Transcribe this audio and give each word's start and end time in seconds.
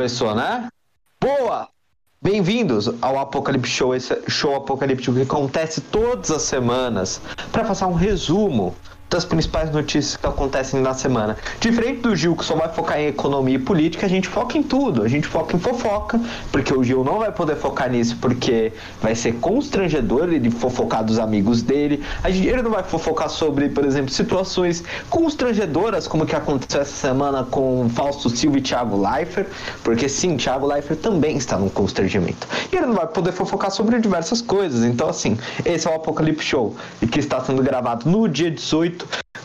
Começou, 0.00 0.34
né? 0.34 0.66
Boa! 1.20 1.68
Bem-vindos 2.22 2.88
ao 3.02 3.18
Apocalipse 3.18 3.70
Show, 3.70 3.94
esse 3.94 4.18
show 4.30 4.56
apocalíptico 4.56 5.14
que 5.14 5.20
acontece 5.24 5.82
todas 5.82 6.30
as 6.30 6.40
semanas 6.40 7.20
para 7.52 7.64
passar 7.64 7.86
um 7.86 7.92
resumo 7.92 8.74
das 9.10 9.24
principais 9.24 9.70
notícias 9.72 10.16
que 10.16 10.26
acontecem 10.26 10.80
na 10.80 10.94
semana. 10.94 11.36
Diferente 11.58 12.00
do 12.00 12.14
Gil, 12.14 12.36
que 12.36 12.44
só 12.44 12.54
vai 12.54 12.68
focar 12.68 13.00
em 13.00 13.08
economia 13.08 13.56
e 13.56 13.58
política, 13.58 14.06
a 14.06 14.08
gente 14.08 14.28
foca 14.28 14.56
em 14.56 14.62
tudo. 14.62 15.02
A 15.02 15.08
gente 15.08 15.26
foca 15.26 15.56
em 15.56 15.58
fofoca, 15.58 16.20
porque 16.52 16.72
o 16.72 16.84
Gil 16.84 17.02
não 17.02 17.18
vai 17.18 17.32
poder 17.32 17.56
focar 17.56 17.90
nisso, 17.90 18.16
porque 18.20 18.72
vai 19.02 19.16
ser 19.16 19.34
constrangedor 19.34 20.32
ele 20.32 20.48
fofocar 20.50 21.04
dos 21.04 21.18
amigos 21.18 21.60
dele. 21.60 22.04
A 22.22 22.30
gente, 22.30 22.46
ele 22.46 22.62
não 22.62 22.70
vai 22.70 22.84
fofocar 22.84 23.28
sobre, 23.28 23.68
por 23.68 23.84
exemplo, 23.84 24.10
situações 24.10 24.84
constrangedoras, 25.08 26.06
como 26.06 26.24
que 26.24 26.36
aconteceu 26.36 26.80
essa 26.80 26.94
semana 26.94 27.42
com 27.42 27.90
Fausto 27.90 28.30
Silva 28.30 28.58
e 28.58 28.60
Thiago 28.60 28.96
Leifert, 28.96 29.48
porque 29.82 30.08
sim, 30.08 30.36
Thiago 30.36 30.66
Leifert 30.66 31.00
também 31.00 31.36
está 31.36 31.58
num 31.58 31.68
constrangimento. 31.68 32.46
E 32.72 32.76
ele 32.76 32.86
não 32.86 32.94
vai 32.94 33.08
poder 33.08 33.32
fofocar 33.32 33.72
sobre 33.72 33.98
diversas 33.98 34.40
coisas. 34.40 34.84
Então, 34.84 35.08
assim, 35.08 35.36
esse 35.64 35.88
é 35.88 35.90
o 35.90 35.94
Apocalipse 35.94 36.44
Show, 36.44 36.76
que 37.10 37.18
está 37.18 37.40
sendo 37.40 37.60
gravado 37.60 38.08
no 38.08 38.28
dia 38.28 38.50
18 38.50 38.99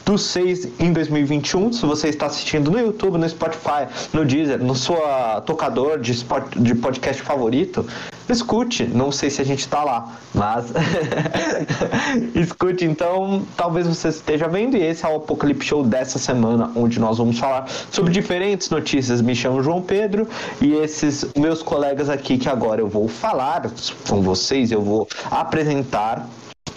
do 0.05 0.17
6 0.17 0.79
em 0.79 0.93
2021. 0.93 1.73
Se 1.73 1.85
você 1.85 2.09
está 2.09 2.27
assistindo 2.27 2.69
no 2.69 2.79
YouTube, 2.79 3.17
no 3.17 3.27
Spotify, 3.27 3.87
no 4.13 4.23
Deezer, 4.23 4.63
no 4.63 4.75
seu 4.75 4.97
tocador 5.45 5.99
de, 5.99 6.11
spot, 6.11 6.55
de 6.55 6.75
podcast 6.75 7.21
favorito, 7.23 7.85
escute. 8.29 8.85
Não 8.85 9.12
sei 9.12 9.31
se 9.31 9.41
a 9.41 9.45
gente 9.45 9.59
está 9.59 9.84
lá, 9.84 10.17
mas 10.34 10.67
escute. 12.35 12.85
Então, 12.85 13.43
talvez 13.57 13.87
você 13.87 14.09
esteja 14.09 14.47
vendo. 14.47 14.77
E 14.77 14.84
esse 14.84 15.03
é 15.03 15.09
o 15.09 15.15
Apocalipse 15.17 15.67
Show 15.67 15.84
dessa 15.84 16.19
semana, 16.19 16.71
onde 16.75 16.99
nós 16.99 17.17
vamos 17.17 17.40
falar 17.40 17.67
sobre 17.91 18.12
diferentes 18.12 18.69
notícias. 18.69 19.21
Me 19.21 19.35
chamo 19.35 19.63
João 19.63 19.81
Pedro 19.81 20.27
e 20.62 20.73
esses 20.73 21.25
meus 21.35 21.63
colegas 21.63 22.09
aqui 22.09 22.37
que 22.37 22.47
agora 22.47 22.79
eu 22.79 22.87
vou 22.87 23.07
falar 23.07 23.71
com 24.07 24.21
vocês, 24.21 24.71
eu 24.71 24.81
vou 24.81 25.07
apresentar 25.31 26.27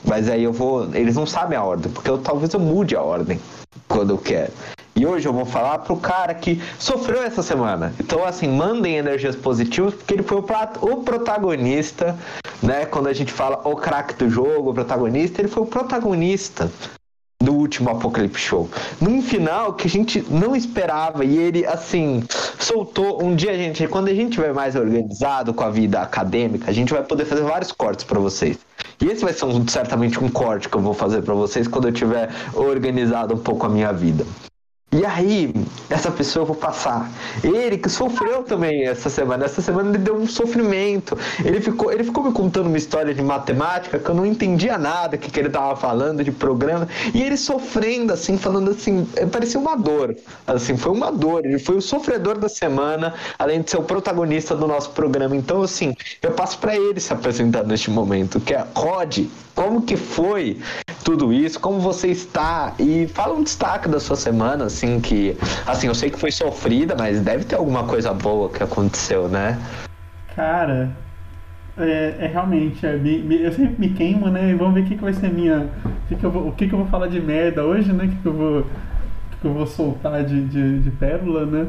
mas 0.04 0.28
aí 0.28 0.44
eu 0.44 0.52
vou. 0.52 0.94
Eles 0.94 1.16
não 1.16 1.26
sabem 1.26 1.56
a 1.56 1.62
ordem, 1.62 1.90
porque 1.92 2.10
eu 2.10 2.18
talvez 2.18 2.52
eu 2.52 2.60
mude 2.60 2.96
a 2.96 3.02
ordem 3.02 3.40
quando 3.88 4.10
eu 4.10 4.18
quero. 4.18 4.52
E 4.94 5.06
hoje 5.06 5.28
eu 5.28 5.32
vou 5.32 5.46
falar 5.46 5.78
pro 5.78 5.96
cara 5.96 6.34
que 6.34 6.60
sofreu 6.76 7.22
essa 7.22 7.40
semana. 7.40 7.94
Então, 8.00 8.24
assim, 8.24 8.48
mandem 8.48 8.96
energias 8.96 9.36
positivas, 9.36 9.94
porque 9.94 10.12
ele 10.12 10.24
foi 10.24 10.38
o, 10.38 10.96
protagonista, 11.04 12.18
né? 12.60 12.84
Quando 12.84 13.06
a 13.06 13.12
gente 13.12 13.32
fala 13.32 13.60
o 13.64 13.76
craque 13.76 14.14
do 14.14 14.28
jogo, 14.28 14.70
o 14.70 14.74
protagonista, 14.74 15.40
ele 15.40 15.46
foi 15.46 15.62
o 15.62 15.66
protagonista 15.66 16.68
último 17.68 17.90
Apocalipse 17.90 18.40
Show. 18.40 18.68
Num 19.00 19.20
final 19.20 19.74
que 19.74 19.86
a 19.86 19.90
gente 19.90 20.24
não 20.30 20.56
esperava 20.56 21.24
e 21.24 21.36
ele, 21.36 21.66
assim, 21.66 22.24
soltou. 22.58 23.22
Um 23.22 23.36
dia, 23.36 23.54
gente, 23.54 23.86
quando 23.86 24.08
a 24.08 24.14
gente 24.14 24.32
tiver 24.32 24.54
mais 24.54 24.74
organizado 24.74 25.52
com 25.52 25.62
a 25.62 25.70
vida 25.70 26.00
acadêmica, 26.00 26.70
a 26.70 26.74
gente 26.74 26.92
vai 26.92 27.02
poder 27.02 27.26
fazer 27.26 27.42
vários 27.42 27.70
cortes 27.70 28.04
para 28.04 28.18
vocês. 28.18 28.58
E 29.00 29.06
esse 29.06 29.22
vai 29.22 29.32
ser 29.32 29.44
um, 29.44 29.68
certamente 29.68 30.18
um 30.22 30.28
corte 30.28 30.68
que 30.68 30.76
eu 30.76 30.80
vou 30.80 30.94
fazer 30.94 31.22
para 31.22 31.34
vocês 31.34 31.68
quando 31.68 31.88
eu 31.88 31.92
tiver 31.92 32.30
organizado 32.54 33.34
um 33.34 33.38
pouco 33.38 33.66
a 33.66 33.68
minha 33.68 33.92
vida. 33.92 34.24
E 34.98 35.06
aí, 35.06 35.54
essa 35.88 36.10
pessoa 36.10 36.42
eu 36.42 36.46
vou 36.48 36.56
passar. 36.56 37.08
Ele 37.44 37.78
que 37.78 37.88
sofreu 37.88 38.42
também 38.42 38.84
essa 38.84 39.08
semana. 39.08 39.44
Essa 39.44 39.62
semana 39.62 39.90
ele 39.90 39.98
deu 39.98 40.16
um 40.16 40.26
sofrimento. 40.26 41.16
Ele 41.44 41.60
ficou, 41.60 41.92
ele 41.92 42.02
ficou 42.02 42.24
me 42.24 42.32
contando 42.32 42.66
uma 42.66 42.76
história 42.76 43.14
de 43.14 43.22
matemática 43.22 43.96
que 43.96 44.08
eu 44.08 44.14
não 44.16 44.26
entendia 44.26 44.76
nada 44.76 45.16
que, 45.16 45.30
que 45.30 45.38
ele 45.38 45.50
tava 45.50 45.76
falando 45.76 46.24
de 46.24 46.32
programa. 46.32 46.88
E 47.14 47.22
ele 47.22 47.36
sofrendo, 47.36 48.12
assim, 48.12 48.36
falando 48.36 48.72
assim, 48.72 49.08
é, 49.14 49.24
parecia 49.24 49.60
uma 49.60 49.76
dor. 49.76 50.16
Assim, 50.44 50.76
foi 50.76 50.90
uma 50.90 51.12
dor. 51.12 51.46
Ele 51.46 51.60
foi 51.60 51.76
o 51.76 51.80
sofredor 51.80 52.36
da 52.36 52.48
semana, 52.48 53.14
além 53.38 53.62
de 53.62 53.70
ser 53.70 53.76
o 53.78 53.84
protagonista 53.84 54.56
do 54.56 54.66
nosso 54.66 54.90
programa. 54.90 55.36
Então, 55.36 55.62
assim, 55.62 55.94
eu 56.20 56.32
passo 56.32 56.58
para 56.58 56.74
ele 56.76 56.98
se 56.98 57.12
apresentar 57.12 57.62
neste 57.62 57.88
momento, 57.88 58.40
que 58.40 58.52
é 58.52 58.66
Rod. 58.74 59.26
Como 59.54 59.82
que 59.82 59.96
foi 59.96 60.58
tudo 61.02 61.32
isso? 61.32 61.58
Como 61.58 61.80
você 61.80 62.08
está? 62.08 62.74
E 62.78 63.08
fala 63.08 63.34
um 63.34 63.42
destaque 63.42 63.88
da 63.88 63.98
sua 63.98 64.14
semana, 64.14 64.66
assim, 64.66 64.87
que. 65.00 65.36
Assim, 65.66 65.86
eu 65.86 65.94
sei 65.94 66.10
que 66.10 66.18
foi 66.18 66.30
sofrida, 66.30 66.94
mas 66.96 67.20
deve 67.20 67.44
ter 67.44 67.56
alguma 67.56 67.84
coisa 67.84 68.14
boa 68.14 68.48
que 68.48 68.62
aconteceu, 68.62 69.28
né? 69.28 69.58
Cara, 70.34 70.90
é, 71.76 72.16
é 72.20 72.26
realmente, 72.26 72.84
é, 72.86 72.94
eu 72.94 73.52
sempre 73.52 73.76
me 73.78 73.90
queimo, 73.90 74.28
né? 74.28 74.54
Vamos 74.54 74.74
ver 74.74 74.80
o 74.80 74.84
que, 74.84 74.96
que 74.96 75.02
vai 75.02 75.12
ser 75.12 75.30
minha. 75.30 75.68
O 75.84 76.08
que, 76.08 76.16
que, 76.16 76.24
eu 76.24 76.30
vou, 76.30 76.48
o 76.48 76.52
que, 76.52 76.66
que 76.66 76.74
eu 76.74 76.78
vou 76.78 76.88
falar 76.88 77.06
de 77.08 77.20
merda 77.20 77.64
hoje, 77.64 77.92
né? 77.92 78.04
O 78.04 78.08
que, 78.08 78.16
que 78.16 78.26
eu 78.26 78.32
vou. 78.32 78.66
que, 79.40 79.46
eu 79.46 79.52
vou 79.52 79.66
soltar 79.66 80.24
de, 80.24 80.44
de, 80.44 80.80
de 80.80 80.90
pérola, 80.90 81.46
né? 81.46 81.66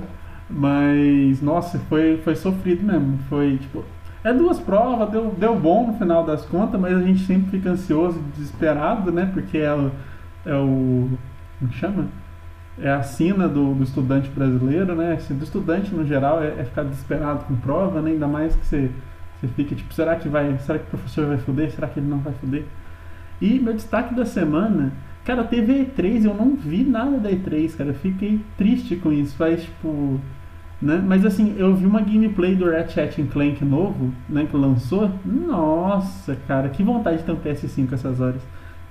Mas, 0.49 1.41
nossa, 1.41 1.77
foi, 1.89 2.21
foi 2.23 2.35
sofrido 2.35 2.83
mesmo. 2.83 3.19
Foi, 3.29 3.57
tipo, 3.57 3.83
é 4.23 4.33
duas 4.33 4.59
provas, 4.59 5.09
deu, 5.09 5.33
deu 5.37 5.55
bom 5.55 5.87
no 5.87 5.93
final 5.97 6.25
das 6.25 6.43
contas, 6.45 6.79
mas 6.79 6.95
a 6.95 7.01
gente 7.01 7.25
sempre 7.25 7.51
fica 7.51 7.69
ansioso, 7.69 8.19
desesperado, 8.35 9.11
né? 9.11 9.29
Porque 9.33 9.57
é 9.57 9.73
o. 9.73 9.91
É 10.45 10.55
o 10.55 11.09
como 11.59 11.73
chama? 11.73 12.07
É 12.81 12.89
a 12.89 13.03
sina 13.03 13.47
do, 13.47 13.73
do 13.73 13.83
estudante 13.83 14.29
brasileiro, 14.29 14.95
né? 14.95 15.13
Assim, 15.13 15.35
do 15.35 15.43
estudante 15.43 15.93
no 15.93 16.05
geral 16.05 16.41
é, 16.41 16.59
é, 16.59 16.63
ficar 16.63 16.83
desesperado 16.83 17.45
com 17.45 17.55
prova, 17.55 18.01
né? 18.01 18.11
Ainda 18.11 18.27
mais 18.27 18.55
que 18.55 18.65
você, 18.65 18.91
você 19.39 19.47
fica 19.49 19.75
tipo, 19.75 19.93
será 19.93 20.15
que 20.15 20.29
vai. 20.29 20.57
Será 20.59 20.79
que 20.79 20.85
o 20.85 20.89
professor 20.89 21.27
vai 21.27 21.37
foder? 21.37 21.71
Será 21.71 21.87
que 21.87 21.99
ele 21.99 22.07
não 22.07 22.19
vai 22.19 22.33
foder? 22.33 22.65
E 23.41 23.59
meu 23.59 23.73
destaque 23.73 24.13
da 24.13 24.25
semana, 24.25 24.93
cara, 25.23 25.43
teve 25.43 25.85
E3, 25.85 26.25
eu 26.25 26.33
não 26.33 26.55
vi 26.55 26.83
nada 26.83 27.17
da 27.17 27.29
E3, 27.29 27.75
cara. 27.75 27.89
Eu 27.89 27.95
fiquei 27.95 28.39
triste 28.57 28.95
com 28.95 29.11
isso. 29.11 29.35
Faz 29.35 29.63
tipo 29.63 30.19
né? 30.81 31.03
Mas 31.05 31.25
assim, 31.25 31.55
eu 31.57 31.75
vi 31.75 31.85
uma 31.85 31.99
gameplay 31.99 32.55
do 32.55 32.69
Ratchet 32.69 33.21
Clank 33.23 33.63
novo, 33.65 34.13
né, 34.29 34.47
que 34.49 34.55
lançou. 34.55 35.11
Nossa, 35.25 36.37
cara, 36.47 36.69
que 36.69 36.83
vontade 36.83 37.17
de 37.17 37.23
ter 37.23 37.31
um 37.31 37.37
PS5 37.37 37.93
essas 37.93 38.21
horas. 38.21 38.41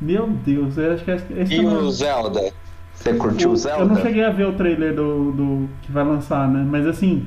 Meu 0.01 0.29
Deus, 0.29 0.77
eu 0.77 0.93
acho 0.93 1.05
que 1.05 1.11
esse 1.11 1.55
E 1.55 1.67
o 1.67 1.91
Zelda? 1.91 2.53
Você 2.99 3.15
curtiu 3.15 3.51
o, 3.53 3.57
Zelda? 3.57 3.83
Eu 3.83 3.89
não 3.89 3.97
cheguei 3.97 4.25
a 4.25 4.31
ver 4.31 4.47
o 4.47 4.53
trailer 4.53 4.95
do, 4.95 5.33
do 5.33 5.69
que 5.83 5.93
vai 5.93 6.05
lançar, 6.05 6.49
né? 6.49 6.67
Mas 6.69 6.87
assim, 6.87 7.27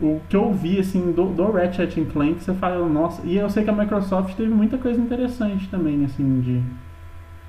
o 0.00 0.20
que 0.28 0.36
eu 0.36 0.52
vi 0.52 0.78
assim 0.78 1.12
do, 1.12 1.26
do 1.26 1.50
Ratchet 1.50 2.04
Clank, 2.12 2.42
você 2.42 2.54
fala, 2.54 2.86
nossa, 2.86 3.22
e 3.24 3.36
eu 3.36 3.48
sei 3.48 3.64
que 3.64 3.70
a 3.70 3.72
Microsoft 3.72 4.34
teve 4.34 4.50
muita 4.50 4.76
coisa 4.76 5.00
interessante 5.00 5.68
também, 5.68 6.04
assim, 6.04 6.40
de 6.40 6.62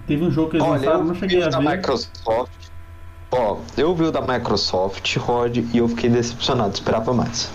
teve 0.06 0.24
um 0.24 0.32
jogo 0.32 0.52
que 0.52 0.58
eles 0.58 0.68
Olha, 0.68 0.80
lançaram, 0.80 1.04
não 1.04 1.16
cheguei 1.16 1.44
a 1.44 1.50
ver. 1.50 1.78
Microsoft 1.78 2.68
Ó, 3.32 3.58
eu 3.78 3.94
vi 3.94 4.06
o 4.06 4.12
da 4.12 4.22
Microsoft, 4.22 5.18
Rod, 5.18 5.58
e 5.58 5.78
eu 5.78 5.88
fiquei 5.90 6.10
decepcionado, 6.10 6.74
esperava 6.74 7.14
mais. 7.14 7.52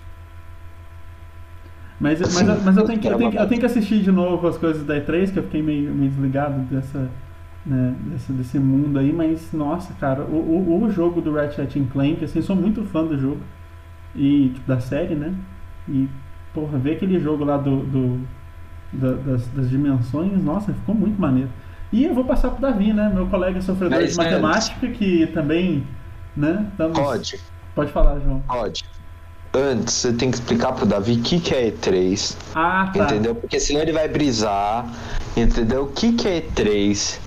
Mas, 1.99 2.21
assim, 2.21 2.45
mas, 2.45 2.65
mas 2.65 2.77
eu, 2.77 2.85
tenho 2.85 2.99
que, 2.99 3.09
eu, 3.09 3.17
tenho, 3.17 3.35
eu 3.35 3.49
tenho 3.49 3.61
que 3.61 3.67
assistir 3.67 4.03
de 4.03 4.11
novo 4.11 4.47
as 4.47 4.59
coisas 4.59 4.85
da 4.85 4.97
E3, 4.97 5.33
que 5.33 5.39
eu 5.39 5.45
fiquei 5.45 5.63
meio, 5.63 5.95
meio 5.95 6.11
desligado 6.11 6.61
dessa, 6.63 7.09
né, 7.65 7.95
desse, 8.07 8.33
desse 8.33 8.59
mundo 8.59 8.99
aí, 8.99 9.13
mas 9.13 9.53
nossa, 9.53 9.93
cara, 9.95 10.23
o, 10.23 10.37
o, 10.37 10.83
o 10.85 10.91
jogo 10.91 11.21
do 11.21 11.33
Ratchet 11.35 11.81
Clank, 11.93 12.25
assim, 12.25 12.43
sou 12.43 12.57
muito 12.57 12.85
fã 12.85 13.05
do 13.05 13.19
jogo, 13.19 13.41
e 14.15 14.51
tipo, 14.55 14.67
da 14.67 14.81
série, 14.81 15.15
né? 15.15 15.35
E, 15.89 16.09
porra, 16.53 16.79
ver 16.79 16.97
aquele 16.97 17.19
jogo 17.19 17.45
lá 17.45 17.57
do, 17.57 17.81
do 17.85 18.21
da, 18.93 19.13
das, 19.13 19.47
das 19.49 19.71
dimensões, 19.71 20.33
nossa, 20.43 20.73
ficou 20.73 20.95
muito 20.95 21.21
maneiro. 21.21 21.51
E 21.93 22.05
eu 22.05 22.15
vou 22.15 22.25
passar 22.25 22.51
para 22.51 22.59
o 22.59 22.61
Davi, 22.61 22.93
né? 22.93 23.11
Meu 23.13 23.27
colega 23.27 23.61
sofredor 23.61 24.01
Mas, 24.01 24.13
de 24.13 24.17
matemática, 24.17 24.89
que 24.89 25.27
também, 25.29 25.87
né? 26.37 26.67
Estamos... 26.71 26.99
Pode. 26.99 27.41
Pode 27.75 27.93
falar, 27.93 28.19
João. 28.21 28.41
Pode. 28.47 28.85
Antes, 29.55 29.95
você 29.95 30.13
tem 30.13 30.31
que 30.31 30.37
explicar 30.37 30.73
pro 30.73 30.87
Davi 30.87 31.13
o 31.13 31.23
que, 31.23 31.39
que 31.39 31.55
é 31.55 31.71
E3. 31.71 32.37
Ah, 32.55 32.91
tá. 32.95 33.05
Entendeu? 33.05 33.35
Porque 33.35 33.61
senão 33.61 33.83
ele 33.83 33.93
vai 33.93 34.09
brisar. 34.09 34.87
Entendeu? 35.37 35.85
O 35.85 35.89
que, 35.89 36.13
que 36.13 36.29
é 36.29 36.41
E3? 36.41 37.21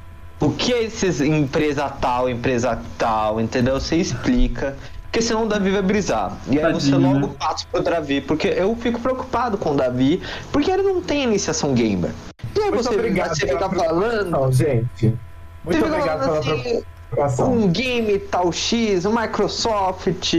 O 0.46 0.52
que 0.52 0.72
é 0.72 0.84
esses 0.84 1.22
empresa 1.22 1.90
tal, 1.90 2.30
empresa 2.30 2.80
tal, 3.00 3.42
entendeu? 3.42 3.80
Você 3.80 3.96
explica. 3.96 4.76
Porque 5.02 5.20
senão 5.20 5.46
o 5.46 5.48
Davi 5.48 5.72
vai 5.72 5.82
brisar. 5.82 6.38
E 6.48 6.60
aí 6.60 6.74
Tadinho, 6.74 6.82
você 6.82 6.96
logo 6.96 7.28
né? 7.28 7.34
passa 7.40 7.66
pro 7.72 7.82
Davi. 7.82 8.22
Porque 8.22 8.48
eu 8.50 8.76
fico 8.76 9.00
preocupado 9.00 9.58
com 9.58 9.72
o 9.72 9.76
Davi, 9.76 10.22
porque 10.52 10.70
ele 10.70 10.84
não 10.84 11.02
tem 11.02 11.24
iniciação 11.24 11.74
gamer. 11.74 12.12
E 12.56 12.60
aí 12.60 12.70
Muito 12.70 12.84
você, 12.84 12.94
obrigado 12.94 13.30
você 13.30 13.48
fica 13.48 13.70
falando. 13.70 14.30
Não, 14.30 14.52
gente. 14.52 15.18
Muito 15.64 15.84
obrigado 15.84 16.20
pela 16.20 16.40
assim, 16.40 16.84
preocupação. 17.10 17.54
Um 17.54 17.68
game 17.70 18.20
tal 18.20 18.52
X, 18.52 19.06
um 19.06 19.20
Microsoft, 19.20 20.36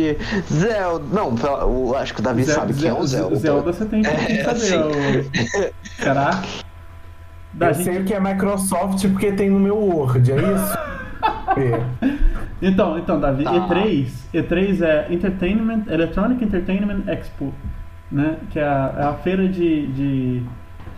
Zelda. 0.53 1.05
Não, 1.11 1.35
eu 1.63 1.97
acho 1.97 2.15
que 2.15 2.21
o 2.21 2.23
Davi 2.23 2.45
Zelda, 2.45 2.61
sabe 2.61 2.75
quem 2.75 2.89
é 2.89 2.93
o 2.93 3.07
Zelda. 3.07 3.37
Zelda 3.37 3.73
você 3.73 3.85
tem 3.87 4.03
que 4.03 4.09
é, 4.09 4.45
saber. 4.45 4.51
Assim. 4.51 4.77
O... 4.77 6.66
Da 7.57 7.69
eu 7.69 7.75
gente... 7.75 7.85
sei 7.85 8.03
o 8.03 8.05
que 8.05 8.15
é 8.15 8.21
Microsoft 8.21 9.09
porque 9.09 9.33
tem 9.33 9.51
no 9.51 9.59
meu 9.59 9.77
Word, 9.77 10.31
é 10.31 10.37
isso? 10.37 10.79
é. 11.59 12.17
Então, 12.63 12.99
então, 12.99 13.19
Davi, 13.19 13.45
tá. 13.45 13.53
E3, 13.53 14.09
E3 14.33 14.83
é 14.83 15.07
Entertainment, 15.13 15.85
Electronic 15.89 16.45
Entertainment 16.45 17.03
Expo, 17.09 17.53
né? 18.11 18.37
Que 18.51 18.59
é 18.59 18.65
a, 18.65 18.95
é 18.99 19.03
a 19.05 19.15
feira 19.15 19.49
de, 19.49 19.87
de 19.89 20.43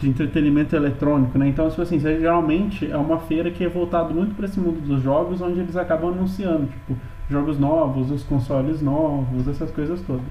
de 0.00 0.08
entretenimento 0.08 0.76
eletrônico, 0.76 1.36
né? 1.38 1.48
Então, 1.48 1.68
tipo 1.68 1.82
assim, 1.82 1.98
geralmente 1.98 2.90
é 2.90 2.96
uma 2.96 3.18
feira 3.18 3.50
que 3.50 3.64
é 3.64 3.68
voltada 3.68 4.14
muito 4.14 4.34
para 4.34 4.46
esse 4.46 4.58
mundo 4.58 4.80
dos 4.80 5.02
jogos, 5.02 5.40
onde 5.40 5.58
eles 5.58 5.76
acabam 5.76 6.12
anunciando, 6.12 6.66
tipo, 6.66 6.96
jogos 7.28 7.58
novos, 7.58 8.10
os 8.10 8.22
consoles 8.22 8.80
novos, 8.80 9.48
essas 9.48 9.70
coisas 9.72 10.00
todas. 10.02 10.22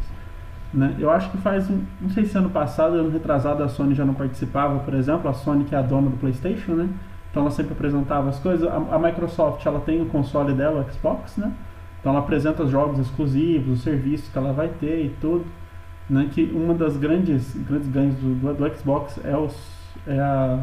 Né? 0.74 0.96
Eu 1.00 1.10
acho 1.10 1.32
que 1.32 1.38
faz, 1.38 1.70
não 1.70 2.10
sei 2.10 2.26
se 2.26 2.38
ano 2.38 2.50
passado, 2.50 2.96
ano 2.96 3.10
retrasado, 3.10 3.64
a 3.64 3.70
Sony 3.70 3.96
já 3.96 4.04
não 4.04 4.14
participava, 4.14 4.80
por 4.80 4.94
exemplo, 4.94 5.30
a 5.30 5.34
Sony 5.34 5.64
que 5.64 5.74
é 5.74 5.78
a 5.78 5.82
dona 5.82 6.10
do 6.10 6.18
PlayStation, 6.18 6.74
né? 6.74 6.90
Então 7.32 7.44
ela 7.44 7.52
sempre 7.52 7.74
apresentava 7.74 8.30
as 8.30 8.40
coisas. 8.40 8.68
A, 8.68 8.76
a 8.76 9.00
Microsoft 9.00 9.66
ela 9.66 9.80
tem 9.80 10.02
o 10.02 10.06
console 10.08 10.54
dela, 10.54 10.82
o 10.82 10.94
Xbox, 10.94 11.38
né? 11.38 11.52
Então 12.00 12.12
ela 12.12 12.20
apresenta 12.20 12.64
os 12.64 12.72
jogos 12.72 13.00
exclusivos, 13.00 13.78
os 13.78 13.84
serviços 13.84 14.30
que 14.30 14.38
ela 14.38 14.52
vai 14.52 14.70
ter 14.70 15.06
e 15.06 15.10
tudo. 15.22 15.46
Né? 16.10 16.30
Que 16.32 16.44
uma 16.54 16.74
das 16.74 16.98
grandes, 16.98 17.56
grandes 17.68 17.88
ganhos 17.90 18.16
do, 18.16 18.36
do, 18.36 18.54
do 18.54 18.78
Xbox 18.78 19.20
é 19.24 19.36
os, 19.36 19.56
é, 20.06 20.20
a, 20.20 20.58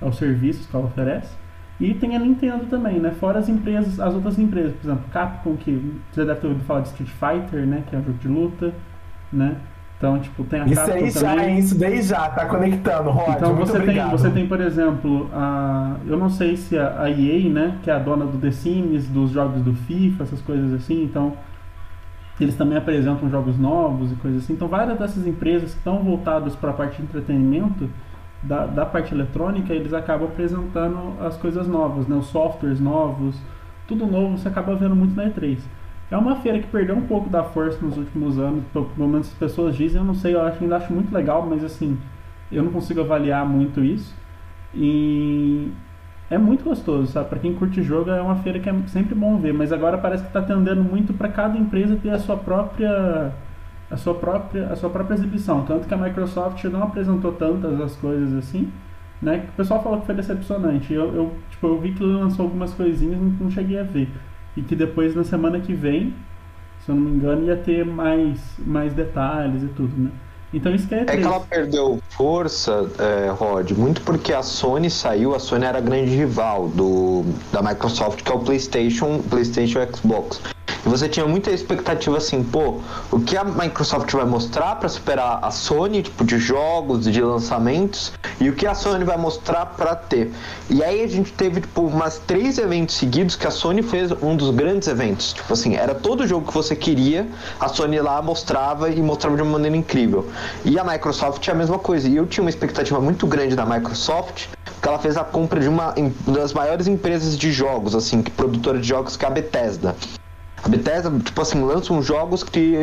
é 0.00 0.04
os 0.04 0.16
serviços 0.16 0.66
que 0.66 0.74
ela 0.74 0.86
oferece. 0.86 1.36
E 1.80 1.92
tem 1.94 2.14
a 2.16 2.18
Nintendo 2.18 2.66
também, 2.66 3.00
né? 3.00 3.10
Fora 3.10 3.40
as 3.40 3.48
empresas, 3.48 3.98
as 3.98 4.14
outras 4.14 4.38
empresas, 4.38 4.72
por 4.76 4.86
exemplo, 4.86 5.04
Capcom, 5.10 5.56
que 5.56 6.00
você 6.12 6.24
deve 6.24 6.40
ter 6.40 6.46
ouvido 6.46 6.64
falar 6.64 6.80
de 6.80 6.88
Street 6.88 7.10
Fighter, 7.10 7.66
né? 7.66 7.82
Que 7.88 7.96
é 7.96 7.98
um 7.98 8.04
jogo 8.04 8.18
de 8.18 8.28
luta, 8.28 8.74
né? 9.34 9.56
Então, 9.96 10.18
tipo, 10.18 10.44
tem 10.44 10.60
a 10.60 10.66
isso 10.66 10.80
aí 10.80 11.10
já, 11.10 11.20
também. 11.20 11.58
isso 11.58 11.78
daí 11.78 12.02
já, 12.02 12.28
tá 12.28 12.46
conectando, 12.46 13.10
Rod. 13.10 13.36
Então 13.36 13.54
você 13.54 13.80
tem, 13.80 14.10
você 14.10 14.30
tem, 14.30 14.46
por 14.46 14.60
exemplo, 14.60 15.30
a, 15.32 15.96
eu 16.06 16.18
não 16.18 16.28
sei 16.28 16.56
se 16.56 16.76
a, 16.76 17.02
a 17.02 17.10
EA, 17.10 17.48
né, 17.48 17.78
que 17.82 17.90
é 17.90 17.94
a 17.94 17.98
dona 17.98 18.26
do 18.26 18.36
The 18.36 18.50
Sims, 18.50 19.08
dos 19.08 19.30
jogos 19.30 19.62
do 19.62 19.72
FIFA, 19.72 20.24
essas 20.24 20.42
coisas 20.42 20.74
assim, 20.74 21.04
então 21.04 21.34
eles 22.38 22.56
também 22.56 22.76
apresentam 22.76 23.30
jogos 23.30 23.58
novos 23.58 24.12
e 24.12 24.16
coisas 24.16 24.44
assim. 24.44 24.52
Então 24.52 24.68
várias 24.68 24.98
dessas 24.98 25.26
empresas 25.26 25.72
que 25.72 25.78
estão 25.78 26.00
voltadas 26.00 26.54
para 26.56 26.70
a 26.70 26.74
parte 26.74 26.96
de 26.96 27.04
entretenimento 27.04 27.88
da, 28.42 28.66
da 28.66 28.84
parte 28.84 29.14
eletrônica, 29.14 29.72
eles 29.72 29.94
acabam 29.94 30.28
apresentando 30.28 31.14
as 31.24 31.36
coisas 31.36 31.66
novas, 31.66 32.06
né, 32.06 32.16
os 32.16 32.26
softwares 32.26 32.78
novos, 32.78 33.40
tudo 33.86 34.06
novo 34.06 34.36
você 34.36 34.48
acaba 34.48 34.74
vendo 34.74 34.94
muito 34.94 35.14
na 35.14 35.24
E3. 35.30 35.58
É 36.10 36.16
uma 36.16 36.36
feira 36.36 36.58
que 36.58 36.66
perdeu 36.66 36.96
um 36.96 37.06
pouco 37.06 37.28
da 37.28 37.42
força 37.42 37.84
nos 37.84 37.96
últimos 37.96 38.38
anos, 38.38 38.64
pelo 38.72 39.08
menos 39.08 39.28
as 39.28 39.34
pessoas 39.34 39.74
dizem, 39.76 40.00
eu 40.00 40.04
não 40.04 40.14
sei, 40.14 40.34
eu 40.34 40.42
acho, 40.42 40.62
ainda 40.62 40.76
acho 40.76 40.92
muito 40.92 41.12
legal, 41.12 41.46
mas 41.48 41.64
assim, 41.64 41.98
eu 42.52 42.62
não 42.62 42.70
consigo 42.70 43.00
avaliar 43.00 43.46
muito 43.46 43.82
isso. 43.82 44.14
E 44.74 45.72
é 46.30 46.38
muito 46.38 46.64
gostoso, 46.64 47.12
sabe? 47.12 47.28
Pra 47.28 47.38
quem 47.38 47.54
curte 47.54 47.82
jogo 47.82 48.10
é 48.10 48.20
uma 48.20 48.36
feira 48.36 48.58
que 48.58 48.68
é 48.68 48.74
sempre 48.86 49.14
bom 49.14 49.38
ver, 49.38 49.52
mas 49.54 49.72
agora 49.72 49.98
parece 49.98 50.24
que 50.24 50.32
tá 50.32 50.42
tendendo 50.42 50.82
muito 50.82 51.12
para 51.12 51.28
cada 51.28 51.58
empresa 51.58 51.96
ter 51.96 52.10
a 52.10 52.18
sua 52.18 52.36
própria 52.36 53.32
a 53.90 53.96
sua 53.96 54.14
própria 54.14 54.68
a 54.68 54.76
sua 54.76 54.90
própria 54.90 55.14
exibição, 55.14 55.64
tanto 55.64 55.86
que 55.86 55.94
a 55.94 55.96
Microsoft 55.96 56.64
não 56.64 56.82
apresentou 56.82 57.32
tantas 57.32 57.80
as 57.80 57.94
coisas 57.96 58.34
assim, 58.34 58.72
né? 59.20 59.40
Que 59.40 59.48
o 59.48 59.52
pessoal 59.52 59.82
falou 59.82 60.00
que 60.00 60.06
foi 60.06 60.14
decepcionante. 60.14 60.92
Eu, 60.92 61.14
eu 61.14 61.32
tipo, 61.50 61.66
eu 61.66 61.80
vi 61.80 61.92
que 61.92 62.02
lançou 62.02 62.44
algumas 62.44 62.72
coisinhas, 62.74 63.20
não, 63.20 63.28
não 63.28 63.50
cheguei 63.50 63.78
a 63.78 63.82
ver. 63.84 64.08
E 64.56 64.62
que 64.62 64.74
depois 64.74 65.14
na 65.14 65.24
semana 65.24 65.60
que 65.60 65.74
vem, 65.74 66.14
se 66.84 66.90
eu 66.90 66.94
não 66.94 67.02
me 67.02 67.16
engano, 67.16 67.46
ia 67.46 67.56
ter 67.56 67.84
mais 67.84 68.40
mais 68.58 68.92
detalhes 68.92 69.62
e 69.62 69.68
tudo, 69.68 69.92
né? 69.96 70.10
Então 70.52 70.72
isso 70.72 70.86
que 70.86 70.94
é, 70.94 71.00
É 71.00 71.16
que 71.16 71.24
ela 71.24 71.40
perdeu 71.40 72.00
força, 72.10 72.88
é, 72.98 73.28
Rod, 73.30 73.72
muito 73.72 74.00
porque 74.02 74.32
a 74.32 74.42
Sony 74.42 74.88
saiu, 74.88 75.34
a 75.34 75.40
Sony 75.40 75.64
era 75.64 75.78
a 75.78 75.80
grande 75.80 76.14
rival 76.14 76.68
do, 76.68 77.24
da 77.52 77.60
Microsoft, 77.60 78.22
que 78.22 78.30
é 78.30 78.34
o 78.34 78.38
PlayStation, 78.38 79.20
PlayStation 79.28 79.80
Xbox. 79.92 80.40
E 80.84 80.88
você 80.88 81.08
tinha 81.08 81.26
muita 81.26 81.50
expectativa 81.50 82.18
assim, 82.18 82.44
pô, 82.44 82.80
o 83.10 83.18
que 83.18 83.38
a 83.38 83.44
Microsoft 83.44 84.12
vai 84.12 84.26
mostrar 84.26 84.76
para 84.76 84.88
superar 84.88 85.38
a 85.42 85.50
Sony, 85.50 86.02
tipo, 86.02 86.24
de 86.24 86.38
jogos, 86.38 87.04
de 87.04 87.22
lançamentos, 87.22 88.12
e 88.38 88.50
o 88.50 88.54
que 88.54 88.66
a 88.66 88.74
Sony 88.74 89.02
vai 89.02 89.16
mostrar 89.16 89.64
para 89.64 89.96
ter. 89.96 90.30
E 90.68 90.84
aí 90.84 91.02
a 91.02 91.06
gente 91.06 91.32
teve, 91.32 91.62
tipo, 91.62 91.82
umas 91.82 92.18
três 92.18 92.58
eventos 92.58 92.96
seguidos 92.96 93.34
que 93.34 93.46
a 93.46 93.50
Sony 93.50 93.82
fez 93.82 94.12
um 94.22 94.36
dos 94.36 94.50
grandes 94.50 94.86
eventos. 94.86 95.32
Tipo 95.32 95.54
assim, 95.54 95.74
era 95.74 95.94
todo 95.94 96.26
jogo 96.26 96.46
que 96.46 96.52
você 96.52 96.76
queria, 96.76 97.26
a 97.58 97.68
Sony 97.68 97.98
lá 98.00 98.20
mostrava 98.20 98.90
e 98.90 99.00
mostrava 99.00 99.36
de 99.36 99.42
uma 99.42 99.52
maneira 99.52 99.76
incrível. 99.76 100.28
E 100.66 100.78
a 100.78 100.84
Microsoft 100.84 101.48
é 101.48 101.52
a 101.52 101.54
mesma 101.54 101.78
coisa. 101.78 102.08
E 102.08 102.16
eu 102.16 102.26
tinha 102.26 102.44
uma 102.44 102.50
expectativa 102.50 103.00
muito 103.00 103.26
grande 103.26 103.56
da 103.56 103.64
Microsoft, 103.64 104.48
porque 104.64 104.86
ela 104.86 104.98
fez 104.98 105.16
a 105.16 105.24
compra 105.24 105.60
de 105.60 105.68
uma 105.68 105.94
das 106.26 106.52
maiores 106.52 106.86
empresas 106.86 107.38
de 107.38 107.50
jogos, 107.50 107.94
assim, 107.94 108.22
que 108.22 108.30
produtora 108.30 108.78
de 108.78 108.86
jogos, 108.86 109.16
que 109.16 109.24
é 109.24 109.28
a 109.28 109.30
Bethesda. 109.30 109.96
A 110.64 110.68
Bethesda, 110.68 111.12
tipo 111.22 111.42
assim, 111.42 111.62
lançam 111.62 112.02
jogos 112.02 112.42
que 112.42 112.74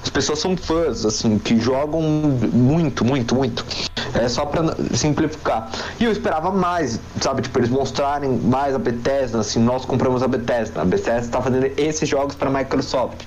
as 0.00 0.08
pessoas 0.08 0.38
são 0.38 0.56
fãs, 0.56 1.04
assim, 1.04 1.36
que 1.36 1.58
jogam 1.58 2.00
muito, 2.00 3.04
muito, 3.04 3.34
muito. 3.34 3.66
É 4.14 4.28
só 4.28 4.46
pra 4.46 4.76
simplificar. 4.94 5.68
E 5.98 6.04
eu 6.04 6.12
esperava 6.12 6.52
mais, 6.52 7.00
sabe? 7.20 7.42
Tipo, 7.42 7.58
eles 7.58 7.70
mostrarem 7.70 8.30
mais 8.38 8.72
a 8.72 8.78
Bethesda, 8.78 9.40
assim, 9.40 9.58
nós 9.58 9.84
compramos 9.84 10.22
a 10.22 10.28
Bethesda. 10.28 10.82
A 10.82 10.84
Bethesda 10.84 11.32
tá 11.32 11.42
fazendo 11.42 11.66
esses 11.76 12.08
jogos 12.08 12.36
pra 12.36 12.48
Microsoft. 12.48 13.24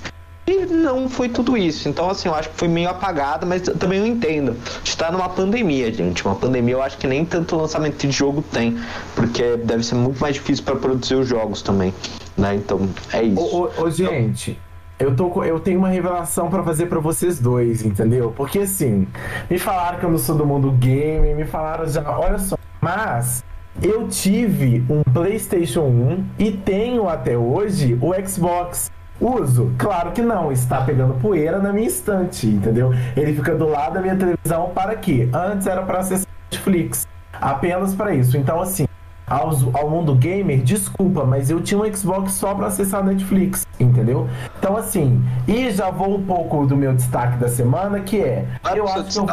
E 0.48 0.66
não 0.66 1.10
foi 1.10 1.28
tudo 1.28 1.58
isso. 1.58 1.90
Então, 1.90 2.10
assim, 2.10 2.30
eu 2.30 2.36
acho 2.36 2.50
que 2.50 2.56
foi 2.56 2.70
meio 2.70 2.88
apagada, 2.88 3.46
mas 3.46 3.64
também 3.64 4.00
eu 4.00 4.08
entendo. 4.08 4.56
A 4.66 4.78
gente 4.78 4.96
tá 4.96 5.12
numa 5.12 5.28
pandemia, 5.28 5.94
gente. 5.94 6.26
Uma 6.26 6.36
pandemia 6.36 6.76
eu 6.76 6.82
acho 6.82 6.98
que 6.98 7.06
nem 7.06 7.26
tanto 7.26 7.58
lançamento 7.58 8.08
de 8.08 8.14
jogo 8.14 8.42
tem. 8.42 8.80
Porque 9.14 9.58
deve 9.58 9.84
ser 9.84 9.96
muito 9.96 10.22
mais 10.22 10.36
difícil 10.36 10.64
pra 10.64 10.78
produzir 10.78 11.16
os 11.16 11.28
jogos 11.28 11.62
também. 11.62 11.94
Né? 12.38 12.56
Então, 12.56 12.88
é 13.12 13.24
isso. 13.24 13.42
Ô, 13.42 13.64
ô, 13.64 13.84
ô, 13.84 13.90
gente, 13.90 14.60
eu, 15.00 15.16
tô, 15.16 15.44
eu 15.44 15.60
tenho 15.60 15.80
uma 15.80 15.90
revelação 15.90 16.50
pra 16.50 16.64
fazer 16.64 16.86
pra 16.88 17.00
vocês 17.00 17.40
dois, 17.40 17.84
entendeu? 17.84 18.32
Porque 18.36 18.60
assim, 18.60 19.08
me 19.50 19.58
falaram 19.58 20.00
que 20.00 20.06
eu 20.06 20.12
não 20.12 20.18
sou 20.18 20.36
do 20.36 20.46
mundo 20.46 20.72
game, 20.72 21.34
me 21.34 21.46
falaram 21.46 21.88
já, 21.88 22.18
olha 22.18 22.38
só, 22.38 22.58
mas 22.82 23.44
eu 23.82 24.08
tive 24.08 24.84
um 24.90 25.04
PlayStation 25.04 25.84
1 25.84 26.26
e 26.40 26.52
tenho 26.52 27.08
até 27.08 27.38
hoje 27.38 27.98
o 28.02 28.14
Xbox. 28.28 28.92
Uso? 29.20 29.72
Claro 29.80 30.12
que 30.12 30.22
não, 30.22 30.52
está 30.52 30.82
pegando 30.82 31.16
poeira 31.16 31.58
na 31.58 31.74
minha 31.74 31.88
estante, 31.88 32.46
entendeu? 32.46 32.92
Ele 33.16 33.34
fica 33.34 33.56
do 33.56 33.68
lado 33.68 33.96
da 33.96 34.02
minha 34.02 34.16
televisão 34.16 34.70
para 34.76 34.96
quê? 34.96 35.28
Antes 35.34 35.66
era 35.66 35.82
para 35.82 36.00
acessar 36.00 36.28
Netflix, 36.52 37.08
apenas 37.34 37.96
para 37.96 38.14
isso. 38.14 38.38
Então, 38.38 38.62
assim, 38.62 38.88
aos- 39.28 39.68
ao 39.76 39.90
mundo 39.90 40.16
gamer, 40.16 40.62
desculpa, 40.64 41.24
mas 41.26 41.50
eu 41.50 41.62
tinha 41.62 41.80
um 41.80 41.94
Xbox 41.96 42.32
só 42.34 42.56
para 42.56 42.68
acessar 42.68 43.02
a 43.02 43.04
Netflix, 43.04 43.68
entendeu? 43.80 44.28
Então, 44.58 44.78
assim, 44.78 45.22
e 45.48 45.70
já 45.72 45.90
vou 45.92 46.16
um 46.18 46.24
pouco 46.26 46.66
do 46.66 46.76
meu 46.78 46.94
destaque 46.94 47.38
da 47.38 47.50
semana, 47.50 48.00
que 48.00 48.22
é. 48.22 48.46
Eu 48.74 48.88
acho, 48.88 49.04
que 49.04 49.20
eu, 49.20 49.28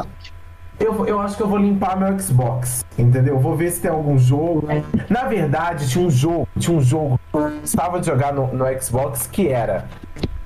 eu, 0.81 1.07
eu 1.07 1.21
acho 1.21 1.37
que 1.37 1.43
eu 1.43 1.49
vou 1.49 1.59
limpar 1.59 1.97
meu 1.97 2.19
Xbox, 2.19 2.85
entendeu? 2.99 3.39
Vou 3.39 3.55
ver 3.57 3.71
se 3.71 3.81
tem 3.81 3.91
algum 3.91 4.19
jogo. 4.19 4.67
Na 5.09 5.25
verdade, 5.25 5.89
tinha 5.89 6.05
um 6.05 6.11
jogo, 6.11 6.49
tinha 6.59 6.77
um 6.77 6.81
jogo 6.81 7.19
que 7.31 7.39
eu 7.39 7.61
gostava 7.61 8.01
de 8.01 8.07
jogar 8.07 8.33
no, 8.33 8.53
no 8.53 8.65
Xbox 8.83 9.27
que 9.29 9.49
era 9.49 9.85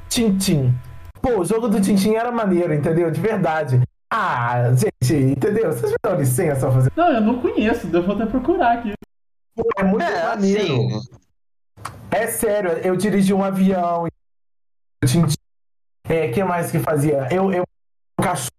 Tintin. 0.08 0.74
Pô, 1.22 1.40
o 1.40 1.44
jogo 1.44 1.68
do 1.68 1.80
Tintin 1.80 2.14
era 2.14 2.30
maneiro, 2.30 2.72
entendeu? 2.74 3.10
De 3.10 3.20
verdade. 3.20 3.80
Ah, 4.10 4.70
gente, 4.72 5.14
entendeu? 5.32 5.72
Vocês 5.72 5.90
me 5.92 5.98
dão 6.02 6.16
licença 6.16 6.60
pra 6.60 6.70
fazer. 6.72 6.92
Não, 6.96 7.12
eu 7.12 7.20
não 7.20 7.38
conheço, 7.40 7.88
eu 7.92 8.02
vou 8.02 8.14
até 8.14 8.24
procurar 8.26 8.72
aqui. 8.74 8.92
Pô, 9.58 9.68
é 9.76 9.82
muito 9.82 10.02
É, 10.04 10.24
maneiro. 10.24 10.62
assim, 10.62 11.00
É 12.12 12.26
sério, 12.28 12.70
eu 12.78 12.94
dirigi 12.96 13.34
um 13.34 13.42
avião. 13.42 14.06
Tintin. 15.04 15.34
É, 16.08 16.28
que 16.28 16.42
mais 16.44 16.70
que 16.70 16.78
fazia? 16.78 17.28
Eu, 17.30 17.52
eu 17.52 17.64
cachorro. 18.22 18.50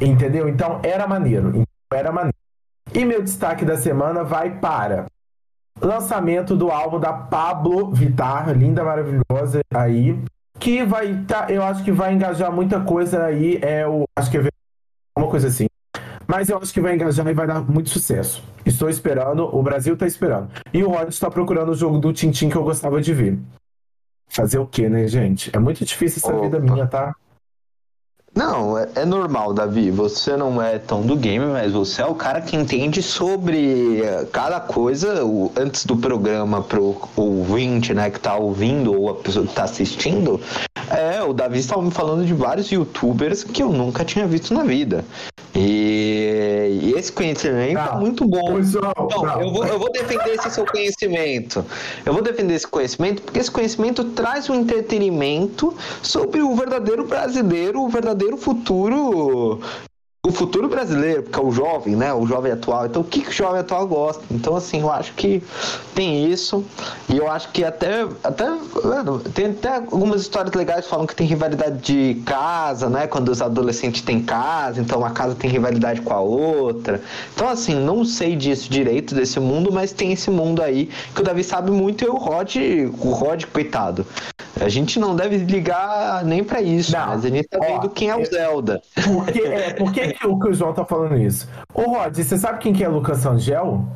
Entendeu? 0.00 0.48
Então 0.48 0.80
era 0.82 1.06
maneiro. 1.06 1.48
Então, 1.50 1.64
Era 1.92 2.10
maneiro. 2.10 2.36
E 2.92 3.04
meu 3.04 3.22
destaque 3.22 3.64
da 3.64 3.76
semana 3.76 4.24
vai 4.24 4.58
para 4.58 5.06
lançamento 5.80 6.56
do 6.56 6.70
álbum 6.70 6.98
da 6.98 7.12
Pablo 7.12 7.92
Vittar, 7.92 8.50
linda, 8.56 8.82
maravilhosa 8.82 9.60
aí, 9.74 10.18
que 10.58 10.84
vai 10.84 11.24
tá, 11.24 11.50
eu 11.50 11.62
acho 11.62 11.84
que 11.84 11.92
vai 11.92 12.12
engajar 12.14 12.50
muita 12.52 12.80
coisa 12.80 13.24
aí, 13.24 13.58
é 13.62 13.86
o 13.86 14.04
acho 14.16 14.30
que 14.30 14.38
é 14.38 14.48
uma 15.18 15.28
coisa 15.28 15.48
assim. 15.48 15.66
Mas 16.26 16.48
eu 16.48 16.58
acho 16.58 16.72
que 16.72 16.80
vai 16.80 16.94
engajar 16.94 17.26
e 17.26 17.34
vai 17.34 17.46
dar 17.46 17.60
muito 17.60 17.90
sucesso. 17.90 18.42
Estou 18.64 18.88
esperando, 18.88 19.44
o 19.54 19.62
Brasil 19.62 19.96
tá 19.96 20.06
esperando. 20.06 20.48
E 20.72 20.82
o 20.82 20.88
Rod 20.90 21.08
está 21.08 21.30
procurando 21.30 21.70
o 21.70 21.74
jogo 21.74 21.98
do 21.98 22.12
Tintin 22.12 22.48
que 22.48 22.56
eu 22.56 22.64
gostava 22.64 23.00
de 23.00 23.12
ver. 23.12 23.38
Fazer 24.28 24.58
o 24.58 24.66
quê, 24.66 24.88
né, 24.88 25.06
gente? 25.06 25.50
É 25.54 25.58
muito 25.58 25.84
difícil 25.84 26.20
essa 26.24 26.34
Opa. 26.34 26.44
vida 26.44 26.58
minha, 26.58 26.86
tá? 26.86 27.14
Não, 28.34 28.76
é, 28.76 28.88
é 28.96 29.04
normal, 29.04 29.54
Davi. 29.54 29.92
Você 29.92 30.36
não 30.36 30.60
é 30.60 30.76
tão 30.76 31.02
do 31.02 31.14
game, 31.14 31.46
mas 31.46 31.72
você 31.72 32.02
é 32.02 32.06
o 32.06 32.16
cara 32.16 32.40
que 32.40 32.56
entende 32.56 33.00
sobre 33.00 34.00
eh, 34.00 34.26
cada 34.32 34.58
coisa. 34.58 35.24
O- 35.24 35.52
antes 35.56 35.86
do 35.86 35.96
programa, 35.96 36.60
pro 36.60 36.96
ouvinte, 37.14 37.94
né, 37.94 38.10
que 38.10 38.18
tá 38.18 38.34
ouvindo 38.34 38.92
ou 38.92 39.10
a 39.10 39.14
pessoa 39.14 39.46
que 39.46 39.54
tá 39.54 39.62
assistindo, 39.62 40.40
é, 40.90 41.22
o 41.22 41.32
Davi 41.32 41.60
estava 41.60 41.80
me 41.80 41.92
falando 41.92 42.26
de 42.26 42.34
vários 42.34 42.72
youtubers 42.72 43.44
que 43.44 43.62
eu 43.62 43.70
nunca 43.70 44.04
tinha 44.04 44.26
visto 44.26 44.52
na 44.52 44.64
vida. 44.64 45.04
E 45.54 45.93
esse 46.94 47.12
conhecimento 47.12 47.78
é 47.78 47.92
Não. 47.92 48.00
muito 48.00 48.26
bom. 48.26 48.56
Pessoal, 48.56 48.94
Não, 49.10 49.22
não. 49.22 49.40
eu 49.42 49.52
vou, 49.52 49.66
eu 49.66 49.78
vou 49.78 49.90
defender 49.92 50.30
esse 50.30 50.50
seu 50.50 50.64
conhecimento. 50.66 51.64
Eu 52.04 52.12
vou 52.12 52.22
defender 52.22 52.54
esse 52.54 52.66
conhecimento 52.66 53.22
porque 53.22 53.38
esse 53.38 53.50
conhecimento 53.50 54.04
traz 54.04 54.48
um 54.48 54.54
entretenimento 54.54 55.74
sobre 56.02 56.40
o 56.42 56.54
verdadeiro 56.54 57.04
brasileiro, 57.04 57.82
o 57.82 57.88
verdadeiro 57.88 58.36
futuro. 58.36 59.60
O 60.26 60.32
futuro 60.32 60.70
brasileiro, 60.70 61.22
porque 61.22 61.38
é 61.38 61.42
o 61.42 61.50
jovem, 61.50 61.94
né? 61.94 62.14
O 62.14 62.26
jovem 62.26 62.50
atual. 62.50 62.86
Então, 62.86 63.02
o 63.02 63.04
que, 63.04 63.20
que 63.20 63.28
o 63.28 63.32
jovem 63.32 63.60
atual 63.60 63.86
gosta? 63.86 64.24
Então, 64.30 64.56
assim, 64.56 64.80
eu 64.80 64.90
acho 64.90 65.12
que 65.12 65.42
tem 65.94 66.30
isso. 66.32 66.64
E 67.10 67.18
eu 67.18 67.30
acho 67.30 67.50
que 67.50 67.62
até. 67.62 68.06
até 68.22 68.48
mano, 68.82 69.18
tem 69.18 69.46
até 69.46 69.76
algumas 69.76 70.22
histórias 70.22 70.54
legais 70.54 70.84
que 70.84 70.90
falam 70.90 71.06
que 71.06 71.14
tem 71.14 71.26
rivalidade 71.26 71.76
de 71.76 72.22
casa, 72.24 72.88
né? 72.88 73.06
Quando 73.06 73.28
os 73.28 73.42
adolescentes 73.42 74.00
têm 74.00 74.22
casa, 74.22 74.80
então 74.80 75.00
uma 75.00 75.10
casa 75.10 75.34
tem 75.34 75.50
rivalidade 75.50 76.00
com 76.00 76.14
a 76.14 76.20
outra. 76.20 77.02
Então, 77.34 77.46
assim, 77.46 77.74
não 77.74 78.02
sei 78.02 78.34
disso 78.34 78.70
direito, 78.70 79.14
desse 79.14 79.38
mundo, 79.38 79.70
mas 79.70 79.92
tem 79.92 80.12
esse 80.12 80.30
mundo 80.30 80.62
aí 80.62 80.88
que 81.14 81.20
o 81.20 81.24
Davi 81.24 81.44
sabe 81.44 81.70
muito 81.70 82.02
e 82.02 82.08
o 82.08 82.16
Rod, 82.16 82.56
o 82.98 83.10
Rod, 83.10 83.44
coitado. 83.52 84.06
A 84.60 84.68
gente 84.68 84.98
não 84.98 85.14
deve 85.16 85.36
ligar 85.38 86.24
nem 86.24 86.42
para 86.42 86.62
isso, 86.62 86.92
não. 86.92 87.08
mas 87.08 87.24
a 87.24 87.28
gente 87.28 87.48
tá 87.48 87.58
vendo 87.58 87.86
Ó, 87.86 87.88
quem 87.88 88.08
é 88.08 88.16
o 88.16 88.24
Zelda. 88.24 88.80
Por 89.04 89.26
que, 89.26 89.40
é, 89.40 89.72
por 89.74 89.92
que, 90.14 90.26
o, 90.26 90.38
que 90.38 90.48
o 90.48 90.54
João 90.54 90.72
tá 90.72 90.84
falando 90.84 91.16
isso? 91.16 91.48
Ô, 91.72 91.82
Rod, 91.82 92.16
você 92.16 92.38
sabe 92.38 92.58
quem 92.58 92.72
que 92.72 92.84
é 92.84 92.88
Lucas 92.88 93.24
Angel? 93.26 93.86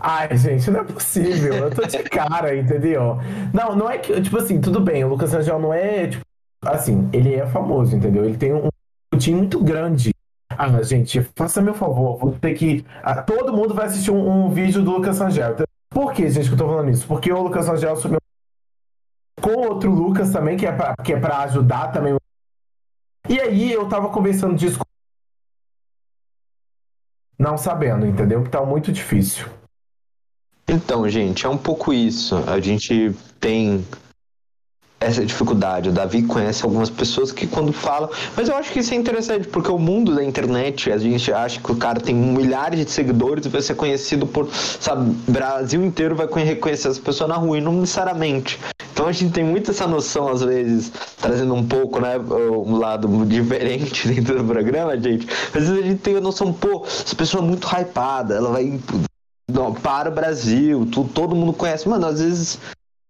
Ai, 0.00 0.36
gente, 0.36 0.70
não 0.70 0.80
é 0.80 0.84
possível. 0.84 1.54
Eu 1.54 1.70
tô 1.70 1.86
de 1.86 1.98
cara, 2.10 2.56
entendeu? 2.56 3.16
Não, 3.52 3.74
não 3.74 3.90
é 3.90 3.98
que, 3.98 4.20
tipo 4.20 4.36
assim, 4.38 4.60
tudo 4.60 4.80
bem, 4.80 5.04
o 5.04 5.08
Lucas 5.08 5.32
Angel 5.32 5.58
não 5.58 5.72
é, 5.72 6.08
tipo, 6.08 6.24
assim, 6.64 7.08
ele 7.12 7.34
é 7.34 7.46
famoso, 7.46 7.96
entendeu? 7.96 8.24
Ele 8.24 8.36
tem 8.36 8.52
um, 8.52 8.68
time 9.16 9.38
muito 9.38 9.62
grande. 9.62 10.10
Ah, 10.50 10.82
gente, 10.82 11.22
faça 11.36 11.62
meu 11.62 11.74
favor, 11.74 12.18
vou 12.18 12.32
ter 12.32 12.54
que. 12.54 12.84
Ah, 13.02 13.22
todo 13.22 13.52
mundo 13.52 13.74
vai 13.74 13.86
assistir 13.86 14.10
um, 14.10 14.46
um, 14.46 14.50
vídeo 14.50 14.82
do 14.82 14.90
Lucas 14.90 15.20
Angel. 15.20 15.56
Por 15.90 16.12
que, 16.12 16.28
gente, 16.28 16.48
que 16.48 16.54
eu 16.54 16.58
tô 16.58 16.66
falando 16.66 16.90
isso? 16.90 17.06
Porque 17.06 17.32
o 17.32 17.42
Lucas 17.42 17.68
Angel 17.68 17.96
subiu 17.96 18.18
com 19.40 19.52
outro 19.68 19.90
Lucas 19.90 20.30
também, 20.30 20.56
que 20.56 20.66
é 20.66 20.72
pra, 20.72 20.94
que 21.02 21.12
é 21.12 21.20
pra 21.20 21.38
ajudar 21.40 21.88
também. 21.92 22.16
E 23.28 23.40
aí 23.40 23.72
eu 23.72 23.88
tava 23.88 24.08
conversando 24.10 24.54
disso 24.54 24.78
não 27.38 27.58
sabendo, 27.58 28.06
entendeu? 28.06 28.40
Porque 28.40 28.56
tá 28.56 28.64
muito 28.64 28.92
difícil. 28.92 29.46
Então, 30.66 31.08
gente, 31.08 31.44
é 31.44 31.48
um 31.48 31.58
pouco 31.58 31.92
isso. 31.92 32.36
A 32.46 32.58
gente 32.60 33.14
tem 33.38 33.84
essa 35.04 35.24
dificuldade. 35.24 35.90
O 35.90 35.92
Davi 35.92 36.22
conhece 36.22 36.64
algumas 36.64 36.88
pessoas 36.88 37.30
que 37.32 37.46
quando 37.46 37.72
falam. 37.72 38.08
Mas 38.36 38.48
eu 38.48 38.56
acho 38.56 38.72
que 38.72 38.80
isso 38.80 38.94
é 38.94 38.96
interessante, 38.96 39.46
porque 39.48 39.70
o 39.70 39.78
mundo 39.78 40.14
da 40.14 40.24
internet, 40.24 40.90
a 40.90 40.98
gente 40.98 41.32
acha 41.32 41.60
que 41.60 41.70
o 41.70 41.76
cara 41.76 42.00
tem 42.00 42.14
milhares 42.14 42.84
de 42.84 42.90
seguidores 42.90 43.44
e 43.44 43.48
vai 43.48 43.60
ser 43.60 43.74
conhecido 43.74 44.26
por. 44.26 44.48
Sabe, 44.52 45.10
Brasil 45.28 45.84
inteiro 45.84 46.16
vai 46.16 46.26
reconhecer 46.44 46.88
essa 46.88 47.00
pessoa 47.00 47.28
na 47.28 47.36
rua, 47.36 47.58
e 47.58 47.60
não 47.60 47.72
necessariamente. 47.72 48.58
Então 48.94 49.08
a 49.08 49.12
gente 49.12 49.32
tem 49.32 49.42
muito 49.42 49.72
essa 49.72 49.88
noção, 49.88 50.28
às 50.28 50.40
vezes, 50.40 50.92
trazendo 51.20 51.52
um 51.52 51.66
pouco, 51.66 52.00
né, 52.00 52.16
um 52.16 52.76
lado 52.76 53.08
diferente 53.26 54.06
dentro 54.06 54.38
do 54.38 54.44
programa, 54.44 54.96
gente. 54.96 55.26
Às 55.48 55.68
vezes 55.68 55.70
a 55.70 55.82
gente 55.82 55.98
tem 55.98 56.16
a 56.16 56.20
noção, 56.20 56.52
pô, 56.52 56.84
essa 56.86 57.16
pessoa 57.16 57.42
é 57.42 57.46
muito 57.46 57.66
hypada, 57.66 58.36
ela 58.36 58.52
vai 58.52 58.78
não, 59.50 59.74
para 59.74 60.10
o 60.10 60.14
Brasil, 60.14 60.86
tu, 60.92 61.02
todo 61.12 61.34
mundo 61.34 61.52
conhece. 61.52 61.88
Mano, 61.88 62.06
às 62.06 62.20
vezes 62.20 62.60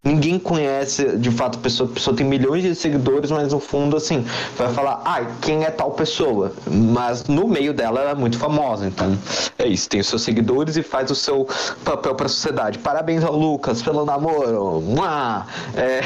ninguém 0.04 0.38
conhece 0.38 1.16
de 1.16 1.30
fato 1.30 1.58
a 1.58 1.60
pessoa, 1.60 1.90
a 1.90 1.94
pessoa 1.94 2.14
tem 2.14 2.26
milhões 2.26 2.62
de 2.62 2.74
seguidores, 2.74 3.30
mas 3.30 3.52
no 3.52 3.58
fundo, 3.58 3.96
assim, 3.96 4.24
vai 4.56 4.72
falar, 4.72 5.00
ai, 5.04 5.26
ah, 5.26 5.34
quem 5.40 5.64
é 5.64 5.70
tal 5.70 5.92
pessoa? 5.92 6.52
Mas 6.70 7.24
no 7.24 7.48
meio 7.48 7.72
dela 7.72 8.00
ela 8.00 8.10
é 8.10 8.14
muito 8.14 8.38
famosa, 8.38 8.86
então 8.86 9.18
é 9.58 9.66
isso, 9.66 9.88
tem 9.88 10.00
os 10.00 10.06
seus 10.06 10.22
seguidores 10.22 10.76
e 10.76 10.82
faz 10.82 11.10
o 11.10 11.14
seu 11.14 11.48
papel 11.84 12.14
para 12.14 12.26
a 12.26 12.28
sociedade. 12.28 12.78
Parabéns 12.78 13.24
ao 13.24 13.34
Lucas 13.34 13.82
pelo 13.82 14.04
namoro. 14.04 14.80
Mua! 14.82 15.46
É... 15.74 16.02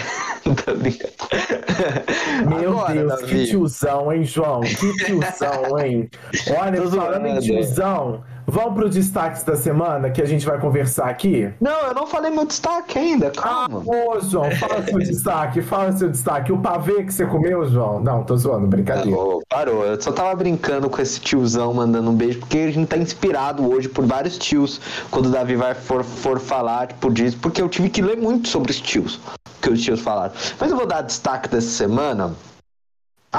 Meu 2.48 2.78
Agora, 2.78 2.94
Deus, 2.94 3.20
Davi. 3.20 3.26
que 3.26 3.46
tiozão, 3.46 4.12
hein, 4.12 4.24
João? 4.24 4.60
Que 4.60 5.04
tiozão, 5.04 5.78
hein? 5.78 6.10
Olha, 6.58 6.90
falando 6.90 7.26
em 7.26 7.38
tiozão. 7.40 8.22
Vamos 8.50 8.72
para 8.72 8.86
os 8.86 8.94
destaques 8.94 9.42
da 9.42 9.54
semana 9.56 10.08
que 10.08 10.22
a 10.22 10.24
gente 10.24 10.46
vai 10.46 10.58
conversar 10.58 11.10
aqui? 11.10 11.52
Não, 11.60 11.88
eu 11.88 11.94
não 11.94 12.06
falei 12.06 12.30
meu 12.30 12.46
destaque 12.46 12.98
ainda, 12.98 13.30
calma. 13.30 13.82
Ah, 13.86 14.16
ô, 14.16 14.20
João, 14.20 14.50
fala 14.52 14.82
seu 14.82 14.98
destaque, 14.98 15.60
fala 15.60 15.92
seu 15.92 16.08
destaque. 16.08 16.50
O 16.50 16.58
pavê 16.58 17.04
que 17.04 17.12
você 17.12 17.26
comeu, 17.26 17.66
João? 17.68 18.00
Não, 18.00 18.24
tô 18.24 18.34
zoando, 18.38 18.66
brincadeira. 18.66 19.14
Parou, 19.14 19.42
parou. 19.46 19.84
Eu 19.84 20.00
só 20.00 20.12
tava 20.12 20.34
brincando 20.34 20.88
com 20.88 20.98
esse 21.02 21.20
tiozão 21.20 21.74
mandando 21.74 22.10
um 22.10 22.14
beijo, 22.14 22.38
porque 22.38 22.56
a 22.56 22.70
gente 22.70 22.88
tá 22.88 22.96
inspirado 22.96 23.70
hoje 23.70 23.86
por 23.86 24.06
vários 24.06 24.38
tios 24.38 24.80
quando 25.10 25.26
o 25.26 25.30
Davi 25.30 25.54
vai 25.54 25.74
for, 25.74 26.02
for 26.02 26.40
falar 26.40 26.86
tipo, 26.86 27.12
disso, 27.12 27.36
porque 27.42 27.60
eu 27.60 27.68
tive 27.68 27.90
que 27.90 28.00
ler 28.00 28.16
muito 28.16 28.48
sobre 28.48 28.70
os 28.70 28.80
tios, 28.80 29.20
que 29.60 29.68
os 29.68 29.82
tios 29.82 30.00
falaram. 30.00 30.32
Mas 30.58 30.70
eu 30.70 30.76
vou 30.78 30.86
dar 30.86 31.02
destaque 31.02 31.50
dessa 31.50 31.68
semana. 31.68 32.34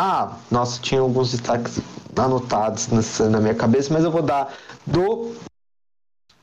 Ah, 0.02 0.38
nossa, 0.50 0.80
tinha 0.80 1.02
alguns 1.02 1.32
destaques 1.32 1.82
anotados 2.18 2.88
nessa, 2.88 3.30
na 3.30 3.42
minha 3.42 3.54
cabeça, 3.54 3.94
mas 3.94 4.06
eu 4.06 4.10
vou 4.10 4.22
dar 4.22 4.54
do 4.88 5.36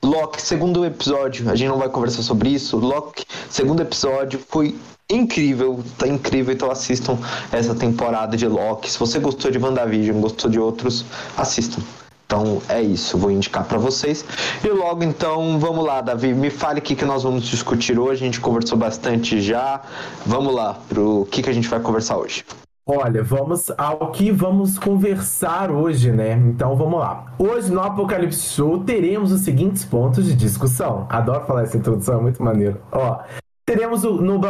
Loki, 0.05 0.43
segundo 0.43 0.85
episódio. 0.85 1.51
A 1.51 1.57
gente 1.57 1.71
não 1.71 1.79
vai 1.79 1.89
conversar 1.89 2.23
sobre 2.23 2.51
isso. 2.51 2.77
Loki, 2.77 3.25
segundo 3.49 3.81
episódio, 3.81 4.39
foi 4.47 4.77
incrível, 5.11 5.83
tá 5.97 6.07
incrível. 6.07 6.53
Então 6.53 6.71
assistam 6.71 7.17
essa 7.51 7.75
temporada 7.75 8.37
de 8.37 8.47
Loki. 8.47 8.91
Se 8.91 8.99
você 8.99 9.19
gostou 9.19 9.51
de 9.51 9.57
WandaVision, 9.57 10.21
gostou 10.21 10.51
de 10.51 10.61
outros, 10.61 11.07
assistam. 11.35 11.81
Então 12.27 12.61
é 12.69 12.83
isso, 12.83 13.17
vou 13.17 13.31
indicar 13.31 13.65
para 13.65 13.79
vocês. 13.79 14.23
E 14.63 14.69
logo 14.69 15.03
então, 15.03 15.59
vamos 15.59 15.83
lá, 15.83 16.03
Davi, 16.03 16.35
me 16.35 16.51
fale 16.51 16.81
o 16.81 16.83
que, 16.83 16.95
que 16.95 17.07
nós 17.07 17.23
vamos 17.23 17.45
discutir 17.45 17.99
hoje. 17.99 18.23
A 18.23 18.27
gente 18.27 18.39
conversou 18.39 18.77
bastante 18.77 19.41
já. 19.41 19.81
Vamos 20.27 20.55
lá, 20.55 20.79
pro 20.91 21.27
que, 21.31 21.43
que 21.43 21.49
a 21.49 21.55
gente 21.55 21.69
vai 21.69 21.81
conversar 21.81 22.19
hoje. 22.19 22.45
Olha, 22.89 23.21
vamos 23.21 23.69
ao 23.77 24.13
que 24.13 24.31
vamos 24.31 24.79
conversar 24.79 25.73
hoje, 25.73 26.13
né? 26.13 26.35
Então 26.35 26.77
vamos 26.77 27.01
lá. 27.01 27.35
Hoje 27.37 27.73
no 27.73 27.81
Apocalipse 27.81 28.55
Show 28.55 28.85
teremos 28.85 29.33
os 29.33 29.41
seguintes 29.41 29.85
pontos 29.85 30.25
de 30.25 30.37
discussão. 30.37 31.05
Adoro 31.09 31.45
falar 31.47 31.65
essa 31.65 31.77
introdução, 31.77 32.21
é 32.21 32.23
muito 32.23 32.41
maneiro. 32.41 32.81
Ó, 32.93 33.19
Teremos 33.67 34.05
o, 34.05 34.13
no, 34.23 34.41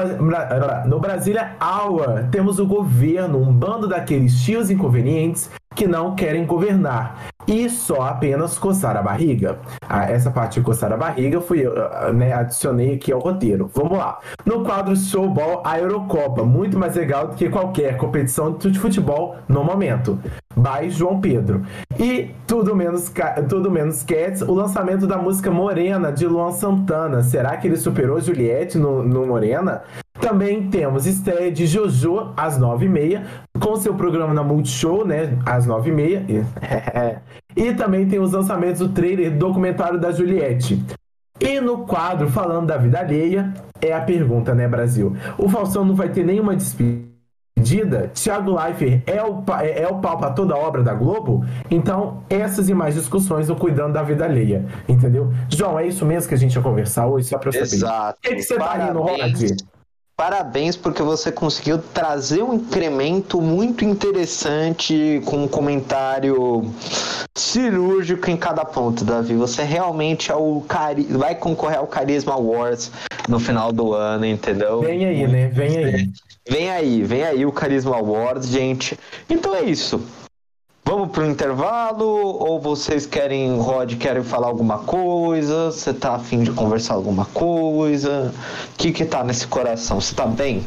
no 0.86 1.00
Brasília 1.00 1.56
Hour, 1.58 2.28
temos 2.30 2.58
o 2.58 2.66
governo, 2.66 3.40
um 3.40 3.50
bando 3.50 3.88
daqueles 3.88 4.44
tios 4.44 4.70
inconvenientes 4.70 5.50
que 5.76 5.86
não 5.86 6.16
querem 6.16 6.46
governar 6.46 7.28
e 7.46 7.68
só 7.70 8.02
apenas 8.02 8.58
coçar 8.58 8.96
a 8.96 9.02
barriga. 9.02 9.58
Ah, 9.88 10.10
essa 10.10 10.30
parte 10.30 10.58
de 10.58 10.64
coçar 10.64 10.92
a 10.92 10.96
barriga 10.96 11.40
fui 11.40 11.64
eu, 11.64 11.72
ah, 11.76 12.12
né, 12.12 12.32
adicionei 12.32 12.94
aqui 12.94 13.12
ao 13.12 13.20
roteiro. 13.20 13.70
Vamos 13.72 13.96
lá. 13.96 14.18
No 14.44 14.64
quadro 14.64 14.96
Showball, 14.96 15.62
a 15.64 15.78
Eurocopa, 15.78 16.42
muito 16.42 16.78
mais 16.78 16.96
legal 16.96 17.28
do 17.28 17.36
que 17.36 17.48
qualquer 17.48 17.96
competição 17.98 18.52
de 18.52 18.78
futebol 18.78 19.36
no 19.46 19.62
momento. 19.62 20.18
By 20.56 20.88
João 20.88 21.20
Pedro. 21.20 21.62
E 21.98 22.30
tudo 22.46 22.74
menos, 22.74 23.12
tudo 23.48 23.70
menos 23.70 24.02
Cats, 24.02 24.40
o 24.40 24.54
lançamento 24.54 25.06
da 25.06 25.18
música 25.18 25.50
Morena 25.50 26.10
de 26.10 26.26
Luan 26.26 26.50
Santana. 26.52 27.22
Será 27.22 27.56
que 27.56 27.68
ele 27.68 27.76
superou 27.76 28.20
Juliette 28.20 28.78
no, 28.78 29.02
no 29.02 29.26
Morena? 29.26 29.82
Também 30.18 30.68
temos 30.70 31.06
estreia 31.06 31.52
de 31.52 31.66
Jojo 31.66 32.32
às 32.36 32.58
9h30, 32.58 33.22
com 33.60 33.76
seu 33.76 33.94
programa 33.94 34.32
na 34.32 34.42
Multishow, 34.42 35.06
né? 35.06 35.38
Às 35.44 35.66
9h30. 35.66 36.46
e 37.54 37.74
também 37.74 38.08
tem 38.08 38.18
os 38.18 38.32
lançamentos 38.32 38.80
do 38.80 38.88
trailer 38.88 39.32
do 39.32 39.38
documentário 39.38 40.00
da 40.00 40.10
Juliette. 40.10 40.82
E 41.38 41.60
no 41.60 41.86
quadro 41.86 42.30
Falando 42.30 42.66
da 42.66 42.78
Vida 42.78 42.98
Alheia, 42.98 43.52
é 43.80 43.92
a 43.92 44.00
pergunta, 44.00 44.54
né, 44.54 44.66
Brasil? 44.66 45.14
O 45.36 45.48
Falsão 45.50 45.84
não 45.84 45.94
vai 45.94 46.08
ter 46.08 46.24
nenhuma 46.24 46.56
despedida? 46.56 47.05
Thiago 48.14 48.54
Leifert 48.54 49.02
é 49.06 49.22
o, 49.22 49.42
é, 49.60 49.82
é 49.82 49.88
o 49.88 49.98
pau 49.98 50.18
para 50.18 50.30
toda 50.30 50.54
a 50.54 50.58
obra 50.58 50.82
da 50.82 50.94
Globo? 50.94 51.44
Então, 51.70 52.22
essas 52.28 52.68
e 52.68 52.74
mais 52.74 52.94
discussões 52.94 53.48
no 53.48 53.56
Cuidando 53.56 53.94
da 53.94 54.02
Vida 54.02 54.24
Alheia, 54.24 54.64
entendeu? 54.88 55.32
João, 55.48 55.78
é 55.78 55.86
isso 55.86 56.04
mesmo 56.04 56.28
que 56.28 56.34
a 56.34 56.38
gente 56.38 56.54
ia 56.54 56.62
conversar 56.62 57.06
hoje, 57.06 57.28
só 57.28 57.38
para 57.38 57.48
eu 57.48 57.52
saber. 57.52 57.64
Exato. 57.64 58.18
O 58.18 58.22
que, 58.22 58.34
que 58.36 58.42
você 58.42 58.54
Parabéns. 58.56 58.80
tá 58.80 58.86
rindo, 58.86 59.00
Rod? 59.00 59.75
Parabéns 60.16 60.76
porque 60.76 61.02
você 61.02 61.30
conseguiu 61.30 61.76
trazer 61.76 62.42
um 62.42 62.54
incremento 62.54 63.38
muito 63.38 63.84
interessante 63.84 65.20
com 65.26 65.44
um 65.44 65.48
comentário 65.48 66.72
cirúrgico 67.34 68.30
em 68.30 68.36
cada 68.36 68.64
ponto, 68.64 69.04
Davi. 69.04 69.34
Você 69.34 69.62
realmente 69.62 70.32
é 70.32 70.34
o 70.34 70.62
cari 70.66 71.02
vai 71.02 71.34
concorrer 71.34 71.78
ao 71.78 71.86
Carisma 71.86 72.32
Awards 72.32 72.90
no 73.28 73.38
final 73.38 73.70
do 73.70 73.92
ano, 73.92 74.24
entendeu? 74.24 74.80
Vem 74.80 75.04
aí, 75.04 75.26
né? 75.26 75.48
Vem 75.48 75.76
aí. 75.76 76.10
Vem 76.48 76.70
aí, 76.70 77.02
vem 77.02 77.22
aí 77.22 77.44
o 77.44 77.52
Carisma 77.52 77.96
Awards, 77.96 78.48
gente. 78.48 78.98
Então 79.28 79.54
é 79.54 79.64
isso. 79.64 80.00
Vamos 80.88 81.08
pro 81.08 81.26
intervalo 81.26 82.06
ou 82.06 82.60
vocês 82.60 83.06
querem, 83.06 83.58
Rod, 83.58 83.96
querem 83.96 84.22
falar 84.22 84.46
alguma 84.46 84.78
coisa? 84.78 85.72
Você 85.72 85.92
tá 85.92 86.14
afim 86.14 86.44
de 86.44 86.52
conversar 86.52 86.94
alguma 86.94 87.24
coisa? 87.24 88.32
O 88.72 88.76
que 88.78 88.92
que 88.92 89.04
tá 89.04 89.24
nesse 89.24 89.48
coração? 89.48 90.00
Você 90.00 90.14
tá 90.14 90.24
bem? 90.26 90.64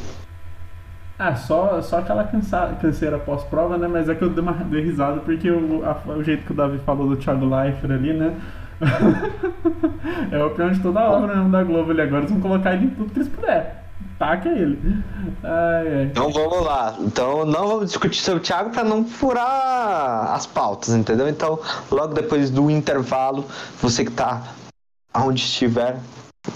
Ah, 1.18 1.36
só, 1.38 1.82
só 1.82 2.00
aquela 2.00 2.26
cansa, 2.26 2.76
canseira 2.82 3.18
pós-prova, 3.18 3.78
né? 3.78 3.88
Mas 3.88 4.10
é 4.10 4.16
que 4.16 4.22
eu 4.22 4.30
dei 4.30 4.44
uma 4.44 4.52
dei 4.52 4.84
risada 4.84 5.22
porque 5.22 5.50
o, 5.50 5.86
a, 5.86 6.12
o 6.12 6.22
jeito 6.22 6.44
que 6.46 6.52
o 6.52 6.56
Davi 6.56 6.80
falou 6.80 7.08
do 7.08 7.16
Thiago 7.16 7.46
Leifert 7.46 7.90
ali, 7.90 8.12
né? 8.12 8.36
é 10.34 10.44
o 10.44 10.50
pior 10.50 10.72
de 10.72 10.82
toda 10.82 11.00
a 11.00 11.12
obra 11.12 11.34
né, 11.34 11.50
da 11.50 11.64
Globo 11.64 11.92
ali 11.92 12.02
agora. 12.02 12.24
Eles 12.24 12.32
vão 12.32 12.42
colocar 12.42 12.74
ele 12.74 12.88
em 12.88 12.90
tudo 12.90 13.10
que 13.14 13.20
eles 13.20 13.30
puderem. 13.30 13.72
Taca 14.20 14.50
ele. 14.50 15.02
Ai, 15.42 15.88
ai. 15.88 16.04
Então 16.04 16.30
vamos 16.30 16.62
lá. 16.62 16.96
Então 17.00 17.46
não 17.46 17.68
vamos 17.68 17.86
discutir 17.86 18.20
sobre 18.20 18.42
o 18.42 18.44
Thiago 18.44 18.70
para 18.70 18.84
não 18.84 19.06
furar 19.06 20.34
as 20.34 20.46
pautas, 20.46 20.90
entendeu? 20.90 21.30
Então, 21.30 21.58
logo 21.90 22.14
depois 22.14 22.50
do 22.52 22.70
intervalo, 22.70 23.46
você 23.82 24.04
que 24.04 24.12
tá 24.12 24.44
aonde 25.14 25.42
estiver, 25.42 25.98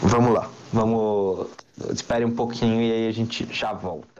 vamos 0.01 0.33
lá. 0.33 0.49
Vamos. 0.73 1.47
Espere 1.89 2.25
um 2.25 2.35
pouquinho 2.35 2.81
e 2.81 2.91
aí 2.91 3.07
a 3.07 3.11
gente 3.13 3.47
já 3.51 3.71
volta. 3.71 4.12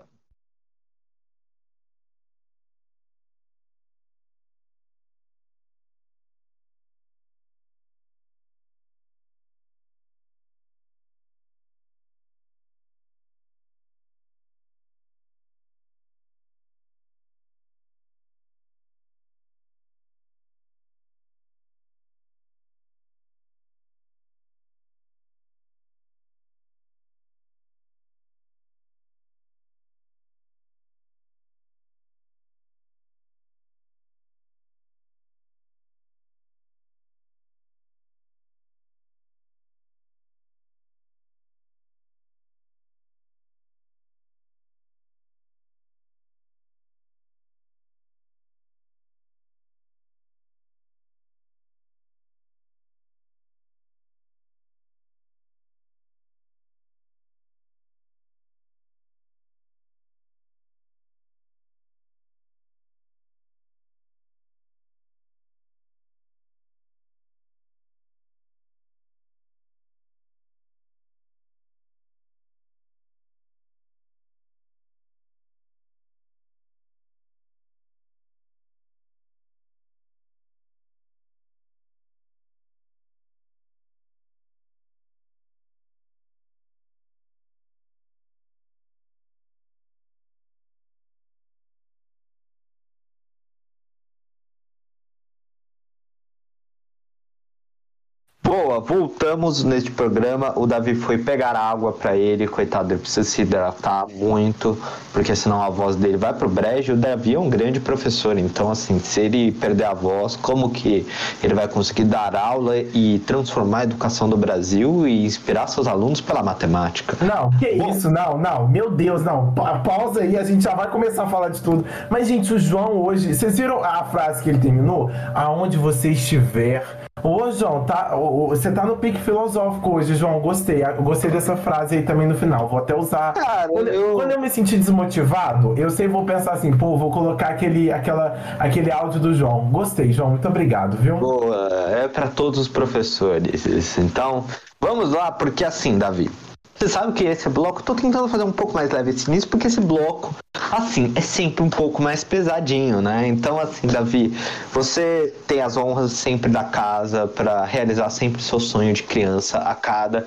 Voltamos 98.80 99.64
neste 99.64 99.92
programa. 99.92 100.54
O 100.56 100.66
Davi 100.66 100.96
foi 100.96 101.18
pegar 101.18 101.56
água 101.56 101.92
para 101.92 102.16
ele, 102.16 102.48
coitado, 102.48 102.94
ele 102.94 103.00
precisa 103.00 103.28
se 103.28 103.42
hidratar 103.42 104.08
muito, 104.08 104.78
porque 105.12 105.36
senão 105.36 105.62
a 105.62 105.70
voz 105.70 105.96
dele 105.96 106.18
vai 106.18 106.34
pro 106.34 106.50
brejo. 106.50 106.94
O 106.94 106.98
Davi 106.98 107.36
é 107.36 107.40
um 107.40 107.50
grande 107.50 107.80
professor, 107.80 108.38
então 108.38 108.70
assim, 108.70 109.00
se 109.00 109.22
ele 109.22 109.52
perder 109.52 109.86
a 109.86 109.94
voz, 109.94 110.36
como 110.36 110.70
que 110.70 111.06
ele 111.44 111.54
vai 111.54 111.68
conseguir 111.68 112.06
dar 112.06 112.36
aula 112.36 112.78
e 112.78 113.20
transformar 113.26 113.80
a 113.80 113.84
educação 113.84 114.30
do 114.30 114.38
Brasil 114.38 115.08
e 115.08 115.26
inspirar 115.26 115.68
seus 115.68 115.88
alunos 115.88 116.22
pela 116.22 116.44
matemática? 116.44 117.18
Não, 117.26 117.50
que 117.52 117.76
Bom, 117.76 117.90
isso, 117.90 118.10
não, 118.10 118.38
não, 118.38 118.68
meu 118.68 118.90
Deus, 118.92 119.24
não. 119.24 119.54
Pa 119.54 119.80
pausa 119.80 120.22
aí, 120.22 120.38
a 120.38 120.44
gente 120.44 120.64
já 120.64 120.74
vai 120.76 120.90
começar 120.90 121.24
a 121.24 121.28
falar 121.28 121.50
de 121.50 121.62
tudo. 121.62 121.86
Mas, 122.10 122.28
gente, 122.28 122.54
o 122.54 122.60
João 122.60 123.04
hoje, 123.04 123.34
vocês 123.34 123.58
viram 123.58 123.84
a 123.84 124.04
frase 124.06 124.44
que 124.44 124.50
ele 124.50 124.60
terminou? 124.60 125.12
Aonde 125.34 125.78
você 125.78 126.10
estiver 126.10 127.03
Ô, 127.24 127.50
João, 127.52 127.86
tá, 127.86 128.14
você 128.50 128.70
tá 128.70 128.86
no 128.86 128.98
pique 128.98 129.18
filosófico 129.20 129.96
hoje, 129.96 130.14
João. 130.16 130.42
Gostei. 130.42 130.84
Eu 130.84 131.02
gostei 131.02 131.32
dessa 131.32 131.56
frase 131.56 131.96
aí 131.96 132.04
também 132.04 132.28
no 132.28 132.36
final. 132.36 132.68
Vou 132.68 132.80
até 132.80 132.94
usar. 132.94 133.34
Cara, 133.34 133.70
quando 133.70 133.88
eu... 133.88 134.14
quando 134.16 134.32
eu 134.32 134.42
me 134.42 134.50
sentir 134.50 134.78
desmotivado, 134.78 135.74
eu 135.78 135.90
sei, 135.90 136.08
vou 136.08 136.26
pensar 136.26 136.52
assim, 136.52 136.76
pô, 136.76 136.98
vou 136.98 137.10
colocar 137.12 137.48
aquele, 137.48 137.92
aquela, 137.92 138.38
aquele 138.60 138.92
áudio 138.92 139.22
do 139.22 139.34
João. 139.34 139.70
Gostei, 139.72 140.12
João. 140.12 140.32
Muito 140.32 140.48
obrigado, 140.48 140.98
viu? 140.98 141.18
Boa, 141.18 141.70
é 141.90 142.08
para 142.10 142.28
todos 142.28 142.60
os 142.60 142.68
professores. 142.68 143.98
Então, 143.98 144.46
vamos 144.82 145.14
lá, 145.14 145.32
porque 145.32 145.64
assim, 145.64 145.98
Davi. 145.98 146.30
Você 146.76 146.90
sabe 146.90 147.14
que 147.14 147.24
esse 147.24 147.48
bloco, 147.50 147.84
tô 147.84 147.96
tentando 147.96 148.28
fazer 148.28 148.44
um 148.44 148.52
pouco 148.52 148.74
mais 148.74 148.92
leve 148.92 149.12
esse 149.12 149.30
início, 149.30 149.50
porque 149.50 149.68
esse 149.68 149.80
bloco 149.80 150.36
assim, 150.72 151.12
é 151.16 151.22
sempre 151.22 151.64
um 151.64 151.70
pouco 151.70 152.02
mais 152.02 152.24
pesadinho, 152.24 153.02
né? 153.02 153.28
Então, 153.28 153.60
assim, 153.60 153.88
Davi, 153.88 154.36
você 154.72 155.34
tem 155.48 155.62
as 155.62 155.78
honras 155.78 156.12
sempre 156.14 156.50
da 156.50 156.64
casa 156.64 157.28
para 157.28 157.64
realizar 157.66 158.10
sempre 158.10 158.42
seu 158.42 158.60
sonho 158.60 158.94
de 158.94 159.04
criança 159.04 159.60
a 159.60 159.76
cada 159.76 160.26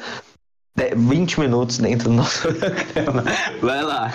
20 0.95 1.41
minutos 1.41 1.79
dentro 1.79 2.11
do 2.11 2.15
nosso 2.15 2.43
programa. 2.55 3.25
Vai 3.61 3.83
lá. 3.83 4.13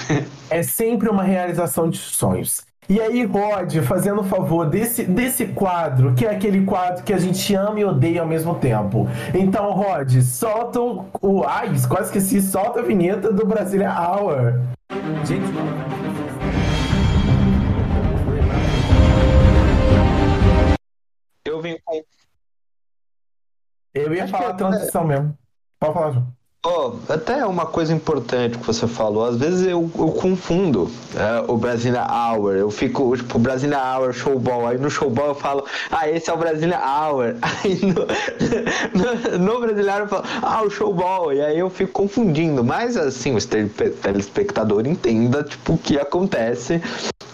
É 0.49 0.63
sempre 0.63 1.09
uma 1.09 1.23
realização 1.23 1.89
de 1.89 1.97
sonhos. 1.97 2.61
E 2.89 2.99
aí, 2.99 3.23
Rod, 3.23 3.77
fazendo 3.83 4.23
favor 4.23 4.69
desse, 4.69 5.03
desse 5.03 5.47
quadro, 5.47 6.13
que 6.15 6.25
é 6.25 6.31
aquele 6.31 6.65
quadro 6.65 7.03
que 7.03 7.13
a 7.13 7.17
gente 7.17 7.53
ama 7.55 7.79
e 7.79 7.85
odeia 7.85 8.21
ao 8.21 8.27
mesmo 8.27 8.55
tempo. 8.55 9.07
Então, 9.33 9.71
Rod, 9.71 10.21
solta 10.21 10.81
o. 10.81 11.05
o 11.21 11.43
ai, 11.45 11.69
quase 11.87 12.07
esqueci, 12.07 12.41
solta 12.41 12.79
a 12.79 12.83
vinheta 12.83 13.31
do 13.31 13.45
Brasília 13.45 13.89
Hour. 13.89 14.59
Gente. 15.25 15.45
Eu 21.45 21.61
vim 21.61 21.77
com. 21.85 22.03
Eu 23.93 24.13
ia 24.13 24.23
Acho 24.23 24.31
falar 24.31 24.49
a 24.49 24.53
transição 24.53 25.03
é... 25.03 25.07
mesmo. 25.07 25.37
Pode 25.79 25.93
falar, 25.93 26.11
João. 26.11 26.40
Oh, 26.63 26.93
até 27.09 27.43
uma 27.43 27.65
coisa 27.65 27.91
importante 27.91 28.55
que 28.55 28.67
você 28.67 28.87
falou, 28.87 29.25
às 29.25 29.35
vezes 29.35 29.65
eu, 29.65 29.89
eu 29.97 30.09
confundo 30.09 30.91
é, 31.15 31.43
o 31.51 31.57
Brasília 31.57 32.05
Hour, 32.05 32.53
eu 32.53 32.69
fico, 32.69 33.17
tipo, 33.17 33.39
Brasília 33.39 33.79
Hour, 33.79 34.13
showball, 34.13 34.67
aí 34.67 34.77
no 34.77 34.87
showball 34.87 35.29
eu 35.29 35.33
falo, 35.35 35.65
ah, 35.89 36.07
esse 36.07 36.29
é 36.29 36.33
o 36.33 36.37
Brasília 36.37 36.79
Hour, 36.79 37.33
aí 37.41 37.79
no, 37.81 39.39
no, 39.39 39.39
no 39.39 39.59
Brasileiro 39.59 40.01
eu 40.01 40.07
falo, 40.07 40.23
ah, 40.39 40.61
o 40.61 40.69
showball, 40.69 41.33
e 41.33 41.41
aí 41.41 41.57
eu 41.57 41.69
fico 41.71 41.93
confundindo, 41.93 42.63
mas 42.63 42.95
assim, 42.95 43.35
o 43.35 43.39
telespectador 43.99 44.85
entenda, 44.85 45.43
tipo, 45.43 45.73
o 45.73 45.77
que 45.79 45.97
acontece 45.97 46.79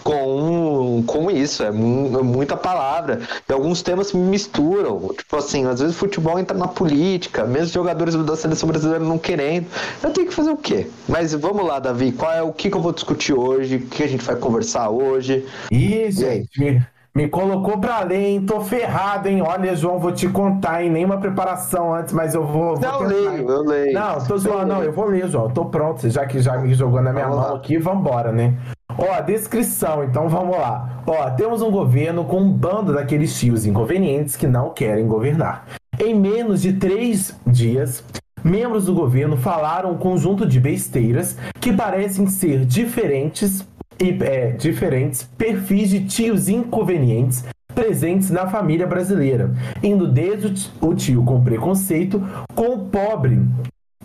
com, 0.02 0.67
com 1.02 1.30
isso, 1.30 1.62
é, 1.62 1.70
mu 1.70 2.18
é 2.18 2.22
muita 2.22 2.56
palavra, 2.56 3.20
e 3.48 3.52
alguns 3.52 3.82
temas 3.82 4.12
me 4.12 4.20
misturam, 4.20 5.08
tipo 5.16 5.36
assim, 5.36 5.66
às 5.66 5.80
vezes 5.80 5.94
o 5.94 5.98
futebol 5.98 6.38
entra 6.38 6.56
na 6.56 6.68
política, 6.68 7.44
mesmo 7.44 7.72
jogadores 7.72 8.14
da 8.14 8.36
seleção 8.36 8.68
brasileira 8.68 9.04
não 9.04 9.18
querendo. 9.18 9.66
Eu 10.02 10.10
tenho 10.10 10.26
que 10.26 10.34
fazer 10.34 10.50
o 10.50 10.56
quê? 10.56 10.86
Mas 11.08 11.32
vamos 11.34 11.64
lá, 11.66 11.78
Davi, 11.78 12.12
qual 12.12 12.32
é 12.32 12.42
o 12.42 12.52
que, 12.52 12.70
que 12.70 12.76
eu 12.76 12.80
vou 12.80 12.92
discutir 12.92 13.32
hoje? 13.32 13.76
O 13.76 13.86
que 13.86 14.02
a 14.02 14.08
gente 14.08 14.24
vai 14.24 14.36
conversar 14.36 14.90
hoje? 14.90 15.44
Gente, 15.70 16.60
me, 16.60 16.82
me 17.14 17.28
colocou 17.28 17.78
pra 17.78 18.00
ler, 18.04 18.16
hein? 18.20 18.46
Tô 18.46 18.60
ferrado, 18.60 19.28
hein? 19.28 19.42
Olha, 19.42 19.74
João, 19.74 19.98
vou 19.98 20.12
te 20.12 20.28
contar, 20.28 20.82
hein? 20.82 20.90
Nenhuma 20.90 21.18
preparação 21.18 21.94
antes, 21.94 22.12
mas 22.12 22.34
eu 22.34 22.46
vou. 22.46 22.76
vou 22.76 22.80
não, 22.80 23.02
eu 23.02 23.08
leio, 23.08 23.48
eu 23.50 23.62
leio. 23.62 23.92
Não, 23.94 24.24
tô 24.26 24.36
zoando, 24.38 24.66
não, 24.66 24.82
eu 24.82 24.92
vou 24.92 25.06
ler, 25.06 25.28
João. 25.28 25.50
Tô 25.50 25.64
pronto, 25.66 26.08
já 26.08 26.26
que 26.26 26.40
já 26.40 26.56
me 26.58 26.74
jogou 26.74 27.00
na 27.02 27.12
minha 27.12 27.24
vamos 27.26 27.40
mão 27.40 27.50
lá. 27.52 27.56
aqui, 27.58 27.78
vambora, 27.78 28.32
né? 28.32 28.54
Ó, 28.98 29.20
descrição, 29.20 30.02
então 30.02 30.28
vamos 30.28 30.58
lá. 30.58 31.02
Ó, 31.06 31.30
temos 31.30 31.62
um 31.62 31.70
governo 31.70 32.24
com 32.24 32.40
um 32.40 32.52
bando 32.52 32.92
daqueles 32.92 33.38
tios 33.38 33.64
inconvenientes 33.64 34.34
que 34.34 34.48
não 34.48 34.70
querem 34.70 35.06
governar. 35.06 35.66
Em 36.00 36.12
menos 36.12 36.62
de 36.62 36.72
três 36.72 37.38
dias, 37.46 38.02
membros 38.42 38.86
do 38.86 38.94
governo 38.94 39.36
falaram 39.36 39.92
um 39.92 39.98
conjunto 39.98 40.44
de 40.44 40.58
besteiras 40.58 41.36
que 41.60 41.72
parecem 41.72 42.26
ser 42.26 42.64
diferentes 42.64 43.64
e 44.00 44.10
é, 44.20 44.50
diferentes 44.50 45.22
perfis 45.38 45.90
de 45.90 46.04
tios 46.04 46.48
inconvenientes 46.48 47.44
presentes 47.72 48.30
na 48.30 48.48
família 48.48 48.86
brasileira, 48.86 49.54
indo 49.80 50.08
desde 50.08 50.68
o 50.80 50.92
tio 50.92 51.22
com 51.22 51.42
preconceito 51.44 52.20
com 52.52 52.74
o 52.74 52.78
pobre 52.86 53.40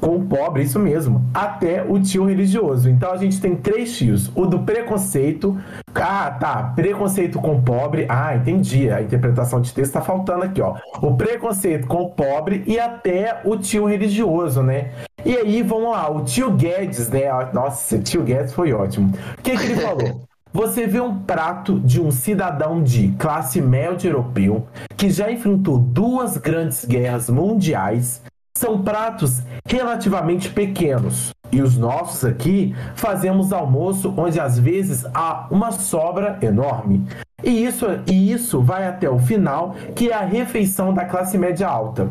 com 0.03 0.17
o 0.17 0.25
pobre, 0.25 0.63
isso 0.63 0.77
mesmo, 0.77 1.23
até 1.33 1.81
o 1.81 1.97
tio 1.97 2.25
religioso. 2.25 2.89
Então 2.89 3.13
a 3.13 3.15
gente 3.15 3.39
tem 3.39 3.55
três 3.55 3.97
tios: 3.97 4.29
o 4.35 4.45
do 4.45 4.59
preconceito. 4.59 5.57
Ah, 5.95 6.29
tá. 6.29 6.73
Preconceito 6.75 7.39
com 7.39 7.55
o 7.55 7.61
pobre. 7.61 8.05
Ah, 8.09 8.35
entendi. 8.35 8.89
A 8.89 9.01
interpretação 9.01 9.61
de 9.61 9.73
texto 9.73 9.93
tá 9.93 10.01
faltando 10.01 10.43
aqui, 10.43 10.61
ó. 10.61 10.75
O 11.01 11.15
preconceito 11.15 11.87
com 11.87 12.01
o 12.01 12.09
pobre 12.09 12.63
e 12.67 12.77
até 12.77 13.39
o 13.45 13.55
tio 13.55 13.85
religioso, 13.85 14.61
né? 14.61 14.91
E 15.23 15.37
aí, 15.37 15.61
vamos 15.61 15.91
lá, 15.91 16.11
o 16.11 16.23
tio 16.25 16.51
Guedes, 16.51 17.09
né? 17.09 17.29
Nossa, 17.53 17.97
tio 17.99 18.23
Guedes 18.23 18.51
foi 18.51 18.73
ótimo. 18.73 19.13
O 19.39 19.41
que, 19.41 19.55
que 19.55 19.63
ele 19.63 19.75
falou? 19.75 20.21
Você 20.51 20.85
vê 20.85 20.99
um 20.99 21.17
prato 21.17 21.79
de 21.79 21.99
um 21.99 22.11
cidadão 22.11 22.83
de 22.83 23.07
classe 23.17 23.59
média 23.59 24.07
europeu 24.07 24.67
que 24.95 25.09
já 25.09 25.31
enfrentou 25.31 25.79
duas 25.79 26.37
grandes 26.37 26.85
guerras 26.85 27.27
mundiais. 27.27 28.21
São 28.57 28.83
pratos 28.83 29.41
relativamente 29.65 30.49
pequenos. 30.49 31.33
E 31.51 31.61
os 31.61 31.77
nossos 31.77 32.23
aqui 32.25 32.75
fazemos 32.95 33.53
almoço 33.53 34.13
onde 34.17 34.39
às 34.39 34.57
vezes 34.57 35.05
há 35.13 35.47
uma 35.51 35.71
sobra 35.71 36.39
enorme. 36.41 37.05
E 37.43 37.65
isso, 37.65 37.85
e 38.07 38.31
isso 38.31 38.61
vai 38.61 38.87
até 38.87 39.09
o 39.09 39.19
final, 39.19 39.75
que 39.95 40.09
é 40.09 40.13
a 40.13 40.25
refeição 40.25 40.93
da 40.93 41.05
classe 41.05 41.37
média 41.37 41.67
alta. 41.67 42.09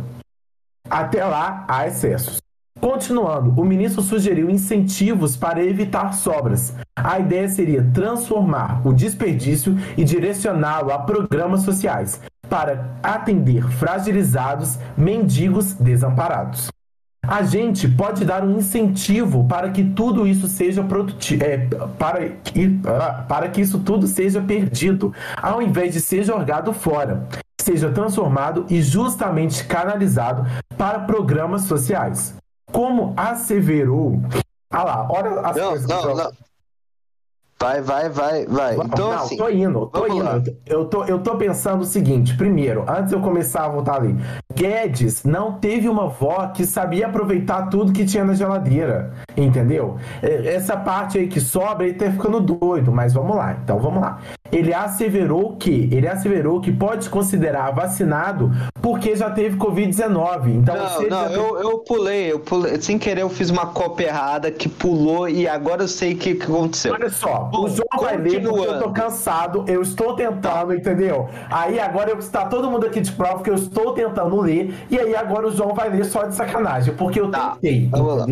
Até 0.88 1.24
lá 1.24 1.64
há 1.66 1.86
excessos. 1.86 2.38
Continuando, 2.80 3.60
o 3.60 3.64
ministro 3.64 4.02
sugeriu 4.02 4.50
incentivos 4.50 5.36
para 5.36 5.64
evitar 5.64 6.12
sobras. 6.12 6.74
A 6.96 7.18
ideia 7.18 7.48
seria 7.48 7.88
transformar 7.94 8.86
o 8.86 8.92
desperdício 8.92 9.76
e 9.96 10.04
direcioná-lo 10.04 10.92
a 10.92 10.98
programas 10.98 11.62
sociais 11.62 12.20
para 12.52 12.84
atender 13.02 13.66
fragilizados, 13.78 14.78
mendigos, 14.94 15.72
desamparados. 15.72 16.68
A 17.26 17.42
gente 17.42 17.88
pode 17.88 18.26
dar 18.26 18.44
um 18.44 18.58
incentivo 18.58 19.48
para 19.48 19.70
que 19.70 19.82
tudo 19.82 20.26
isso 20.26 20.46
seja 20.46 20.84
produtivo, 20.84 21.42
é, 21.42 21.66
para, 21.98 22.28
que, 22.28 22.78
ah, 22.84 23.24
para 23.26 23.48
que 23.48 23.62
isso 23.62 23.78
tudo 23.78 24.06
seja 24.06 24.38
perdido, 24.42 25.14
ao 25.40 25.62
invés 25.62 25.94
de 25.94 26.00
ser 26.02 26.24
jogado 26.24 26.74
fora, 26.74 27.26
seja 27.58 27.90
transformado 27.90 28.66
e 28.68 28.82
justamente 28.82 29.64
canalizado 29.64 30.44
para 30.76 30.98
programas 30.98 31.62
sociais. 31.62 32.34
Como 32.70 33.14
asseverou. 33.16 34.20
Ah 34.70 34.84
lá, 34.84 35.08
olha 35.10 35.40
as 35.40 35.56
não, 35.56 35.68
coisas 35.70 35.88
não, 35.88 36.14
não. 36.16 36.32
Vai, 37.62 37.80
vai, 37.80 38.08
vai, 38.08 38.44
vai. 38.44 38.74
Então, 38.74 39.12
não, 39.12 39.18
assim, 39.18 39.36
tô 39.36 39.48
indo, 39.48 39.86
tô 39.86 40.04
indo. 40.08 40.24
lá. 40.24 40.42
Eu 40.66 40.84
tô, 40.86 41.04
eu 41.04 41.20
tô 41.20 41.36
pensando 41.36 41.82
o 41.82 41.84
seguinte: 41.84 42.36
primeiro, 42.36 42.84
antes 42.88 43.10
de 43.10 43.14
eu 43.14 43.20
começar 43.20 43.66
a 43.66 43.68
voltar 43.68 43.98
ali, 43.98 44.16
Guedes 44.52 45.22
não 45.22 45.52
teve 45.52 45.88
uma 45.88 46.06
avó 46.06 46.48
que 46.48 46.66
sabia 46.66 47.06
aproveitar 47.06 47.68
tudo 47.68 47.92
que 47.92 48.04
tinha 48.04 48.24
na 48.24 48.34
geladeira, 48.34 49.12
entendeu? 49.36 49.96
É, 50.22 50.54
Essa 50.54 50.76
parte 50.76 51.18
aí 51.18 51.26
que 51.28 51.40
sobra, 51.40 51.86
ele 51.86 51.94
tá 51.94 52.10
ficando 52.10 52.40
doido, 52.40 52.92
mas 52.92 53.12
vamos 53.12 53.36
lá, 53.36 53.56
então 53.62 53.78
vamos 53.78 54.00
lá. 54.00 54.18
Ele 54.50 54.74
asseverou 54.74 55.56
que 55.56 55.88
ele 55.90 56.06
asseverou 56.06 56.60
que 56.60 56.70
pode 56.70 57.04
se 57.04 57.10
considerar 57.10 57.70
vacinado 57.70 58.50
porque 58.82 59.16
já 59.16 59.30
teve 59.30 59.56
Covid-19. 59.56 60.48
Então, 60.48 60.76
Não, 60.76 61.02
não, 61.08 61.22
teve- 61.28 61.36
eu, 61.40 61.58
eu 61.58 61.78
pulei, 61.78 62.32
eu 62.32 62.38
pulei. 62.40 62.78
Sem 62.80 62.98
querer, 62.98 63.22
eu 63.22 63.30
fiz 63.30 63.48
uma 63.48 63.66
cópia 63.66 64.08
errada 64.08 64.50
que 64.50 64.68
pulou 64.68 65.26
e 65.28 65.48
agora 65.48 65.84
eu 65.84 65.88
sei 65.88 66.12
o 66.12 66.18
que, 66.18 66.34
que 66.34 66.42
aconteceu. 66.44 66.92
Olha 66.92 67.08
só, 67.08 67.44
Bom, 67.50 67.64
o 67.64 67.68
João 67.68 67.86
vai 67.98 68.16
ler 68.18 68.42
porque 68.42 68.66
eu 68.68 68.78
tô 68.78 68.90
cansado, 68.90 69.64
eu 69.66 69.80
estou 69.80 70.14
tentando, 70.14 70.74
entendeu? 70.74 71.28
Aí 71.50 71.80
agora 71.80 72.10
eu, 72.10 72.18
está 72.18 72.44
todo 72.44 72.70
mundo 72.70 72.84
aqui 72.86 73.00
de 73.00 73.12
prova 73.12 73.42
que 73.42 73.48
eu 73.50 73.54
estou 73.54 73.94
tentando 73.94 74.38
ler, 74.40 74.74
e 74.90 74.98
aí 74.98 75.16
agora 75.16 75.46
o 75.48 75.50
João 75.50 75.74
vai 75.74 75.88
ler 75.88 76.04
só 76.04 76.24
de 76.24 76.34
sacanagem, 76.34 76.92
porque 76.94 77.18
eu 77.20 77.30
Tá, 77.30 77.52
tentei, 77.52 77.88
vamos 77.90 78.18
lá. 78.18 78.26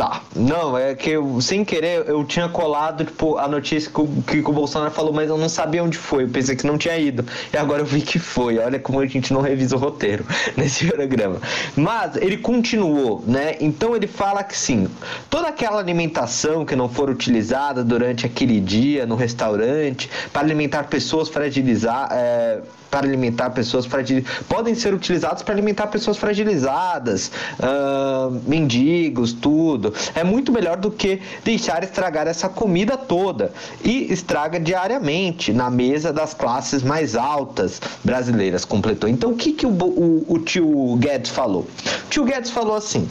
Tá. 0.00 0.22
Não, 0.34 0.78
é 0.78 0.94
que 0.94 1.10
eu, 1.10 1.42
sem 1.42 1.62
querer, 1.62 2.08
eu 2.08 2.24
tinha 2.24 2.48
colado, 2.48 3.04
tipo, 3.04 3.36
a 3.36 3.46
notícia 3.46 3.92
que 3.92 4.00
o, 4.00 4.06
que 4.26 4.38
o 4.38 4.50
Bolsonaro 4.50 4.90
falou, 4.90 5.12
mas 5.12 5.28
eu 5.28 5.36
não 5.36 5.46
sabia 5.46 5.84
onde 5.84 5.98
foi. 5.98 6.24
Eu 6.24 6.28
pensei 6.30 6.56
que 6.56 6.66
não 6.66 6.78
tinha 6.78 6.96
ido. 6.96 7.22
E 7.52 7.56
agora 7.58 7.82
eu 7.82 7.84
vi 7.84 8.00
que 8.00 8.18
foi. 8.18 8.58
Olha 8.58 8.78
como 8.78 8.98
a 8.98 9.06
gente 9.06 9.30
não 9.30 9.42
revisa 9.42 9.76
o 9.76 9.78
roteiro 9.78 10.24
nesse 10.56 10.86
programa. 10.86 11.36
Mas 11.76 12.16
ele 12.16 12.38
continuou, 12.38 13.22
né? 13.26 13.56
Então 13.60 13.94
ele 13.94 14.06
fala 14.06 14.42
que 14.42 14.56
sim, 14.56 14.88
toda 15.28 15.48
aquela 15.48 15.78
alimentação 15.78 16.64
que 16.64 16.74
não 16.74 16.88
for 16.88 17.10
utilizada 17.10 17.84
durante 17.84 18.24
aquele 18.24 18.58
dia 18.58 19.04
no 19.04 19.16
restaurante 19.16 20.08
para 20.32 20.40
alimentar 20.40 20.84
pessoas 20.84 21.28
fragilizadas. 21.28 22.16
É, 22.16 22.60
para 22.90 23.06
alimentar 23.06 23.50
pessoas 23.50 23.86
fragilizadas. 23.86 24.46
Podem 24.48 24.74
ser 24.74 24.92
utilizados 24.92 25.42
para 25.42 25.54
alimentar 25.54 25.86
pessoas 25.86 26.16
fragilizadas, 26.16 27.30
ah, 27.60 28.30
mendigos, 28.46 29.32
tudo. 29.32 29.94
É 30.14 30.24
muito 30.24 30.52
melhor 30.52 30.76
do 30.76 30.90
que 30.90 31.20
deixar 31.44 31.84
estragar 31.84 32.26
essa 32.26 32.48
comida 32.48 32.96
toda. 32.96 33.52
E 33.84 34.12
estraga 34.12 34.58
diariamente 34.58 35.52
na 35.52 35.70
mesa 35.70 36.12
das 36.12 36.34
classes 36.34 36.82
mais 36.82 37.14
altas 37.14 37.80
brasileiras, 38.02 38.64
completou. 38.64 39.08
Então 39.08 39.30
o 39.30 39.36
que, 39.36 39.52
que 39.52 39.66
o, 39.66 39.70
o, 39.70 40.24
o 40.28 40.38
tio 40.38 40.96
Guedes 40.96 41.30
falou? 41.30 41.62
O 42.06 42.08
tio 42.10 42.24
Guedes 42.24 42.50
falou 42.50 42.74
assim. 42.74 43.08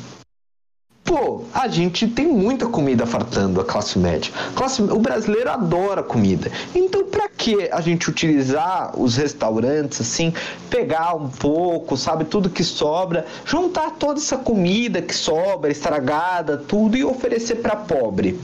Pô, 1.10 1.42
a 1.56 1.68
gente 1.68 2.08
tem 2.08 2.28
muita 2.28 2.68
comida 2.68 3.04
fartando 3.04 3.60
a 3.60 3.66
classe 3.66 3.98
média. 3.98 4.32
A 4.52 4.54
Classe, 4.54 4.80
o 4.84 5.00
brasileiro 5.00 5.50
adora 5.50 6.04
comida. 6.04 6.52
Então, 6.76 7.04
pra 7.06 7.28
que 7.28 7.68
a 7.72 7.82
gente 7.82 8.08
utilizar 8.08 8.94
os 8.96 9.16
restaurantes 9.16 10.02
assim, 10.02 10.32
pegar 10.70 11.16
um 11.16 11.28
pouco, 11.28 11.98
sabe, 11.98 12.26
tudo 12.26 12.48
que 12.48 12.64
sobra, 12.64 13.26
juntar 13.44 13.90
toda 13.98 14.20
essa 14.20 14.38
comida 14.38 15.02
que 15.02 15.16
sobra, 15.16 15.72
estragada, 15.72 16.58
tudo 16.58 16.96
e 16.96 17.04
oferecer 17.04 17.56
pra 17.56 17.76
pobre, 17.76 18.40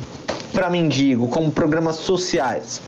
pra 0.52 0.68
mendigo, 0.68 1.28
como 1.28 1.52
programas 1.52 1.98
sociais? 1.98 2.82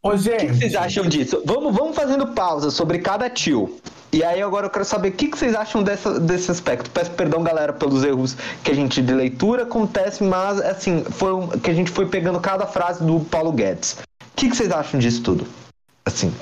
Ô, 0.00 0.10
O 0.10 0.16
gente, 0.16 0.36
que, 0.36 0.46
que 0.46 0.54
vocês 0.58 0.76
acham 0.76 1.08
disso? 1.08 1.42
Vamos, 1.44 1.74
vamos 1.74 1.96
fazendo 1.96 2.28
pausa 2.28 2.70
sobre 2.70 3.00
cada 3.00 3.28
tio. 3.28 3.80
E 4.12 4.22
aí 4.22 4.42
agora 4.42 4.66
eu 4.66 4.70
quero 4.70 4.84
saber 4.84 5.08
o 5.08 5.12
que, 5.12 5.28
que 5.28 5.38
vocês 5.38 5.54
acham 5.54 5.82
dessa, 5.82 6.20
desse 6.20 6.50
aspecto. 6.50 6.90
Peço 6.90 7.10
perdão, 7.12 7.42
galera, 7.42 7.72
pelos 7.72 8.04
erros 8.04 8.36
que 8.62 8.70
a 8.70 8.74
gente 8.74 9.00
de 9.00 9.14
leitura 9.14 9.62
acontece, 9.62 10.22
mas 10.22 10.60
assim, 10.60 11.02
foi 11.02 11.32
um- 11.32 11.48
que 11.48 11.70
a 11.70 11.74
gente 11.74 11.90
foi 11.90 12.06
pegando 12.06 12.38
cada 12.38 12.66
frase 12.66 13.02
do 13.02 13.20
Paulo 13.20 13.52
Guedes. 13.52 13.92
O 14.20 14.36
que, 14.36 14.50
que 14.50 14.56
vocês 14.56 14.70
acham 14.70 15.00
disso 15.00 15.22
tudo? 15.22 15.46
Assim. 16.04 16.32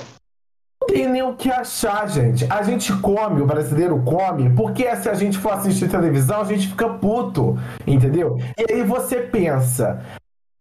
não 0.81 0.87
tem 0.87 1.07
nem 1.07 1.21
o 1.21 1.35
que 1.35 1.49
achar, 1.49 2.09
gente. 2.09 2.45
A 2.51 2.63
gente 2.63 2.91
come, 2.97 3.39
o 3.41 3.45
brasileiro 3.45 4.01
come, 4.03 4.49
porque 4.49 4.93
se 4.97 5.07
a 5.07 5.13
gente 5.13 5.37
for 5.37 5.53
assistir 5.53 5.87
televisão, 5.87 6.41
a 6.41 6.45
gente 6.45 6.67
fica 6.67 6.89
puto, 6.89 7.57
entendeu? 7.87 8.37
E 8.57 8.73
aí 8.73 8.83
você 8.83 9.17
pensa, 9.17 10.01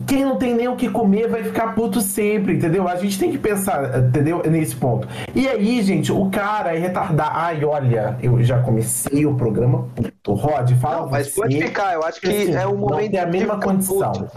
quem 0.07 0.25
não 0.25 0.37
tem 0.37 0.55
nem 0.55 0.67
o 0.69 0.77
que 0.77 0.89
comer 0.89 1.29
vai 1.29 1.45
ficar 1.45 1.75
puto 1.75 2.01
sempre, 2.01 2.55
entendeu? 2.57 2.89
A 2.89 2.97
gente 2.97 3.19
tem 3.19 3.31
que 3.31 3.39
pensar, 3.39 3.99
entendeu? 4.09 4.43
Nesse 4.51 4.75
ponto. 4.75 5.07
E 5.35 5.47
aí, 5.49 5.83
gente, 5.83 6.11
o 6.11 6.31
cara 6.31 6.75
é 6.75 6.79
retardado. 6.79 7.31
Ai, 7.35 7.65
olha, 7.65 8.17
eu 8.23 8.43
já 8.43 8.61
comecei 8.63 9.27
o 9.27 9.35
programa 9.35 9.87
puto. 9.95 10.33
Rod, 10.35 10.73
fala 10.81 11.03
Não, 11.03 11.11
mas 11.11 11.29
você. 11.29 11.41
pode 11.41 11.63
ficar, 11.63 11.95
eu 11.95 12.03
acho 12.05 12.21
que 12.21 12.29
Assim, 12.29 12.55
é 12.55 12.67
o 12.67 12.71
não 12.71 12.79
momento 12.79 13.11
tem 13.11 13.21
a 13.21 13.27
mesma 13.27 13.61
condição. 13.61 14.13
puto. 14.13 14.31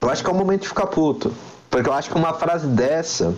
Eu 0.00 0.10
acho 0.10 0.22
que 0.24 0.28
é 0.30 0.32
o 0.32 0.36
momento 0.36 0.62
de 0.62 0.68
ficar 0.68 0.86
puto. 0.88 1.32
Porque 1.70 1.88
eu 1.88 1.92
acho 1.94 2.10
que 2.10 2.16
uma 2.16 2.34
frase 2.34 2.66
dessa 2.66 3.34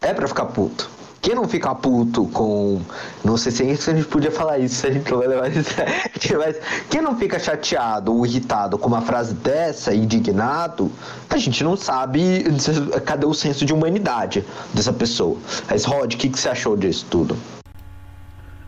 é 0.00 0.12
pra 0.14 0.26
ficar 0.26 0.46
puto. 0.46 0.88
Quem 1.24 1.34
não 1.34 1.48
fica 1.48 1.74
puto 1.74 2.26
com. 2.26 2.82
Não 3.24 3.38
sei 3.38 3.50
se 3.50 3.62
a 3.62 3.94
gente 3.94 4.06
podia 4.08 4.30
falar 4.30 4.58
isso, 4.58 4.74
se 4.74 4.86
a 4.88 4.90
gente 4.90 5.10
não 5.10 5.16
vai 5.20 5.26
levar 5.26 5.50
isso. 5.50 5.70
Mas 6.38 6.56
quem 6.90 7.00
não 7.00 7.16
fica 7.16 7.38
chateado 7.38 8.14
ou 8.14 8.26
irritado 8.26 8.76
com 8.76 8.88
uma 8.88 9.00
frase 9.00 9.32
dessa, 9.32 9.94
indignado, 9.94 10.92
a 11.30 11.38
gente 11.38 11.64
não 11.64 11.78
sabe 11.78 12.44
cadê 13.06 13.24
o 13.24 13.32
senso 13.32 13.64
de 13.64 13.72
humanidade 13.72 14.44
dessa 14.74 14.92
pessoa. 14.92 15.38
Mas, 15.70 15.86
Rod, 15.86 16.12
o 16.12 16.16
que, 16.18 16.28
que 16.28 16.38
você 16.38 16.50
achou 16.50 16.76
disso 16.76 17.06
tudo? 17.10 17.34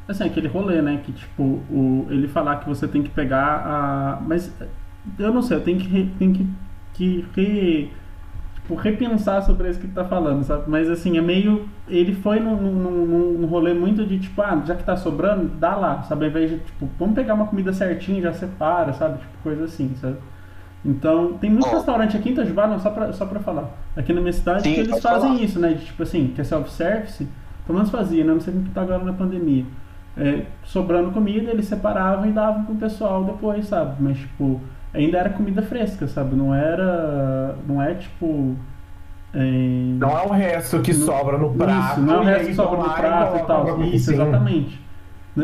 Assim, 0.08 0.24
aquele 0.24 0.48
rolê, 0.48 0.80
né? 0.80 1.02
Que 1.04 1.12
tipo, 1.12 1.42
o, 1.42 2.06
ele 2.08 2.26
falar 2.26 2.56
que 2.60 2.68
você 2.70 2.88
tem 2.88 3.02
que 3.02 3.10
pegar 3.10 3.66
a. 3.66 4.18
Mas 4.26 4.50
eu 5.18 5.30
não 5.30 5.42
sei, 5.42 5.58
eu 5.58 5.60
tenho 5.60 5.78
que, 5.78 5.88
re- 5.88 6.10
tenho 6.18 6.32
que, 6.32 6.48
que 6.94 7.26
re- 7.36 7.92
tipo, 8.66 8.74
repensar 8.74 9.42
sobre 9.42 9.70
isso 9.70 9.78
que 9.78 9.86
ele 9.86 9.92
tá 9.94 10.04
falando, 10.04 10.42
sabe? 10.44 10.64
Mas 10.66 10.90
assim, 10.90 11.16
é 11.16 11.20
meio. 11.22 11.68
Ele 11.88 12.12
foi 12.14 12.40
num, 12.40 12.56
num, 12.56 13.38
num- 13.38 13.46
rolê 13.46 13.72
muito 13.72 14.04
de 14.04 14.18
tipo, 14.18 14.42
ah, 14.42 14.60
já 14.66 14.74
que 14.74 14.82
tá 14.82 14.96
sobrando, 14.96 15.48
dá 15.58 15.76
lá, 15.76 16.02
sabe? 16.02 16.24
Ao 16.24 16.30
invés 16.30 16.50
de, 16.50 16.58
tipo, 16.58 16.88
vamos 16.98 17.14
pegar 17.14 17.34
uma 17.34 17.46
comida 17.46 17.72
certinha, 17.72 18.20
já 18.20 18.32
separa, 18.32 18.92
sabe? 18.92 19.18
Tipo, 19.18 19.32
coisa 19.42 19.64
assim, 19.64 19.94
sabe? 20.00 20.16
Então, 20.84 21.32
tem 21.34 21.50
muito 21.50 21.68
restaurante 21.68 22.16
aqui 22.16 22.28
em 22.28 22.32
Itajubá, 22.32 22.66
não, 22.66 22.78
só 22.78 22.90
pra, 22.90 23.12
só 23.12 23.26
pra 23.26 23.40
falar. 23.40 23.70
Aqui 23.96 24.12
na 24.12 24.20
minha 24.20 24.32
cidade, 24.32 24.62
Sim, 24.62 24.74
que 24.74 24.80
eles 24.80 25.00
fazem 25.00 25.30
falar. 25.30 25.42
isso, 25.42 25.58
né? 25.60 25.72
De, 25.74 25.84
tipo 25.84 26.02
assim, 26.02 26.32
que 26.34 26.40
é 26.40 26.44
self-service, 26.44 27.26
pelo 27.66 27.78
menos 27.78 27.90
fazia, 27.90 28.24
né? 28.24 28.32
Não 28.32 28.40
sei 28.40 28.52
como 28.52 28.64
que 28.66 28.70
tá 28.72 28.82
agora 28.82 29.02
na 29.04 29.12
pandemia. 29.12 29.64
É, 30.16 30.42
sobrando 30.64 31.10
comida, 31.10 31.50
eles 31.50 31.66
separavam 31.66 32.26
e 32.26 32.32
davam 32.32 32.64
pro 32.64 32.74
pessoal 32.76 33.24
depois, 33.24 33.66
sabe? 33.66 33.96
Mas, 34.00 34.16
tipo, 34.18 34.60
ainda 34.96 35.18
era 35.18 35.30
comida 35.30 35.62
fresca, 35.62 36.06
sabe? 36.06 36.34
Não 36.34 36.54
era. 36.54 37.56
Não 37.66 37.80
é 37.80 37.94
tipo. 37.94 38.56
é, 39.34 39.38
Não 39.98 40.18
é 40.18 40.22
o 40.22 40.30
resto 40.30 40.80
que 40.80 40.94
sobra 40.94 41.38
no 41.38 41.52
prato. 41.54 41.92
isso, 41.92 42.00
não 42.00 42.14
é 42.14 42.18
o 42.18 42.22
resto 42.22 42.46
que 42.46 42.54
sobra 42.54 42.78
no 42.78 42.94
prato 42.94 43.36
e 43.36 43.46
tal. 43.46 43.82
Isso, 43.82 44.06
Sim. 44.06 44.14
exatamente. 44.14 44.86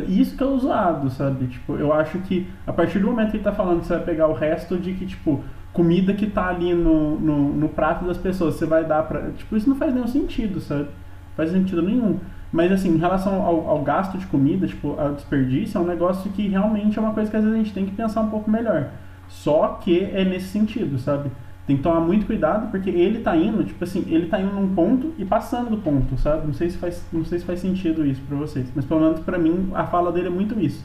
Isso 0.09 0.37
que 0.37 0.43
é 0.43 0.47
o 0.47 0.59
zoado, 0.59 1.11
sabe? 1.11 1.47
Tipo, 1.49 1.77
eu 1.77 1.93
acho 1.93 2.19
que 2.21 2.47
a 2.67 2.73
partir 2.73 2.99
do 2.99 3.07
momento 3.09 3.31
que 3.31 3.37
ele 3.37 3.45
tá 3.45 3.53
falando 3.53 3.81
que 3.81 3.87
você 3.87 3.95
vai 3.97 4.05
pegar 4.05 4.27
o 4.27 4.33
resto 4.33 4.79
de 4.79 4.95
que, 4.95 5.05
tipo, 5.05 5.45
comida 5.71 6.15
que 6.15 6.27
tá 6.27 6.49
ali 6.49 6.73
no, 6.73 7.21
no, 7.21 7.53
no 7.53 7.69
prato 7.69 8.07
das 8.07 8.17
pessoas, 8.17 8.55
você 8.55 8.65
vai 8.65 8.85
dar 8.85 9.03
pra. 9.03 9.31
Tipo, 9.33 9.57
isso 9.57 9.69
não 9.69 9.77
faz 9.77 9.93
nenhum 9.93 10.07
sentido, 10.07 10.61
sabe? 10.61 10.85
Não 10.85 11.37
faz 11.37 11.51
sentido 11.51 11.83
nenhum. 11.83 12.19
Mas 12.53 12.71
assim, 12.71 12.91
em 12.91 12.99
relação 12.99 13.43
ao, 13.43 13.69
ao, 13.69 13.83
gasto 13.83 14.19
de 14.19 14.27
comida, 14.27 14.67
tipo, 14.67 14.99
ao 15.01 15.15
desperdício, 15.15 15.79
é 15.79 15.81
um 15.81 15.87
negócio 15.87 16.31
que 16.33 16.47
realmente 16.49 16.99
é 16.99 17.03
uma 17.03 17.15
coisa 17.15 17.31
que 17.31 17.37
às 17.37 17.43
vezes 17.43 17.59
a 17.59 17.63
gente 17.63 17.73
tem 17.73 17.87
que 17.87 17.93
pensar 17.93 18.21
um 18.21 18.29
pouco 18.29 18.51
melhor. 18.51 18.89
Só 19.33 19.79
que 19.83 20.05
é 20.05 20.25
nesse 20.25 20.49
sentido, 20.49 20.99
sabe? 20.99 21.31
Tem 21.67 21.77
que 21.77 21.83
tomar 21.83 22.01
muito 22.01 22.27
cuidado 22.27 22.71
porque 22.71 22.91
ele 22.91 23.21
tá 23.21 23.35
indo, 23.35 23.65
tipo 23.65 23.83
assim, 23.83 24.05
ele 24.09 24.27
tá 24.27 24.39
indo 24.39 24.53
num 24.53 24.75
ponto 24.75 25.15
e 25.17 25.25
passando 25.25 25.71
do 25.71 25.79
ponto, 25.79 26.19
sabe? 26.19 26.47
Não 26.47 26.53
sei 26.53 26.69
se 26.69 26.77
faz, 26.77 27.03
não 27.11 27.25
sei 27.25 27.39
se 27.39 27.45
faz 27.45 27.61
sentido 27.61 28.05
isso 28.05 28.21
para 28.29 28.37
vocês, 28.37 28.71
mas 28.75 28.85
pelo 28.85 29.01
menos 29.01 29.21
para 29.21 29.39
mim 29.39 29.71
a 29.75 29.87
fala 29.87 30.13
dele 30.13 30.27
é 30.27 30.31
muito 30.31 30.61
isso. 30.61 30.85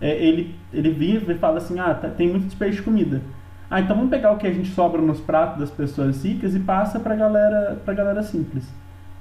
É, 0.00 0.16
ele 0.16 0.54
ele 0.72 0.90
vive 0.90 1.32
e 1.32 1.38
fala 1.38 1.58
assim: 1.58 1.80
"Ah, 1.80 1.92
tá, 1.92 2.08
tem 2.08 2.28
muito 2.28 2.46
desperdício 2.46 2.84
de 2.84 2.88
comida". 2.88 3.20
Ah, 3.68 3.80
então 3.80 3.96
vamos 3.96 4.10
pegar 4.10 4.30
o 4.32 4.38
que 4.38 4.46
a 4.46 4.52
gente 4.52 4.70
sobra 4.70 5.02
nos 5.02 5.18
pratos 5.20 5.58
das 5.58 5.70
pessoas 5.70 6.24
ricas 6.24 6.54
e 6.54 6.60
passa 6.60 7.00
pra 7.00 7.16
galera, 7.16 7.80
pra 7.84 7.92
galera 7.92 8.22
simples, 8.22 8.64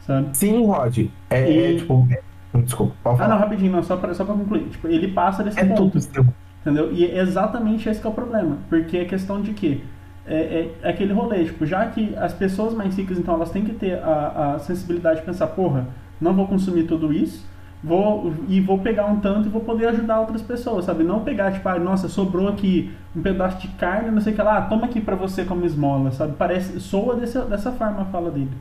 sabe? 0.06 0.30
Sim, 0.38 0.66
Rod. 0.68 1.00
É, 1.32 1.52
e... 1.52 1.74
é 1.74 1.78
tipo. 1.78 2.08
Desculpa, 2.54 2.94
pode 3.04 3.18
falar. 3.18 3.30
Ah, 3.30 3.36
não, 3.36 3.40
rapidinho, 3.40 3.72
não, 3.72 3.84
só 3.84 3.98
pra, 3.98 4.14
só 4.14 4.24
pra 4.24 4.36
concluir. 4.36 4.70
Tipo, 4.70 4.88
ele 4.88 5.10
passa 5.10 5.44
desse 5.44 5.60
é 5.60 5.66
ponto. 5.66 5.90
Tudo 5.90 6.02
seu. 6.02 6.26
Entendeu? 6.68 6.92
E 6.92 7.06
é 7.06 7.20
exatamente 7.20 7.88
esse 7.88 8.02
que 8.02 8.06
é 8.06 8.10
o 8.10 8.14
problema. 8.14 8.58
Porque 8.68 8.98
é 8.98 9.06
questão 9.06 9.42
de 9.42 9.54
quê? 9.54 9.80
É, 10.26 10.36
é, 10.36 10.76
é, 10.82 10.90
aquele 10.90 11.14
rolê, 11.14 11.46
tipo, 11.46 11.66
já 11.66 11.86
que 11.86 12.14
as 12.18 12.34
pessoas 12.34 12.74
mais 12.74 12.98
ricas, 12.98 13.18
então, 13.18 13.36
elas 13.36 13.52
têm 13.52 13.64
que 13.64 13.72
ter 13.72 13.98
a, 14.04 14.56
a 14.56 14.60
sensibilidade 14.60 15.22
de 15.22 15.26
pensar, 15.26 15.48
porra, 15.48 15.88
não 16.20 16.34
vou 16.34 16.46
consumir 16.46 16.84
tudo 16.84 17.14
isso, 17.14 17.48
vou 17.82 18.34
e 18.50 18.60
vou 18.60 18.80
pegar 18.80 19.06
um 19.06 19.22
tanto 19.22 19.48
e 19.48 19.50
vou 19.50 19.62
poder 19.62 19.88
ajudar 19.88 20.20
outras 20.20 20.42
pessoas, 20.42 20.84
sabe? 20.84 21.06
Não 21.06 21.22
pegar, 21.22 21.54
tipo, 21.54 21.70
ah, 21.70 21.80
nossa, 21.80 22.10
sobrou 22.10 22.50
aqui 22.50 22.92
um 23.16 23.22
pedaço 23.22 23.62
de 23.62 23.70
carne, 23.70 24.12
não 24.12 24.20
sei 24.20 24.34
o 24.34 24.36
que 24.36 24.42
lá, 24.42 24.58
ah, 24.58 24.62
toma 24.64 24.88
aqui 24.88 25.00
para 25.00 25.16
você 25.16 25.46
como 25.46 25.64
esmola, 25.64 26.12
sabe? 26.12 26.34
Parece, 26.38 26.82
soa 26.82 27.16
desse, 27.16 27.40
dessa 27.44 27.72
forma 27.72 28.02
a 28.02 28.06
fala 28.06 28.30
dele, 28.30 28.52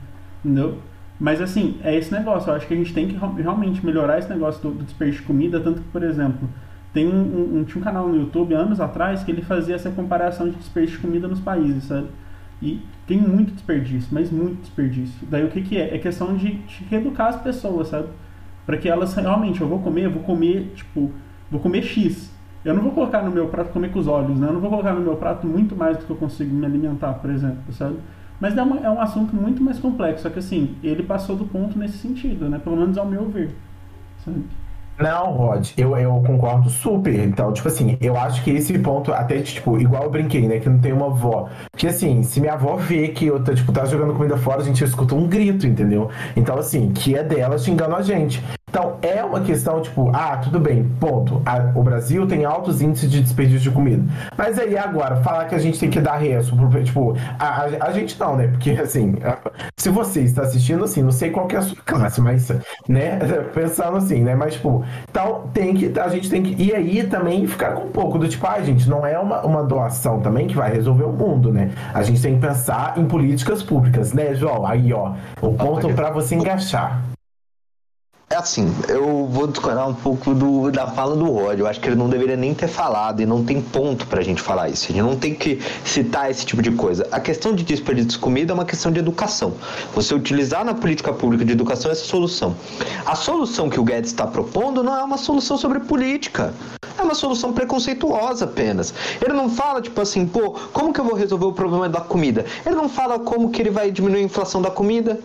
entendeu? 0.45 0.79
Mas 1.19 1.41
assim, 1.41 1.81
é 1.83 1.97
esse 1.97 2.13
negócio, 2.13 2.51
eu 2.51 2.55
acho 2.55 2.69
que 2.69 2.75
a 2.75 2.77
gente 2.77 2.95
tem 2.95 3.09
que 3.09 3.19
realmente 3.43 3.85
melhorar 3.85 4.21
esse 4.21 4.29
negócio 4.29 4.63
do, 4.63 4.71
do 4.71 4.85
desperdício 4.85 5.23
de 5.23 5.27
comida, 5.27 5.59
tanto 5.59 5.81
que, 5.81 5.89
por 5.89 6.05
exemplo, 6.05 6.49
tem 6.97 7.07
um, 7.07 7.59
um, 7.59 7.65
tinha 7.65 7.79
um 7.79 7.85
canal 7.85 8.09
no 8.09 8.17
YouTube 8.17 8.55
anos 8.55 8.81
atrás 8.81 9.23
que 9.23 9.31
ele 9.31 9.43
fazia 9.43 9.75
essa 9.75 9.91
comparação 9.91 10.49
de 10.49 10.57
desperdício 10.57 10.97
de 10.97 11.07
comida 11.07 11.29
nos 11.29 11.41
países, 11.41 11.85
sabe? 11.85 12.09
E 12.63 12.81
tem 13.07 13.21
muito 13.21 13.53
desperdício, 13.53 14.09
mas 14.11 14.31
muito 14.31 14.63
desperdício. 14.63 15.29
Daí 15.31 15.45
o 15.45 15.49
que, 15.49 15.61
que 15.61 15.77
é? 15.77 15.95
É 15.95 15.99
questão 15.99 16.35
de, 16.35 16.55
de 16.55 16.85
reeducar 16.89 17.27
as 17.27 17.37
pessoas, 17.37 17.89
sabe? 17.89 18.09
Para 18.65 18.79
que 18.79 18.89
elas 18.89 19.15
realmente, 19.15 19.61
eu 19.61 19.69
vou 19.69 19.81
comer, 19.81 20.07
eu 20.07 20.11
vou 20.11 20.23
comer, 20.23 20.73
tipo, 20.75 21.13
vou 21.51 21.61
comer 21.61 21.83
X. 21.83 22.33
Eu 22.65 22.73
não 22.73 22.83
vou 22.83 22.93
colocar 22.93 23.23
no 23.23 23.31
meu 23.31 23.49
prato 23.49 23.75
comer 23.75 23.93
com 23.93 23.99
os 23.99 24.07
olhos, 24.07 24.39
né? 24.39 24.49
Eu 24.49 24.55
não 24.55 24.61
vou 24.61 24.71
colocar 24.71 24.95
no 24.95 25.03
meu 25.03 25.17
prato 25.17 25.47
muito 25.47 25.77
mais 25.77 25.99
do 25.99 26.07
que 26.07 26.11
eu 26.11 26.17
consigo 26.17 26.55
me 26.55 26.65
alimentar, 26.65 27.13
por 27.13 27.29
exemplo, 27.29 27.75
sabe? 27.75 27.99
Mas 28.41 28.57
é, 28.57 28.63
uma, 28.63 28.79
é 28.79 28.89
um 28.89 29.03
assunto 29.03 29.37
muito 29.37 29.63
mais 29.63 29.79
complexo, 29.79 30.23
só 30.23 30.31
que 30.31 30.39
assim, 30.39 30.77
ele 30.83 31.03
passou 31.03 31.37
do 31.37 31.45
ponto 31.45 31.79
nesse 31.79 31.99
sentido, 31.99 32.49
né? 32.49 32.59
Pelo 32.59 32.77
menos 32.77 32.97
ao 32.97 33.05
meu 33.05 33.29
ver, 33.29 33.55
sabe? 34.25 34.45
Não, 34.99 35.33
Rod, 35.33 35.73
eu, 35.77 35.97
eu 35.99 36.23
concordo 36.27 36.71
super. 36.71 37.15
Então, 37.15 37.53
tipo 37.53 37.69
assim, 37.69 37.99
eu 38.01 38.17
acho 38.17 38.43
que 38.43 38.51
esse 38.51 38.79
ponto, 38.79 39.13
até, 39.13 39.41
tipo, 39.43 39.79
igual 39.79 40.05
eu 40.05 40.11
brinquei, 40.11 40.49
né? 40.49 40.59
Que 40.59 40.69
não 40.69 40.79
tem 40.79 40.93
uma 40.93 41.07
avó. 41.07 41.49
Porque 41.71 41.87
assim, 41.87 42.23
se 42.23 42.41
minha 42.41 42.55
avó 42.55 42.77
vê 42.77 43.09
que 43.09 43.27
eu 43.27 43.43
tô, 43.43 43.55
tipo, 43.55 43.73
tá 43.73 43.85
jogando 43.85 44.15
comida 44.15 44.39
fora, 44.39 44.63
a 44.63 44.65
gente 44.65 44.83
escuta 44.83 45.15
um 45.15 45.27
grito, 45.27 45.67
entendeu? 45.67 46.11
Então, 46.35 46.57
assim, 46.59 46.93
que 46.93 47.15
é 47.15 47.23
dela 47.23 47.59
xingando 47.59 47.95
a 47.95 48.03
gente. 48.03 48.43
Então, 48.77 48.99
é 49.01 49.25
uma 49.25 49.41
questão, 49.41 49.81
tipo, 49.81 50.11
ah, 50.15 50.37
tudo 50.37 50.61
bem, 50.61 50.85
ponto. 51.01 51.41
O 51.75 51.83
Brasil 51.83 52.27
tem 52.27 52.45
altos 52.45 52.83
índices 52.83 53.11
de 53.11 53.23
desperdício 53.23 53.63
de 53.63 53.71
comida. 53.71 54.05
Mas 54.37 54.59
aí, 54.59 54.77
agora, 54.77 55.17
falar 55.17 55.47
que 55.47 55.55
a 55.55 55.59
gente 55.59 55.81
tem 55.81 55.89
que 55.89 55.99
dar 55.99 56.19
resto, 56.19 56.55
tipo, 56.85 57.17
a, 57.39 57.47
a, 57.47 57.65
a, 57.87 57.93
gente 57.93 58.21
não, 58.21 58.37
né? 58.37 58.49
Porque, 58.49 58.73
assim, 58.73 59.15
se 59.79 59.89
você 59.89 60.21
está 60.21 60.43
assistindo, 60.43 60.85
assim, 60.85 61.03
não 61.03 61.11
sei 61.11 61.31
qual 61.31 61.49
é 61.51 61.57
a 61.57 61.63
sua 61.63 61.79
classe, 61.87 62.21
mas, 62.21 62.53
né, 62.87 63.19
pensando 63.55 63.97
assim, 63.97 64.21
né? 64.23 64.35
Mas, 64.35 64.53
tipo, 64.53 64.85
então, 65.09 65.49
tem 65.55 65.73
que, 65.75 65.99
a 65.99 66.09
gente 66.09 66.29
tem 66.29 66.43
que, 66.43 66.63
e 66.63 66.75
aí 66.75 67.03
também 67.05 67.47
ficar 67.47 67.71
com 67.73 67.85
um 67.85 67.91
pouco 67.91 68.19
do 68.19 68.29
tipo, 68.29 68.47
ah, 68.47 68.61
gente, 68.61 68.87
não 68.91 69.07
é 69.07 69.19
uma, 69.19 69.41
uma 69.41 69.65
doação 69.65 70.21
também 70.21 70.47
que 70.47 70.55
vai 70.55 70.71
resolver 70.71 71.05
o 71.05 71.13
mundo, 71.13 71.51
né? 71.51 71.71
A 71.95 72.03
gente 72.03 72.21
tem 72.21 72.35
que 72.35 72.47
pensar 72.47 72.99
em 72.99 73.07
políticas 73.07 73.63
públicas, 73.63 74.13
né, 74.13 74.35
João? 74.35 74.67
Aí, 74.67 74.93
ó, 74.93 75.15
o 75.41 75.55
ponto 75.55 75.89
para 75.95 76.11
você 76.11 76.35
engaixar. 76.35 77.16
É 78.29 78.35
assim, 78.35 78.75
eu 78.89 79.25
vou 79.27 79.47
discordar 79.47 79.89
um 79.89 79.95
pouco 79.95 80.35
do, 80.35 80.73
da 80.73 80.89
fala 80.89 81.15
do 81.15 81.27
Rod. 81.31 81.61
Eu 81.61 81.67
acho 81.69 81.79
que 81.79 81.89
ele 81.89 81.95
não 81.95 82.09
deveria 82.09 82.37
nem 82.37 82.53
ter 82.53 82.67
falado 82.67 83.23
e 83.23 83.27
não 83.27 83.45
tem 83.45 83.63
ponto 83.63 84.05
pra 84.09 84.21
gente 84.21 84.43
falar 84.43 84.69
isso. 84.69 84.87
A 84.87 84.89
gente 84.89 85.03
não 85.03 85.17
tem 85.17 85.33
que 85.33 85.61
citar 85.85 86.29
esse 86.29 86.45
tipo 86.45 86.61
de 86.61 86.73
coisa. 86.73 87.07
A 87.13 87.21
questão 87.21 87.55
de 87.55 87.63
desperdício 87.63 88.11
de 88.11 88.19
comida 88.19 88.53
é 88.53 88.55
uma 88.55 88.65
questão 88.65 88.91
de 88.91 88.99
educação. 88.99 89.55
Você 89.95 90.13
utilizar 90.13 90.65
na 90.65 90.75
política 90.75 91.13
pública 91.13 91.45
de 91.45 91.53
educação 91.53 91.89
essa 91.89 92.05
solução. 92.05 92.57
A 93.07 93.15
solução 93.15 93.71
que 93.71 93.79
o 93.79 93.85
Guedes 93.85 94.11
está 94.11 94.27
propondo 94.27 94.83
não 94.83 94.97
é 94.97 95.05
uma 95.05 95.19
solução 95.19 95.57
sobre 95.57 95.79
política. 95.79 96.53
É 96.99 97.03
uma 97.03 97.15
solução 97.15 97.53
preconceituosa 97.53 98.45
apenas. 98.45 98.93
Ele 99.25 99.35
não 99.35 99.49
fala, 99.49 99.81
tipo 99.81 100.01
assim, 100.01 100.27
pô, 100.27 100.51
como 100.73 100.93
que 100.93 101.01
eu 101.01 101.05
vou 101.05 101.15
resolver 101.15 101.47
o 101.47 101.53
problema 101.53 101.89
da 101.89 102.01
comida? 102.01 102.45
Ele 102.67 102.75
não 102.75 102.89
fala 102.89 103.21
como 103.21 103.51
que 103.51 103.63
ele 103.63 103.71
vai 103.71 103.93
diminuir 103.93 104.21
a 104.21 104.25
inflação 104.25 104.61
da 104.61 104.71
comida. 104.71 105.21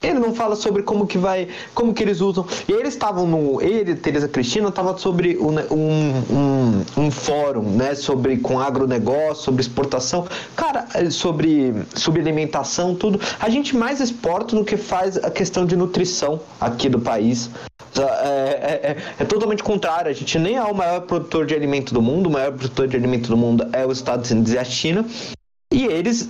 Ele 0.00 0.20
não 0.20 0.32
fala 0.32 0.54
sobre 0.54 0.84
como 0.84 1.08
que 1.08 1.18
vai, 1.18 1.48
como 1.74 1.92
que 1.92 2.04
eles 2.04 2.20
usam. 2.20 2.46
E 2.68 2.72
eles 2.72 2.94
estavam 2.94 3.26
no, 3.26 3.60
ele, 3.60 3.96
Teresa 3.96 4.28
Cristina, 4.28 4.68
estava 4.68 4.96
sobre 4.96 5.36
um, 5.38 5.58
um, 5.74 6.84
um, 6.96 7.10
fórum, 7.10 7.62
né, 7.62 7.96
sobre 7.96 8.36
com 8.36 8.60
agronegócio, 8.60 9.42
sobre 9.42 9.60
exportação, 9.60 10.24
cara, 10.54 10.86
é, 10.94 11.10
sobre 11.10 11.74
sobre 11.96 12.20
alimentação, 12.20 12.94
tudo. 12.94 13.20
A 13.40 13.48
gente 13.48 13.76
mais 13.76 14.00
exporta 14.00 14.54
do 14.54 14.64
que 14.64 14.76
faz 14.76 15.16
a 15.16 15.30
questão 15.30 15.66
de 15.66 15.74
nutrição 15.74 16.40
aqui 16.60 16.88
do 16.88 17.00
país. 17.00 17.50
É, 17.96 18.02
é, 18.02 18.90
é, 18.90 18.96
é, 19.18 19.24
totalmente 19.24 19.64
contrário. 19.64 20.10
A 20.10 20.14
gente 20.14 20.38
nem 20.38 20.56
é 20.56 20.62
o 20.62 20.74
maior 20.74 21.00
produtor 21.00 21.44
de 21.44 21.54
alimento 21.54 21.92
do 21.92 22.00
mundo. 22.00 22.28
O 22.28 22.32
maior 22.32 22.52
produtor 22.52 22.86
de 22.86 22.96
alimento 22.96 23.28
do 23.28 23.36
mundo 23.36 23.68
é 23.72 23.84
os 23.84 23.98
Estados 23.98 24.30
Unidos 24.30 24.52
e 24.52 24.58
a 24.58 24.64
China. 24.64 25.04
E 25.70 25.84
eles 25.84 26.26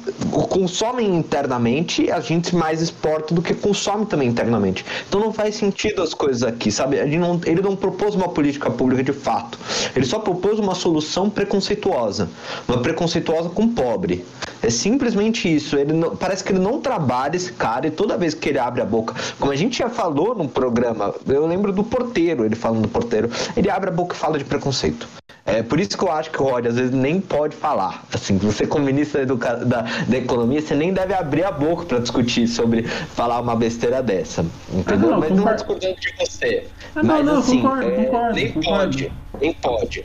consomem 0.50 1.14
internamente, 1.14 2.10
a 2.10 2.18
gente 2.18 2.56
mais 2.56 2.82
exporta 2.82 3.32
do 3.32 3.40
que 3.40 3.54
consome 3.54 4.04
também 4.04 4.28
internamente. 4.28 4.84
Então 5.08 5.20
não 5.20 5.32
faz 5.32 5.54
sentido 5.54 6.02
as 6.02 6.12
coisas 6.12 6.42
aqui, 6.42 6.72
sabe? 6.72 6.96
Ele 6.96 7.16
não, 7.16 7.40
ele 7.46 7.62
não 7.62 7.76
propôs 7.76 8.16
uma 8.16 8.28
política 8.28 8.68
pública 8.68 9.00
de 9.00 9.12
fato. 9.12 9.56
Ele 9.94 10.04
só 10.04 10.18
propôs 10.18 10.58
uma 10.58 10.74
solução 10.74 11.30
preconceituosa. 11.30 12.28
Uma 12.66 12.78
preconceituosa 12.78 13.48
com 13.48 13.68
pobre. 13.68 14.24
É 14.60 14.70
simplesmente 14.70 15.54
isso. 15.54 15.76
Ele 15.76 15.92
não, 15.92 16.16
parece 16.16 16.42
que 16.42 16.50
ele 16.50 16.58
não 16.58 16.80
trabalha 16.80 17.36
esse 17.36 17.52
cara 17.52 17.86
e 17.86 17.92
toda 17.92 18.18
vez 18.18 18.34
que 18.34 18.48
ele 18.48 18.58
abre 18.58 18.82
a 18.82 18.84
boca, 18.84 19.14
como 19.38 19.52
a 19.52 19.56
gente 19.56 19.78
já 19.78 19.88
falou 19.88 20.34
no 20.34 20.48
programa, 20.48 21.14
eu 21.28 21.46
lembro 21.46 21.72
do 21.72 21.84
porteiro, 21.84 22.44
ele 22.44 22.56
falando 22.56 22.82
do 22.82 22.88
porteiro, 22.88 23.30
ele 23.56 23.70
abre 23.70 23.88
a 23.88 23.92
boca 23.92 24.16
e 24.16 24.18
fala 24.18 24.36
de 24.36 24.44
preconceito. 24.44 25.06
É 25.48 25.62
por 25.62 25.80
isso 25.80 25.96
que 25.96 26.04
eu 26.04 26.12
acho 26.12 26.30
que 26.30 26.42
o 26.42 26.44
Rod 26.44 26.66
às 26.66 26.74
vezes 26.74 26.92
nem 26.92 27.22
pode 27.22 27.56
falar. 27.56 28.04
Assim, 28.12 28.36
você 28.36 28.66
como 28.66 28.84
ministro 28.84 29.22
da, 29.36 29.54
da, 29.56 29.82
da 29.82 30.16
economia, 30.16 30.60
você 30.60 30.74
nem 30.74 30.92
deve 30.92 31.14
abrir 31.14 31.44
a 31.44 31.52
boca 31.52 31.84
para 31.84 31.98
discutir 31.98 32.46
sobre 32.46 32.82
falar 32.82 33.40
uma 33.40 33.54
besteira 33.56 34.02
dessa. 34.02 34.44
Entendeu? 34.72 35.08
Ah, 35.08 35.12
não, 35.12 35.20
Mas 35.20 35.28
concordo. 35.28 35.44
não 35.44 35.48
é 35.48 35.54
discutindo 35.54 36.00
de 36.00 36.14
você. 36.18 36.66
Ah, 36.96 37.02
Mas 37.02 37.24
não, 37.26 37.38
assim, 37.38 37.60
concordo, 37.60 37.86
é, 37.86 37.90
concordo, 37.90 38.34
nem 38.34 38.52
concordo. 38.52 38.78
pode, 38.78 39.12
nem 39.40 39.52
pode. 39.54 40.04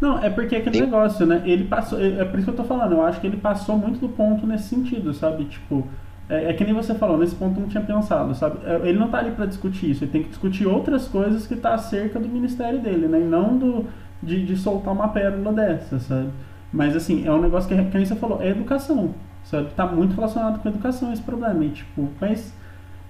Não, 0.00 0.22
é 0.22 0.30
porque 0.30 0.54
é 0.54 0.58
aquele 0.58 0.80
negócio, 0.80 1.26
né? 1.26 1.42
Ele 1.44 1.64
passou. 1.64 2.00
É 2.00 2.24
por 2.24 2.38
isso 2.38 2.44
que 2.44 2.52
eu 2.52 2.56
tô 2.56 2.64
falando, 2.64 2.92
eu 2.92 3.02
acho 3.02 3.20
que 3.20 3.26
ele 3.26 3.36
passou 3.36 3.76
muito 3.76 3.98
do 3.98 4.08
ponto 4.08 4.46
nesse 4.46 4.68
sentido, 4.68 5.12
sabe? 5.12 5.44
Tipo. 5.46 5.86
É, 6.30 6.50
é, 6.50 6.52
que 6.52 6.62
nem 6.62 6.74
você 6.74 6.94
falou, 6.94 7.16
nesse 7.16 7.34
ponto 7.34 7.56
eu 7.56 7.62
não 7.62 7.68
tinha 7.70 7.82
pensado, 7.82 8.34
sabe? 8.34 8.58
É, 8.66 8.86
ele 8.86 8.98
não 8.98 9.08
tá 9.08 9.16
ali 9.16 9.30
para 9.30 9.46
discutir 9.46 9.90
isso, 9.90 10.04
ele 10.04 10.10
tem 10.10 10.22
que 10.22 10.28
discutir 10.28 10.66
outras 10.66 11.08
coisas 11.08 11.46
que 11.46 11.56
tá 11.56 11.72
acerca 11.72 12.20
do 12.20 12.28
ministério 12.28 12.78
dele, 12.80 13.08
né? 13.08 13.18
E 13.18 13.24
não 13.24 13.56
do, 13.56 13.86
de, 14.22 14.44
de 14.44 14.54
soltar 14.54 14.92
uma 14.92 15.08
pérola 15.08 15.54
dessa, 15.54 15.98
sabe? 15.98 16.28
Mas 16.72 16.94
assim, 16.94 17.26
é 17.26 17.32
um 17.32 17.40
negócio 17.40 17.68
que, 17.68 17.82
que 17.90 18.06
você 18.06 18.16
falou, 18.16 18.42
é 18.42 18.48
educação, 18.48 19.14
sabe? 19.44 19.70
Tá 19.74 19.86
muito 19.86 20.14
relacionado 20.14 20.60
com 20.60 20.68
educação 20.68 21.12
esse 21.12 21.22
problema. 21.22 21.64
E, 21.64 21.70
tipo, 21.70 22.08
mas 22.20 22.52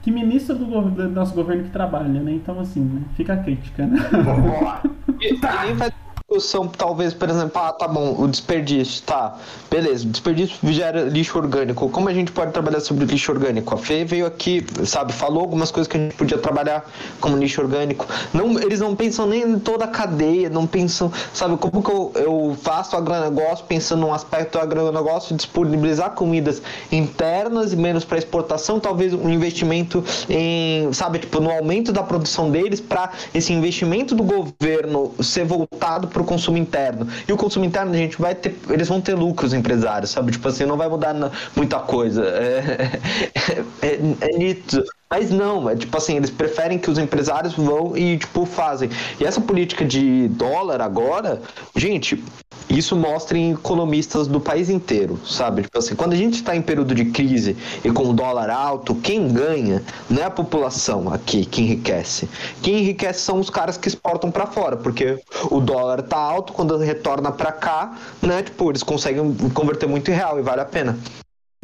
que 0.02 0.10
ministro 0.10 0.54
do, 0.54 0.90
do 0.90 1.08
nosso 1.08 1.34
governo 1.34 1.64
que 1.64 1.70
trabalha, 1.70 2.20
né? 2.20 2.32
Então, 2.32 2.58
assim, 2.60 2.80
né? 2.80 3.02
fica 3.16 3.34
a 3.34 3.36
crítica, 3.36 3.86
né? 3.86 3.98
e, 5.20 5.34
e 5.34 5.40
nem 5.66 5.74
vai 5.74 5.92
discussão, 6.30 6.68
talvez, 6.68 7.14
por 7.14 7.30
exemplo, 7.30 7.58
ah, 7.58 7.72
tá 7.72 7.88
bom, 7.88 8.14
o 8.18 8.28
desperdício, 8.28 9.02
tá, 9.02 9.38
beleza, 9.70 10.06
desperdício 10.06 10.58
gera 10.70 11.04
lixo 11.04 11.38
orgânico. 11.38 11.88
Como 11.88 12.06
a 12.06 12.12
gente 12.12 12.30
pode 12.32 12.52
trabalhar 12.52 12.80
sobre 12.80 13.06
lixo 13.06 13.32
orgânico? 13.32 13.74
A 13.74 13.78
Fê 13.78 14.04
veio 14.04 14.26
aqui, 14.26 14.62
sabe, 14.84 15.14
falou 15.14 15.40
algumas 15.40 15.70
coisas 15.70 15.90
que 15.90 15.96
a 15.96 16.00
gente 16.00 16.14
podia 16.16 16.36
trabalhar 16.36 16.84
como 17.18 17.34
lixo 17.38 17.62
orgânico. 17.62 18.06
Não, 18.34 18.58
eles 18.60 18.78
não 18.78 18.94
pensam 18.94 19.26
nem 19.26 19.42
em 19.42 19.58
toda 19.58 19.86
a 19.86 19.88
cadeia, 19.88 20.50
não 20.50 20.66
pensam, 20.66 21.10
sabe, 21.32 21.56
como 21.56 21.82
que 21.82 21.90
eu, 21.90 22.12
eu 22.14 22.56
faço 22.60 22.94
agronegócio 22.94 23.64
pensando 23.64 24.00
num 24.00 24.12
aspecto 24.12 24.58
do 24.58 24.62
agronegócio, 24.62 25.34
disponibilizar 25.34 26.10
comidas 26.10 26.60
internas 26.92 27.72
e 27.72 27.76
menos 27.76 28.04
para 28.04 28.18
exportação, 28.18 28.78
talvez 28.78 29.14
um 29.14 29.30
investimento 29.30 30.04
em, 30.28 30.92
sabe, 30.92 31.20
tipo, 31.20 31.40
no 31.40 31.50
aumento 31.50 31.90
da 31.90 32.02
produção 32.02 32.50
deles 32.50 32.80
para 32.80 33.12
esse 33.32 33.50
investimento 33.50 34.14
do 34.14 34.22
governo 34.22 35.14
ser 35.22 35.46
voltado 35.46 36.06
para 36.08 36.17
o 36.20 36.24
consumo 36.24 36.56
interno. 36.56 37.06
E 37.26 37.32
o 37.32 37.36
consumo 37.36 37.64
interno, 37.64 37.92
a 37.92 37.96
gente 37.96 38.20
vai 38.20 38.34
ter, 38.34 38.56
eles 38.70 38.88
vão 38.88 39.00
ter 39.00 39.14
lucros 39.14 39.52
empresários, 39.52 40.10
sabe? 40.10 40.32
Tipo 40.32 40.48
assim, 40.48 40.64
não 40.64 40.76
vai 40.76 40.88
mudar 40.88 41.14
muita 41.54 41.78
coisa. 41.80 42.24
É, 42.24 43.00
é, 43.82 43.86
é, 43.86 44.00
é 44.20 44.38
nítido. 44.38 44.84
Mas 45.10 45.30
não, 45.30 45.70
é 45.70 45.74
tipo 45.74 45.96
assim, 45.96 46.16
eles 46.16 46.30
preferem 46.30 46.78
que 46.78 46.90
os 46.90 46.98
empresários 46.98 47.54
vão 47.54 47.96
e, 47.96 48.18
tipo, 48.18 48.44
fazem. 48.44 48.90
E 49.18 49.24
essa 49.24 49.40
política 49.40 49.84
de 49.84 50.28
dólar 50.28 50.82
agora, 50.82 51.40
gente, 51.74 52.22
isso 52.68 52.94
mostra 52.94 53.38
em 53.38 53.52
economistas 53.52 54.26
do 54.26 54.40
país 54.40 54.68
inteiro, 54.68 55.18
sabe? 55.26 55.62
Tipo 55.62 55.78
assim, 55.78 55.94
quando 55.94 56.12
a 56.12 56.16
gente 56.16 56.34
está 56.34 56.54
em 56.54 56.62
período 56.62 56.94
de 56.94 57.06
crise 57.06 57.56
e 57.84 57.90
com 57.90 58.10
o 58.10 58.12
dólar 58.12 58.50
alto, 58.50 58.94
quem 58.94 59.28
ganha 59.28 59.82
não 60.08 60.22
é 60.22 60.24
a 60.26 60.30
população 60.30 61.12
aqui 61.12 61.44
que 61.44 61.62
enriquece. 61.62 62.28
Quem 62.62 62.80
enriquece 62.80 63.20
são 63.20 63.40
os 63.40 63.50
caras 63.50 63.76
que 63.76 63.88
exportam 63.88 64.30
para 64.30 64.46
fora, 64.46 64.76
porque 64.76 65.18
o 65.50 65.60
dólar 65.60 66.02
tá 66.02 66.18
alto, 66.18 66.52
quando 66.52 66.76
retorna 66.76 67.32
para 67.32 67.52
cá, 67.52 67.96
né? 68.20 68.42
Tipo, 68.42 68.70
eles 68.70 68.82
conseguem 68.82 69.34
converter 69.54 69.88
muito 69.88 70.10
em 70.10 70.14
real 70.14 70.38
e 70.38 70.42
vale 70.42 70.60
a 70.60 70.66
pena. 70.66 70.98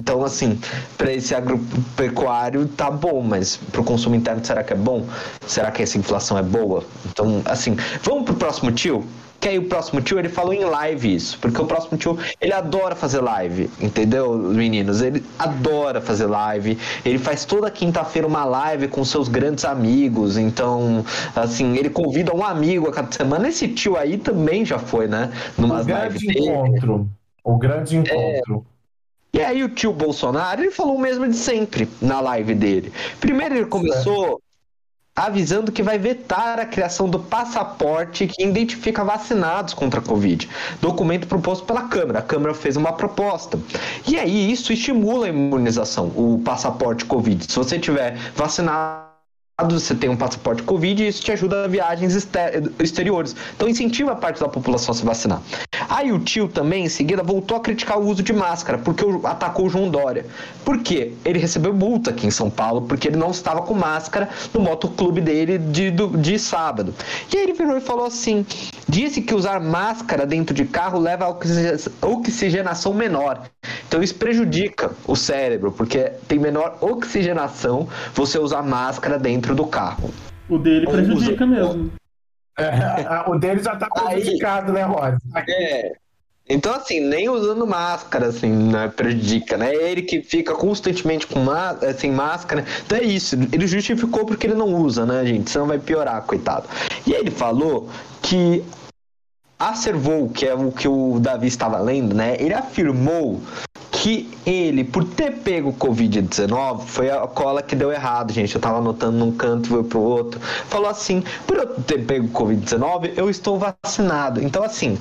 Então, 0.01 0.25
assim, 0.25 0.59
para 0.99 1.13
esse 1.13 1.35
agropecuário 1.35 2.67
tá 2.67 2.91
bom, 2.91 3.23
mas 3.23 3.57
para 3.57 3.81
o 3.81 3.85
consumo 3.85 4.17
interno 4.17 4.45
será 4.45 4.65
que 4.65 4.73
é 4.73 4.77
bom? 4.77 5.07
Será 5.47 5.71
que 5.71 5.83
essa 5.83 5.97
inflação 5.97 6.37
é 6.37 6.43
boa? 6.43 6.85
Então, 7.07 7.43
assim, 7.45 7.77
vamos 8.03 8.25
pro 8.25 8.35
próximo 8.35 8.73
tio? 8.73 9.07
Que 9.45 9.51
aí 9.51 9.59
o 9.59 9.65
próximo 9.69 10.01
tio, 10.01 10.19
ele 10.19 10.31
falou 10.31 10.55
em 10.55 10.65
live 10.65 11.15
isso, 11.15 11.39
porque 11.39 11.61
o 11.61 11.67
próximo 11.67 11.99
tio, 11.99 12.19
ele 12.41 12.55
adora 12.55 12.95
fazer 12.95 13.21
live, 13.21 13.71
entendeu, 13.79 14.35
meninos? 14.39 15.03
Ele 15.03 15.23
adora 15.39 16.01
fazer 16.01 16.25
live, 16.25 16.79
ele 17.05 17.19
faz 17.19 17.45
toda 17.45 17.71
quinta-feira 17.71 18.27
uma 18.27 18.47
live 18.47 18.89
com 18.89 19.05
seus 19.05 19.29
grandes 19.29 19.67
amigos, 19.67 20.39
então, 20.39 21.05
assim, 21.37 21.77
ele 21.77 21.91
convida 21.91 22.35
um 22.35 22.43
amigo 22.43 22.89
a 22.89 22.93
cada 22.93 23.13
semana. 23.13 23.47
Esse 23.47 23.69
tio 23.69 23.99
aí 23.99 24.17
também 24.17 24.65
já 24.65 24.79
foi, 24.79 25.09
né? 25.09 25.31
Numa 25.59 25.83
o 25.83 25.85
grande 25.85 26.27
encontro. 26.27 27.11
O 27.45 27.59
grande 27.59 27.99
encontro. 27.99 28.65
É 29.35 29.41
e 29.41 29.43
aí 29.43 29.63
o 29.63 29.69
tio 29.69 29.93
Bolsonaro, 29.93 30.63
ele 30.63 30.71
falou 30.71 30.97
o 30.97 30.99
mesmo 30.99 31.29
de 31.29 31.37
sempre 31.37 31.87
na 32.01 32.19
live 32.19 32.55
dele. 32.55 32.91
Primeiro 33.21 33.57
ele 33.57 33.67
começou 33.67 34.41
avisando 35.17 35.71
que 35.71 35.83
vai 35.83 35.99
vetar 35.99 36.59
a 36.59 36.67
criação 36.67 37.09
do 37.09 37.21
passaporte 37.21 38.27
que 38.27 38.43
identifica 38.43 39.05
vacinados 39.05 39.73
contra 39.73 40.01
a 40.01 40.03
Covid. 40.03 40.49
Documento 40.81 41.29
proposto 41.29 41.65
pela 41.65 41.85
Câmara. 41.85 42.19
A 42.19 42.23
Câmara 42.23 42.53
fez 42.53 42.77
uma 42.77 42.93
proposta. 42.93 43.59
E 44.09 44.19
aí 44.19 44.51
isso 44.51 44.73
estimula 44.73 45.27
a 45.27 45.29
imunização, 45.29 46.07
o 46.17 46.41
passaporte 46.45 47.05
Covid. 47.05 47.45
Se 47.51 47.57
você 47.57 47.79
tiver 47.79 48.17
vacinado 48.35 49.05
você 49.71 49.95
tem 49.95 50.11
um 50.11 50.17
passaporte 50.17 50.65
Covid 50.65 51.01
e 51.01 51.07
isso 51.07 51.23
te 51.23 51.31
ajuda 51.31 51.65
a 51.65 51.69
viagens 51.69 52.29
exteriores. 52.81 53.37
Então 53.55 53.69
incentiva 53.69 54.11
a 54.11 54.17
parte 54.17 54.41
da 54.41 54.49
população 54.49 54.93
a 54.93 54.97
se 54.97 55.05
vacinar. 55.05 55.41
Aí 55.89 56.13
o 56.13 56.19
tio 56.19 56.49
também, 56.49 56.85
em 56.85 56.89
seguida, 56.89 57.23
voltou 57.23 57.57
a 57.57 57.61
criticar 57.61 57.99
o 57.99 58.07
uso 58.07 58.23
de 58.23 58.33
máscara, 58.33 58.79
porque 58.79 59.05
atacou 59.25 59.67
o 59.67 59.71
João 59.71 59.89
Dória. 59.89 60.27
Por 60.65 60.79
quê? 60.83 61.13
Ele 61.25 61.39
recebeu 61.39 61.75
multa 61.75 62.11
aqui 62.11 62.27
em 62.27 62.31
São 62.31 62.51
Paulo, 62.51 62.83
porque 62.83 63.09
ele 63.09 63.17
não 63.17 63.31
estava 63.31 63.63
com 63.63 63.75
máscara 63.75 64.29
no 64.53 64.61
motoclube 64.61 65.21
dele 65.21 65.59
de, 65.59 65.91
de 65.91 66.39
sábado. 66.39 66.95
E 67.33 67.37
aí 67.37 67.43
ele 67.43 67.53
virou 67.53 67.77
e 67.77 67.81
falou 67.81 68.07
assim: 68.07 68.47
disse 68.89 69.21
que 69.21 69.35
usar 69.35 69.61
máscara 69.61 70.27
dentro 70.27 70.55
de 70.55 70.65
carro 70.65 70.99
leva 70.99 71.27
a 71.27 72.07
oxigenação 72.07 72.93
menor. 72.93 73.43
Então 73.87 74.03
isso 74.03 74.15
prejudica 74.15 74.93
o 75.07 75.15
cérebro, 75.15 75.73
porque 75.73 76.13
tem 76.27 76.39
menor 76.39 76.79
oxigenação 76.81 77.89
você 78.15 78.39
usar 78.39 78.63
máscara 78.63 79.19
dentro 79.19 79.55
do 79.55 79.67
carro. 79.67 80.13
O 80.49 80.59
dele 80.59 80.87
prejudica 80.87 81.45
usa... 81.45 81.47
mesmo. 81.47 81.91
É, 82.59 83.29
o 83.29 83.37
dele 83.37 83.63
já 83.63 83.77
tá 83.77 83.89
prejudicado, 83.89 84.69
Aí, 84.69 84.75
né, 84.75 84.83
Rod? 84.83 85.17
É. 85.49 85.93
Então, 86.47 86.75
assim, 86.75 87.01
nem 87.01 87.29
usando 87.29 87.67
máscara, 87.67 88.27
assim, 88.27 88.51
né, 88.51 88.89
prejudica, 88.89 89.57
né? 89.57 89.75
Ele 89.75 90.03
que 90.03 90.23
fica 90.23 90.55
constantemente 90.55 91.27
com 91.27 91.43
sem 91.97 92.13
máscara. 92.13 92.65
Então 92.85 92.99
é 92.99 93.03
isso. 93.03 93.35
Ele 93.51 93.67
justificou 93.67 94.27
porque 94.27 94.47
ele 94.47 94.55
não 94.55 94.75
usa, 94.75 95.07
né, 95.07 95.25
gente? 95.25 95.51
Senão 95.51 95.67
vai 95.67 95.79
piorar, 95.79 96.21
coitado. 96.23 96.69
E 97.07 97.15
aí 97.15 97.21
ele 97.21 97.31
falou 97.31 97.89
que 98.21 98.63
acervou, 99.59 100.29
que 100.29 100.47
é 100.47 100.55
o 100.55 100.71
que 100.71 100.87
o 100.87 101.19
Davi 101.19 101.47
estava 101.47 101.79
lendo, 101.79 102.15
né? 102.15 102.37
Ele 102.39 102.53
afirmou 102.53 103.41
que 104.05 104.29
ele, 104.45 104.85
por 104.85 105.03
ter 105.03 105.39
pego 105.39 105.73
Covid-19, 105.73 106.83
foi 106.83 107.11
a 107.11 107.27
cola 107.27 107.63
que 107.63 107.75
deu 107.75 107.91
errado, 107.91 108.35
gente. 108.35 108.55
Eu 108.55 108.61
tava 108.61 108.77
anotando 108.77 109.17
num 109.17 109.33
canto, 109.33 109.71
foi 109.71 109.83
pro 109.83 109.99
outro. 109.99 110.39
Falou 110.69 110.91
assim: 110.91 111.25
por 111.47 111.57
eu 111.57 111.67
ter 111.81 112.05
pego 112.05 112.29
Covid-19, 112.29 113.15
eu 113.17 113.31
estou 113.31 113.59
vacinado. 113.59 114.45
Então, 114.45 114.63
assim, 114.63 114.99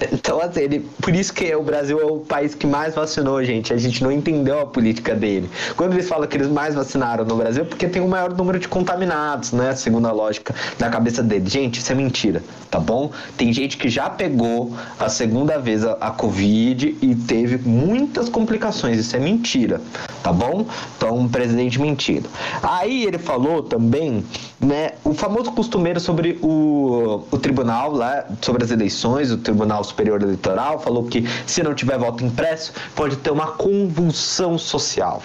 então, 0.12 0.40
assim, 0.40 0.60
ele, 0.60 0.80
por 1.00 1.14
isso 1.14 1.32
que 1.32 1.54
o 1.54 1.62
Brasil 1.62 2.00
é 2.00 2.04
o 2.04 2.18
país 2.20 2.54
que 2.54 2.66
mais 2.66 2.94
vacinou, 2.94 3.42
gente. 3.44 3.72
A 3.72 3.76
gente 3.76 4.02
não 4.02 4.10
entendeu 4.10 4.60
a 4.60 4.66
política 4.66 5.14
dele. 5.14 5.48
Quando 5.76 5.92
eles 5.92 6.08
falam 6.08 6.26
que 6.26 6.36
eles 6.36 6.48
mais 6.48 6.74
vacinaram 6.74 7.24
no 7.24 7.36
Brasil, 7.36 7.62
é 7.62 7.66
porque 7.66 7.86
tem 7.86 8.00
o 8.00 8.08
maior 8.08 8.32
número 8.34 8.58
de 8.58 8.68
contaminados, 8.68 9.52
né? 9.52 9.74
Segundo 9.74 10.06
a 10.08 10.12
lógica 10.12 10.54
da 10.78 10.88
cabeça 10.88 11.22
dele. 11.22 11.48
Gente, 11.48 11.78
isso 11.78 11.92
é 11.92 11.94
mentira, 11.94 12.42
tá 12.70 12.78
bom? 12.78 13.10
Tem 13.36 13.52
gente 13.52 13.76
que 13.76 13.88
já 13.88 14.08
pegou 14.08 14.74
a 14.98 15.08
segunda 15.08 15.58
vez 15.58 15.84
a, 15.84 15.92
a 16.00 16.10
Covid 16.10 16.96
e 17.02 17.14
teve 17.14 17.58
muitas 17.58 18.28
complicações. 18.28 18.98
Isso 18.98 19.14
é 19.16 19.18
mentira, 19.18 19.80
tá 20.22 20.32
bom? 20.32 20.66
Então, 20.96 21.18
um 21.18 21.28
presidente 21.28 21.80
mentido. 21.80 22.28
Aí 22.62 23.04
ele 23.04 23.18
falou 23.18 23.62
também, 23.62 24.24
né? 24.58 24.92
O 25.04 25.12
famoso 25.12 25.52
costumeiro 25.52 26.00
sobre 26.00 26.38
o, 26.42 27.24
o 27.30 27.38
tribunal 27.38 27.92
lá, 27.92 28.24
sobre 28.40 28.64
as 28.64 28.70
eleições, 28.70 29.30
o 29.30 29.36
tribunal 29.36 29.84
Superior 29.90 30.22
Eleitoral 30.22 30.78
falou 30.80 31.04
que 31.04 31.24
se 31.46 31.62
não 31.62 31.74
tiver 31.74 31.98
voto 31.98 32.24
impresso, 32.24 32.72
pode 32.94 33.16
ter 33.16 33.30
uma 33.30 33.52
convulsão 33.52 34.56
social. 34.58 35.22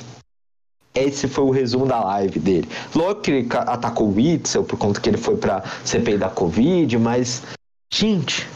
Esse 0.93 1.27
foi 1.27 1.43
o 1.43 1.51
resumo 1.51 1.85
da 1.85 2.01
live 2.03 2.39
dele. 2.39 2.69
Logo 2.95 3.19
que 3.21 3.31
ele 3.31 3.47
atacou 3.51 4.07
o 4.07 4.15
Witzel 4.15 4.63
por 4.63 4.77
conta 4.77 5.01
que 5.01 5.09
ele 5.09 5.17
foi 5.17 5.35
para 5.35 5.63
CPI 5.83 6.17
da 6.17 6.29
Covid, 6.29 6.97
mas 6.97 7.43
gente, 7.91 8.47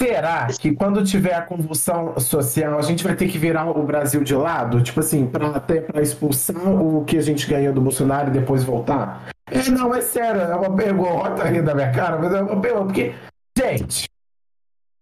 Será 0.00 0.46
que 0.46 0.76
quando 0.76 1.02
tiver 1.02 1.34
a 1.34 1.42
convulsão 1.42 2.16
social, 2.20 2.78
a 2.78 2.82
gente 2.82 3.02
vai 3.02 3.16
ter 3.16 3.26
que 3.26 3.36
virar 3.36 3.68
o 3.68 3.82
Brasil 3.82 4.22
de 4.22 4.32
lado? 4.32 4.80
Tipo 4.80 5.00
assim, 5.00 5.26
para 5.26 5.48
até 5.48 5.80
para 5.80 6.00
expulsar 6.00 6.70
o 6.70 7.04
que 7.04 7.18
a 7.18 7.20
gente 7.20 7.48
ganhou 7.48 7.74
do 7.74 7.80
Bolsonaro 7.80 8.28
e 8.28 8.32
depois 8.32 8.62
voltar? 8.62 9.28
É, 9.50 9.68
não, 9.70 9.92
é 9.92 10.00
sério, 10.00 10.40
é 10.40 10.54
uma 10.54 10.76
pergunta 10.76 11.42
aí 11.42 11.60
da 11.60 11.74
minha 11.74 11.90
cara, 11.90 12.16
mas 12.16 12.32
é 12.32 12.40
uma 12.40 12.60
pergunta, 12.60 12.84
porque, 12.84 13.12
gente, 13.58 14.08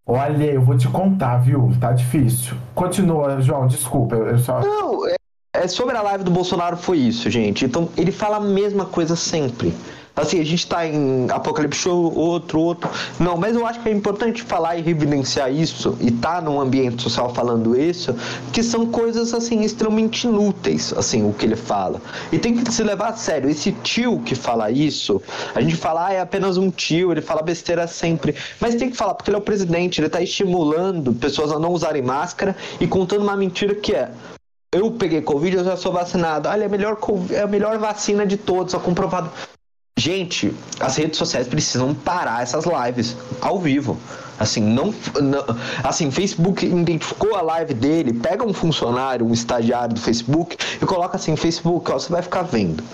Olha, 0.08 0.44
eu 0.44 0.62
vou 0.62 0.78
te 0.78 0.86
contar, 0.86 1.38
viu? 1.38 1.72
Tá 1.80 1.92
difícil. 1.92 2.56
Continua, 2.76 3.40
João, 3.40 3.66
desculpa, 3.66 4.14
eu 4.14 4.38
só. 4.38 4.60
Não, 4.60 5.04
é, 5.08 5.16
é 5.52 5.66
sobre 5.66 5.96
a 5.96 6.02
live 6.02 6.22
do 6.22 6.30
Bolsonaro 6.30 6.76
foi 6.76 6.98
isso, 6.98 7.28
gente. 7.28 7.64
Então, 7.64 7.88
ele 7.96 8.12
fala 8.12 8.36
a 8.36 8.40
mesma 8.40 8.84
coisa 8.84 9.16
sempre. 9.16 9.74
Assim, 10.16 10.40
a 10.40 10.44
gente 10.44 10.66
tá 10.66 10.86
em 10.86 11.26
Apocalipse 11.30 11.78
Show, 11.78 12.10
outro, 12.16 12.58
outro. 12.58 12.88
Não, 13.20 13.36
mas 13.36 13.54
eu 13.54 13.66
acho 13.66 13.80
que 13.80 13.90
é 13.90 13.92
importante 13.92 14.42
falar 14.42 14.74
e 14.76 14.80
evidenciar 14.80 15.52
isso, 15.52 15.94
e 16.00 16.10
tá 16.10 16.40
num 16.40 16.58
ambiente 16.58 17.02
social 17.02 17.34
falando 17.34 17.78
isso, 17.78 18.16
que 18.50 18.62
são 18.62 18.86
coisas, 18.86 19.34
assim, 19.34 19.60
extremamente 19.60 20.26
inúteis, 20.26 20.94
assim, 20.96 21.28
o 21.28 21.34
que 21.34 21.44
ele 21.44 21.54
fala. 21.54 22.00
E 22.32 22.38
tem 22.38 22.56
que 22.56 22.72
se 22.72 22.82
levar 22.82 23.10
a 23.10 23.12
sério. 23.12 23.50
Esse 23.50 23.72
tio 23.72 24.18
que 24.20 24.34
fala 24.34 24.70
isso, 24.70 25.20
a 25.54 25.60
gente 25.60 25.76
fala, 25.76 26.06
ah, 26.06 26.12
é 26.14 26.20
apenas 26.22 26.56
um 26.56 26.70
tio, 26.70 27.12
ele 27.12 27.20
fala 27.20 27.42
besteira 27.42 27.86
sempre. 27.86 28.34
Mas 28.58 28.74
tem 28.74 28.88
que 28.88 28.96
falar, 28.96 29.12
porque 29.12 29.28
ele 29.28 29.36
é 29.36 29.38
o 29.38 29.42
presidente, 29.42 30.00
ele 30.00 30.08
tá 30.08 30.22
estimulando 30.22 31.12
pessoas 31.12 31.52
a 31.52 31.58
não 31.58 31.72
usarem 31.72 32.00
máscara 32.00 32.56
e 32.80 32.86
contando 32.86 33.20
uma 33.20 33.36
mentira 33.36 33.74
que 33.74 33.92
é 33.92 34.10
eu 34.72 34.90
peguei 34.90 35.22
Covid, 35.22 35.56
eu 35.56 35.64
já 35.64 35.76
sou 35.76 35.92
vacinado. 35.92 36.48
Olha, 36.48 36.64
é 36.64 36.66
a 36.66 36.68
melhor, 36.68 36.98
é 37.30 37.40
a 37.40 37.46
melhor 37.46 37.78
vacina 37.78 38.26
de 38.26 38.36
todos, 38.36 38.72
só 38.72 38.78
comprovado. 38.78 39.30
Gente, 39.98 40.52
as 40.78 40.96
redes 40.96 41.16
sociais 41.16 41.48
precisam 41.48 41.94
parar 41.94 42.42
essas 42.42 42.64
lives 42.66 43.16
ao 43.40 43.58
vivo. 43.58 43.98
Assim, 44.38 44.60
não, 44.60 44.94
não, 45.22 45.42
assim, 45.82 46.10
Facebook 46.10 46.66
identificou 46.66 47.34
a 47.34 47.40
live 47.40 47.72
dele, 47.72 48.12
pega 48.12 48.44
um 48.44 48.52
funcionário, 48.52 49.26
um 49.26 49.32
estagiário 49.32 49.94
do 49.94 50.00
Facebook 50.00 50.58
e 50.80 50.84
coloca 50.84 51.16
assim, 51.16 51.34
Facebook, 51.34 51.90
ó, 51.90 51.98
você 51.98 52.12
vai 52.12 52.20
ficar 52.20 52.42
vendo. 52.42 52.84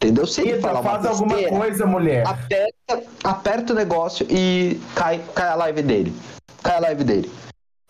Entendeu? 0.00 0.26
Se 0.26 0.42
ele 0.42 0.60
falar 0.60 0.82
faz 0.82 1.06
alguma 1.06 1.42
coisa, 1.42 1.86
mulher. 1.86 2.24
Aperta, 2.26 3.02
aperta 3.24 3.72
o 3.72 3.76
negócio 3.76 4.26
e 4.30 4.80
cai, 4.94 5.20
cai 5.34 5.48
a 5.48 5.54
live 5.56 5.82
dele. 5.82 6.14
Cai 6.62 6.76
a 6.76 6.80
live 6.80 7.02
dele. 7.02 7.30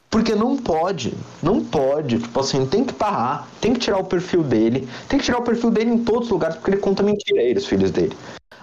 Porque 0.08 0.34
não 0.34 0.56
pode, 0.56 1.12
não 1.42 1.62
pode. 1.62 2.20
Tipo 2.20 2.40
assim, 2.40 2.64
tem 2.66 2.84
que 2.84 2.92
parar, 2.92 3.48
tem 3.60 3.74
que 3.74 3.80
tirar 3.80 3.98
o 3.98 4.04
perfil 4.04 4.44
dele, 4.44 4.88
tem 5.08 5.18
que 5.18 5.24
tirar 5.24 5.38
o 5.38 5.42
perfil 5.42 5.72
dele 5.72 5.90
em 5.90 6.04
todos 6.04 6.26
os 6.26 6.30
lugares, 6.30 6.56
porque 6.56 6.70
ele 6.70 6.80
conta 6.80 7.02
mentira 7.02 7.40
aí, 7.40 7.52
os 7.52 7.66
filhos 7.66 7.90
dele. 7.90 8.16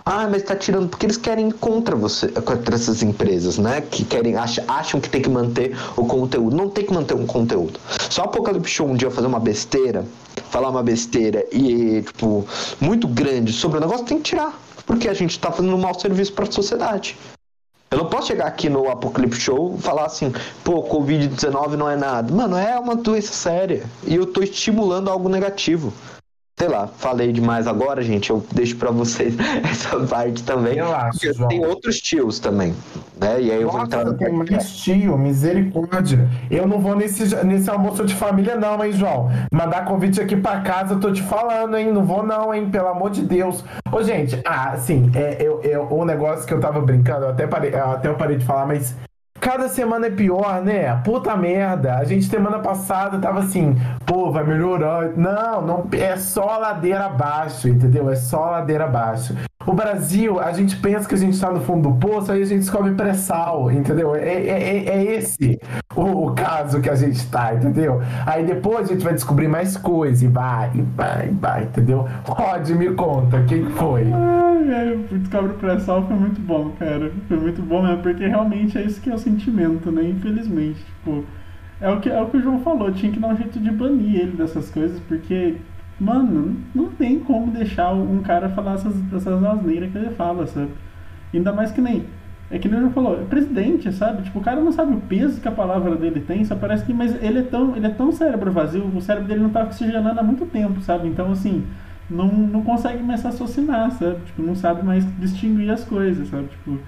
Ah, 0.06 0.28
mas 0.28 0.42
está 0.42 0.56
tirando 0.56 0.90
porque 0.90 1.06
eles 1.06 1.18
querem 1.18 1.50
ir 1.50 1.54
contra 1.54 1.96
você, 1.96 2.28
contra 2.30 2.76
essas 2.76 3.04
empresas, 3.04 3.58
né? 3.58 3.82
Que 3.82 4.04
querem 4.04 4.36
acham, 4.36 5.00
que 5.00 5.10
tem 5.10 5.22
que 5.22 5.30
manter 5.30 5.78
o 5.96 6.06
conteúdo. 6.06 6.56
Não 6.56 6.70
tem 6.70 6.86
que 6.86 6.94
manter 6.94 7.14
um 7.14 7.26
conteúdo. 7.26 7.80
Só 8.10 8.24
Apocalipse 8.24 8.72
Show 8.72 8.88
um 8.88 8.96
dia 8.96 9.12
fazer 9.12 9.28
uma 9.28 9.40
besteira, 9.40 10.06
falar 10.50 10.70
uma 10.70 10.82
besteira 10.82 11.46
e 11.52 12.02
tipo 12.02 12.48
muito 12.80 13.08
grande 13.08 13.54
sobre 13.54 13.78
o 13.78 13.82
negócio 13.82 14.06
tem 14.06 14.18
que 14.18 14.24
tirar, 14.24 14.60
porque 14.86 15.08
a 15.08 15.14
gente 15.14 15.32
está 15.32 15.52
fazendo 15.52 15.76
um 15.76 15.80
mau 15.80 15.98
serviço 16.00 16.34
para 16.34 16.46
a 16.46 16.52
sociedade. 16.52 17.18
Eu 17.92 17.98
não 17.98 18.06
posso 18.06 18.28
chegar 18.28 18.48
aqui 18.48 18.70
no 18.70 18.90
Apocalipse 18.90 19.42
Show 19.42 19.76
e 19.78 19.82
falar 19.82 20.06
assim, 20.06 20.34
pô, 20.64 20.82
Covid-19 20.84 21.72
não 21.74 21.90
é 21.90 21.98
nada. 21.98 22.34
Mano, 22.34 22.56
é 22.56 22.80
uma 22.80 22.96
doença 22.96 23.34
séria. 23.34 23.84
E 24.08 24.16
eu 24.16 24.26
tô 24.26 24.42
estimulando 24.42 25.10
algo 25.10 25.28
negativo 25.28 25.94
sei 26.62 26.68
lá, 26.68 26.86
falei 26.86 27.32
demais 27.32 27.66
agora, 27.66 28.04
gente. 28.04 28.30
Eu 28.30 28.46
deixo 28.52 28.76
para 28.76 28.92
vocês 28.92 29.34
essa 29.68 30.00
parte 30.02 30.44
também. 30.44 30.78
Eu 30.78 30.96
acho, 30.96 31.34
João. 31.34 31.48
Tem 31.50 31.66
outros 31.66 32.00
tios 32.00 32.38
também, 32.38 32.76
né? 33.20 33.42
E 33.42 33.52
aí 33.52 33.60
eu 33.60 33.64
Nossa, 33.64 33.78
vou 33.78 33.86
entrar 33.88 34.06
no 34.06 34.14
tem 34.14 34.32
mais 34.32 34.78
tio, 34.78 35.18
misericórdia. 35.18 36.30
Eu 36.52 36.68
não 36.68 36.80
vou 36.80 36.96
nesse, 36.96 37.36
nesse 37.44 37.68
almoço 37.68 38.06
de 38.06 38.14
família, 38.14 38.56
não, 38.58 38.84
hein, 38.86 38.92
João? 38.92 39.32
Mandar 39.52 39.86
convite 39.86 40.22
aqui 40.22 40.36
pra 40.36 40.62
casa, 40.62 40.94
eu 40.94 41.00
tô 41.00 41.12
te 41.12 41.24
falando, 41.24 41.76
hein? 41.76 41.92
Não 41.92 42.06
vou, 42.06 42.22
não, 42.22 42.54
hein? 42.54 42.70
Pelo 42.70 42.90
amor 42.90 43.10
de 43.10 43.24
Deus. 43.24 43.64
Ô, 43.92 44.04
gente, 44.04 44.40
ah, 44.46 44.78
sim, 44.78 45.12
é, 45.16 45.38
eu, 45.40 45.62
eu, 45.64 45.88
o 45.90 46.06
negócio 46.06 46.46
que 46.46 46.54
eu 46.54 46.60
tava 46.60 46.80
brincando, 46.80 47.26
eu 47.26 47.30
até, 47.32 47.48
parei, 47.48 47.74
até 47.74 48.08
eu 48.08 48.16
parei 48.16 48.38
de 48.38 48.46
falar, 48.46 48.68
mas 48.68 48.96
Cada 49.42 49.68
semana 49.68 50.06
é 50.06 50.12
pior, 50.12 50.62
né? 50.62 50.96
Puta 51.04 51.36
merda. 51.36 51.98
A 51.98 52.04
gente 52.04 52.26
semana 52.26 52.60
passada 52.60 53.18
tava 53.18 53.40
assim, 53.40 53.76
pô, 54.06 54.32
vai 54.32 54.44
melhorar. 54.44 55.18
Não, 55.18 55.62
não 55.64 55.88
é 55.94 56.16
só 56.16 56.60
ladeira 56.60 57.06
abaixo, 57.08 57.68
entendeu? 57.68 58.08
É 58.12 58.16
só 58.16 58.52
ladeira 58.52 58.84
abaixo. 58.84 59.36
O 59.66 59.74
Brasil, 59.74 60.40
a 60.40 60.52
gente 60.52 60.76
pensa 60.78 61.08
que 61.08 61.16
a 61.16 61.18
gente 61.18 61.34
está 61.34 61.52
no 61.52 61.62
fundo 61.62 61.90
do 61.90 61.96
poço, 61.96 62.32
aí 62.32 62.42
a 62.42 62.46
gente 62.46 62.60
descobre 62.60 62.94
pré-sal, 62.94 63.72
entendeu? 63.72 64.16
É, 64.16 64.22
é, 64.22 64.60
é, 64.60 64.90
é 64.90 65.16
esse 65.16 65.60
o, 65.96 66.28
o, 66.28 66.34
caso 66.34 66.82
que 66.82 66.90
a 66.90 66.96
gente 66.96 67.18
está, 67.18 67.54
entendeu? 67.54 68.02
Aí 68.26 68.44
depois 68.44 68.90
a 68.90 68.94
gente 68.94 69.04
vai 69.04 69.14
descobrir 69.14 69.48
mais 69.48 69.78
coisas, 69.78 70.24
e 70.24 70.28
vai, 70.28 70.72
e 70.74 70.82
vai, 70.82 71.28
e 71.28 71.32
vai, 71.32 71.64
entendeu? 71.64 72.08
Rod, 72.26 72.70
me 72.72 72.92
conta, 72.94 73.44
quem 73.44 73.66
foi? 73.72 74.12
Ai, 74.12 74.74
ai, 74.74 74.94
o 74.94 75.18
Descobre 75.18 75.54
pré-sal 75.54 76.06
foi 76.08 76.16
muito 76.16 76.42
bom, 76.42 76.72
cara. 76.80 77.12
Foi 77.28 77.38
muito 77.38 77.62
bom 77.62 77.84
mesmo, 77.84 78.02
porque 78.02 78.26
realmente 78.26 78.78
é 78.78 78.82
isso 78.82 79.00
que 79.00 79.10
é 79.10 79.14
o 79.14 79.20
sentimento, 79.20 79.92
né? 79.92 80.04
Infelizmente, 80.04 80.80
tipo... 80.80 81.24
É 81.80 81.90
o, 81.90 82.00
que, 82.00 82.10
é 82.10 82.22
o 82.22 82.28
que 82.28 82.38
o 82.38 82.42
João 82.42 82.60
falou, 82.60 82.92
tinha 82.92 83.12
que 83.12 83.20
dar 83.20 83.30
um 83.30 83.38
jeito 83.38 83.60
de 83.60 83.72
banir 83.72 84.22
ele 84.22 84.38
dessas 84.38 84.70
coisas, 84.70 85.00
porque 85.08 85.56
Mano, 86.02 86.56
não 86.74 86.88
tem 86.88 87.20
como 87.20 87.52
deixar 87.52 87.94
um 87.94 88.24
cara 88.24 88.50
falar 88.50 88.74
essas, 88.74 88.96
essas 89.14 89.44
asneiras 89.44 89.92
que 89.92 89.98
ele 90.00 90.10
fala, 90.16 90.48
sabe? 90.48 90.72
Ainda 91.32 91.54
mais 91.54 91.72
que 91.72 91.80
nem. 91.80 92.08
É 92.50 92.58
que 92.58 92.68
ele 92.68 92.90
falou, 92.90 93.22
é 93.22 93.24
presidente, 93.24 93.94
sabe? 93.94 94.24
Tipo, 94.24 94.40
o 94.40 94.42
cara 94.42 94.60
não 94.60 94.72
sabe 94.72 94.96
o 94.96 95.00
peso 95.00 95.40
que 95.40 95.48
a 95.48 95.52
palavra 95.52 95.96
dele 95.96 96.20
tem, 96.22 96.44
só 96.44 96.56
parece 96.56 96.84
que. 96.86 96.92
Mas 96.92 97.16
ele 97.22 97.38
é 97.38 97.44
tão, 97.44 97.76
ele 97.76 97.86
é 97.86 97.92
tão 97.92 98.12
cérebro 98.12 98.52
vazio, 98.52 98.84
o 98.84 99.00
cérebro 99.00 99.28
dele 99.28 99.42
não 99.42 99.52
tá 99.52 99.64
oxigenando 99.64 100.20
há 100.20 100.24
muito 100.24 100.48
tempo, 100.48 100.82
sabe? 100.82 101.08
Então, 101.08 101.32
assim, 101.32 101.64
não, 102.10 102.28
não 102.28 102.64
consegue 102.64 103.04
mais 103.04 103.22
raciocinar, 103.22 103.92
sabe? 103.92 104.26
Tipo, 104.26 104.42
não 104.42 104.56
sabe 104.56 104.84
mais 104.84 105.06
distinguir 105.20 105.70
as 105.70 105.84
coisas, 105.84 106.28
sabe? 106.30 106.48
Tipo. 106.48 106.80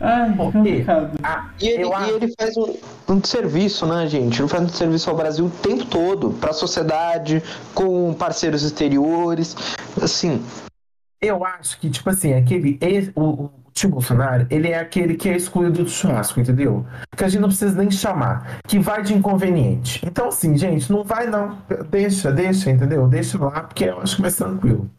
Ai, 0.00 0.34
complicado. 0.36 1.18
Ah, 1.22 1.50
e, 1.60 1.68
ele, 1.68 1.84
e 1.84 2.10
ele 2.10 2.34
faz 2.38 2.56
um, 2.56 2.74
um 3.08 3.24
serviço, 3.24 3.86
né, 3.86 4.06
gente? 4.06 4.40
Ele 4.40 4.48
faz 4.48 4.62
um 4.62 4.68
serviço 4.68 5.08
ao 5.08 5.16
Brasil 5.16 5.46
o 5.46 5.50
tempo 5.50 5.84
todo, 5.86 6.30
para 6.30 6.50
a 6.50 6.54
sociedade, 6.54 7.42
com 7.74 8.12
parceiros 8.14 8.62
exteriores, 8.62 9.56
assim. 10.00 10.42
Eu 11.20 11.44
acho 11.44 11.78
que, 11.80 11.88
tipo 11.88 12.08
assim, 12.10 12.34
aquele. 12.34 12.78
O, 13.14 13.44
o 13.44 13.50
tio 13.72 13.90
Bolsonaro, 13.90 14.46
ele 14.50 14.68
é 14.68 14.78
aquele 14.78 15.16
que 15.16 15.28
é 15.28 15.36
excluído 15.36 15.84
do 15.84 15.88
churrasco, 15.88 16.40
entendeu? 16.40 16.86
Que 17.14 17.24
a 17.24 17.28
gente 17.28 17.40
não 17.40 17.48
precisa 17.48 17.76
nem 17.76 17.90
chamar. 17.90 18.58
Que 18.66 18.78
vai 18.78 19.02
de 19.02 19.14
inconveniente. 19.14 20.04
Então, 20.04 20.28
assim, 20.28 20.56
gente, 20.56 20.90
não 20.90 21.04
vai 21.04 21.26
não. 21.26 21.58
Deixa, 21.90 22.30
deixa, 22.32 22.70
entendeu? 22.70 23.06
Deixa 23.06 23.38
lá, 23.38 23.62
porque 23.62 23.84
eu 23.84 24.00
acho 24.00 24.16
que 24.16 24.22
vai 24.22 24.30
ser 24.30 24.44
tranquilo. 24.44 24.90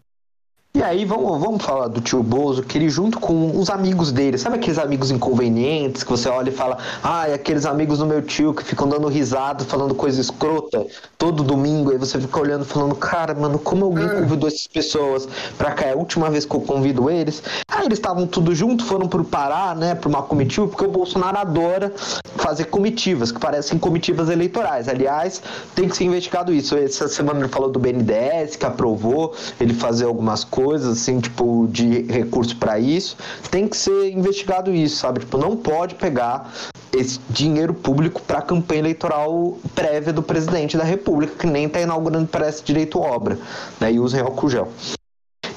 E 0.78 0.84
aí, 0.84 1.06
vamos, 1.06 1.42
vamos 1.42 1.64
falar 1.66 1.88
do 1.88 2.00
tio 2.00 2.22
Bozo, 2.22 2.62
que 2.62 2.78
ele 2.78 2.88
junto 2.88 3.20
com 3.20 3.60
os 3.60 3.68
amigos 3.68 4.12
dele, 4.12 4.38
sabe 4.38 4.58
aqueles 4.58 4.78
amigos 4.78 5.10
inconvenientes 5.10 6.04
que 6.04 6.10
você 6.12 6.30
olha 6.30 6.50
e 6.50 6.52
fala, 6.52 6.78
ah, 7.02 7.24
aqueles 7.24 7.66
amigos 7.66 7.98
do 7.98 8.06
meu 8.06 8.22
tio 8.22 8.54
que 8.54 8.64
ficam 8.64 8.88
dando 8.88 9.08
risada, 9.08 9.66
falando 9.66 9.96
coisa 9.96 10.22
escrota 10.22 10.86
todo 11.18 11.42
domingo, 11.42 11.90
aí 11.90 11.98
você 11.98 12.22
fica 12.22 12.40
olhando 12.40 12.64
falando, 12.64 12.94
cara, 12.94 13.34
mano, 13.34 13.58
como 13.58 13.86
alguém 13.86 14.06
é. 14.06 14.22
convidou 14.22 14.48
essas 14.48 14.68
pessoas 14.68 15.28
pra 15.58 15.72
cá? 15.72 15.88
É 15.88 15.94
a 15.94 15.96
última 15.96 16.30
vez 16.30 16.46
que 16.46 16.56
eu 16.56 16.62
convido 16.62 17.10
eles. 17.10 17.42
Aí 17.68 17.88
eles 17.88 17.98
estavam 17.98 18.28
tudo 18.28 18.54
junto, 18.54 18.86
foram 18.86 19.08
pro 19.08 19.24
Pará, 19.24 19.74
né, 19.74 19.96
pra 19.96 20.08
uma 20.08 20.22
comitiva, 20.22 20.68
porque 20.68 20.86
o 20.86 20.92
Bolsonaro 20.92 21.40
adora 21.40 21.92
fazer 22.36 22.66
comitivas, 22.66 23.32
que 23.32 23.40
parecem 23.40 23.80
comitivas 23.80 24.30
eleitorais. 24.30 24.88
Aliás, 24.88 25.42
tem 25.74 25.90
que 25.90 25.98
ser 25.98 26.04
investigado 26.04 26.54
isso. 26.54 26.78
Essa 26.78 27.08
semana 27.08 27.40
ele 27.40 27.50
falou 27.50 27.72
do 27.72 27.80
BNDES, 27.80 28.58
que 28.58 28.66
aprovou 28.66 29.34
ele 29.60 29.74
fazer 29.74 30.06
algumas 30.06 30.44
coisas 30.44 30.67
coisas, 30.68 30.98
assim, 30.98 31.22
tipo, 31.22 31.66
de 31.72 32.02
recurso 32.02 32.58
para 32.58 32.78
isso, 32.78 33.16
tem 33.50 33.70
que 33.70 33.78
ser 33.78 34.12
investigado 34.12 34.70
isso, 34.70 34.98
sabe? 34.98 35.22
Tipo, 35.22 35.38
não 35.38 35.56
pode 35.56 35.96
pegar 35.96 36.52
esse 36.92 37.22
dinheiro 37.30 37.74
público 37.74 38.22
para 38.22 38.42
campanha 38.42 38.82
eleitoral 38.82 39.58
prévia 39.74 40.12
do 40.12 40.22
presidente 40.22 40.76
da 40.76 40.84
República, 40.84 41.38
que 41.38 41.48
nem 41.48 41.70
tá 41.70 41.80
inaugurando, 41.80 42.28
parece, 42.28 42.66
direito 42.66 43.00
obra, 43.00 43.40
né? 43.80 43.94
E 43.94 43.98
usem 43.98 44.20
álcool 44.20 44.50
gel. 44.50 44.68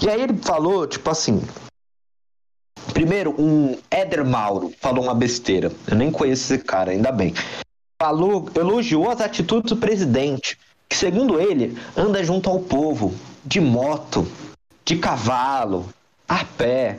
E 0.01 0.09
aí 0.09 0.23
ele 0.23 0.39
falou, 0.43 0.87
tipo 0.87 1.11
assim, 1.11 1.43
Primeiro, 2.95 3.35
um 3.39 3.77
Éder 3.91 4.25
Mauro 4.25 4.73
falou 4.81 5.05
uma 5.05 5.15
besteira. 5.15 5.73
Eu 5.87 5.97
nem 5.97 6.11
conheço 6.11 6.53
esse 6.53 6.63
cara, 6.63 6.93
ainda 6.93 7.11
bem. 7.11 7.35
Falou, 8.01 8.49
elogiou 8.55 9.11
as 9.11 9.21
atitudes 9.21 9.71
do 9.71 9.77
presidente, 9.77 10.59
que 10.89 10.97
segundo 10.97 11.41
ele, 11.41 11.77
anda 11.97 12.23
junto 12.25 12.49
ao 12.51 12.59
povo, 12.59 13.15
de 13.45 13.61
moto, 13.61 14.27
de 14.85 14.97
cavalo, 14.97 15.89
a 16.29 16.45
pé. 16.45 16.99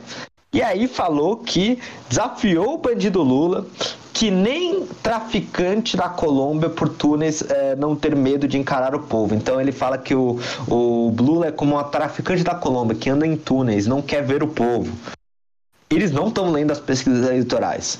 E 0.52 0.62
aí 0.62 0.86
falou 0.86 1.38
que 1.38 1.78
desafiou 2.08 2.74
o 2.74 2.78
bandido 2.78 3.22
Lula, 3.22 3.66
que 4.12 4.30
nem 4.30 4.86
traficante 5.02 5.96
da 5.96 6.08
Colômbia 6.08 6.68
por 6.68 6.90
Túnez 6.90 7.42
é, 7.42 7.74
não 7.74 7.96
ter 7.96 8.14
medo 8.14 8.46
de 8.46 8.58
encarar 8.58 8.94
o 8.94 9.00
povo. 9.00 9.34
Então 9.34 9.58
ele 9.58 9.72
fala 9.72 9.96
que 9.96 10.14
o, 10.14 10.38
o 10.68 11.14
Lula 11.18 11.46
é 11.46 11.52
como 11.52 11.74
uma 11.74 11.84
traficante 11.84 12.44
da 12.44 12.54
Colômbia 12.54 12.96
que 12.96 13.08
anda 13.08 13.26
em 13.26 13.36
Túnez, 13.36 13.86
não 13.86 14.02
quer 14.02 14.22
ver 14.22 14.42
o 14.42 14.48
povo. 14.48 14.92
Eles 15.88 16.10
não 16.10 16.28
estão 16.28 16.50
lendo 16.50 16.70
as 16.70 16.80
pesquisas 16.80 17.26
eleitorais. 17.26 17.98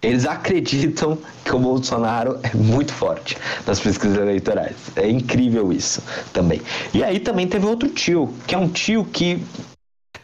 Eles 0.00 0.26
acreditam 0.26 1.18
que 1.44 1.54
o 1.54 1.58
Bolsonaro 1.58 2.38
é 2.42 2.56
muito 2.56 2.92
forte 2.92 3.36
nas 3.66 3.80
pesquisas 3.80 4.16
eleitorais. 4.16 4.76
É 4.94 5.08
incrível 5.08 5.72
isso 5.72 6.02
também. 6.32 6.62
E 6.94 7.02
aí 7.02 7.18
também 7.18 7.48
teve 7.48 7.66
outro 7.66 7.88
tio, 7.88 8.32
que 8.46 8.54
é 8.54 8.58
um 8.58 8.68
tio 8.68 9.04
que 9.04 9.42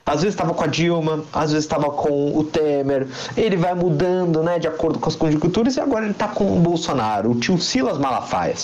às 0.07 0.21
vezes 0.21 0.35
estava 0.35 0.53
com 0.53 0.63
a 0.63 0.67
Dilma, 0.67 1.25
às 1.33 1.51
vezes 1.51 1.65
estava 1.65 1.91
com 1.91 2.37
o 2.37 2.45
Temer. 2.45 3.09
Ele 3.37 3.57
vai 3.57 3.75
mudando, 3.75 4.43
né, 4.43 4.59
de 4.59 4.69
acordo 4.69 4.99
com 4.99 5.09
as 5.09 5.17
conjunturas 5.17 5.77
e 5.77 5.81
agora 5.81 6.05
ele 6.05 6.13
está 6.13 6.29
com 6.29 6.57
o 6.57 6.61
Bolsonaro, 6.61 7.31
o 7.31 7.35
tio 7.41 7.59
Silas 7.59 7.99
Malafaia. 7.99 8.55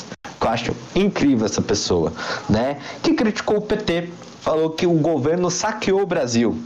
Eu 0.41 0.49
acho 0.49 0.73
incrível 0.95 1.47
essa 1.47 1.63
pessoa, 1.63 2.13
né? 2.49 2.79
Que 3.03 3.15
criticou 3.15 3.59
o 3.59 3.63
PT, 3.63 4.11
falou 4.41 4.71
que 4.71 4.87
o 4.87 4.93
governo 4.95 5.51
saqueou 5.51 6.03
o 6.03 6.07
Brasil 6.07 6.57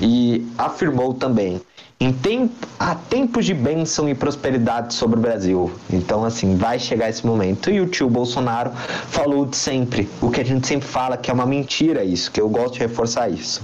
e 0.00 0.46
afirmou 0.56 1.14
também 1.14 1.60
em 2.02 2.12
tempo, 2.12 2.66
há 2.80 2.96
tempos 2.96 3.46
de 3.46 3.54
bênção 3.54 4.08
e 4.08 4.14
prosperidade 4.14 4.92
sobre 4.92 5.20
o 5.20 5.22
Brasil. 5.22 5.72
Então, 5.88 6.24
assim, 6.24 6.56
vai 6.56 6.76
chegar 6.76 7.08
esse 7.08 7.24
momento. 7.24 7.70
E 7.70 7.80
o 7.80 7.86
tio 7.86 8.10
Bolsonaro 8.10 8.72
falou 8.72 9.46
de 9.46 9.56
sempre, 9.56 10.08
o 10.20 10.28
que 10.28 10.40
a 10.40 10.44
gente 10.44 10.66
sempre 10.66 10.88
fala 10.88 11.16
que 11.16 11.30
é 11.30 11.34
uma 11.34 11.46
mentira 11.46 12.02
isso, 12.02 12.32
que 12.32 12.40
eu 12.40 12.48
gosto 12.48 12.74
de 12.74 12.80
reforçar 12.80 13.28
isso. 13.28 13.62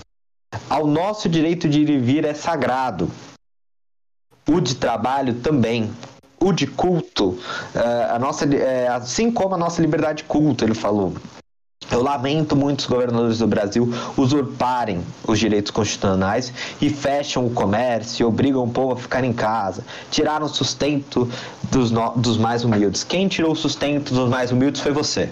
Ao 0.71 0.87
nosso 0.87 1.29
direito 1.29 1.69
de 1.69 1.81
ir 1.81 1.91
e 1.91 1.99
vir 1.99 2.25
é 2.25 2.33
sagrado. 2.33 3.11
O 4.49 4.61
de 4.61 4.77
trabalho 4.77 5.35
também. 5.35 5.91
O 6.39 6.53
de 6.53 6.69
culto, 6.69 7.31
uh, 7.31 8.15
a 8.15 8.19
nossa, 8.21 8.47
uh, 8.47 8.93
assim 8.93 9.33
como 9.33 9.57
a 9.57 9.59
nossa 9.59 9.83
liberdade 9.83 10.19
de 10.19 10.25
culto, 10.29 10.65
ele 10.65 10.75
falou. 10.75 11.13
Eu 11.91 12.03
lamento 12.03 12.55
muitos 12.55 12.87
governadores 12.87 13.39
do 13.39 13.47
Brasil 13.47 13.89
usurparem 14.17 15.03
os 15.27 15.39
direitos 15.39 15.71
constitucionais 15.71 16.53
e 16.81 16.91
fecham 16.91 17.47
o 17.47 17.51
comércio 17.51 18.29
obrigam 18.29 18.65
o 18.65 18.71
povo 18.71 18.93
a 18.93 18.97
ficar 18.97 19.25
em 19.25 19.33
casa. 19.33 19.85
Tiraram 20.11 20.47
o 20.47 20.49
sustento 20.49 21.29
dos, 21.71 21.91
no... 21.91 22.11
dos 22.11 22.37
mais 22.37 22.65
humildes. 22.65 23.05
Quem 23.05 23.27
tirou 23.27 23.53
o 23.53 23.57
sustento 23.57 24.13
dos 24.13 24.29
mais 24.29 24.53
humildes 24.53 24.83
foi 24.83 24.93
você, 24.93 25.31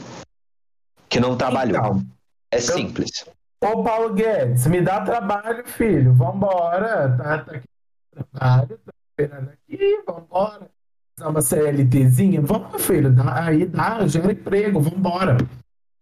que 1.09 1.21
não 1.21 1.37
trabalhou. 1.37 1.77
Então, 1.77 2.07
é 2.51 2.61
simples. 2.61 3.25
Ô 3.63 3.83
Paulo 3.83 4.15
Guedes, 4.15 4.67
me 4.67 4.81
dá 4.81 5.01
trabalho, 5.01 5.67
filho. 5.67 6.15
Vambora. 6.15 7.17
Tá, 7.17 7.39
tá 7.39 7.53
aqui 7.53 7.69
trabalho, 8.13 8.79
tá 8.79 8.93
esperando 9.11 9.51
aqui, 9.51 10.03
vambora. 10.07 10.71
Dá 11.19 11.29
uma 11.29 11.41
CLTzinha? 11.41 12.41
Vamos, 12.43 12.85
filho. 12.85 13.11
Dá, 13.13 13.45
aí 13.45 13.67
dá, 13.67 14.07
gera 14.07 14.33
emprego, 14.33 14.81
vambora. 14.81 15.39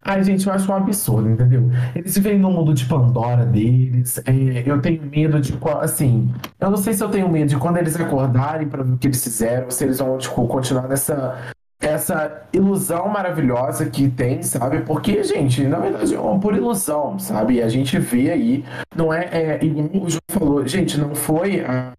Ai, 0.07 0.23
gente, 0.23 0.45
eu 0.45 0.53
acho 0.53 0.71
um 0.71 0.75
absurdo, 0.75 1.27
entendeu? 1.27 1.63
Eles 1.95 2.13
vivem 2.15 2.37
no 2.37 2.51
mundo 2.51 2.75
de 2.75 2.85
Pandora 2.85 3.43
deles. 3.43 4.19
É, 4.19 4.63
eu 4.63 4.79
tenho 4.79 5.01
medo 5.01 5.41
de. 5.41 5.57
Assim, 5.81 6.31
eu 6.59 6.69
não 6.69 6.77
sei 6.77 6.93
se 6.93 7.03
eu 7.03 7.09
tenho 7.09 7.27
medo 7.27 7.49
de 7.49 7.57
quando 7.57 7.77
eles 7.77 7.99
acordarem 7.99 8.67
para 8.67 8.83
ver 8.83 8.93
o 8.93 8.97
que 8.97 9.07
eles 9.07 9.23
fizeram, 9.23 9.71
se 9.71 9.83
eles 9.83 9.97
vão 9.97 10.15
tipo, 10.19 10.47
continuar 10.47 10.87
nessa 10.87 11.35
essa 11.79 12.43
ilusão 12.53 13.07
maravilhosa 13.09 13.85
que 13.87 14.09
tem, 14.09 14.41
sabe? 14.41 14.81
Porque, 14.81 15.23
gente, 15.23 15.63
na 15.63 15.79
verdade 15.79 16.15
é 16.15 16.19
uma 16.19 16.39
pura 16.39 16.57
ilusão, 16.57 17.19
sabe? 17.19 17.61
A 17.61 17.67
gente 17.67 17.99
vê 17.99 18.31
aí, 18.31 18.65
não 18.95 19.13
é, 19.13 19.25
é 19.31 19.65
igual 19.65 19.89
o 20.03 20.09
João 20.09 20.21
falou, 20.29 20.67
gente, 20.67 20.97
não 20.99 21.13
foi 21.13 21.61
a 21.61 21.91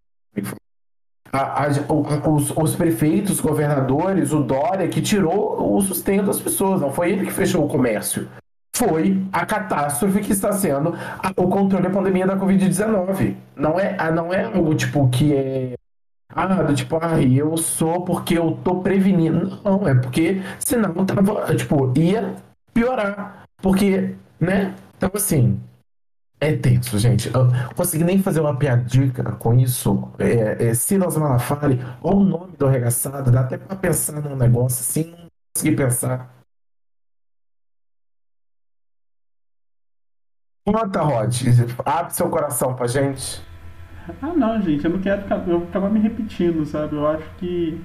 A, 1.36 1.64
a, 1.64 2.28
os, 2.30 2.50
os, 2.50 2.74
prefeitos, 2.74 3.40
governadores, 3.40 4.32
o 4.32 4.42
Dória, 4.42 4.88
que 4.88 5.02
tirou 5.02 5.76
o 5.76 5.80
sustento 5.82 6.26
das 6.26 6.40
pessoas, 6.40 6.80
não 6.80 6.90
foi 6.90 7.12
ele 7.12 7.26
que 7.26 7.32
fechou 7.32 7.64
o 7.64 7.68
comércio. 7.68 8.26
Foi 8.74 9.22
a 9.32 9.44
catástrofe 9.44 10.20
que 10.20 10.32
está 10.32 10.52
sendo 10.52 10.94
a, 11.18 11.30
o 11.36 11.48
controle 11.48 11.84
da 11.84 11.90
pandemia 11.90 12.26
da 12.26 12.36
Covid-19. 12.36 13.34
Não 13.54 13.78
é, 13.78 14.10
não 14.10 14.32
é 14.32 14.44
algo 14.44 14.74
tipo 14.74 15.08
que 15.10 15.34
é. 15.34 15.74
Ah, 16.34 16.62
do 16.62 16.74
tipo, 16.74 16.98
ah, 17.00 17.20
eu 17.22 17.56
sou 17.56 18.02
porque 18.02 18.36
eu 18.36 18.58
tô 18.64 18.80
prevenindo. 18.80 19.58
Não, 19.64 19.86
é 19.86 19.94
porque 19.94 20.42
senão 20.58 21.06
tava, 21.06 21.54
tipo, 21.54 21.92
ia 21.96 22.34
piorar. 22.74 23.44
Porque, 23.62 24.14
né? 24.38 24.74
Então, 24.96 25.10
assim, 25.14 25.58
é 26.40 26.54
tenso, 26.54 26.98
gente. 26.98 27.28
Eu 27.32 27.48
consegui 27.74 28.04
nem 28.04 28.22
fazer 28.22 28.40
uma 28.40 28.56
piadica 28.56 29.22
com 29.32 29.54
isso. 29.54 30.10
É, 30.18 30.68
é, 30.68 30.74
Silas 30.74 31.16
Malafalle, 31.16 31.80
olha 32.02 32.16
o 32.16 32.24
nome 32.24 32.56
do 32.56 32.66
arregaçado, 32.66 33.30
dá 33.30 33.40
até 33.40 33.56
pra 33.58 33.76
pensar 33.76 34.20
num 34.20 34.36
negócio 34.36 34.80
assim, 34.80 35.10
não 35.12 35.28
consegui 35.54 35.76
pensar. 35.76 36.36
Conta, 40.64 41.00
Rod. 41.00 41.34
Abre 41.84 42.12
seu 42.12 42.28
coração 42.28 42.74
pra 42.74 42.86
gente. 42.86 43.40
Ah, 44.20 44.34
não, 44.34 44.60
gente. 44.60 44.84
Eu 44.84 44.90
não 44.90 45.00
quero 45.00 45.22
eu 45.48 45.64
acabar 45.64 45.88
me 45.88 46.00
repetindo, 46.00 46.66
sabe? 46.66 46.96
Eu 46.96 47.06
acho 47.06 47.28
que. 47.38 47.80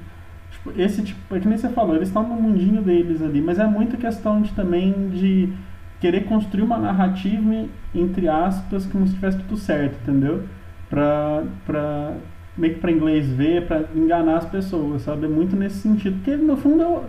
Tipo, 0.52 0.72
esse 0.82 1.04
tipo. 1.04 1.36
É 1.36 1.40
que 1.40 1.48
nem 1.48 1.58
você 1.58 1.70
falou, 1.70 1.96
eles 1.96 2.08
estão 2.10 2.28
no 2.28 2.36
mundinho 2.36 2.82
deles 2.82 3.22
ali. 3.22 3.40
Mas 3.40 3.60
é 3.60 3.68
muito 3.68 3.98
questão 3.98 4.42
de 4.42 4.52
também 4.54 5.10
de 5.10 5.54
querer 6.02 6.26
construir 6.26 6.64
uma 6.64 6.80
narrativa, 6.80 7.66
entre 7.94 8.28
aspas, 8.28 8.88
como 8.88 9.08
se 9.08 9.14
tivesse 9.14 9.38
tudo 9.38 9.56
certo, 9.56 9.98
entendeu? 10.02 10.44
Pra, 10.90 11.44
pra 11.66 12.14
meio 12.58 12.74
que 12.74 12.80
pra 12.82 12.92
inglês 12.92 13.30
ver, 13.30 13.68
pra 13.68 13.84
enganar 13.96 14.38
as 14.38 14.46
pessoas, 14.46 15.04
sabe? 15.04 15.26
É 15.26 15.30
muito 15.30 15.56
nesse 15.56 15.78
sentido. 15.78 16.16
Porque, 16.18 16.36
no 16.36 16.58
fundo, 16.58 16.82
eu, 16.82 17.06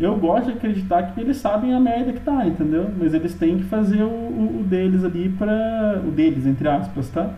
eu 0.00 0.16
gosto 0.16 0.46
de 0.46 0.52
acreditar 0.52 1.02
que 1.12 1.20
eles 1.20 1.36
sabem 1.36 1.74
a 1.74 1.78
merda 1.78 2.12
que 2.12 2.20
tá, 2.20 2.46
entendeu? 2.46 2.90
Mas 2.98 3.12
eles 3.12 3.34
têm 3.34 3.58
que 3.58 3.64
fazer 3.64 4.02
o, 4.02 4.08
o, 4.08 4.60
o 4.60 4.64
deles 4.64 5.04
ali 5.04 5.28
pra... 5.28 6.00
O 6.04 6.10
deles, 6.10 6.46
entre 6.46 6.66
aspas, 6.66 7.10
tá? 7.10 7.34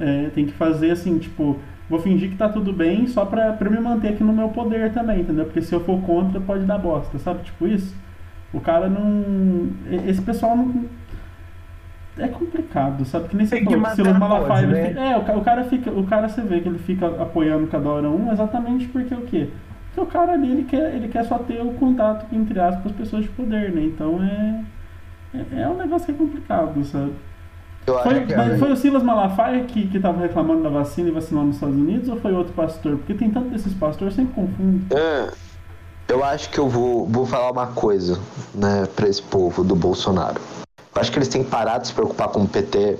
É, 0.00 0.30
tem 0.34 0.46
que 0.46 0.52
fazer 0.52 0.90
assim, 0.90 1.18
tipo... 1.18 1.58
Vou 1.88 1.98
fingir 2.00 2.28
que 2.28 2.36
tá 2.36 2.50
tudo 2.50 2.70
bem 2.70 3.06
só 3.06 3.24
pra, 3.24 3.52
pra 3.54 3.70
me 3.70 3.80
manter 3.80 4.08
aqui 4.08 4.22
no 4.22 4.32
meu 4.32 4.50
poder 4.50 4.92
também, 4.92 5.20
entendeu? 5.20 5.46
Porque 5.46 5.62
se 5.62 5.74
eu 5.74 5.80
for 5.80 5.98
contra, 6.02 6.38
pode 6.38 6.64
dar 6.64 6.76
bosta, 6.76 7.18
sabe? 7.18 7.44
Tipo 7.44 7.66
isso. 7.66 7.96
O 8.52 8.60
cara 8.60 8.88
não. 8.88 9.70
Esse 10.06 10.22
pessoal 10.22 10.56
não. 10.56 10.84
É 12.16 12.26
complicado, 12.26 13.04
sabe? 13.04 13.28
Que 13.28 13.36
nem 13.36 13.46
você 13.46 13.62
falou, 13.62 13.86
Silas 13.94 14.18
Malafaia. 14.18 14.66
Né? 14.66 14.88
Fica... 14.88 15.00
É, 15.00 15.16
o 15.16 15.40
cara 15.42 15.64
fica. 15.64 15.90
O 15.90 16.06
cara 16.06 16.28
você 16.28 16.42
vê 16.42 16.60
que 16.60 16.68
ele 16.68 16.78
fica 16.78 17.06
apoiando 17.06 17.66
cada 17.68 17.88
hora 17.88 18.10
um 18.10 18.32
exatamente 18.32 18.88
porque 18.88 19.14
o 19.14 19.22
quê? 19.22 19.48
Porque 19.86 20.00
o 20.00 20.06
cara 20.06 20.32
ali 20.32 20.50
ele 20.50 20.64
quer, 20.64 20.94
ele 20.94 21.08
quer 21.08 21.24
só 21.24 21.38
ter 21.38 21.60
o 21.60 21.72
contato, 21.74 22.26
entre 22.34 22.58
aspas, 22.58 22.82
com 22.82 22.88
as 22.88 22.96
pessoas 22.96 23.22
de 23.24 23.28
poder, 23.30 23.70
né? 23.72 23.82
Então 23.82 24.22
é. 24.22 24.64
É, 25.34 25.62
é 25.62 25.68
um 25.68 25.76
negócio 25.76 26.06
que 26.06 26.12
é 26.12 26.14
complicado, 26.14 26.82
sabe? 26.84 27.12
Foi, 28.02 28.26
mas 28.36 28.52
é 28.52 28.58
foi 28.58 28.72
o 28.72 28.76
Silas 28.76 29.02
Malafaia 29.02 29.64
que, 29.64 29.86
que 29.86 29.98
tava 29.98 30.20
reclamando 30.20 30.62
da 30.62 30.68
vacina 30.68 31.08
e 31.08 31.12
vacinando 31.12 31.46
nos 31.46 31.56
Estados 31.56 31.76
Unidos 31.76 32.08
ou 32.08 32.16
foi 32.20 32.32
outro 32.32 32.52
pastor? 32.52 32.96
Porque 32.98 33.14
tem 33.14 33.30
tanto 33.30 33.48
desses 33.48 33.72
pastores, 33.74 34.14
sempre 34.14 34.34
confundo. 34.34 34.94
É. 34.94 35.30
Eu 36.08 36.24
acho 36.24 36.48
que 36.48 36.58
eu 36.58 36.66
vou, 36.70 37.06
vou 37.06 37.26
falar 37.26 37.50
uma 37.50 37.66
coisa, 37.66 38.18
né, 38.54 38.88
pra 38.96 39.06
esse 39.06 39.20
povo 39.20 39.62
do 39.62 39.76
Bolsonaro. 39.76 40.40
Eu 40.94 41.02
acho 41.02 41.12
que 41.12 41.18
eles 41.18 41.28
têm 41.28 41.44
que 41.44 41.50
parar 41.50 41.76
de 41.76 41.88
se 41.88 41.92
preocupar 41.92 42.28
com 42.28 42.44
o 42.44 42.48
PT, 42.48 42.98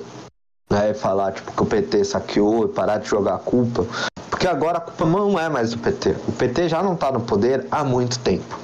né, 0.68 0.92
falar, 0.92 1.32
tipo, 1.32 1.50
que 1.50 1.62
o 1.62 1.64
PT 1.64 2.04
saqueou 2.04 2.66
e 2.66 2.68
parar 2.68 2.98
de 2.98 3.08
jogar 3.08 3.36
a 3.36 3.38
culpa. 3.38 3.86
Porque 4.28 4.46
agora 4.46 4.76
a 4.76 4.80
culpa 4.82 5.06
não 5.06 5.38
é 5.38 5.48
mais 5.48 5.70
do 5.70 5.78
PT. 5.78 6.16
O 6.28 6.32
PT 6.32 6.68
já 6.68 6.82
não 6.82 6.94
tá 6.94 7.10
no 7.10 7.20
poder 7.20 7.66
há 7.70 7.82
muito 7.82 8.18
tempo. 8.18 8.60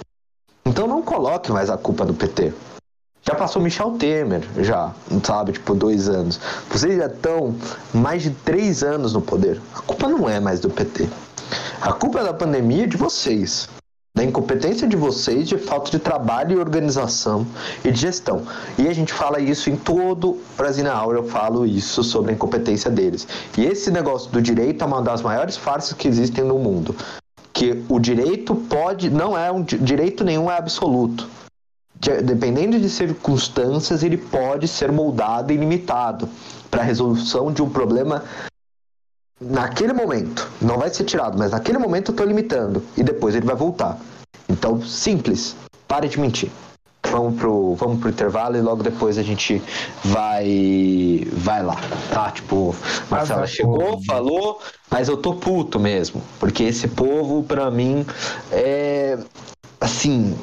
Então 0.66 0.86
não 0.86 1.00
coloque 1.00 1.50
mais 1.50 1.70
a 1.70 1.78
culpa 1.78 2.04
no 2.04 2.12
PT. 2.12 2.52
Já 3.22 3.34
passou 3.34 3.62
Michel 3.62 3.92
Temer, 3.92 4.46
já, 4.58 4.92
sabe, 5.22 5.52
tipo, 5.52 5.74
dois 5.74 6.06
anos. 6.10 6.38
Vocês 6.70 6.98
já 6.98 7.06
estão 7.06 7.56
mais 7.94 8.22
de 8.22 8.30
três 8.30 8.82
anos 8.82 9.14
no 9.14 9.22
poder. 9.22 9.58
A 9.74 9.80
culpa 9.80 10.06
não 10.06 10.28
é 10.28 10.38
mais 10.38 10.60
do 10.60 10.68
PT. 10.68 11.08
A 11.80 11.94
culpa 11.94 12.22
da 12.22 12.34
pandemia 12.34 12.84
é 12.84 12.86
de 12.86 12.98
vocês 12.98 13.70
da 14.16 14.22
incompetência 14.22 14.86
de 14.86 14.94
vocês, 14.94 15.48
de 15.48 15.58
falta 15.58 15.90
de 15.90 15.98
trabalho 15.98 16.52
e 16.52 16.60
organização 16.60 17.44
e 17.84 17.90
de 17.90 18.00
gestão. 18.00 18.42
E 18.78 18.86
a 18.86 18.92
gente 18.92 19.12
fala 19.12 19.40
isso 19.40 19.68
em 19.68 19.76
todo 19.76 20.40
Brasil 20.56 20.84
na 20.84 20.94
Aula, 20.94 21.16
eu 21.16 21.24
falo 21.24 21.66
isso 21.66 22.04
sobre 22.04 22.30
a 22.30 22.34
incompetência 22.34 22.88
deles. 22.88 23.26
E 23.58 23.64
esse 23.64 23.90
negócio 23.90 24.30
do 24.30 24.40
direito 24.40 24.84
é 24.84 24.86
uma 24.86 25.02
das 25.02 25.20
maiores 25.20 25.56
farsas 25.56 25.94
que 25.94 26.06
existem 26.06 26.44
no 26.44 26.60
mundo. 26.60 26.94
Que 27.52 27.82
o 27.88 27.98
direito 27.98 28.54
pode, 28.54 29.10
não 29.10 29.36
é 29.36 29.50
um 29.50 29.64
direito 29.64 30.22
nenhum 30.22 30.48
é 30.48 30.56
absoluto. 30.56 31.28
Dependendo 32.22 32.78
de 32.78 32.88
circunstâncias, 32.88 34.04
ele 34.04 34.16
pode 34.16 34.68
ser 34.68 34.92
moldado 34.92 35.52
e 35.52 35.56
limitado 35.56 36.28
para 36.70 36.82
a 36.82 36.84
resolução 36.84 37.52
de 37.52 37.62
um 37.62 37.68
problema 37.68 38.22
naquele 39.50 39.92
momento, 39.92 40.50
não 40.60 40.78
vai 40.78 40.90
ser 40.90 41.04
tirado, 41.04 41.38
mas 41.38 41.52
naquele 41.52 41.78
momento 41.78 42.10
eu 42.10 42.12
estou 42.12 42.26
limitando 42.26 42.82
e 42.96 43.02
depois 43.02 43.34
ele 43.34 43.46
vai 43.46 43.56
voltar. 43.56 43.98
Então, 44.48 44.82
simples, 44.82 45.56
pare 45.86 46.08
de 46.08 46.18
mentir. 46.18 46.50
Vamos 47.10 47.38
pro, 47.38 47.74
vamos 47.74 48.00
pro 48.00 48.08
intervalo 48.08 48.56
e 48.56 48.60
logo 48.60 48.82
depois 48.82 49.18
a 49.18 49.22
gente 49.22 49.62
vai 50.02 51.26
vai 51.32 51.62
lá, 51.62 51.76
tá? 52.12 52.30
Tipo, 52.30 52.74
Marcela 53.10 53.46
chegou, 53.46 54.02
falou, 54.04 54.58
mas 54.90 55.08
eu 55.08 55.16
tô 55.16 55.34
puto 55.34 55.78
mesmo, 55.78 56.22
porque 56.40 56.64
esse 56.64 56.88
povo 56.88 57.42
para 57.42 57.70
mim 57.70 58.04
é 58.50 59.18
assim, 59.80 60.34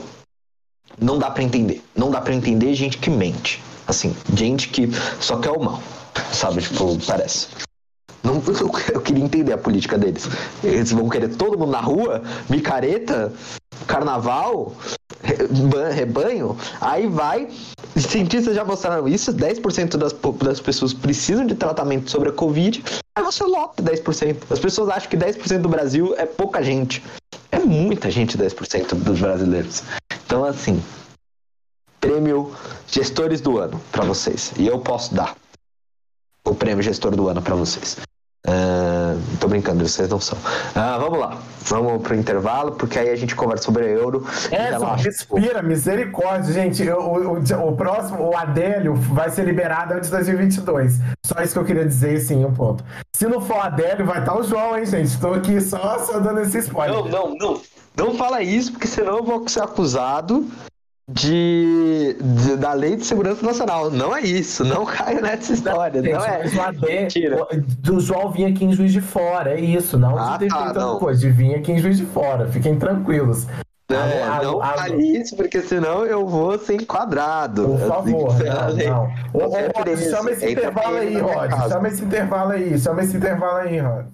não 0.99 1.18
dá 1.18 1.32
para 1.32 1.43
entender. 1.43 1.84
Não 1.95 2.12
dá 2.12 2.22
para 2.22 2.34
entender 2.34 2.74
gente 2.76 2.97
que 2.97 3.10
mente. 3.10 3.62
Assim, 3.88 4.16
gente 4.34 4.70
que 4.70 4.89
só 5.20 5.38
quer 5.38 5.52
o 5.52 5.60
mal. 5.60 5.82
Sabe, 6.32 6.62
tipo, 6.62 6.97
parece. 7.06 7.47
Não, 8.24 8.41
eu 8.93 9.01
queria 9.01 9.24
entender 9.24 9.53
a 9.53 9.57
política 9.57 9.97
deles. 9.97 10.28
Eles 10.63 10.91
vão 10.91 11.09
querer 11.09 11.30
todo 11.30 11.57
mundo 11.57 11.72
na 11.72 11.82
rua, 11.82 12.22
micareta, 12.49 13.34
carnaval, 13.88 14.76
rebanho, 15.93 16.57
aí 16.80 17.07
vai. 17.07 17.49
Cientistas 17.95 18.55
já 18.55 18.63
mostraram 18.63 19.07
isso: 19.07 19.34
10% 19.34 19.97
das, 19.97 20.13
das 20.43 20.59
pessoas 20.59 20.93
precisam 20.93 21.45
de 21.45 21.55
tratamento 21.55 22.09
sobre 22.09 22.30
a 22.30 22.32
Covid. 22.32 22.84
Aí 23.15 23.24
você 23.24 23.43
lota 23.43 23.84
10%. 23.84 24.38
As 24.49 24.59
pessoas 24.59 24.89
acham 24.89 25.09
que 25.09 25.17
10% 25.17 25.59
do 25.59 25.69
Brasil 25.69 26.15
é 26.17 26.26
pouca 26.26 26.63
gente. 26.63 27.03
É 27.51 27.59
muita 27.59 28.09
gente, 28.09 28.38
10% 28.38 28.95
dos 28.95 29.19
brasileiros. 29.19 29.84
Então, 30.26 30.45
assim, 30.45 30.82
prêmio 31.99 32.55
Gestores 32.88 33.41
do 33.41 33.57
Ano 33.57 33.82
para 33.91 34.05
vocês. 34.05 34.53
E 34.57 34.65
eu 34.65 34.80
posso 34.80 35.13
dar 35.13 35.36
o 36.45 36.55
prêmio 36.55 36.84
Gestor 36.84 37.15
do 37.15 37.28
Ano 37.28 37.41
para 37.41 37.55
vocês. 37.55 37.97
Uh, 38.47 39.21
tô 39.39 39.47
brincando, 39.47 39.87
vocês 39.87 40.09
não 40.09 40.19
são. 40.19 40.37
Uh, 40.37 40.99
vamos 40.99 41.19
lá, 41.19 41.37
vamos 41.63 42.01
pro 42.01 42.15
intervalo, 42.15 42.71
porque 42.71 42.97
aí 42.97 43.09
a 43.09 43.15
gente 43.15 43.35
conversa 43.35 43.65
sobre 43.65 43.87
euro. 43.87 44.25
É, 44.51 44.71
respira, 44.95 45.61
misericórdia, 45.61 46.51
gente. 46.51 46.89
O, 46.89 47.33
o, 47.33 47.67
o, 47.67 47.75
próximo, 47.75 48.29
o 48.29 48.35
Adélio, 48.35 48.95
vai 48.95 49.29
ser 49.29 49.43
liberado 49.43 49.93
antes 49.93 50.09
de 50.09 50.15
2022. 50.15 50.99
Só 51.23 51.41
isso 51.41 51.53
que 51.53 51.59
eu 51.59 51.65
queria 51.65 51.85
dizer, 51.85 52.19
sim, 52.19 52.43
um 52.43 52.53
ponto. 52.53 52.83
Se 53.15 53.27
não 53.27 53.41
for 53.41 53.57
o 53.57 53.61
Adélio, 53.61 54.05
vai 54.05 54.19
estar 54.19 54.31
tá 54.31 54.39
o 54.39 54.43
João, 54.43 54.75
hein, 54.75 54.87
gente? 54.87 55.19
Tô 55.19 55.33
aqui 55.33 55.61
só, 55.61 55.99
só 55.99 56.19
dando 56.19 56.41
esse 56.41 56.57
spoiler. 56.59 56.97
Não, 56.97 57.07
não, 57.07 57.35
não. 57.35 57.61
Não 57.95 58.15
fala 58.15 58.41
isso, 58.41 58.71
porque 58.71 58.87
senão 58.87 59.17
eu 59.17 59.23
vou 59.23 59.47
ser 59.47 59.61
acusado 59.61 60.47
de, 61.14 62.16
de, 62.20 62.57
da 62.57 62.74
Lei 62.74 62.95
de 62.95 63.05
Segurança 63.05 63.45
Nacional. 63.45 63.89
Não 63.89 64.16
é 64.16 64.22
isso, 64.22 64.64
não 64.64 64.86
caio 64.86 65.22
nessa 65.22 65.53
história. 65.53 66.01
Não, 66.01 66.12
não 66.12 66.26
é. 66.26 67.01
Mentira. 67.01 67.47
Do 67.80 67.99
João 67.99 68.32
vinha 68.32 68.49
aqui 68.49 68.66
em 68.66 68.74
Juiz 68.74 68.93
de 68.93 69.01
Fora, 69.01 69.53
é 69.53 69.59
isso. 69.59 69.97
Não 69.97 70.18
ah, 70.18 70.38
de 70.38 70.47
tá, 70.47 70.74
não. 70.74 70.99
coisa, 70.99 71.20
de 71.20 71.30
vir 71.30 71.55
aqui 71.55 71.72
em 71.72 71.80
Juiz 71.80 71.97
de 71.97 72.05
Fora. 72.05 72.47
Fiquem 72.47 72.78
tranquilos. 72.78 73.47
É, 73.89 74.24
a, 74.24 74.41
não 74.41 74.62
a, 74.62 74.68
fale 74.68 75.20
isso, 75.20 75.36
porque 75.36 75.62
senão 75.62 76.05
eu 76.05 76.26
vou 76.26 76.57
ser 76.57 76.76
enquadrado. 76.76 77.66
Por 77.66 77.80
favor, 77.80 78.34
não, 78.39 78.76
não. 78.76 79.03
Ô, 79.34 79.47
ô, 79.47 79.49
Rod, 79.49 79.97
chama 80.09 80.32
esse 80.32 80.49
intervalo 80.49 80.95
aí, 80.95 81.18
Rod. 81.20 81.51
Chama 81.70 81.88
esse 81.89 82.03
intervalo 82.05 82.51
aí, 82.51 82.80
chama 82.80 83.03
esse 83.03 83.18
intervalo 83.18 83.57
aí, 83.57 83.80
Rod. 83.80 84.05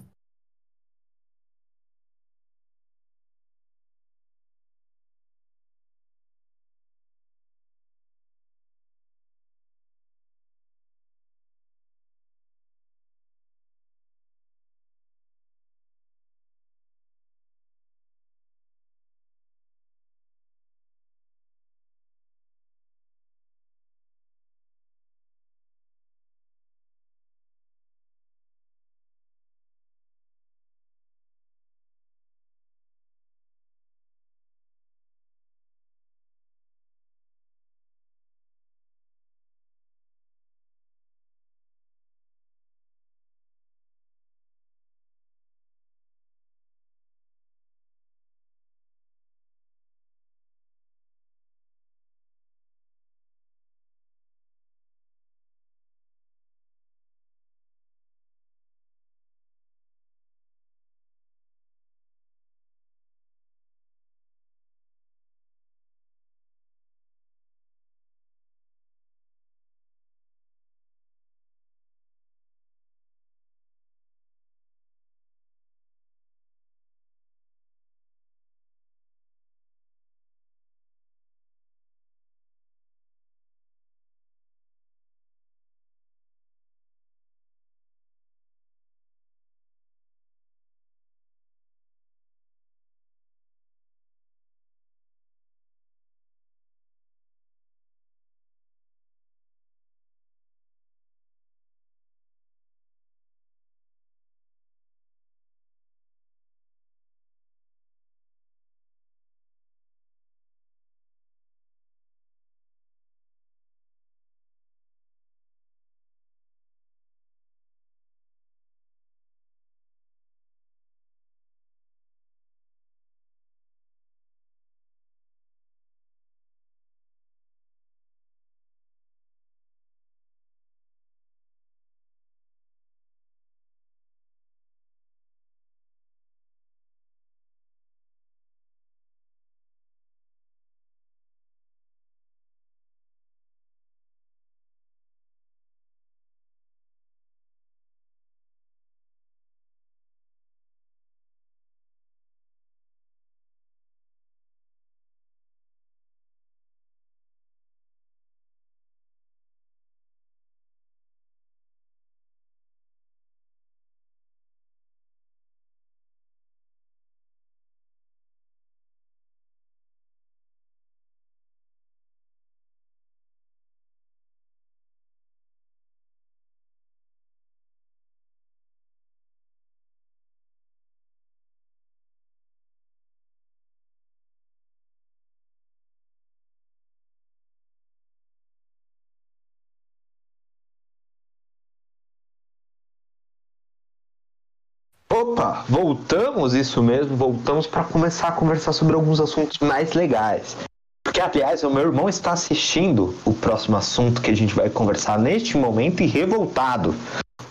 Opa, 195.38 195.64
voltamos, 195.68 196.52
isso 196.52 196.82
mesmo, 196.82 197.16
voltamos 197.16 197.64
para 197.64 197.84
começar 197.84 198.26
a 198.26 198.32
conversar 198.32 198.72
sobre 198.72 198.96
alguns 198.96 199.20
assuntos 199.20 199.56
mais 199.60 199.92
legais. 199.92 200.56
Porque, 201.04 201.20
aliás, 201.20 201.62
o 201.62 201.70
meu 201.70 201.84
irmão 201.84 202.08
está 202.08 202.32
assistindo 202.32 203.14
o 203.24 203.32
próximo 203.32 203.76
assunto 203.76 204.20
que 204.20 204.32
a 204.32 204.36
gente 204.36 204.52
vai 204.52 204.68
conversar 204.68 205.16
neste 205.16 205.56
momento 205.56 206.02
e 206.02 206.06
revoltado 206.06 206.92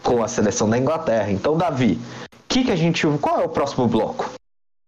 com 0.04 0.22
a 0.22 0.28
seleção 0.28 0.70
da 0.70 0.78
Inglaterra. 0.78 1.32
Então, 1.32 1.58
Davi, 1.58 1.98
que 2.50 2.66
que 2.66 2.72
a 2.72 2.76
gente, 2.76 3.08
qual 3.22 3.40
é 3.40 3.46
o 3.46 3.50
próximo 3.50 3.88
bloco? 3.88 4.32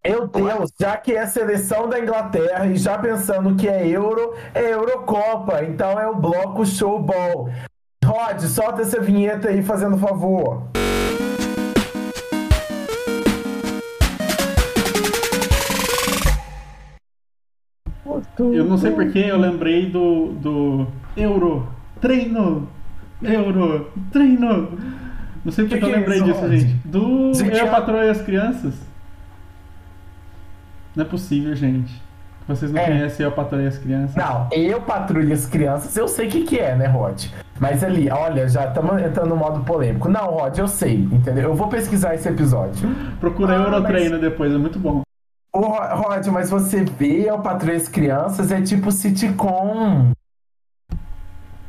Meu 0.05 0.27
Deus, 0.27 0.69
já 0.77 0.97
que 0.97 1.13
é 1.13 1.25
seleção 1.25 1.87
da 1.87 2.01
Inglaterra 2.01 2.65
e 2.65 2.75
já 2.75 2.97
pensando 2.97 3.55
que 3.55 3.69
é 3.69 3.87
Euro, 3.87 4.33
é 4.53 4.73
Eurocopa, 4.73 5.63
então 5.63 5.97
é 5.97 6.05
o 6.05 6.15
bloco 6.15 6.65
Showball. 6.65 7.49
Rod, 8.03 8.41
solta 8.41 8.81
essa 8.81 8.99
vinheta 8.99 9.47
aí 9.47 9.63
fazendo 9.63 9.97
favor. 9.97 10.63
Eu 18.43 18.65
não 18.65 18.77
sei 18.77 18.91
porque 18.91 19.19
eu 19.19 19.37
lembrei 19.37 19.89
do, 19.89 20.33
do 20.33 20.87
Euro, 21.17 21.67
treino, 22.01 22.67
Euro, 23.21 23.91
treino. 24.11 24.77
Não 25.43 25.51
sei 25.51 25.65
porque 25.65 25.77
Que 25.77 25.85
eu 25.85 25.89
que 25.89 25.95
é 25.95 25.97
lembrei 25.99 26.17
isso, 26.17 26.25
disso, 26.25 26.49
gente. 26.49 26.73
Do 26.85 27.31
Eu, 27.57 27.65
é- 27.65 27.69
e 28.05 28.09
as 28.09 28.21
Crianças. 28.21 28.73
Não 30.95 31.05
é 31.05 31.07
possível, 31.07 31.55
gente. 31.55 32.01
Vocês 32.47 32.71
não 32.71 32.81
É. 32.81 32.85
conhecem 32.85 33.23
Eu, 33.25 33.31
e 33.63 33.67
as 33.67 33.77
Crianças? 33.77 34.15
Não, 34.15 34.47
eu 34.51 34.81
patrulho 34.81 35.31
as 35.31 35.45
crianças, 35.45 35.95
eu 35.95 36.07
sei 36.07 36.27
o 36.27 36.31
que, 36.31 36.41
que 36.41 36.57
é, 36.59 36.75
né, 36.75 36.87
Rod? 36.87 37.25
Mas 37.59 37.83
ali, 37.83 38.09
olha, 38.09 38.47
já 38.49 38.65
estamos 38.67 38.99
entrando 39.01 39.29
no 39.29 39.35
modo 39.37 39.59
polêmico. 39.63 40.09
Não, 40.09 40.25
Rod, 40.31 40.57
eu 40.57 40.67
sei, 40.67 40.95
entendeu? 41.11 41.43
Eu 41.49 41.53
vou 41.53 41.67
pesquisar 41.67 42.15
esse 42.15 42.27
episódio. 42.27 42.89
Procura 43.19 43.53
Ah, 43.53 43.63
Eurotreino 43.65 44.11
mas- 44.13 44.21
depois, 44.21 44.51
é 44.51 44.57
muito 44.57 44.79
bom. 44.79 45.03
Ô, 45.51 45.59
Ro- 45.61 45.95
Rod, 46.03 46.27
mas 46.27 46.49
você 46.49 46.83
vê 46.83 47.31
o 47.31 47.39
Patrulha 47.39 47.77
as 47.77 47.87
Crianças, 47.87 48.51
é 48.51 48.61
tipo 48.61 48.91
sitcom. 48.91 50.11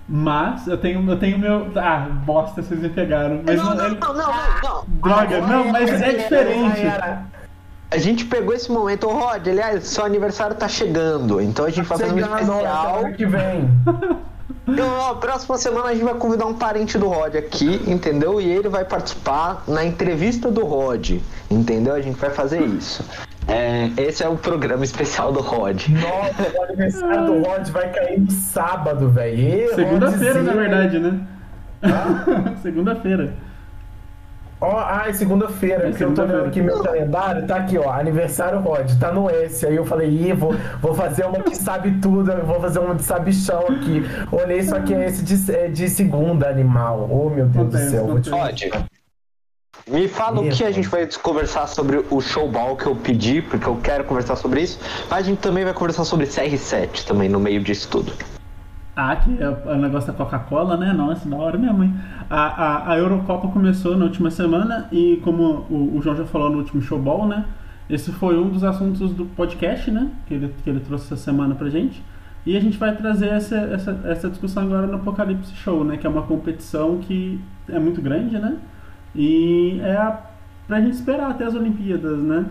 Mas 0.09 0.67
eu 0.67 0.77
tenho, 0.77 1.09
eu 1.09 1.19
tenho 1.19 1.39
meu. 1.39 1.71
Ah, 1.77 2.01
bosta, 2.25 2.63
vocês 2.63 2.81
me 2.81 2.89
pegaram. 2.89 3.43
Mas 3.45 3.57
não, 3.57 3.73
ele- 3.85 3.97
não, 3.99 4.15
não, 4.15 4.27
não. 4.63 4.85
Droga, 4.87 5.41
não, 5.41 5.69
mas 5.69 5.91
é 5.91 6.13
diferente. 6.15 6.81
A 7.93 7.99
gente 7.99 8.25
pegou 8.25 8.55
esse 8.55 8.71
momento, 8.71 9.09
ô 9.09 9.13
Rod, 9.13 9.47
aliás, 9.49 9.85
seu 9.89 10.05
aniversário 10.05 10.55
tá 10.57 10.69
chegando, 10.69 11.41
então 11.41 11.65
a 11.65 11.71
gente 11.71 11.87
vai 11.87 11.99
fazer 11.99 12.13
um 12.13 12.15
Chegando 12.17 12.39
especial. 12.41 12.97
semana 12.97 13.13
que 13.17 13.27
vem. 13.27 13.71
Então, 14.69 14.87
ó, 15.01 15.15
próxima 15.15 15.59
semana 15.59 15.87
a 15.89 15.93
gente 15.95 16.05
vai 16.05 16.15
convidar 16.15 16.47
um 16.47 16.55
parente 16.55 16.97
do 16.97 17.09
Rod 17.09 17.35
aqui, 17.35 17.83
entendeu? 17.91 18.41
E 18.41 18.49
ele 18.49 18.69
vai 18.69 18.85
participar 18.85 19.65
na 19.67 19.85
entrevista 19.85 20.49
do 20.49 20.65
Rod, 20.65 21.15
entendeu? 21.51 21.93
A 21.95 22.01
gente 22.01 22.17
vai 22.21 22.31
fazer 22.31 22.61
isso. 22.63 23.05
É, 23.51 23.91
esse 23.97 24.23
é 24.23 24.29
o 24.29 24.37
programa 24.37 24.85
especial 24.85 25.33
do 25.33 25.41
Rod. 25.41 25.89
Nossa, 25.89 26.59
o 26.59 26.63
aniversário 26.63 27.27
do 27.27 27.43
Rod 27.43 27.69
vai 27.71 27.91
cair 27.91 28.21
no 28.21 28.31
sábado, 28.31 29.11
velho. 29.11 29.75
Segunda-feira, 29.75 30.43
na 30.43 30.53
verdade, 30.53 30.99
né? 31.01 31.21
Ah? 31.83 32.55
Segunda-feira. 32.63 33.35
Ó, 34.63 34.79
ah, 34.79 35.05
é 35.09 35.13
segunda-feira, 35.15 35.87
É 35.87 35.89
porque 35.89 36.05
eu 36.05 36.13
tô 36.13 36.21
olhando 36.21 36.45
aqui 36.45 36.61
meu 36.61 36.83
calendário, 36.83 37.47
tá 37.47 37.57
aqui, 37.57 37.79
ó, 37.79 37.91
aniversário 37.91 38.61
Rod, 38.61 38.93
tá 39.01 39.11
no 39.11 39.31
S. 39.31 39.67
Aí 39.67 39.75
eu 39.75 39.87
falei, 39.87 40.11
ih, 40.11 40.35
vou, 40.35 40.55
vou 40.83 40.95
fazer 40.95 41.25
uma 41.25 41.43
que 41.43 41.57
sabe 41.57 41.93
tudo, 41.93 42.31
vou 42.45 42.61
fazer 42.61 42.79
uma 42.79 42.95
de 42.95 43.03
sabichão 43.03 43.61
aqui. 43.69 44.03
Olhei, 44.31 44.63
só 44.63 44.79
que 44.81 44.93
é 44.93 45.07
esse 45.07 45.25
de, 45.25 45.51
é 45.51 45.67
de 45.69 45.89
segunda, 45.89 46.47
animal. 46.47 47.09
Oh, 47.11 47.31
meu 47.31 47.47
Deus 47.47 47.75
Acontece, 47.75 47.97
do 47.97 48.23
céu. 48.23 48.53
Te... 48.53 48.69
Rod, 48.69 48.91
me 49.91 50.07
fala 50.07 50.41
o 50.41 50.49
que 50.49 50.65
a 50.65 50.71
gente 50.71 50.89
vai 50.89 51.07
conversar 51.23 51.67
sobre 51.67 52.05
o 52.11 52.21
showball 52.21 52.77
que 52.77 52.87
eu 52.87 52.95
pedi, 52.95 53.43
porque 53.43 53.67
eu 53.67 53.77
quero 53.77 54.05
conversar 54.05 54.37
sobre 54.37 54.63
isso. 54.63 54.79
Mas 55.11 55.21
a 55.21 55.23
gente 55.23 55.39
também 55.39 55.65
vai 55.65 55.75
conversar 55.75 56.05
sobre 56.05 56.27
CR7 56.27 57.05
também 57.05 57.29
no 57.29 57.41
meio 57.41 57.61
disso 57.63 57.89
tudo. 57.91 58.13
Ah, 58.95 59.17
que 59.17 59.43
é 59.43 59.49
o 59.49 59.77
negócio 59.77 60.13
da 60.13 60.17
Coca-Cola, 60.17 60.77
né? 60.77 60.93
Nossa, 60.93 61.29
da 61.29 61.37
hora 61.37 61.59
mesmo, 61.59 61.83
hein? 61.83 61.95
A, 62.29 62.41
a, 62.41 62.93
a 62.93 62.99
Eurocopa 62.99 63.49
começou 63.49 63.97
na 63.97 64.05
última 64.05 64.31
semana 64.31 64.89
e, 64.93 65.21
como 65.25 65.67
o, 65.71 65.97
o 65.97 66.03
João 66.03 66.17
já 66.17 66.25
falou 66.25 66.51
no 66.51 66.59
último 66.59 66.83
showball, 66.83 67.27
né? 67.27 67.45
Esse 67.89 68.13
foi 68.13 68.39
um 68.39 68.49
dos 68.49 68.63
assuntos 68.63 69.13
do 69.13 69.25
podcast, 69.25 69.91
né? 69.91 70.09
Que 70.27 70.35
ele, 70.35 70.55
que 70.63 70.71
ele 70.71 70.81
trouxe 70.81 71.07
essa 71.07 71.17
semana 71.17 71.55
pra 71.55 71.69
gente. 71.69 72.03
E 72.47 72.57
a 72.57 72.61
gente 72.61 72.79
vai 72.79 72.95
trazer 72.95 73.29
essa, 73.29 73.57
essa, 73.57 74.01
essa 74.05 74.29
discussão 74.31 74.63
agora 74.63 74.87
no 74.87 74.97
Apocalipse 74.97 75.55
Show, 75.57 75.83
né? 75.83 75.97
Que 75.97 76.07
é 76.07 76.11
uma 76.11 76.23
competição 76.23 76.99
que 76.99 77.41
é 77.69 77.79
muito 77.79 78.01
grande, 78.01 78.39
né? 78.39 78.57
E 79.15 79.81
é 79.83 79.97
a, 79.97 80.21
pra 80.67 80.81
gente 80.81 80.95
esperar 80.95 81.31
até 81.31 81.45
as 81.45 81.55
Olimpíadas, 81.55 82.19
né? 82.19 82.47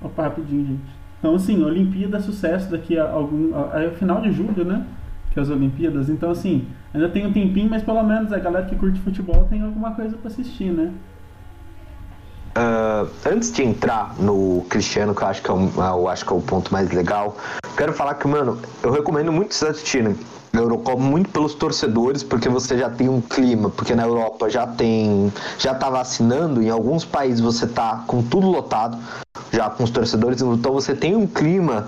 Opa, 0.00 0.22
rapidinho, 0.24 0.66
gente. 0.66 0.98
Então, 1.18 1.34
assim, 1.34 1.62
Olimpíada 1.64 2.20
sucesso 2.20 2.70
daqui 2.70 2.96
a 2.98 3.10
algum. 3.10 3.50
É 3.74 3.90
final 3.90 4.20
de 4.20 4.30
julho, 4.30 4.64
né? 4.64 4.86
Que 5.32 5.38
é 5.40 5.42
as 5.42 5.50
Olimpíadas. 5.50 6.08
Então, 6.08 6.30
assim, 6.30 6.66
ainda 6.94 7.08
tem 7.08 7.26
um 7.26 7.32
tempinho, 7.32 7.68
mas 7.68 7.82
pelo 7.82 8.02
menos 8.04 8.32
a 8.32 8.38
galera 8.38 8.66
que 8.66 8.76
curte 8.76 9.00
futebol 9.00 9.44
tem 9.50 9.62
alguma 9.62 9.92
coisa 9.94 10.16
pra 10.16 10.28
assistir, 10.30 10.70
né? 10.70 10.92
Ah, 12.54 13.06
antes 13.26 13.52
de 13.52 13.62
entrar 13.62 14.14
no 14.20 14.64
Cristiano, 14.68 15.14
que 15.14 15.22
eu 15.22 15.28
acho 15.28 15.42
que 15.42 15.50
é, 15.50 15.54
um- 15.54 15.70
eu 15.76 16.08
acho 16.08 16.24
que 16.24 16.32
é 16.32 16.36
o 16.36 16.40
ponto 16.40 16.72
mais 16.72 16.90
legal, 16.90 17.36
quero 17.76 17.92
falar 17.92 18.14
que, 18.14 18.26
mano, 18.26 18.58
eu 18.82 18.90
recomendo 18.90 19.30
muito 19.32 19.54
vocês 19.54 19.70
assistirem 19.72 20.16
a 20.52 20.56
Eurocopa 20.56 21.02
muito 21.02 21.30
pelos 21.30 21.54
torcedores, 21.54 22.22
porque 22.22 22.48
você 22.48 22.78
já 22.78 22.88
tem 22.88 23.08
um 23.08 23.20
clima, 23.20 23.70
porque 23.70 23.94
na 23.94 24.04
Europa 24.04 24.48
já 24.48 24.66
tem, 24.66 25.32
já 25.58 25.74
tá 25.74 25.90
vacinando, 25.90 26.62
em 26.62 26.70
alguns 26.70 27.04
países 27.04 27.40
você 27.40 27.66
tá 27.66 28.04
com 28.06 28.22
tudo 28.22 28.48
lotado, 28.48 28.98
já 29.52 29.70
com 29.70 29.84
os 29.84 29.90
torcedores, 29.90 30.40
então 30.40 30.72
você 30.72 30.94
tem 30.94 31.14
um 31.14 31.26
clima 31.26 31.86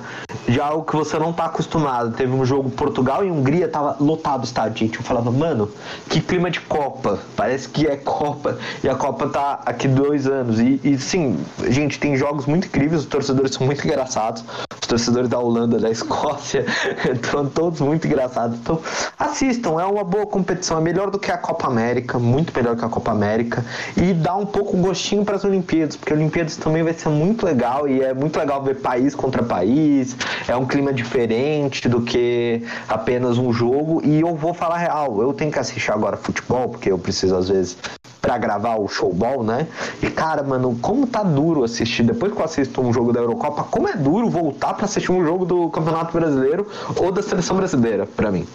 de 0.49 0.61
algo 0.61 0.85
que 0.85 0.97
você 0.97 1.19
não 1.19 1.33
tá 1.33 1.47
acostumado. 1.47 2.13
Teve 2.13 2.33
um 2.33 2.45
jogo 2.45 2.71
Portugal 2.71 3.25
e 3.25 3.31
Hungria, 3.31 3.69
tava 3.69 3.97
lotado 4.01 4.43
o 4.43 4.45
estádio, 4.45 4.79
gente. 4.79 4.99
Eu 4.99 5.05
falava, 5.05 5.31
mano, 5.31 5.71
que 6.09 6.21
clima 6.21 6.51
de 6.51 6.61
Copa. 6.61 7.19
Parece 7.37 7.69
que 7.69 7.87
é 7.87 7.97
Copa. 7.97 8.59
E 8.83 8.89
a 8.89 8.95
Copa 8.95 9.29
tá 9.29 9.61
aqui 9.65 9.87
dois 9.89 10.27
anos. 10.27 10.59
E, 10.59 10.81
e 10.83 10.99
sim, 10.99 11.39
gente, 11.69 11.99
tem 11.99 12.17
jogos 12.17 12.47
muito 12.47 12.67
incríveis, 12.67 13.03
os 13.03 13.07
torcedores 13.07 13.55
são 13.55 13.67
muito 13.67 13.85
engraçados. 13.87 14.45
Torcedores 14.91 15.29
da 15.29 15.39
Holanda, 15.39 15.79
da 15.79 15.89
Escócia, 15.89 16.67
estão 17.15 17.47
todos 17.47 17.81
muito 17.81 18.09
engraçados. 18.09 18.59
Então, 18.59 18.81
assistam, 19.17 19.81
é 19.81 19.85
uma 19.85 20.03
boa 20.03 20.27
competição. 20.27 20.79
É 20.79 20.81
melhor 20.81 21.13
do 21.13 21.19
que 21.19 21.31
a 21.31 21.39
Copa 21.39 21.69
América, 21.69 22.19
muito 22.19 22.53
melhor 22.55 22.77
que 22.77 22.85
a 22.85 22.89
Copa 22.89 23.13
América. 23.13 23.65
E 23.97 24.13
dá 24.13 24.35
um 24.35 24.45
pouco 24.45 24.77
gostinho 24.79 25.25
para 25.25 25.37
as 25.37 25.45
Olimpíadas, 25.45 25.95
porque 25.95 26.13
Olimpíadas 26.13 26.57
também 26.57 26.83
vai 26.83 26.93
ser 26.93 27.09
muito 27.09 27.47
legal. 27.47 27.87
E 27.89 28.03
é 28.03 28.13
muito 28.13 28.37
legal 28.37 28.65
ver 28.65 28.81
país 28.81 29.15
contra 29.15 29.45
país. 29.45 30.17
É 30.49 30.57
um 30.57 30.67
clima 30.67 30.93
diferente 30.93 31.89
do 31.89 32.03
que 32.03 32.61
apenas 32.89 33.39
um 33.39 33.53
jogo. 33.53 34.03
E 34.05 34.21
eu 34.21 34.35
vou 34.35 34.53
falar 34.53 34.79
real, 34.79 35.23
eu 35.23 35.33
tenho 35.33 35.53
que 35.53 35.59
assistir 35.61 35.93
agora 35.93 36.17
futebol, 36.17 36.69
porque 36.69 36.91
eu 36.91 36.99
preciso 36.99 37.37
às 37.37 37.49
vezes 37.49 37.77
pra 38.21 38.39
gravar 38.39 38.77
o 38.77 38.89
showball, 38.89 39.43
né? 39.43 39.67
E 40.03 40.11
cara, 40.11 40.43
mano, 40.43 40.79
como 40.81 41.07
tá 41.07 41.23
duro 41.23 41.65
assistir 41.65 42.03
depois 42.03 42.33
que 42.33 42.39
eu 42.39 42.45
assisto 42.45 42.81
um 42.81 42.93
jogo 42.93 43.13
da 43.13 43.21
Eurocopa, 43.21 43.65
como 43.65 43.89
é 43.89 43.95
duro 43.95 44.29
voltar 44.29 44.75
pra 44.75 44.85
assistir 44.85 45.13
um 45.13 45.25
jogo 45.25 45.45
do 45.45 45.71
Campeonato 45.71 46.13
Brasileiro 46.13 46.67
ou 46.97 47.11
da 47.11 47.23
seleção 47.23 47.57
brasileira, 47.57 48.07
pra 48.07 48.31
mim. 48.31 48.47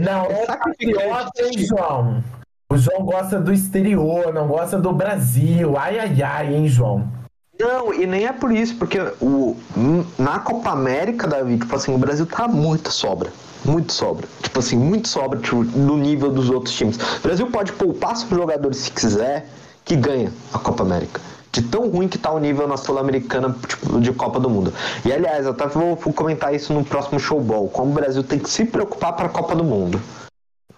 Não, 0.00 0.24
é 0.26 0.46
patriota, 0.46 1.42
hein, 1.42 1.66
João? 1.66 2.24
O 2.70 2.76
João 2.76 3.02
gosta 3.02 3.40
do 3.40 3.52
exterior, 3.52 4.32
não 4.32 4.46
gosta 4.46 4.78
do 4.78 4.92
Brasil. 4.92 5.76
Ai, 5.78 5.98
ai, 5.98 6.22
ai, 6.22 6.54
hein, 6.54 6.68
João? 6.68 7.08
Não, 7.58 7.92
e 7.92 8.06
nem 8.06 8.26
é 8.26 8.32
por 8.32 8.52
isso, 8.52 8.76
porque 8.76 9.00
o, 9.20 9.56
na 10.16 10.38
Copa 10.38 10.70
América, 10.70 11.26
Davi, 11.26 11.58
tipo 11.58 11.74
assim, 11.74 11.92
o 11.92 11.98
Brasil 11.98 12.24
tá 12.24 12.46
muito 12.46 12.92
sobra. 12.92 13.32
Muito 13.64 13.92
sobra. 13.92 14.26
Tipo 14.42 14.58
assim, 14.58 14.76
muito 14.76 15.08
sobra 15.08 15.38
tipo, 15.38 15.62
no 15.62 15.96
nível 15.96 16.30
dos 16.30 16.50
outros 16.50 16.74
times. 16.74 16.96
O 16.96 17.22
Brasil 17.22 17.46
pode 17.48 17.72
poupar 17.72 18.16
seus 18.16 18.30
jogadores 18.30 18.78
se 18.78 18.90
quiser, 18.90 19.46
que 19.84 19.96
ganha 19.96 20.32
a 20.52 20.58
Copa 20.58 20.82
América. 20.82 21.20
De 21.50 21.62
tão 21.62 21.88
ruim 21.88 22.08
que 22.08 22.18
tá 22.18 22.30
o 22.30 22.38
nível 22.38 22.68
na 22.68 22.76
Sul-Americana 22.76 23.54
tipo, 23.66 24.00
de 24.00 24.12
Copa 24.12 24.38
do 24.38 24.50
Mundo. 24.50 24.72
E 25.04 25.12
aliás, 25.12 25.46
eu 25.46 25.52
até 25.52 25.66
vou, 25.66 25.96
comentar 25.96 26.54
isso 26.54 26.72
no 26.72 26.84
próximo 26.84 27.18
showball. 27.18 27.68
Como 27.68 27.90
o 27.90 27.94
Brasil 27.94 28.22
tem 28.22 28.38
que 28.38 28.50
se 28.50 28.64
preocupar 28.64 29.14
pra 29.14 29.28
Copa 29.28 29.56
do 29.56 29.64
Mundo. 29.64 30.00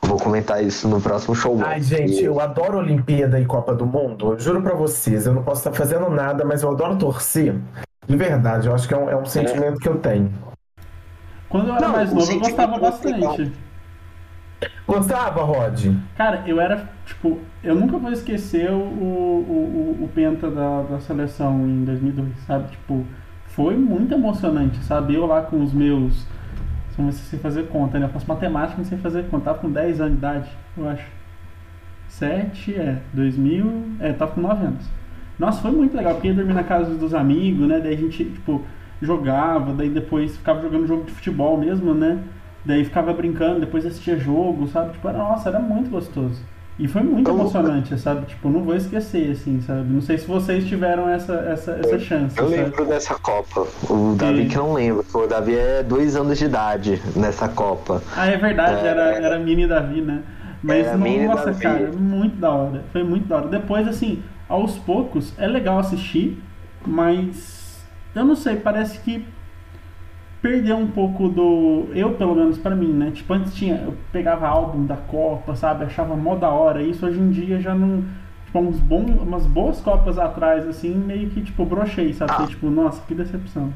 Vou 0.03 0.18
comentar 0.18 0.64
isso 0.64 0.89
no 0.89 1.01
próximo 1.01 1.35
showball. 1.35 1.68
Ai, 1.68 1.83
gente, 1.83 2.24
eu 2.24 2.41
adoro 2.41 2.78
Olimpíada 2.78 3.39
e 3.39 3.45
Copa 3.45 3.74
do 3.74 3.85
Mundo. 3.85 4.33
Eu 4.33 4.39
juro 4.39 4.62
pra 4.62 4.74
vocês, 4.74 5.26
eu 5.26 5.35
não 5.35 5.43
posso 5.43 5.61
estar 5.61 5.72
fazendo 5.72 6.09
nada, 6.09 6.45
mas 6.45 6.62
eu 6.62 6.70
adoro 6.70 6.97
torcer. 6.97 7.55
De 8.09 8.16
verdade, 8.16 8.66
eu 8.66 8.74
acho 8.74 8.89
que 8.89 8.95
é 8.95 8.97
um, 8.97 9.11
é 9.11 9.16
um 9.16 9.26
sentimento 9.26 9.78
que 9.78 9.89
eu 9.89 9.99
tenho. 9.99 10.33
Quando 11.51 11.68
eu 11.68 11.76
era 11.76 11.88
Não, 11.88 11.92
mais 11.92 12.14
novo, 12.14 12.32
eu 12.32 12.38
gostava 12.40 12.76
é 12.76 12.76
legal. 12.76 12.92
bastante. 12.92 13.53
Gostava, 14.86 15.42
Rod? 15.44 15.86
Cara, 16.16 16.42
eu 16.46 16.61
era, 16.61 16.90
tipo, 17.07 17.40
eu 17.62 17.74
nunca 17.74 17.98
vou 17.98 18.12
esquecer 18.12 18.70
o, 18.70 18.76
o, 18.78 19.96
o, 20.01 20.05
o 20.05 20.09
Penta 20.14 20.51
da, 20.51 20.82
da 20.82 21.01
seleção 21.01 21.66
em 21.68 21.84
2002, 21.84 22.38
sabe? 22.46 22.70
Tipo, 22.72 23.07
foi 23.46 23.76
muito 23.76 24.14
emocionante, 24.14 24.82
sabe? 24.84 25.14
Eu 25.14 25.26
lá 25.26 25.42
com 25.42 25.62
os 25.62 25.72
meus. 25.72 26.26
Sei 27.12 27.38
fazer 27.38 27.68
conta, 27.68 27.98
né? 27.98 28.07
Eu 28.07 28.11
faço 28.11 28.28
matemática, 28.28 28.78
não 28.78 28.84
sei 28.84 28.98
fazer 28.98 29.24
conta. 29.30 29.46
Tava 29.46 29.59
com 29.59 29.70
10 29.70 30.01
anos 30.01 30.12
de 30.12 30.18
idade, 30.18 30.51
eu 30.76 30.88
acho. 30.88 31.07
7, 32.09 32.74
é, 32.74 32.98
2000. 33.12 33.84
É, 34.01 34.12
tava 34.12 34.32
com 34.32 34.40
9 34.40 34.66
anos. 34.66 34.86
Nossa, 35.38 35.62
foi 35.62 35.70
muito 35.70 35.96
legal, 35.96 36.14
porque 36.14 36.28
ia 36.28 36.34
dormir 36.34 36.53
na 36.53 36.64
casa 36.64 36.94
dos 36.94 37.14
amigos, 37.14 37.66
né? 37.66 37.80
Daí 37.80 37.94
a 37.94 37.96
gente, 37.96 38.24
tipo, 38.24 38.62
jogava, 39.01 39.72
daí 39.72 39.88
depois 39.88 40.36
ficava 40.36 40.61
jogando 40.62 40.86
jogo 40.86 41.05
de 41.05 41.12
futebol 41.12 41.57
mesmo, 41.59 41.94
né? 41.94 42.18
Daí 42.64 42.84
ficava 42.84 43.12
brincando, 43.12 43.61
depois 43.61 43.86
assistia 43.86 44.18
jogo, 44.18 44.66
sabe? 44.68 44.92
Tipo, 44.92 45.09
era, 45.09 45.18
nossa, 45.18 45.48
era 45.48 45.59
muito 45.59 45.90
gostoso. 45.90 46.40
E 46.78 46.88
foi 46.88 47.03
muito 47.03 47.30
emocionante, 47.30 47.98
sabe? 47.98 48.24
Tipo, 48.26 48.48
não 48.48 48.62
vou 48.62 48.74
esquecer, 48.74 49.30
assim, 49.32 49.61
sabe? 49.61 49.92
Não 49.92 50.01
sei 50.01 50.16
se 50.16 50.26
vocês 50.26 50.66
tiveram 50.66 51.07
essa, 51.09 51.34
essa, 51.34 51.72
essa 51.72 51.98
chance. 51.98 52.38
Eu 52.38 52.48
sabe? 52.48 52.57
lembro 52.62 52.86
dessa 52.86 53.14
Copa. 53.16 53.66
O 53.90 54.14
Davi 54.16 54.42
E- 54.42 54.48
que 54.48 54.57
não 54.57 54.72
lembra. 54.72 55.05
O 55.12 55.26
Davi 55.26 55.57
é 55.57 55.82
dois 55.82 56.16
anos 56.16 56.38
de 56.38 56.46
idade 56.46 57.03
nessa 57.14 57.48
Copa. 57.48 58.03
Ah, 58.16 58.26
é 58.28 58.36
verdade, 58.38 58.86
É. 58.86 58.88
era, 58.88 59.03
era 59.14 59.38
mini 59.38 59.66
Davi, 59.66 60.01
né? 60.01 60.22
Mas, 60.62 60.86
Era 60.86 60.96
mini 60.96 61.26
nossa, 61.26 61.46
Davi. 61.46 61.61
cara, 61.61 61.92
muito 61.92 62.36
da 62.36 62.51
hora. 62.51 62.82
Foi 62.92 63.03
muito 63.03 63.26
da 63.28 63.36
hora. 63.36 63.48
Depois, 63.48 63.86
assim, 63.86 64.22
aos 64.48 64.78
poucos, 64.78 65.34
é 65.38 65.46
legal 65.46 65.78
assistir, 65.78 66.42
mas 66.86 67.60
eu 68.15 68.25
não 68.25 68.35
sei, 68.35 68.57
parece 68.57 68.99
que 69.01 69.27
perdeu 70.43 70.77
um 70.77 70.87
pouco 70.87 71.29
do. 71.29 71.89
Eu, 71.95 72.15
pelo 72.15 72.35
menos 72.35 72.59
pra 72.59 72.75
mim, 72.75 72.93
né? 72.93 73.11
Tipo, 73.13 73.35
antes 73.35 73.55
tinha. 73.55 73.77
Eu 73.77 73.95
pegava 74.13 74.49
álbum 74.49 74.85
da 74.87 74.97
Copa, 74.97 75.55
sabe? 75.55 75.85
Achava 75.85 76.17
mó 76.17 76.35
da 76.35 76.51
hora. 76.51 76.83
Isso 76.83 77.07
hoje 77.07 77.19
em 77.19 77.31
dia 77.31 77.61
já 77.61 77.75
não. 77.75 78.05
Tipo, 78.47 78.59
uns 78.61 78.81
bom, 78.81 79.05
umas 79.05 79.47
boas 79.47 79.81
Copas 79.81 80.19
atrás, 80.19 80.67
assim, 80.67 80.95
meio 80.95 81.31
que, 81.31 81.41
tipo, 81.41 81.65
brochei, 81.65 82.13
sabe? 82.13 82.33
Ah. 82.37 82.47
Tipo, 82.47 82.69
nossa, 82.69 83.03
que 83.07 83.15
decepção. 83.15 83.73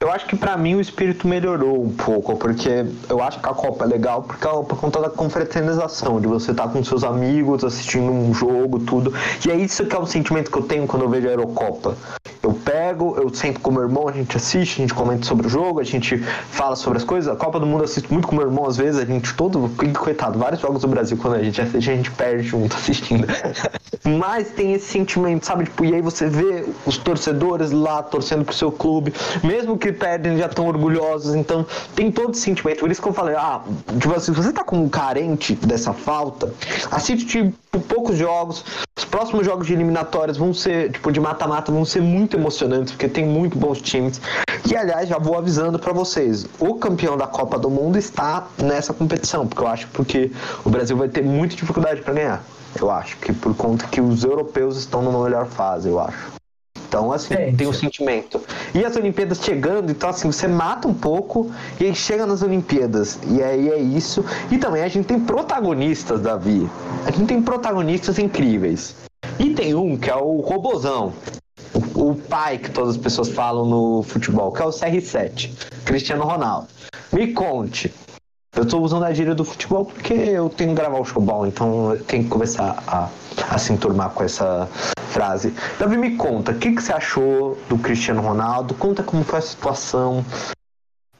Eu 0.00 0.12
acho 0.12 0.26
que 0.26 0.36
pra 0.36 0.56
mim 0.56 0.76
o 0.76 0.80
espírito 0.80 1.26
melhorou 1.26 1.84
um 1.84 1.90
pouco, 1.90 2.36
porque 2.36 2.86
eu 3.08 3.20
acho 3.20 3.40
que 3.40 3.48
a 3.48 3.52
Copa 3.52 3.84
é 3.84 3.88
legal 3.88 4.22
porque 4.22 4.46
por 4.46 4.78
conta 4.78 5.00
da 5.00 5.10
confraternização, 5.10 6.20
de 6.20 6.28
você 6.28 6.52
estar 6.52 6.68
com 6.68 6.82
seus 6.84 7.02
amigos 7.02 7.64
assistindo 7.64 8.12
um 8.12 8.32
jogo, 8.32 8.78
tudo. 8.78 9.12
E 9.44 9.50
é 9.50 9.56
isso 9.56 9.84
que 9.86 9.96
é 9.96 9.98
o 9.98 10.06
sentimento 10.06 10.52
que 10.52 10.58
eu 10.58 10.62
tenho 10.62 10.86
quando 10.86 11.02
eu 11.02 11.08
vejo 11.08 11.26
a 11.26 11.32
Eurocopa. 11.32 11.96
Eu 12.40 12.52
pego, 12.52 13.16
eu 13.20 13.34
sento 13.34 13.60
com 13.60 13.72
meu 13.72 13.82
irmão, 13.82 14.08
a 14.08 14.12
gente 14.12 14.36
assiste, 14.36 14.78
a 14.78 14.82
gente 14.82 14.94
comenta 14.94 15.26
sobre 15.26 15.48
o 15.48 15.50
jogo, 15.50 15.80
a 15.80 15.84
gente 15.84 16.16
fala 16.50 16.76
sobre 16.76 16.98
as 16.98 17.04
coisas. 17.04 17.32
A 17.32 17.36
Copa 17.36 17.58
do 17.58 17.66
Mundo 17.66 17.80
eu 17.80 17.84
assisto 17.84 18.12
muito 18.12 18.28
com 18.28 18.36
meu 18.36 18.46
irmão, 18.46 18.66
às 18.66 18.76
vezes, 18.76 19.00
a 19.00 19.04
gente 19.04 19.34
todo, 19.34 19.68
coitado, 19.98 20.38
vários 20.38 20.60
jogos 20.60 20.82
do 20.82 20.88
Brasil, 20.88 21.16
quando 21.16 21.34
a 21.34 21.42
gente 21.42 21.60
assiste, 21.60 21.90
a 21.90 21.96
gente 21.96 22.10
perde 22.12 22.44
junto 22.44 22.76
assistindo. 22.76 23.26
Mas 24.18 24.50
tem 24.50 24.72
esse 24.74 24.86
sentimento, 24.86 25.44
sabe? 25.44 25.64
Tipo, 25.64 25.84
e 25.84 25.94
aí 25.94 26.00
você 26.00 26.28
vê 26.28 26.64
os 26.86 26.96
torcedores 26.96 27.72
lá 27.72 28.02
torcendo 28.02 28.44
pro 28.44 28.54
seu 28.54 28.70
clube, 28.70 29.12
mesmo 29.42 29.76
que 29.76 29.87
perdem, 29.92 30.38
já 30.38 30.46
estão 30.46 30.66
orgulhosos. 30.66 31.34
Então, 31.34 31.66
tem 31.94 32.10
todo 32.10 32.32
esse 32.32 32.40
sentimento. 32.40 32.80
Por 32.80 32.90
isso 32.90 33.00
que 33.00 33.08
eu 33.08 33.12
falei, 33.12 33.34
ah, 33.34 33.60
tipo 33.98 34.14
assim, 34.14 34.32
se 34.34 34.40
você 34.40 34.52
tá 34.52 34.64
com 34.64 34.76
um 34.76 34.88
carente 34.88 35.54
dessa 35.54 35.92
falta, 35.92 36.52
assiste 36.90 37.26
tipo, 37.26 37.80
poucos 37.80 38.16
jogos. 38.16 38.64
Os 38.96 39.04
próximos 39.04 39.46
jogos 39.46 39.66
de 39.66 39.72
eliminatórias 39.72 40.36
vão 40.36 40.52
ser, 40.52 40.92
tipo, 40.92 41.12
de 41.12 41.20
mata-mata, 41.20 41.70
vão 41.70 41.84
ser 41.84 42.02
muito 42.02 42.36
emocionantes, 42.36 42.92
porque 42.92 43.08
tem 43.08 43.24
muito 43.24 43.56
bons 43.56 43.80
times. 43.80 44.20
E 44.70 44.76
aliás, 44.76 45.08
já 45.08 45.18
vou 45.18 45.36
avisando 45.38 45.78
pra 45.78 45.92
vocês, 45.92 46.46
o 46.58 46.74
campeão 46.74 47.16
da 47.16 47.26
Copa 47.26 47.58
do 47.58 47.70
Mundo 47.70 47.96
está 47.96 48.46
nessa 48.62 48.92
competição, 48.92 49.46
porque 49.46 49.62
eu 49.62 49.68
acho 49.68 49.86
porque 49.88 50.30
o 50.64 50.70
Brasil 50.70 50.96
vai 50.96 51.08
ter 51.08 51.22
muita 51.22 51.56
dificuldade 51.56 52.02
pra 52.02 52.12
ganhar. 52.12 52.44
Eu 52.78 52.90
acho 52.90 53.16
que 53.16 53.32
por 53.32 53.54
conta 53.56 53.86
que 53.86 54.00
os 54.00 54.24
europeus 54.24 54.76
estão 54.76 55.02
numa 55.02 55.24
melhor 55.24 55.46
fase, 55.46 55.88
eu 55.88 55.98
acho. 55.98 56.37
Então, 56.88 57.12
assim, 57.12 57.34
Gente. 57.36 57.56
tem 57.56 57.66
um 57.66 57.72
sentimento. 57.72 58.40
E 58.74 58.82
as 58.82 58.96
Olimpíadas 58.96 59.42
chegando, 59.42 59.90
então, 59.90 60.08
assim, 60.08 60.32
você 60.32 60.48
mata 60.48 60.88
um 60.88 60.94
pouco 60.94 61.50
e 61.78 61.84
aí 61.84 61.94
chega 61.94 62.26
nas 62.26 62.42
Olimpíadas. 62.42 63.18
E 63.28 63.42
aí 63.42 63.68
é 63.68 63.78
isso. 63.78 64.24
E 64.50 64.56
também 64.56 64.82
a 64.82 64.88
gente 64.88 65.06
tem 65.06 65.20
protagonistas, 65.20 66.22
Davi. 66.22 66.68
A 67.06 67.10
gente 67.10 67.26
tem 67.26 67.42
protagonistas 67.42 68.18
incríveis. 68.18 68.96
E 69.38 69.50
tem 69.50 69.74
um 69.74 69.98
que 69.98 70.08
é 70.08 70.16
o 70.16 70.40
Robozão. 70.40 71.12
O 71.94 72.14
pai 72.14 72.56
que 72.56 72.70
todas 72.70 72.90
as 72.90 72.96
pessoas 72.96 73.28
falam 73.28 73.66
no 73.66 74.02
futebol, 74.02 74.50
que 74.50 74.62
é 74.62 74.64
o 74.64 74.70
CR7, 74.70 75.50
Cristiano 75.84 76.24
Ronaldo. 76.24 76.68
Me 77.12 77.32
conte. 77.32 77.92
Eu 78.58 78.64
estou 78.64 78.82
usando 78.82 79.04
a 79.04 79.12
gíria 79.14 79.36
do 79.36 79.44
futebol 79.44 79.84
porque 79.84 80.12
eu 80.12 80.50
tenho 80.50 80.70
que 80.70 80.80
gravar 80.80 80.98
o 80.98 81.04
showball, 81.04 81.46
então 81.46 81.94
eu 81.94 82.04
tenho 82.04 82.24
que 82.24 82.28
começar 82.28 82.82
a, 82.88 83.08
a 83.54 83.56
se 83.56 83.72
enturmar 83.72 84.10
com 84.10 84.24
essa 84.24 84.66
frase. 85.12 85.54
Davi, 85.78 85.96
me 85.96 86.16
conta, 86.16 86.50
o 86.50 86.58
que, 86.58 86.74
que 86.74 86.82
você 86.82 86.92
achou 86.92 87.56
do 87.68 87.78
Cristiano 87.78 88.20
Ronaldo? 88.20 88.74
Conta 88.74 89.04
como 89.04 89.22
foi 89.22 89.38
a 89.38 89.42
situação 89.42 90.24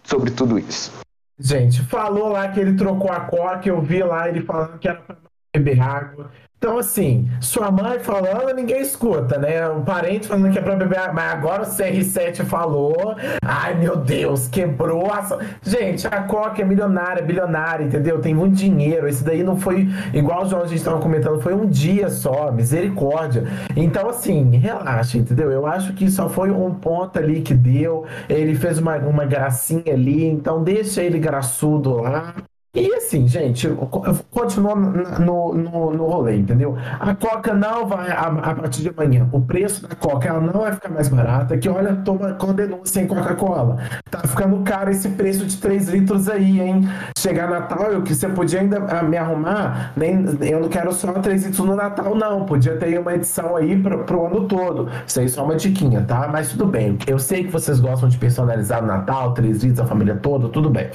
sobre 0.03 0.33
tudo 0.33 0.59
isso. 0.59 0.93
Gente, 1.39 1.81
falou 1.85 2.29
lá 2.29 2.49
que 2.49 2.59
ele 2.59 2.75
trocou 2.75 3.13
a 3.13 3.21
coca, 3.21 3.69
eu 3.69 3.81
vi 3.81 4.03
lá 4.03 4.29
ele 4.29 4.41
falando 4.41 4.77
que 4.77 4.89
era 4.89 5.01
pra 5.01 5.17
beber 5.55 5.81
água. 5.81 6.33
Então, 6.61 6.77
assim, 6.77 7.31
sua 7.41 7.71
mãe 7.71 8.01
falando, 8.01 8.53
ninguém 8.53 8.81
escuta, 8.81 9.39
né? 9.39 9.69
Um 9.71 9.85
parente 9.85 10.27
falando 10.27 10.51
que 10.51 10.59
é 10.59 10.61
pra 10.61 10.75
beber 10.75 10.99
mas 11.15 11.33
agora 11.33 11.63
o 11.63 11.67
CR7 11.67 12.45
falou. 12.45 13.15
Ai, 13.41 13.75
meu 13.75 13.95
Deus, 13.95 14.49
quebrou 14.49 15.09
a. 15.09 15.39
Gente, 15.63 16.09
a 16.09 16.23
Coca 16.23 16.61
é 16.61 16.65
milionária, 16.65 17.23
bilionária, 17.23 17.85
entendeu? 17.85 18.21
Tem 18.21 18.35
muito 18.35 18.57
dinheiro. 18.57 19.07
Esse 19.07 19.23
daí 19.23 19.45
não 19.45 19.57
foi 19.57 19.89
igual 20.13 20.43
o 20.43 20.49
João 20.49 20.63
a 20.63 20.67
gente 20.67 20.79
estava 20.79 21.01
comentando, 21.01 21.41
foi 21.41 21.55
um 21.55 21.65
dia 21.65 22.09
só, 22.09 22.51
misericórdia. 22.51 23.45
Então, 23.77 24.09
assim, 24.09 24.57
relaxa, 24.57 25.17
entendeu? 25.17 25.53
Eu 25.53 25.65
acho 25.65 25.93
que 25.93 26.11
só 26.11 26.29
foi 26.29 26.51
um 26.51 26.75
ponto 26.75 27.21
ali 27.21 27.41
que 27.41 27.55
deu. 27.55 28.05
Ele 28.29 28.57
fez 28.57 28.81
uma, 28.81 28.97
uma 28.97 29.25
gracinha 29.25 29.95
ali, 29.95 30.27
então 30.27 30.65
deixa 30.65 31.05
ele 31.05 31.21
graçudo 31.21 31.99
lá. 32.03 32.35
E 32.75 32.95
assim, 32.95 33.27
gente, 33.27 33.67
eu 33.67 33.77
co- 33.77 34.05
eu 34.07 34.15
continuo 34.31 34.77
no, 34.77 35.55
no, 35.55 35.91
no 35.91 36.07
rolê, 36.07 36.37
entendeu? 36.37 36.77
A 37.01 37.15
Coca 37.15 37.55
não 37.55 37.87
vai, 37.89 38.11
a, 38.11 38.27
a 38.27 38.55
partir 38.55 38.83
de 38.83 38.91
amanhã, 38.91 39.27
o 39.33 39.41
preço 39.41 39.89
da 39.89 39.97
Coca 39.97 40.29
ela 40.29 40.41
não 40.41 40.61
vai 40.61 40.73
ficar 40.73 40.91
mais 40.91 41.09
barata, 41.09 41.57
que 41.57 41.67
olha, 41.69 41.97
toma 41.97 42.35
com 42.35 42.53
denúncia 42.53 43.01
em 43.01 43.07
Coca-Cola. 43.07 43.79
Tá 44.11 44.21
ficando 44.21 44.63
caro 44.63 44.91
esse 44.91 45.09
preço 45.09 45.47
de 45.47 45.57
3 45.57 45.89
litros 45.89 46.29
aí, 46.29 46.61
hein? 46.61 46.83
Chegar 47.19 47.49
Natal, 47.49 47.91
eu 47.91 48.03
que 48.03 48.15
você 48.15 48.29
podia 48.29 48.61
ainda 48.61 48.79
ah, 48.85 49.03
me 49.03 49.17
arrumar, 49.17 49.93
nem, 49.97 50.25
eu 50.43 50.61
não 50.61 50.69
quero 50.69 50.93
só 50.93 51.11
3 51.15 51.47
litros 51.47 51.67
no 51.67 51.75
Natal, 51.75 52.15
não. 52.15 52.45
Podia 52.45 52.77
ter 52.77 52.99
uma 53.01 53.15
edição 53.15 53.57
aí 53.57 53.81
pro, 53.83 54.05
pro 54.05 54.27
ano 54.27 54.47
todo. 54.47 54.89
Isso 55.07 55.19
aí 55.19 55.25
é 55.27 55.29
só 55.29 55.43
uma 55.43 55.57
diquinha, 55.57 56.03
tá? 56.05 56.29
Mas 56.31 56.51
tudo 56.51 56.67
bem. 56.67 56.99
Eu 57.07 57.19
sei 57.19 57.45
que 57.45 57.51
vocês 57.51 57.81
gostam 57.81 58.09
de 58.11 58.19
personalizar 58.19 58.83
no 58.83 58.89
Natal, 58.89 59.33
3 59.33 59.63
litros, 59.63 59.81
a 59.81 59.87
família 59.87 60.17
toda, 60.17 60.49
tudo 60.51 60.69
bem. 60.69 60.91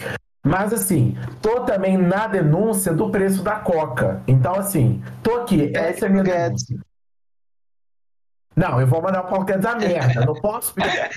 Mas 0.45 0.73
assim, 0.73 1.17
tô 1.41 1.61
também 1.61 1.97
na 1.97 2.27
denúncia 2.27 2.93
do 2.93 3.09
preço 3.09 3.41
da 3.41 3.55
Coca. 3.55 4.21
Então, 4.27 4.55
assim, 4.55 5.01
tô 5.21 5.35
aqui. 5.35 5.71
Essa 5.73 6.05
é 6.05 6.09
a 6.09 6.11
minha 6.11 6.23
Guedes. 6.23 6.65
denúncia. 6.65 6.93
Não, 8.55 8.79
eu 8.79 8.85
vou 8.85 9.01
mandar 9.01 9.21
o 9.21 9.27
Paulo 9.27 9.45
Guedes 9.45 9.65
a 9.65 9.75
merda. 9.75 10.25
Não 10.25 10.35
posso 10.35 10.75
pedir. 10.75 11.09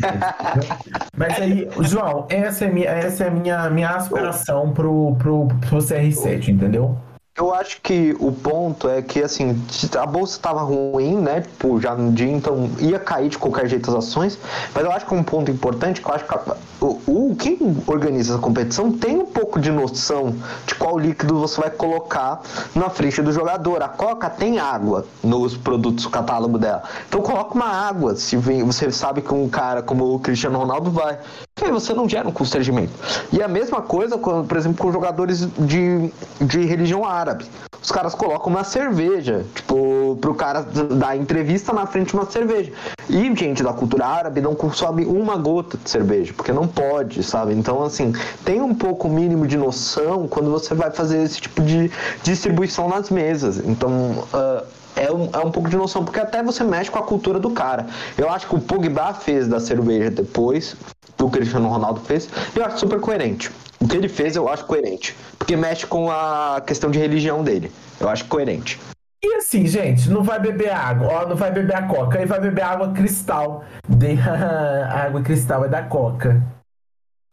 Mas 1.15 1.39
aí, 1.39 1.69
João, 1.81 2.27
essa 2.31 2.65
é, 2.65 2.71
minha, 2.71 2.89
essa 2.89 3.25
é 3.25 3.29
a 3.29 3.31
minha, 3.31 3.69
minha 3.69 3.91
aspiração 3.91 4.73
pro, 4.73 5.15
pro, 5.17 5.49
pro 5.69 5.79
CR7, 5.79 6.49
entendeu? 6.49 6.97
Eu 7.37 7.53
acho 7.55 7.83
que 7.83 8.17
o 8.19 8.33
ponto 8.33 8.89
é 8.89 9.03
que, 9.03 9.23
assim, 9.23 9.63
a 9.99 10.07
bolsa 10.07 10.37
estava 10.39 10.63
ruim, 10.63 11.17
né? 11.21 11.43
Tipo, 11.43 11.79
já 11.79 11.95
no 11.95 12.11
dia, 12.11 12.31
então 12.33 12.71
ia 12.79 12.99
cair 12.99 13.29
de 13.29 13.37
qualquer 13.37 13.69
jeito 13.69 13.91
as 13.91 13.97
ações. 13.97 14.39
Mas 14.75 14.83
eu 14.83 14.91
acho 14.91 15.05
que 15.05 15.13
um 15.15 15.23
ponto 15.23 15.51
importante 15.51 16.01
que 16.01 16.09
eu 16.09 16.15
acho 16.15 16.25
que 16.25 16.35
a- 16.35 16.57
o, 16.81 16.87
o- 17.33 17.37
quem 17.37 17.59
organiza 17.87 18.33
essa 18.33 18.41
competição 18.41 18.91
tem 18.91 19.19
um 19.19 19.27
pouco 19.27 19.61
de 19.61 19.71
noção 19.71 20.35
de 20.67 20.75
qual 20.77 20.99
líquido 20.99 21.39
você 21.39 21.61
vai 21.61 21.69
colocar 21.71 22.41
na 22.75 22.89
frente 22.89 23.21
do 23.21 23.31
jogador. 23.31 23.83
A 23.83 23.89
Coca 23.89 24.31
tem 24.31 24.59
água 24.59 25.05
nos 25.23 25.55
produtos 25.59 26.07
catálogo 26.07 26.57
dela. 26.59 26.85
Então 27.07 27.21
coloca 27.21 27.55
uma 27.55 27.69
água, 27.69 28.17
se 28.17 28.39
vem, 28.39 28.63
você 28.65 28.91
sabe 28.91 29.21
que 29.21 29.35
um 29.35 29.47
cara 29.47 29.83
como 29.83 30.15
o 30.15 30.19
Cristiano 30.21 30.59
Ronaldo 30.59 30.91
vai. 30.91 31.19
Que 31.57 31.65
aí 31.65 31.73
você 31.73 31.95
não 31.95 32.07
gera 32.07 32.29
um 32.29 32.33
constrangimento. 32.33 32.93
E 33.33 33.43
a 33.43 33.49
mesma 33.49 33.81
coisa, 33.81 34.19
por 34.19 34.57
exemplo, 34.59 34.77
com 34.77 34.93
jogadores 34.93 35.49
de, 35.59 36.13
de 36.39 36.61
religião 36.67 37.03
árabe. 37.03 37.47
Os 37.83 37.91
caras 37.91 38.15
colocam 38.15 38.49
uma 38.49 38.63
cerveja, 38.63 39.47
tipo, 39.55 40.19
pro 40.21 40.35
cara 40.35 40.61
dar 40.61 41.17
entrevista 41.17 41.73
na 41.73 41.87
frente 41.87 42.09
de 42.09 42.15
uma 42.15 42.27
cerveja. 42.27 42.71
E 43.09 43.35
gente 43.35 43.63
da 43.63 43.73
cultura 43.73 44.05
árabe 44.05 44.43
não 44.43 44.55
consome 44.55 45.07
uma 45.07 45.37
gota 45.39 45.79
de 45.79 45.89
cerveja, 45.89 46.35
porque 46.37 46.53
não 46.53 46.69
pode, 46.69 47.23
sabe? 47.23 47.55
Então, 47.55 47.83
assim, 47.83 48.13
tem 48.45 48.61
um 48.61 48.75
pouco 48.75 49.09
mínimo 49.09 49.47
de 49.47 49.57
noção 49.57 50.29
quando 50.29 50.51
você 50.51 50.75
vai 50.75 50.91
fazer 50.91 51.23
esse 51.23 51.41
tipo 51.41 51.63
de 51.63 51.91
distribuição 52.23 52.87
nas 52.87 53.09
mesas. 53.09 53.59
Então, 53.65 54.27
ah, 54.35 54.63
é 54.97 55.13
um, 55.13 55.29
é 55.33 55.39
um 55.39 55.51
pouco 55.51 55.69
de 55.69 55.77
noção, 55.77 56.05
porque 56.05 56.19
até 56.19 56.43
você 56.43 56.65
mexe 56.65 56.91
com 56.91 56.99
a 56.99 57.03
cultura 57.03 57.39
do 57.39 57.51
cara. 57.51 57.87
Eu 58.17 58.31
acho 58.31 58.49
que 58.49 58.55
o 58.55 58.61
Pogba 58.61 59.13
fez 59.13 59.47
da 59.47 59.61
cerveja 59.61 60.11
depois, 60.11 60.75
que 61.17 61.25
o 61.25 61.31
Cristiano 61.31 61.69
Ronaldo 61.69 62.01
fez, 62.01 62.29
e 62.55 62.59
eu 62.59 62.65
acho 62.65 62.79
super 62.79 63.01
coerente. 63.01 63.51
O 63.81 63.87
que 63.89 63.97
ele 63.97 64.09
fez 64.09 64.37
eu 64.37 64.49
acho 64.49 64.65
coerente, 64.65 65.15
porque 65.39 65.57
mexe 65.57 65.87
com 65.87 66.11
a 66.11 66.63
questão 66.67 66.91
de 66.91 66.99
religião 66.99 67.43
dele. 67.43 67.71
Eu 68.01 68.09
acho 68.09 68.25
coerente. 68.27 68.79
E 69.23 69.35
assim, 69.37 69.67
gente, 69.67 70.09
não 70.11 70.23
vai 70.23 70.39
beber 70.39 70.71
água, 70.71 71.09
ó, 71.09 71.27
não 71.29 71.37
vai 71.37 71.51
beber 71.51 71.75
a 71.75 71.83
coca, 71.83 72.19
aí 72.19 72.27
vai 72.27 72.41
beber 72.41 72.63
água 72.63 72.93
cristal. 72.93 73.65
De... 73.89 74.19
a 74.21 75.05
água 75.07 75.23
cristal 75.23 75.65
é 75.65 75.69
da 75.69 75.83
coca. 75.83 76.43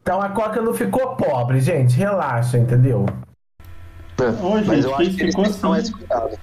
Então 0.02 0.20
a 0.20 0.28
coca 0.30 0.60
não 0.60 0.74
ficou 0.74 1.16
pobre, 1.16 1.60
gente, 1.60 1.96
relaxa, 1.96 2.58
entendeu? 2.58 3.06
Ô, 4.42 4.56
gente, 4.58 4.66
Mas 4.66 4.84
eu 4.84 4.94
acho 4.94 5.10
que 5.14 5.22
eles 5.22 5.34
ficou 5.34 5.44
têm 5.44 5.52
que 5.52 5.58
tomar 5.60 5.76
assim- 5.76 5.82
esse 5.84 5.92
cuidado. 5.92 6.38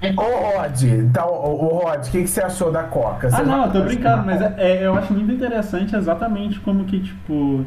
Ô, 0.00 0.58
Rod, 0.58 0.82
então, 0.84 1.28
ô, 1.28 1.80
Rod, 1.80 2.06
o 2.06 2.10
que, 2.10 2.22
que 2.22 2.28
você 2.28 2.40
achou 2.40 2.70
da 2.70 2.84
Coca? 2.84 3.28
Você 3.28 3.36
ah, 3.36 3.44
não, 3.44 3.66
eu 3.66 3.72
tô 3.72 3.82
brincando, 3.82 4.24
mas 4.24 4.40
é, 4.40 4.54
é, 4.56 4.86
eu 4.86 4.94
acho 4.94 5.12
muito 5.12 5.32
interessante 5.32 5.96
exatamente 5.96 6.60
como 6.60 6.84
que, 6.84 7.00
tipo, 7.00 7.66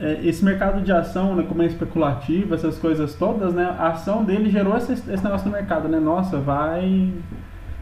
é, 0.00 0.18
esse 0.24 0.44
mercado 0.44 0.82
de 0.82 0.90
ação, 0.90 1.36
né, 1.36 1.44
como 1.48 1.62
é 1.62 1.66
especulativo, 1.66 2.54
essas 2.54 2.76
coisas 2.76 3.14
todas, 3.14 3.54
né, 3.54 3.72
a 3.78 3.88
ação 3.90 4.24
dele 4.24 4.50
gerou 4.50 4.76
esse, 4.76 4.92
esse 4.94 5.22
negócio 5.22 5.46
no 5.46 5.52
mercado, 5.52 5.88
né, 5.88 6.00
nossa, 6.00 6.38
vai, 6.38 7.12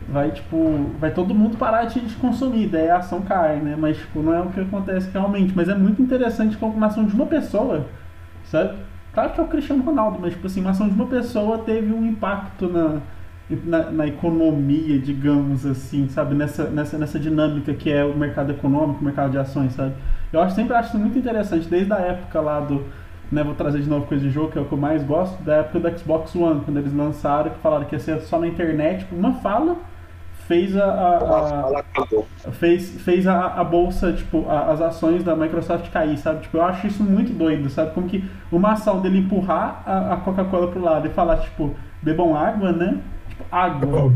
vai, 0.06 0.32
tipo, 0.32 0.90
vai 1.00 1.10
todo 1.10 1.34
mundo 1.34 1.56
parar 1.56 1.84
de, 1.84 2.00
de 2.00 2.14
consumir, 2.16 2.66
daí 2.66 2.90
a 2.90 2.98
ação 2.98 3.22
cai, 3.22 3.56
né, 3.56 3.74
mas, 3.78 3.96
tipo, 3.96 4.20
não 4.20 4.34
é 4.34 4.40
o 4.42 4.50
que 4.50 4.60
acontece 4.60 5.08
realmente, 5.10 5.54
mas 5.56 5.66
é 5.66 5.74
muito 5.74 6.02
interessante 6.02 6.58
como 6.58 6.74
uma 6.74 6.88
ação 6.88 7.06
de 7.06 7.14
uma 7.14 7.26
pessoa, 7.26 7.86
sabe? 8.44 8.76
Claro 9.14 9.32
que 9.32 9.40
é 9.40 9.42
o 9.42 9.48
Cristiano 9.48 9.82
Ronaldo, 9.82 10.18
mas, 10.20 10.34
tipo 10.34 10.46
assim, 10.46 10.60
uma 10.60 10.70
ação 10.70 10.88
de 10.90 10.94
uma 10.94 11.06
pessoa 11.06 11.58
teve 11.58 11.90
um 11.90 12.04
impacto 12.04 12.68
na, 12.68 13.00
na, 13.64 13.90
na 13.90 14.06
economia, 14.06 14.98
digamos 14.98 15.64
assim, 15.66 16.08
sabe? 16.08 16.34
Nessa, 16.34 16.64
nessa, 16.64 16.98
nessa 16.98 17.18
dinâmica 17.18 17.72
que 17.74 17.90
é 17.90 18.04
o 18.04 18.14
mercado 18.16 18.52
econômico, 18.52 19.00
o 19.00 19.04
mercado 19.04 19.30
de 19.32 19.38
ações, 19.38 19.72
sabe? 19.74 19.94
Eu 20.32 20.40
acho, 20.40 20.54
sempre 20.54 20.74
acho 20.74 20.88
isso 20.90 20.98
muito 20.98 21.18
interessante, 21.18 21.66
desde 21.68 21.92
a 21.92 21.98
época 21.98 22.40
lá 22.40 22.60
do. 22.60 22.84
Né, 23.30 23.44
vou 23.44 23.54
trazer 23.54 23.80
de 23.82 23.88
novo 23.90 24.06
coisa 24.06 24.24
de 24.24 24.30
jogo, 24.30 24.50
que 24.50 24.58
é 24.58 24.60
o 24.62 24.64
que 24.64 24.72
eu 24.72 24.78
mais 24.78 25.02
gosto, 25.04 25.42
da 25.42 25.56
época 25.56 25.80
do 25.90 25.98
Xbox 25.98 26.34
One, 26.34 26.62
quando 26.64 26.78
eles 26.78 26.94
lançaram, 26.94 27.50
que 27.50 27.58
falaram 27.58 27.84
que 27.84 27.94
ia 27.94 27.98
ser 27.98 28.20
só 28.22 28.38
na 28.40 28.46
internet, 28.48 29.00
tipo, 29.00 29.14
uma 29.14 29.34
fala 29.34 29.76
fez 30.46 30.74
a, 30.76 30.84
a- 30.84 31.18
a- 32.48 32.52
fez, 32.52 33.00
fez 33.02 33.26
a, 33.26 33.46
a 33.46 33.64
bolsa, 33.64 34.12
tipo, 34.12 34.46
a- 34.48 34.72
as 34.72 34.80
ações 34.80 35.22
da 35.22 35.36
Microsoft 35.36 35.90
cair, 35.90 36.16
sabe? 36.18 36.40
Tipo, 36.42 36.56
eu 36.58 36.62
acho 36.64 36.86
isso 36.86 37.02
muito 37.02 37.32
doido, 37.32 37.68
sabe? 37.68 37.92
Como 37.92 38.08
que 38.08 38.24
uma 38.50 38.72
ação 38.72 39.00
dele 39.00 39.18
empurrar 39.18 39.82
a, 39.86 40.14
a 40.14 40.16
Coca-Cola 40.18 40.68
pro 40.68 40.80
lado 40.80 41.06
e 41.06 41.10
falar, 41.10 41.36
tipo, 41.38 41.74
bebam 42.02 42.34
água, 42.36 42.72
né? 42.72 42.98
Tipo, 43.38 43.44
água. 43.54 44.12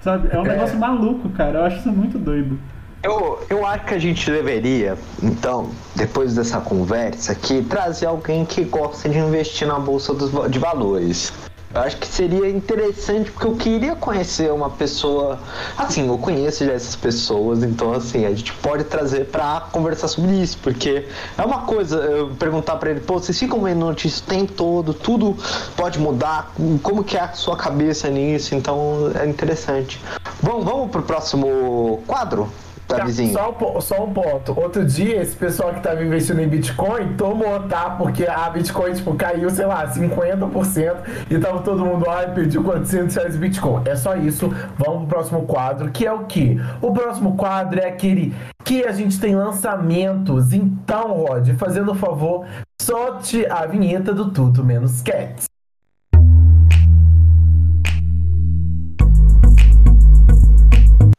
Sabe? 0.00 0.28
É 0.32 0.38
um 0.38 0.42
negócio 0.42 0.78
maluco, 0.78 1.28
cara. 1.30 1.58
Eu 1.58 1.64
acho 1.64 1.78
isso 1.78 1.92
muito 1.92 2.18
doido. 2.18 2.58
Eu, 3.02 3.44
eu 3.48 3.64
acho 3.64 3.84
que 3.84 3.94
a 3.94 3.98
gente 3.98 4.28
deveria, 4.30 4.98
então, 5.22 5.70
depois 5.94 6.34
dessa 6.34 6.60
conversa 6.60 7.32
aqui, 7.32 7.62
trazer 7.62 8.06
alguém 8.06 8.44
que 8.44 8.64
gosta 8.64 9.08
de 9.08 9.18
investir 9.18 9.68
na 9.68 9.78
bolsa 9.78 10.12
dos, 10.12 10.32
de 10.50 10.58
valores. 10.58 11.32
Eu 11.76 11.82
acho 11.82 11.98
que 11.98 12.06
seria 12.06 12.48
interessante, 12.48 13.30
porque 13.30 13.46
eu 13.46 13.54
queria 13.54 13.94
conhecer 13.94 14.50
uma 14.50 14.70
pessoa. 14.70 15.38
Assim, 15.76 16.08
eu 16.08 16.16
conheço 16.16 16.64
já 16.64 16.72
essas 16.72 16.96
pessoas, 16.96 17.62
então, 17.62 17.92
assim, 17.92 18.24
a 18.24 18.30
gente 18.30 18.50
pode 18.54 18.84
trazer 18.84 19.26
pra 19.26 19.60
conversar 19.70 20.08
sobre 20.08 20.32
isso, 20.40 20.56
porque 20.62 21.06
é 21.36 21.42
uma 21.42 21.66
coisa 21.66 21.96
eu 21.96 22.30
perguntar 22.30 22.76
pra 22.76 22.90
ele, 22.90 23.00
pô, 23.00 23.18
vocês 23.18 23.38
ficam 23.38 23.60
vendo 23.60 23.80
notícia 23.80 24.24
o 24.24 24.26
tempo 24.26 24.52
todo, 24.52 24.94
tudo 24.94 25.36
pode 25.76 25.98
mudar, 25.98 26.50
como 26.82 27.04
que 27.04 27.14
é 27.14 27.20
a 27.20 27.34
sua 27.34 27.58
cabeça 27.58 28.08
nisso, 28.08 28.54
então 28.54 29.12
é 29.14 29.26
interessante. 29.26 30.00
Vamos, 30.42 30.64
vamos 30.64 30.90
pro 30.90 31.02
próximo 31.02 32.02
quadro? 32.06 32.50
Davizinho. 32.88 33.32
Só 33.32 33.50
um, 33.50 33.52
po- 33.54 33.80
só 33.80 34.04
um 34.04 34.12
ponto. 34.12 34.58
Outro 34.58 34.84
dia, 34.84 35.20
esse 35.20 35.34
pessoal 35.36 35.74
que 35.74 35.80
tava 35.80 36.02
investindo 36.04 36.40
em 36.40 36.48
Bitcoin 36.48 37.14
tomou, 37.16 37.60
tá? 37.68 37.90
Porque 37.90 38.24
a 38.26 38.48
Bitcoin, 38.50 38.92
tipo, 38.94 39.14
caiu, 39.14 39.50
sei 39.50 39.66
lá, 39.66 39.86
50% 39.88 40.96
e 41.30 41.38
tava 41.38 41.60
todo 41.62 41.84
mundo, 41.84 42.08
ai, 42.08 42.32
perdi 42.32 42.58
400 42.58 43.14
reais 43.14 43.32
de 43.32 43.38
Bitcoin. 43.38 43.82
É 43.86 43.96
só 43.96 44.14
isso. 44.16 44.48
Vamos 44.78 45.00
pro 45.00 45.16
próximo 45.16 45.42
quadro, 45.46 45.90
que 45.90 46.06
é 46.06 46.12
o 46.12 46.24
quê? 46.26 46.58
O 46.80 46.92
próximo 46.92 47.36
quadro 47.36 47.80
é 47.80 47.88
aquele 47.88 48.34
que 48.64 48.84
a 48.84 48.92
gente 48.92 49.18
tem 49.18 49.34
lançamentos. 49.34 50.52
Então, 50.52 51.12
Rod, 51.12 51.48
fazendo 51.58 51.92
um 51.92 51.94
favor, 51.94 52.46
solte 52.80 53.46
a 53.46 53.66
vinheta 53.66 54.12
do 54.12 54.30
Tudo 54.30 54.64
Menos 54.64 55.02
Cats. 55.02 55.46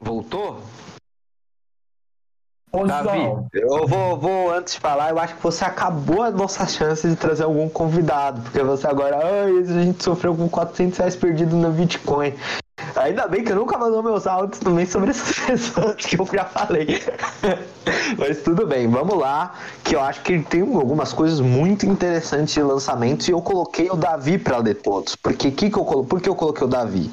Voltou? 0.01 0.61
Ô, 2.71 2.85
Davi, 2.85 3.19
eu 3.53 3.87
vou, 3.87 4.17
vou 4.17 4.51
antes 4.51 4.73
de 4.73 4.79
falar, 4.79 5.09
eu 5.09 5.19
acho 5.19 5.35
que 5.35 5.41
você 5.41 5.63
acabou 5.63 6.21
a 6.21 6.29
nossa 6.29 6.67
chance 6.67 7.07
de 7.07 7.15
trazer 7.15 7.43
algum 7.43 7.69
convidado, 7.69 8.41
porque 8.41 8.61
você 8.61 8.85
agora, 8.85 9.17
ai, 9.23 9.57
a 9.57 9.83
gente 9.83 10.03
sofreu 10.03 10.35
com 10.35 10.49
400 10.49 10.97
reais 10.97 11.15
perdidos 11.15 11.53
no 11.53 11.71
Bitcoin. 11.71 12.33
Ainda 12.95 13.27
bem 13.27 13.43
que 13.43 13.51
eu 13.51 13.55
nunca 13.55 13.77
mandou 13.77 14.03
meus 14.03 14.27
áudios 14.27 14.59
também 14.59 14.85
sobre 14.85 15.11
essas 15.11 15.39
pessoas 15.45 15.95
que 15.95 16.19
eu 16.19 16.27
já 16.31 16.45
falei. 16.45 17.01
Mas 18.17 18.41
tudo 18.41 18.67
bem, 18.67 18.87
vamos 18.87 19.17
lá, 19.17 19.55
que 19.83 19.95
eu 19.95 20.01
acho 20.01 20.21
que 20.21 20.39
tem 20.39 20.61
algumas 20.61 21.13
coisas 21.13 21.39
muito 21.39 21.85
interessantes 21.85 22.53
de 22.53 22.61
lançamentos 22.61 23.27
e 23.27 23.31
eu 23.31 23.41
coloquei 23.41 23.89
o 23.89 23.95
Davi 23.95 24.37
para 24.37 24.57
ler 24.57 24.75
todos. 24.75 25.15
Porque 25.15 25.51
que 25.51 25.69
que 25.69 25.77
eu, 25.77 25.85
por 26.03 26.21
que 26.21 26.27
eu 26.27 26.35
coloquei 26.35 26.65
o 26.65 26.69
Davi? 26.69 27.09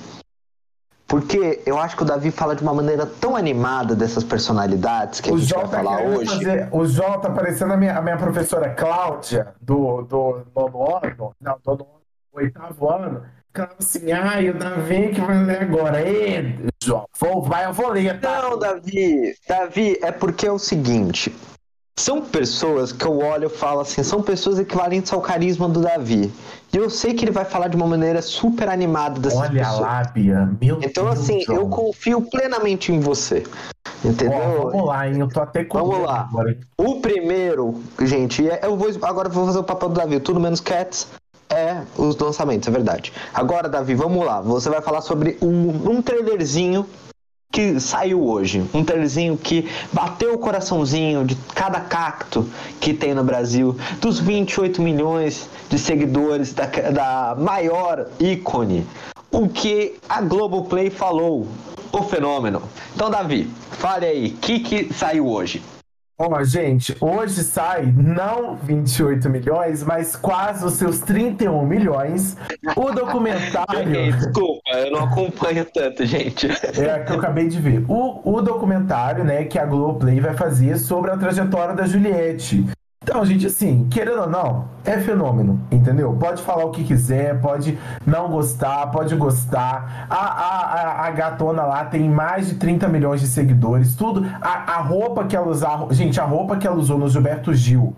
Porque 1.07 1.63
eu 1.67 1.79
acho 1.79 1.97
que 1.97 2.03
o 2.03 2.07
Davi 2.07 2.31
fala 2.31 2.57
de 2.57 2.63
uma 2.63 2.73
maneira 2.73 3.05
tão 3.07 3.37
animada 3.37 3.95
dessas 3.95 4.25
personalidades 4.25 5.21
que 5.21 5.31
a 5.31 5.35
O 5.35 5.39
gente 5.39 5.51
João 5.51 5.67
vai 5.67 5.83
falar 5.85 6.03
hoje. 6.03 6.31
fazer. 6.31 6.69
O 6.73 6.87
João 6.87 7.21
tá 7.21 7.31
parecendo 7.31 7.73
a 7.75 7.77
minha, 7.77 7.97
a 7.97 8.03
minha 8.03 8.17
professora 8.17 8.71
Cláudia, 8.71 9.55
do, 9.61 10.03
do 10.03 10.47
nono 10.55 10.97
ano, 10.97 11.35
não, 11.41 11.57
do 11.63 11.71
nono, 11.71 11.87
oitavo 12.33 12.89
ano. 12.91 13.23
Ela 13.57 13.71
assim, 13.79 14.11
ai, 14.11 14.51
o 14.51 14.59
Davi 14.59 15.11
que 15.11 15.21
vai 15.21 15.45
ler 15.45 15.63
agora. 15.63 16.01
Ê, 16.01 16.57
João, 16.83 17.07
vou, 17.21 17.43
vai, 17.43 17.67
eu 17.67 17.73
vou 17.73 17.91
ler, 17.91 18.19
tá? 18.21 18.43
Não, 18.43 18.59
Davi, 18.59 19.33
Davi, 19.47 19.97
é 20.03 20.11
porque 20.11 20.47
é 20.47 20.51
o 20.51 20.59
seguinte. 20.59 21.33
São 21.97 22.23
pessoas 22.23 22.93
que 22.93 23.05
eu 23.07 23.19
olho 23.19 23.47
e 23.47 23.49
falo 23.49 23.81
assim, 23.81 24.03
são 24.03 24.21
pessoas 24.21 24.59
equivalentes 24.59 25.13
ao 25.13 25.21
carisma 25.21 25.69
do 25.69 25.81
Davi. 25.81 26.31
E 26.73 26.77
eu 26.77 26.91
sei 26.91 27.15
que 27.15 27.25
ele 27.25 27.31
vai 27.31 27.45
falar 27.45 27.69
de 27.69 27.77
uma 27.77 27.87
maneira 27.87 28.21
super 28.21 28.69
animada 28.69 29.21
dessas 29.21 29.39
Olha 29.39 29.63
a 29.63 29.65
pessoas. 29.65 29.81
lábia, 29.81 30.51
meu 30.61 30.81
Então, 30.83 31.05
Deus. 31.05 31.21
assim, 31.21 31.45
eu 31.49 31.69
confio 31.69 32.21
plenamente 32.23 32.91
em 32.93 32.99
você. 32.99 33.45
Entendeu? 34.05 34.39
Ó, 34.39 34.71
vamos 34.71 34.87
lá, 34.87 35.09
hein? 35.09 35.19
Eu 35.21 35.29
tô 35.29 35.41
até 35.41 35.65
com 35.65 35.79
Vamos 35.79 36.01
lá. 36.05 36.23
agora? 36.29 36.59
O 36.77 37.01
primeiro, 37.01 37.81
gente, 38.03 38.49
é- 38.51 38.61
eu 38.65 38.77
vou 38.77 38.89
agora 39.03 39.29
eu 39.29 39.33
vou 39.33 39.47
fazer 39.47 39.59
o 39.61 39.65
papel 39.65 39.89
do 39.89 39.95
Davi, 39.95 40.19
tudo 40.19 40.41
menos 40.41 40.61
Cats 40.61 41.07
é 41.49 41.83
os 41.97 42.17
lançamentos, 42.19 42.67
é 42.67 42.71
verdade. 42.73 43.13
Agora, 43.33 43.69
Davi, 43.69 43.95
vamos 43.95 44.27
lá. 44.27 44.41
Você 44.41 44.69
vai 44.69 44.83
falar 44.83 45.01
sobre 45.01 45.39
um, 45.41 45.91
um 45.93 46.03
trailerzinho 46.03 46.85
que 47.55 47.79
saiu 47.79 48.27
hoje. 48.27 48.65
Um 48.75 48.85
trailerzinho 48.85 49.37
que 49.37 49.71
bateu 49.93 50.35
o 50.35 50.39
coraçãozinho 50.39 51.25
de 51.25 51.37
cada 51.55 51.79
cacto 51.79 52.51
que 52.81 52.93
tem 52.93 53.15
no 53.15 53.23
Brasil, 53.23 53.77
dos 54.01 54.19
28 54.19 54.83
milhões 54.83 55.49
de 55.71 55.79
seguidores 55.79 56.53
da, 56.53 56.67
da 56.67 57.37
maior 57.39 58.09
ícone. 58.19 58.85
O 59.31 59.49
que 59.49 59.95
a 60.09 60.21
Globoplay 60.21 60.91
falou, 60.91 61.47
o 61.93 62.03
fenômeno. 62.03 62.61
Então, 62.95 63.09
Davi, 63.09 63.49
fale 63.71 64.07
aí, 64.07 64.29
o 64.29 64.37
que, 64.39 64.59
que 64.59 64.93
saiu 64.93 65.29
hoje? 65.29 65.63
Ó, 66.17 66.45
gente, 66.45 66.97
hoje 67.01 67.43
sai 67.43 67.87
não 67.87 68.55
28 68.55 69.29
milhões, 69.29 69.83
mas 69.83 70.15
quase 70.15 70.65
os 70.65 70.75
seus 70.75 71.01
31 71.01 71.67
milhões. 71.67 72.37
O 72.77 72.93
documentário. 72.93 74.13
Desculpa, 74.13 74.71
eu 74.75 74.93
não 74.93 75.05
acompanho 75.05 75.65
tanto, 75.65 76.07
gente. 76.07 76.47
É 76.47 77.01
que 77.01 77.13
eu 77.13 77.19
acabei 77.19 77.49
de 77.49 77.59
ver. 77.59 77.85
O, 77.89 78.37
o 78.37 78.41
documentário, 78.41 79.25
né, 79.25 79.45
que 79.45 79.59
a 79.59 79.67
Globoplay 79.67 80.21
vai 80.21 80.35
fazer 80.35 80.79
sobre 80.79 81.11
a 81.11 81.17
trajetória 81.17 81.75
da 81.75 81.85
Juliette. 81.85 82.65
Então, 83.05 83.23
gente, 83.23 83.47
assim, 83.47 83.87
querendo 83.91 84.23
ou 84.23 84.31
não, 84.31 84.65
é 84.83 84.99
fenômeno, 84.99 85.61
entendeu? 85.71 86.17
Pode 86.19 86.41
falar 86.41 86.65
o 86.65 86.71
que 86.71 86.83
quiser, 86.83 87.39
pode 87.39 87.79
não 88.07 88.31
gostar, 88.31 88.87
pode 88.87 89.15
gostar. 89.15 90.07
A, 90.09 90.17
a, 90.17 90.61
a, 91.03 91.07
a 91.07 91.11
gatona 91.11 91.65
lá 91.65 91.85
tem 91.85 92.09
mais 92.09 92.49
de 92.49 92.55
30 92.55 92.89
milhões 92.89 93.21
de 93.21 93.27
seguidores, 93.27 93.95
tudo. 93.95 94.25
A, 94.41 94.77
a 94.77 94.81
roupa 94.81 95.25
que 95.25 95.37
ela 95.37 95.49
usava, 95.49 95.93
gente, 95.93 96.19
a 96.19 96.25
roupa 96.25 96.57
que 96.57 96.67
ela 96.67 96.77
usou 96.77 96.99
no 96.99 97.07
Gilberto 97.07 97.53
Gil 97.53 97.95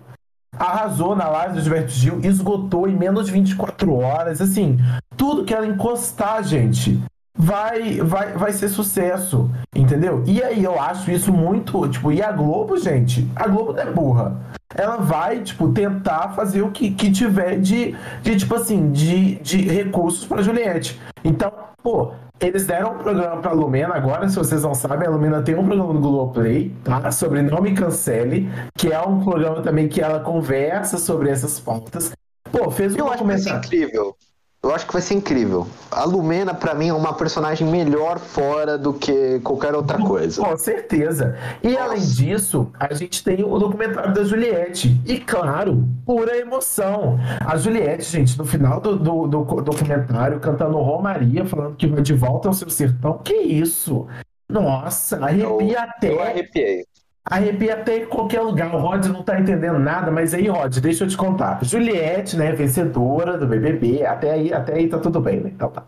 arrasou 0.59 1.15
na 1.15 1.29
live 1.29 1.55
do 1.55 1.61
Gilberto 1.61 1.91
Gil, 1.91 2.19
esgotou 2.23 2.85
em 2.85 2.95
menos 2.95 3.27
de 3.27 3.31
24 3.31 3.93
horas, 3.93 4.41
assim, 4.41 4.77
tudo 5.15 5.45
que 5.45 5.53
ela 5.53 5.67
encostar, 5.67 6.43
gente, 6.43 7.01
vai, 7.37 8.01
vai, 8.01 8.33
vai 8.33 8.51
ser 8.51 8.67
sucesso, 8.67 9.49
entendeu? 9.75 10.23
E 10.25 10.41
aí 10.41 10.63
eu 10.63 10.81
acho 10.81 11.11
isso 11.11 11.31
muito, 11.31 11.87
tipo, 11.87 12.11
e 12.11 12.21
a 12.21 12.31
Globo, 12.31 12.75
gente, 12.77 13.29
a 13.35 13.47
Globo 13.47 13.71
não 13.71 13.81
é 13.81 13.85
burra. 13.85 14.56
Ela 14.77 14.97
vai, 14.97 15.41
tipo, 15.41 15.69
tentar 15.69 16.29
fazer 16.29 16.61
o 16.61 16.71
que, 16.71 16.91
que 16.91 17.11
tiver 17.11 17.59
de, 17.59 17.95
de, 18.21 18.37
tipo 18.37 18.55
assim, 18.55 18.91
de, 18.91 19.35
de 19.35 19.57
recursos 19.61 20.25
pra 20.25 20.41
Juliette. 20.41 20.99
Então, 21.23 21.51
pô, 21.81 22.11
eles 22.39 22.67
deram 22.67 22.93
um 22.93 22.97
programa 22.99 23.41
pra 23.41 23.51
Lumena 23.51 23.95
agora, 23.95 24.29
se 24.29 24.35
vocês 24.35 24.61
não 24.61 24.75
sabem, 24.75 25.07
a 25.07 25.11
Lumena 25.11 25.41
tem 25.41 25.55
um 25.55 25.65
programa 25.65 25.93
no 25.93 25.99
Globoplay, 25.99 26.71
tá? 26.83 27.11
Sobre 27.11 27.41
Não 27.41 27.61
Me 27.61 27.73
Cancele, 27.73 28.49
que 28.77 28.93
é 28.93 29.01
um 29.01 29.23
programa 29.23 29.61
também 29.61 29.87
que 29.87 29.99
ela 29.99 30.19
conversa 30.19 30.97
sobre 30.97 31.29
essas 31.29 31.59
pautas. 31.59 32.11
Pô, 32.51 32.69
fez 32.69 32.93
um 32.93 32.99
Eu 32.99 33.11
acho 33.11 33.31
isso 33.31 33.49
incrível. 33.49 34.15
Eu 34.63 34.73
acho 34.73 34.85
que 34.85 34.93
vai 34.93 35.01
ser 35.01 35.13
incrível. 35.13 35.67
A 35.91 36.03
Lumena, 36.03 36.53
para 36.53 36.73
mim, 36.73 36.89
é 36.89 36.93
uma 36.93 37.13
personagem 37.13 37.65
melhor 37.67 38.19
fora 38.19 38.77
do 38.77 38.93
que 38.93 39.39
qualquer 39.39 39.73
outra 39.75 39.97
coisa. 39.97 40.41
Com 40.43 40.57
certeza. 40.57 41.37
E 41.63 41.69
Nossa. 41.69 41.83
além 41.83 42.01
disso, 42.01 42.71
a 42.77 42.93
gente 42.93 43.23
tem 43.23 43.43
o 43.43 43.57
documentário 43.57 44.13
da 44.13 44.23
Juliette. 44.23 44.99
E 45.05 45.19
claro, 45.19 45.87
pura 46.05 46.35
emoção. 46.35 47.19
A 47.39 47.55
Juliette, 47.55 48.03
gente, 48.03 48.37
no 48.37 48.45
final 48.45 48.81
do, 48.81 48.97
do, 48.97 49.27
do 49.27 49.43
documentário, 49.61 50.39
cantando 50.39 50.77
Romaria, 50.79 51.45
falando 51.45 51.75
que 51.75 51.87
vai 51.87 52.01
de 52.01 52.13
volta 52.13 52.49
ao 52.49 52.53
seu 52.53 52.69
sertão. 52.69 53.19
Que 53.19 53.35
isso? 53.35 54.07
Nossa, 54.49 55.23
arrepia 55.23 55.77
eu, 55.77 55.79
até. 55.79 56.11
Eu 56.11 56.21
arrepiei. 56.21 56.85
Arrepia 57.29 57.73
até 57.73 58.03
em 58.03 58.05
qualquer 58.05 58.41
lugar. 58.41 58.73
O 58.73 58.79
Rod 58.79 59.05
não 59.07 59.21
tá 59.21 59.39
entendendo 59.39 59.77
nada, 59.77 60.09
mas 60.09 60.33
aí, 60.33 60.47
Rod, 60.47 60.77
deixa 60.79 61.03
eu 61.03 61.07
te 61.07 61.17
contar. 61.17 61.63
Juliette, 61.63 62.37
né, 62.37 62.53
vencedora 62.53 63.37
do 63.37 63.45
BBB, 63.45 64.05
até 64.05 64.31
aí, 64.31 64.53
até 64.53 64.75
aí 64.75 64.87
tá 64.87 64.97
tudo 64.97 65.19
bem, 65.19 65.41
né? 65.41 65.51
Então 65.53 65.69
tá. 65.69 65.85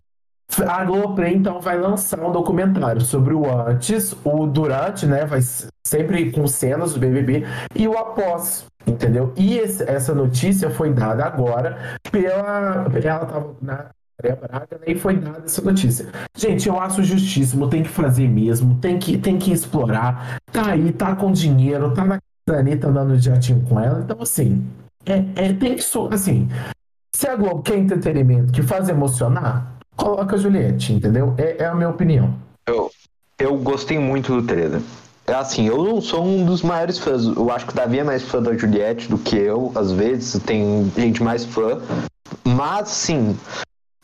A 0.68 0.84
Globoplay, 0.84 1.36
então, 1.36 1.62
vai 1.62 1.78
lançar 1.78 2.20
um 2.20 2.32
documentário 2.32 3.02
sobre 3.02 3.34
o 3.34 3.50
antes, 3.50 4.16
o 4.24 4.48
durante, 4.48 5.06
né, 5.06 5.24
vai 5.24 5.42
sempre 5.86 6.32
com 6.32 6.48
cenas 6.48 6.94
do 6.94 7.00
BBB, 7.00 7.46
e 7.76 7.88
o 7.88 7.98
após, 7.98 8.66
entendeu? 8.86 9.32
E 9.38 9.60
esse, 9.60 9.84
essa 9.90 10.14
notícia 10.14 10.70
foi 10.70 10.92
dada 10.92 11.24
agora 11.24 11.78
pela... 12.12 12.88
Ela 13.02 13.26
tava 13.26 13.56
na, 13.62 13.90
Maria 14.22 14.36
Braga, 14.36 14.80
e 14.86 14.96
foi 14.96 15.16
dada 15.16 15.44
essa 15.46 15.62
notícia. 15.62 16.08
Gente, 16.36 16.68
eu 16.68 16.80
acho 16.80 17.02
justíssimo, 17.04 17.70
tem 17.70 17.84
que 17.84 17.90
fazer 17.90 18.28
mesmo, 18.28 18.78
tem 18.80 19.00
que, 19.00 19.18
tem 19.18 19.40
que 19.40 19.52
explorar. 19.52 20.40
Tá 20.52 20.72
aí, 20.72 20.92
tá 20.92 21.16
com 21.16 21.32
dinheiro, 21.32 21.94
tá 21.94 22.04
na 22.04 22.20
Anitta 22.50 22.90
andando 22.90 23.18
de 23.18 23.26
jatinho 23.26 23.66
com 23.68 23.80
ela. 23.80 24.02
Então, 24.04 24.18
assim, 24.22 24.68
é, 25.06 25.24
é, 25.36 25.54
tem 25.54 25.76
que. 25.76 25.84
Assim, 26.12 26.50
se 27.16 27.28
a 27.28 27.36
Globo 27.36 27.62
quer 27.62 27.78
entretenimento 27.78 28.52
que 28.52 28.62
faz 28.62 28.90
emocionar, 28.90 29.76
coloca 29.96 30.36
a 30.36 30.40
Juliette, 30.40 30.92
entendeu? 30.94 31.34
É, 31.38 31.64
é 31.64 31.66
a 31.66 31.74
minha 31.74 31.90
opinião. 31.90 32.36
Eu, 32.68 32.92
eu 33.38 33.58
gostei 33.58 33.98
muito 33.98 34.36
do 34.36 34.46
trailer. 34.46 34.82
É 35.26 35.34
assim, 35.34 35.68
eu 35.68 35.84
não 35.84 36.02
sou 36.02 36.26
um 36.26 36.44
dos 36.44 36.64
maiores 36.64 36.98
fãs. 36.98 37.24
Eu 37.24 37.52
acho 37.52 37.68
que 37.68 37.72
o 37.72 37.76
Davi 37.76 38.00
é 38.00 38.04
mais 38.04 38.24
fã 38.24 38.42
da 38.42 38.52
Juliette 38.58 39.08
do 39.08 39.18
que 39.18 39.38
eu, 39.38 39.72
às 39.76 39.92
vezes. 39.92 40.42
Tem 40.44 40.92
gente 40.98 41.22
mais 41.22 41.46
fã. 41.46 41.80
Mas, 42.44 42.90
sim, 42.90 43.38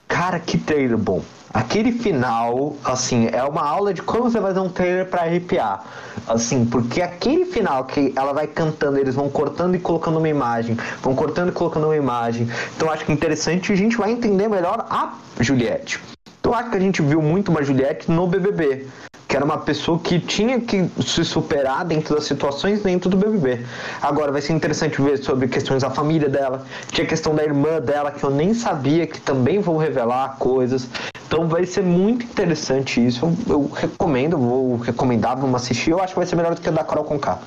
Cara, 0.08 0.40
que 0.40 0.58
trailer 0.58 0.98
bom. 0.98 1.22
Aquele 1.54 1.94
final, 1.94 2.76
assim, 2.84 3.30
é 3.32 3.44
uma 3.44 3.62
aula 3.62 3.94
de 3.94 4.02
como 4.02 4.24
você 4.30 4.42
fazer 4.42 4.60
um 4.60 4.70
trailer 4.70 5.06
para 5.06 5.22
arrepiar. 5.22 5.86
Assim, 6.28 6.66
porque 6.66 7.02
aquele 7.02 7.46
final 7.46 7.86
que 7.86 8.12
ela 8.16 8.34
vai 8.34 8.46
cantando, 8.46 8.98
eles 8.98 9.16
vão 9.16 9.30
cortando 9.30 9.76
e 9.76 9.80
colocando 9.80 10.18
uma 10.18 10.28
imagem, 10.28 10.78
vão 11.02 11.16
cortando 11.16 11.50
e 11.50 11.52
colocando 11.54 11.86
uma 11.86 11.96
imagem. 11.96 12.50
Então 12.76 12.92
acho 12.92 13.06
que 13.06 13.12
é 13.12 13.16
interessante 13.16 13.72
a 13.72 13.76
gente 13.76 13.96
vai 13.96 14.12
entender 14.12 14.50
melhor 14.50 14.86
a 14.90 15.14
Juliette. 15.40 16.00
Então 16.40 16.54
acho 16.54 16.70
que 16.70 16.78
a 16.78 16.80
gente 16.80 17.02
viu 17.02 17.22
muito 17.22 17.50
uma 17.50 17.64
Juliette 17.64 18.12
no 18.12 18.28
BBB 18.28 18.88
que 19.36 19.38
era 19.38 19.44
uma 19.44 19.58
pessoa 19.58 20.00
que 20.00 20.18
tinha 20.18 20.62
que 20.62 20.90
se 21.06 21.26
superar 21.26 21.84
dentro 21.84 22.16
das 22.16 22.24
situações 22.24 22.82
dentro 22.82 23.10
do 23.10 23.18
BBB. 23.18 23.66
Agora 24.02 24.32
vai 24.32 24.42
ser 24.42 24.54
interessante 24.54 25.02
ver 25.02 25.18
sobre 25.18 25.50
questões 25.50 25.82
da 25.84 25.90
família 25.90 26.30
dela, 26.30 26.66
tinha 26.90 27.06
a 27.06 27.10
questão 27.10 27.36
da 27.36 27.44
irmã 27.44 27.82
dela 27.82 28.12
que 28.12 28.24
eu 28.24 28.30
nem 28.30 28.54
sabia 28.54 29.06
que 29.06 29.20
também 29.20 29.60
vão 29.60 29.76
revelar 29.76 30.38
coisas. 30.40 30.88
Então 31.28 31.50
vai 31.50 31.66
ser 31.66 31.84
muito 31.84 32.24
interessante 32.24 33.06
isso. 33.06 33.30
Eu, 33.50 33.70
recomendo, 33.76 34.38
vou 34.38 34.78
recomendar, 34.78 35.36
vamos 35.36 35.62
assistir. 35.62 35.92
Eu 35.92 36.00
acho 36.00 36.14
que 36.14 36.20
vai 36.20 36.26
ser 36.26 36.38
melhor 36.38 36.56
do 36.56 36.62
que 36.62 36.70
o 36.70 36.72
da 36.72 36.86
Carol 36.86 37.04
Conká. 37.04 37.40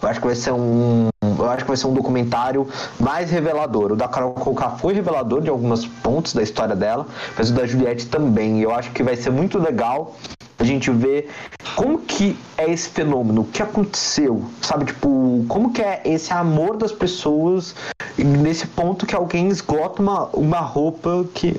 Eu 0.00 0.08
acho 0.08 0.20
que 0.20 0.26
vai 0.26 0.36
ser 0.36 0.52
um, 0.52 1.08
eu 1.40 1.50
acho 1.50 1.64
que 1.64 1.68
vai 1.68 1.76
ser 1.76 1.88
um 1.88 1.94
documentário 1.94 2.68
mais 3.00 3.32
revelador. 3.32 3.90
O 3.90 3.96
da 3.96 4.06
Carol 4.06 4.32
Conká 4.32 4.70
foi 4.70 4.94
revelador 4.94 5.40
de 5.40 5.50
alguns 5.50 5.86
pontos 5.86 6.34
da 6.34 6.42
história 6.42 6.76
dela, 6.76 7.04
mas 7.36 7.50
o 7.50 7.52
da 7.52 7.66
Juliette 7.66 8.06
também. 8.06 8.60
Eu 8.60 8.72
acho 8.72 8.92
que 8.92 9.02
vai 9.02 9.16
ser 9.16 9.30
muito 9.30 9.58
legal 9.58 10.14
a 10.62 10.64
gente 10.64 10.90
vê 10.92 11.26
como 11.74 11.98
que 11.98 12.36
é 12.56 12.70
esse 12.70 12.88
fenômeno, 12.88 13.42
o 13.42 13.44
que 13.44 13.62
aconteceu, 13.62 14.44
sabe? 14.60 14.84
Tipo, 14.84 15.44
como 15.48 15.72
que 15.72 15.82
é 15.82 16.02
esse 16.04 16.32
amor 16.32 16.76
das 16.76 16.92
pessoas 16.92 17.74
nesse 18.16 18.66
ponto 18.68 19.04
que 19.04 19.14
alguém 19.14 19.48
esgota 19.48 20.00
uma, 20.00 20.26
uma 20.28 20.60
roupa 20.60 21.26
que 21.34 21.56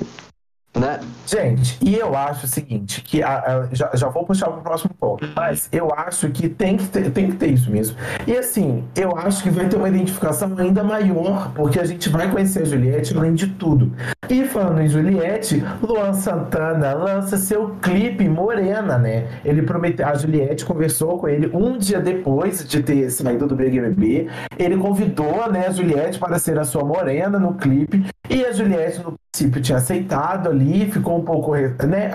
né? 0.78 1.00
Gente, 1.26 1.78
e 1.82 1.94
eu 1.96 2.14
acho 2.14 2.46
o 2.46 2.48
seguinte, 2.48 3.00
que 3.02 3.22
a, 3.22 3.38
a, 3.38 3.68
já, 3.74 3.90
já 3.94 4.08
vou 4.08 4.24
puxar 4.24 4.46
para 4.46 4.58
o 4.58 4.62
próximo 4.62 4.92
ponto, 4.98 5.26
mas 5.34 5.68
eu 5.72 5.88
acho 5.94 6.28
que 6.30 6.48
tem 6.48 6.76
que, 6.76 6.86
ter, 6.86 7.10
tem 7.10 7.30
que 7.30 7.36
ter 7.36 7.48
isso 7.48 7.70
mesmo. 7.70 7.96
E 8.26 8.36
assim, 8.36 8.84
eu 8.94 9.16
acho 9.16 9.42
que 9.42 9.50
vai 9.50 9.68
ter 9.68 9.76
uma 9.76 9.88
identificação 9.88 10.52
ainda 10.58 10.82
maior, 10.82 11.52
porque 11.54 11.78
a 11.78 11.84
gente 11.84 12.08
vai 12.08 12.30
conhecer 12.30 12.62
a 12.62 12.64
Juliette 12.64 13.16
além 13.16 13.34
de 13.34 13.46
tudo. 13.46 13.92
E 14.28 14.44
falando 14.44 14.80
em 14.80 14.88
Juliette, 14.88 15.62
Luan 15.82 16.12
Santana 16.12 16.92
lança 16.94 17.36
seu 17.36 17.76
clipe 17.80 18.28
Morena, 18.28 18.98
né? 18.98 19.28
Ele 19.44 19.62
prometeu, 19.62 20.06
a 20.06 20.14
Juliette 20.14 20.64
conversou 20.64 21.18
com 21.18 21.28
ele 21.28 21.50
um 21.54 21.78
dia 21.78 22.00
depois 22.00 22.66
de 22.66 22.82
ter 22.82 23.10
saído 23.10 23.46
do 23.46 23.54
BBB. 23.54 24.28
Ele 24.58 24.76
convidou, 24.76 25.50
né, 25.50 25.66
a 25.66 25.70
Juliette 25.70 26.18
para 26.18 26.38
ser 26.38 26.58
a 26.58 26.64
sua 26.64 26.84
morena 26.84 27.38
no 27.38 27.54
clipe. 27.54 28.04
E 28.28 28.44
a 28.44 28.52
Juliette, 28.52 29.00
no 29.02 29.14
princípio, 29.34 29.60
tinha 29.60 29.78
aceitado 29.78 30.48
ali, 30.48 30.90
ficou 30.90 31.18
um 31.18 31.24
pouco, 31.24 31.56
né, 31.56 32.12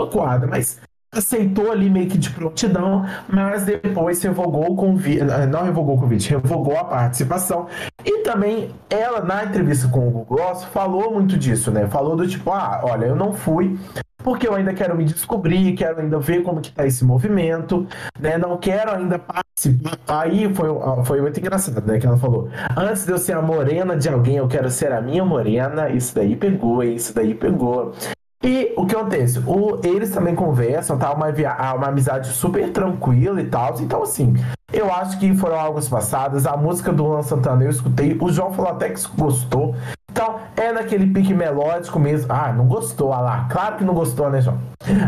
acuada, 0.00 0.46
mas 0.46 0.80
aceitou 1.12 1.70
ali 1.70 1.90
meio 1.90 2.08
que 2.08 2.16
de 2.16 2.30
prontidão, 2.30 3.04
mas 3.28 3.64
depois 3.64 4.22
revogou 4.22 4.72
o 4.72 4.76
convite, 4.76 5.20
eh, 5.20 5.46
não 5.46 5.64
revogou 5.64 5.96
o 5.96 6.00
convite, 6.00 6.30
revogou 6.30 6.78
a 6.78 6.84
participação. 6.84 7.66
E 8.04 8.22
também 8.22 8.70
ela, 8.88 9.20
na 9.20 9.44
entrevista 9.44 9.88
com 9.88 10.08
o 10.08 10.10
Google 10.10 10.36
Gloss, 10.36 10.64
falou 10.64 11.12
muito 11.12 11.36
disso, 11.36 11.70
né? 11.70 11.86
Falou 11.88 12.16
do 12.16 12.26
tipo, 12.26 12.50
ah, 12.50 12.80
olha, 12.84 13.06
eu 13.06 13.16
não 13.16 13.34
fui 13.34 13.78
porque 14.22 14.46
eu 14.46 14.54
ainda 14.54 14.72
quero 14.72 14.96
me 14.96 15.04
descobrir, 15.04 15.74
quero 15.74 16.00
ainda 16.00 16.18
ver 16.18 16.42
como 16.42 16.60
que 16.60 16.72
tá 16.72 16.86
esse 16.86 17.04
movimento, 17.04 17.86
né? 18.18 18.38
Não 18.38 18.56
quero 18.56 18.92
ainda 18.92 19.18
participar. 19.18 19.98
Aí 20.08 20.52
foi, 20.54 20.68
foi 21.04 21.20
muito 21.20 21.38
engraçado, 21.38 21.84
né? 21.86 21.98
Que 21.98 22.06
ela 22.06 22.16
falou, 22.16 22.48
antes 22.76 23.04
de 23.04 23.12
eu 23.12 23.18
ser 23.18 23.34
a 23.34 23.42
morena 23.42 23.96
de 23.96 24.08
alguém, 24.08 24.36
eu 24.36 24.48
quero 24.48 24.70
ser 24.70 24.92
a 24.92 25.00
minha 25.00 25.24
morena. 25.24 25.90
Isso 25.90 26.14
daí 26.14 26.36
pegou, 26.36 26.82
isso 26.82 27.14
daí 27.14 27.34
pegou. 27.34 27.92
E 28.42 28.72
o 28.76 28.84
que 28.84 28.96
acontece? 28.96 29.38
O, 29.46 29.80
eles 29.84 30.10
também 30.10 30.34
conversam, 30.34 30.98
tá? 30.98 31.12
Uma, 31.12 31.28
uma 31.74 31.86
amizade 31.86 32.28
super 32.30 32.70
tranquila 32.70 33.40
e 33.40 33.46
tal. 33.46 33.74
Então, 33.80 34.02
assim, 34.02 34.34
eu 34.72 34.92
acho 34.92 35.18
que 35.20 35.32
foram 35.36 35.60
algo 35.60 35.80
passadas. 35.88 36.44
A 36.44 36.56
música 36.56 36.92
do 36.92 37.04
Luan 37.04 37.22
Santana 37.22 37.62
eu 37.62 37.70
escutei. 37.70 38.16
O 38.20 38.32
João 38.32 38.52
falou 38.52 38.72
até 38.72 38.88
que 38.88 39.00
gostou. 39.16 39.76
Então, 40.12 40.40
é 40.56 40.70
naquele 40.72 41.06
pique 41.06 41.32
melódico 41.32 41.98
mesmo. 41.98 42.30
Ah, 42.30 42.52
não 42.52 42.66
gostou, 42.66 43.14
ah 43.14 43.20
lá. 43.20 43.48
Claro 43.50 43.78
que 43.78 43.84
não 43.84 43.94
gostou, 43.94 44.28
né, 44.28 44.42
João? 44.42 44.58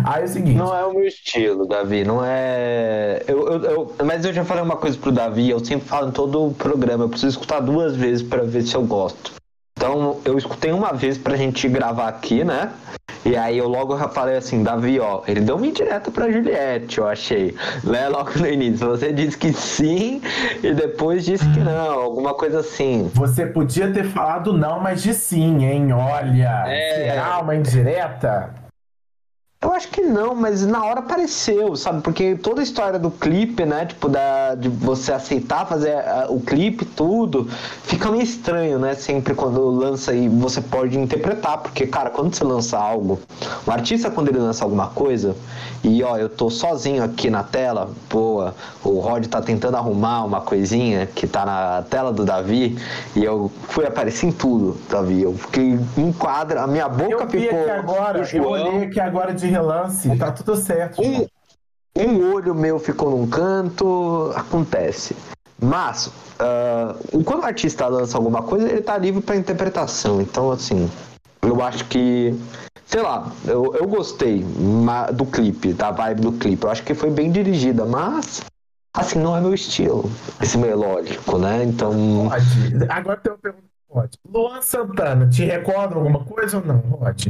Aí 0.03 0.23
é 0.23 0.25
o 0.25 0.29
seguinte. 0.29 0.57
Não 0.57 0.75
é 0.75 0.83
o 0.83 0.95
meu 0.95 1.07
estilo, 1.07 1.69
Davi. 1.69 2.05
Não 2.05 2.25
é. 2.25 3.23
Eu, 3.29 3.47
eu, 3.47 3.65
eu... 3.65 3.95
Mas 4.03 4.25
eu 4.25 4.33
já 4.33 4.45
falei 4.45 4.63
uma 4.63 4.77
coisa 4.77 4.97
pro 4.97 5.13
Davi. 5.13 5.51
Eu 5.51 5.63
sempre 5.63 5.87
falo 5.87 6.09
em 6.09 6.11
todo 6.11 6.47
o 6.47 6.55
programa. 6.55 7.05
Eu 7.05 7.09
preciso 7.11 7.39
escutar 7.39 7.61
duas 7.61 7.95
vezes 7.95 8.27
para 8.27 8.43
ver 8.45 8.63
se 8.63 8.75
eu 8.75 8.83
gosto. 8.83 9.33
Então, 9.77 10.21
eu 10.25 10.39
escutei 10.39 10.73
uma 10.73 10.95
vez 10.95 11.19
pra 11.19 11.37
gente 11.37 11.69
gravar 11.69 12.09
aqui, 12.09 12.43
né? 12.43 12.73
E 13.25 13.37
aí 13.37 13.57
eu 13.57 13.69
logo 13.69 13.97
falei 14.09 14.37
assim, 14.37 14.63
Davi, 14.63 15.01
ó, 15.01 15.23
ele 15.27 15.41
deu 15.41 15.57
uma 15.57 15.67
indireta 15.67 16.11
pra 16.11 16.31
Juliette, 16.31 16.99
eu 16.99 17.09
achei. 17.09 17.55
Né, 17.83 18.09
logo 18.09 18.39
no 18.39 18.47
início. 18.47 18.87
Você 18.89 19.13
disse 19.13 19.37
que 19.37 19.53
sim 19.53 20.21
e 20.63 20.73
depois 20.73 21.25
disse 21.25 21.49
que 21.51 21.61
não, 21.61 21.93
alguma 21.93 22.35
coisa 22.35 22.61
assim. 22.61 23.11
Você 23.15 23.47
podia 23.47 23.91
ter 23.93 24.05
falado 24.05 24.53
não, 24.53 24.81
mas 24.81 25.03
de 25.03 25.15
sim, 25.15 25.65
hein? 25.65 25.93
Olha. 25.93 26.65
É... 26.67 27.11
Será 27.11 27.39
uma 27.41 27.55
indireta? 27.55 28.64
Eu 29.65 29.73
acho 29.73 29.89
que 29.89 30.03
não, 30.03 30.35
mas 30.35 30.67
na 30.67 30.85
hora 30.85 31.01
apareceu, 31.01 31.75
sabe? 31.75 32.03
Porque 32.03 32.37
toda 32.37 32.61
a 32.61 32.63
história 32.63 32.99
do 32.99 33.11
clipe, 33.11 33.65
né? 33.65 33.87
Tipo, 33.87 34.11
da, 34.11 34.55
de 34.55 34.69
você 34.69 35.11
aceitar 35.11 35.65
fazer 35.65 35.95
a, 36.07 36.27
o 36.29 36.39
clipe, 36.39 36.85
tudo, 36.85 37.49
fica 37.85 38.11
meio 38.11 38.23
estranho, 38.23 38.79
né? 38.79 38.95
Sempre 38.95 39.35
quando 39.35 39.63
lança 39.71 40.13
e 40.13 40.29
você 40.29 40.61
pode 40.61 40.99
interpretar. 40.99 41.57
Porque, 41.63 41.87
cara, 41.87 42.11
quando 42.11 42.35
você 42.35 42.45
lança 42.45 42.77
algo, 42.77 43.19
o 43.67 43.71
artista, 43.71 44.11
quando 44.11 44.29
ele 44.29 44.39
lança 44.39 44.63
alguma 44.63 44.89
coisa, 44.89 45.35
e 45.83 46.03
ó, 46.03 46.19
eu 46.19 46.29
tô 46.29 46.51
sozinho 46.51 47.03
aqui 47.03 47.31
na 47.31 47.43
tela, 47.43 47.91
boa, 48.11 48.55
o 48.83 48.99
Rod 49.01 49.25
tá 49.29 49.41
tentando 49.41 49.79
arrumar 49.79 50.25
uma 50.25 50.43
coisinha 50.43 51.07
que 51.07 51.27
tá 51.27 51.47
na 51.47 51.83
tela 51.89 52.13
do 52.13 52.23
Davi, 52.23 52.77
e 53.17 53.25
eu 53.25 53.51
fui 53.69 53.87
aparecer 53.87 54.27
em 54.27 54.33
tudo, 54.33 54.77
Davi. 54.91 55.23
Eu 55.23 55.35
fiquei 55.35 55.79
em 55.97 56.13
quadra, 56.13 56.63
a 56.63 56.67
minha 56.67 56.87
boca 56.87 57.25
eu 57.25 57.31
ficou. 57.31 57.61
Aqui 57.61 57.71
agora, 57.71 58.29
eu 58.31 58.45
olhei 58.45 58.85
aqui 58.85 59.01
agora 59.01 59.33
de 59.33 59.54
relance, 59.55 60.17
tá 60.17 60.33
tudo 60.33 60.57
certo. 60.57 61.01
Um, 61.01 61.27
um 61.97 62.33
olho 62.35 62.55
meu 62.55 62.79
ficou 62.79 63.11
num 63.11 63.27
canto, 63.27 64.33
acontece. 64.35 65.15
Mas, 65.61 66.09
uh, 66.09 67.23
quando 67.25 67.43
o 67.43 67.47
artista 67.47 67.87
lança 67.87 68.19
alguma 68.19 68.43
coisa, 68.43 68.69
ele 68.69 68.83
tá 68.83 68.99
livre 68.99 69.23
para 69.23 69.37
interpretação. 69.37 70.21
Então, 70.21 70.51
assim, 70.51 70.91
eu 71.43 71.63
acho 71.63 71.85
que. 71.87 72.35
Sei 72.87 73.01
lá, 73.01 73.33
eu, 73.47 73.75
eu 73.75 73.89
gostei 73.89 74.45
do 75.15 75.25
clipe, 75.25 75.73
da 75.73 75.91
vibe 75.91 76.21
do 76.21 76.33
clipe. 76.33 76.65
Eu 76.65 76.71
acho 76.71 76.83
que 76.83 76.95
foi 76.95 77.11
bem 77.11 77.31
dirigida, 77.31 77.85
mas. 77.85 78.43
Assim, 78.93 79.19
não 79.19 79.37
é 79.37 79.41
meu 79.41 79.55
estilo, 79.55 80.09
esse 80.41 80.57
melódico, 80.59 81.39
né? 81.39 81.65
Então. 81.65 82.29
Pode. 82.29 82.85
Agora 82.89 83.17
tem 83.17 83.33
uma 83.33 83.39
pergunta 83.39 83.75
Rod. 83.95 84.13
Luan 84.29 84.61
Santana, 84.61 85.29
te 85.29 85.45
recorda 85.45 85.95
alguma 85.95 86.25
coisa 86.25 86.59
ou 86.59 86.65
não, 86.65 86.79
Rod? 86.79 87.29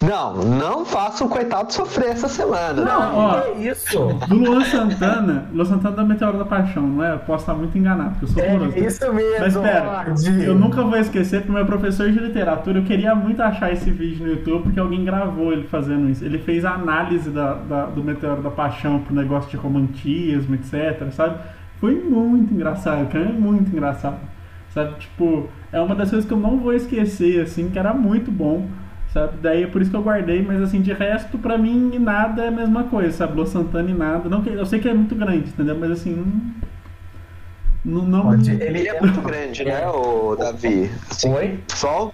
Não, 0.00 0.34
não 0.34 0.84
faça 0.84 1.24
o 1.24 1.28
coitado 1.28 1.72
sofrer 1.72 2.10
essa 2.10 2.28
semana. 2.28 2.84
Não, 2.84 3.16
ó, 3.16 3.40
que 3.40 3.68
isso? 3.68 3.98
Do 4.28 4.36
Luan 4.36 4.64
Santana, 4.64 5.46
Luan 5.52 5.64
Santana 5.64 5.96
da 5.96 6.04
Meteoro 6.04 6.38
da 6.38 6.44
Paixão, 6.44 6.84
não 6.86 7.04
é? 7.04 7.14
Eu 7.14 7.18
posso 7.18 7.42
estar 7.42 7.54
muito 7.54 7.76
enganado, 7.76 8.10
porque 8.10 8.26
eu 8.26 8.28
sou 8.28 8.42
É 8.44 8.50
curioso. 8.56 8.78
isso 8.78 9.12
mesmo, 9.12 9.40
Mas 9.40 9.56
pera, 9.56 10.02
Rod. 10.04 10.24
eu 10.44 10.54
nunca 10.54 10.84
vou 10.84 10.96
esquecer 10.96 11.42
que 11.42 11.50
meu 11.50 11.66
professor 11.66 12.12
de 12.12 12.18
literatura, 12.20 12.78
eu 12.78 12.84
queria 12.84 13.12
muito 13.12 13.42
achar 13.42 13.72
esse 13.72 13.90
vídeo 13.90 14.24
no 14.24 14.30
YouTube, 14.34 14.62
porque 14.64 14.78
alguém 14.78 15.04
gravou 15.04 15.52
ele 15.52 15.66
fazendo 15.66 16.08
isso. 16.08 16.24
Ele 16.24 16.38
fez 16.38 16.64
a 16.64 16.74
análise 16.74 17.30
da, 17.30 17.54
da- 17.54 17.86
do 17.86 18.04
Meteoro 18.04 18.40
da 18.40 18.50
Paixão 18.50 19.00
pro 19.00 19.12
negócio 19.12 19.50
de 19.50 19.56
romantismo, 19.56 20.54
etc, 20.54 21.10
sabe? 21.10 21.38
Foi 21.80 21.96
muito 21.96 22.54
engraçado, 22.54 23.08
cara, 23.10 23.24
é 23.24 23.32
muito 23.32 23.68
engraçado. 23.72 24.16
Sabe, 24.72 24.94
tipo, 25.00 25.48
é 25.72 25.80
uma 25.80 25.96
das 25.96 26.10
coisas 26.10 26.24
que 26.28 26.32
eu 26.32 26.38
não 26.38 26.58
vou 26.58 26.72
esquecer, 26.72 27.40
assim, 27.40 27.68
que 27.68 27.76
era 27.78 27.92
muito 27.92 28.30
bom. 28.30 28.64
Sabe? 29.18 29.38
Daí 29.42 29.64
é 29.64 29.66
por 29.66 29.82
isso 29.82 29.90
que 29.90 29.96
eu 29.96 30.02
guardei, 30.02 30.42
mas 30.42 30.62
assim, 30.62 30.80
de 30.80 30.92
resto, 30.92 31.36
pra 31.38 31.58
mim, 31.58 31.98
nada 31.98 32.44
é 32.44 32.48
a 32.48 32.52
mesma 32.52 32.84
coisa, 32.84 33.10
sabe? 33.16 33.34
Lua 33.34 33.46
Santana 33.46 33.90
e 33.90 33.94
nada. 33.94 34.28
Não, 34.28 34.44
eu 34.44 34.64
sei 34.64 34.78
que 34.78 34.88
é 34.88 34.94
muito 34.94 35.14
grande, 35.16 35.48
entendeu? 35.48 35.76
Mas 35.76 35.90
assim, 35.90 36.14
não. 37.84 38.02
Não. 38.02 38.34
ele 38.34 38.86
é 38.86 39.00
muito 39.00 39.20
grande, 39.20 39.64
né, 39.64 39.86
o 39.90 40.36
Davi? 40.36 40.90
Assim, 41.10 41.32
Oi? 41.32 41.58
só 41.68 42.12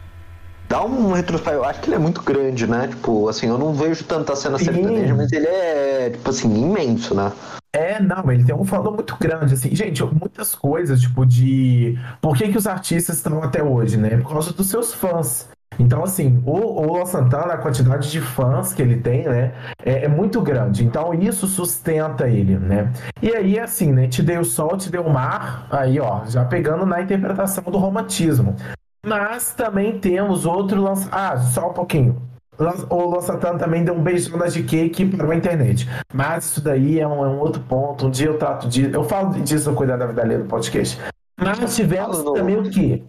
dá 0.68 0.84
um 0.84 1.12
retrospecto. 1.12 1.58
Eu 1.58 1.64
acho 1.64 1.80
que 1.80 1.88
ele 1.88 1.96
é 1.96 1.98
muito 1.98 2.22
grande, 2.22 2.66
né? 2.66 2.88
Tipo, 2.88 3.28
assim, 3.28 3.48
eu 3.48 3.58
não 3.58 3.74
vejo 3.74 4.04
tanta 4.04 4.34
cena 4.36 4.58
Sim. 4.58 4.66
sertaneja, 4.66 5.14
mas 5.14 5.32
ele 5.32 5.46
é, 5.46 6.10
tipo 6.10 6.30
assim, 6.30 6.54
imenso, 6.54 7.14
né? 7.14 7.32
É, 7.72 8.00
não, 8.00 8.30
ele 8.30 8.44
tem 8.44 8.54
um 8.54 8.64
fandom 8.64 8.92
muito 8.92 9.16
grande, 9.18 9.54
assim. 9.54 9.74
Gente, 9.74 10.02
muitas 10.04 10.54
coisas, 10.54 11.00
tipo, 11.00 11.26
de. 11.26 11.98
Por 12.20 12.36
que, 12.36 12.48
que 12.48 12.56
os 12.56 12.68
artistas 12.68 13.16
estão 13.16 13.42
até 13.42 13.62
hoje, 13.62 13.96
né? 13.96 14.16
Por 14.18 14.30
causa 14.30 14.52
dos 14.52 14.68
seus 14.68 14.94
fãs. 14.94 15.48
Então, 15.78 16.02
assim, 16.02 16.42
o, 16.44 16.52
o 16.52 16.86
Luan 16.92 17.06
Santana, 17.06 17.54
a 17.54 17.58
quantidade 17.58 18.10
de 18.10 18.20
fãs 18.20 18.72
que 18.72 18.82
ele 18.82 18.96
tem, 18.96 19.24
né, 19.24 19.52
é, 19.84 20.04
é 20.04 20.08
muito 20.08 20.40
grande. 20.40 20.84
Então, 20.84 21.12
isso 21.14 21.46
sustenta 21.46 22.28
ele, 22.28 22.56
né? 22.58 22.92
E 23.22 23.34
aí, 23.34 23.58
assim, 23.58 23.92
né, 23.92 24.06
te 24.08 24.22
dei 24.22 24.38
o 24.38 24.44
sol, 24.44 24.76
te 24.76 24.90
dei 24.90 25.00
o 25.00 25.10
mar, 25.10 25.66
aí, 25.70 26.00
ó, 26.00 26.24
já 26.26 26.44
pegando 26.44 26.86
na 26.86 27.00
interpretação 27.00 27.64
do 27.64 27.78
romantismo. 27.78 28.54
Mas 29.04 29.52
também 29.52 29.98
temos 29.98 30.46
outro 30.46 30.80
lança... 30.82 31.08
Ah, 31.12 31.36
só 31.36 31.70
um 31.70 31.72
pouquinho. 31.72 32.22
O 32.88 33.10
Luan 33.10 33.20
Santana 33.20 33.58
também 33.58 33.84
deu 33.84 33.94
um 33.94 34.02
beijão 34.02 34.38
na 34.38 34.46
GK 34.46 34.88
que 34.88 35.04
parou 35.04 35.32
a 35.32 35.36
internet. 35.36 35.88
Mas 36.12 36.44
isso 36.44 36.60
daí 36.62 37.00
é 37.00 37.06
um, 37.06 37.24
é 37.24 37.28
um 37.28 37.38
outro 37.40 37.60
ponto. 37.62 38.06
Um 38.06 38.10
dia 38.10 38.28
eu 38.28 38.38
trato 38.38 38.68
disso. 38.68 38.90
Eu 38.92 39.04
falo 39.04 39.30
disso 39.42 39.70
no 39.70 39.76
Cuidar 39.76 39.96
da 39.96 40.06
Vida 40.06 40.22
Alheia 40.22 40.38
no 40.38 40.46
podcast. 40.46 40.98
Mas 41.36 41.74
tivemos 41.74 42.22
também 42.22 42.56
o 42.56 42.70
quê? 42.70 43.02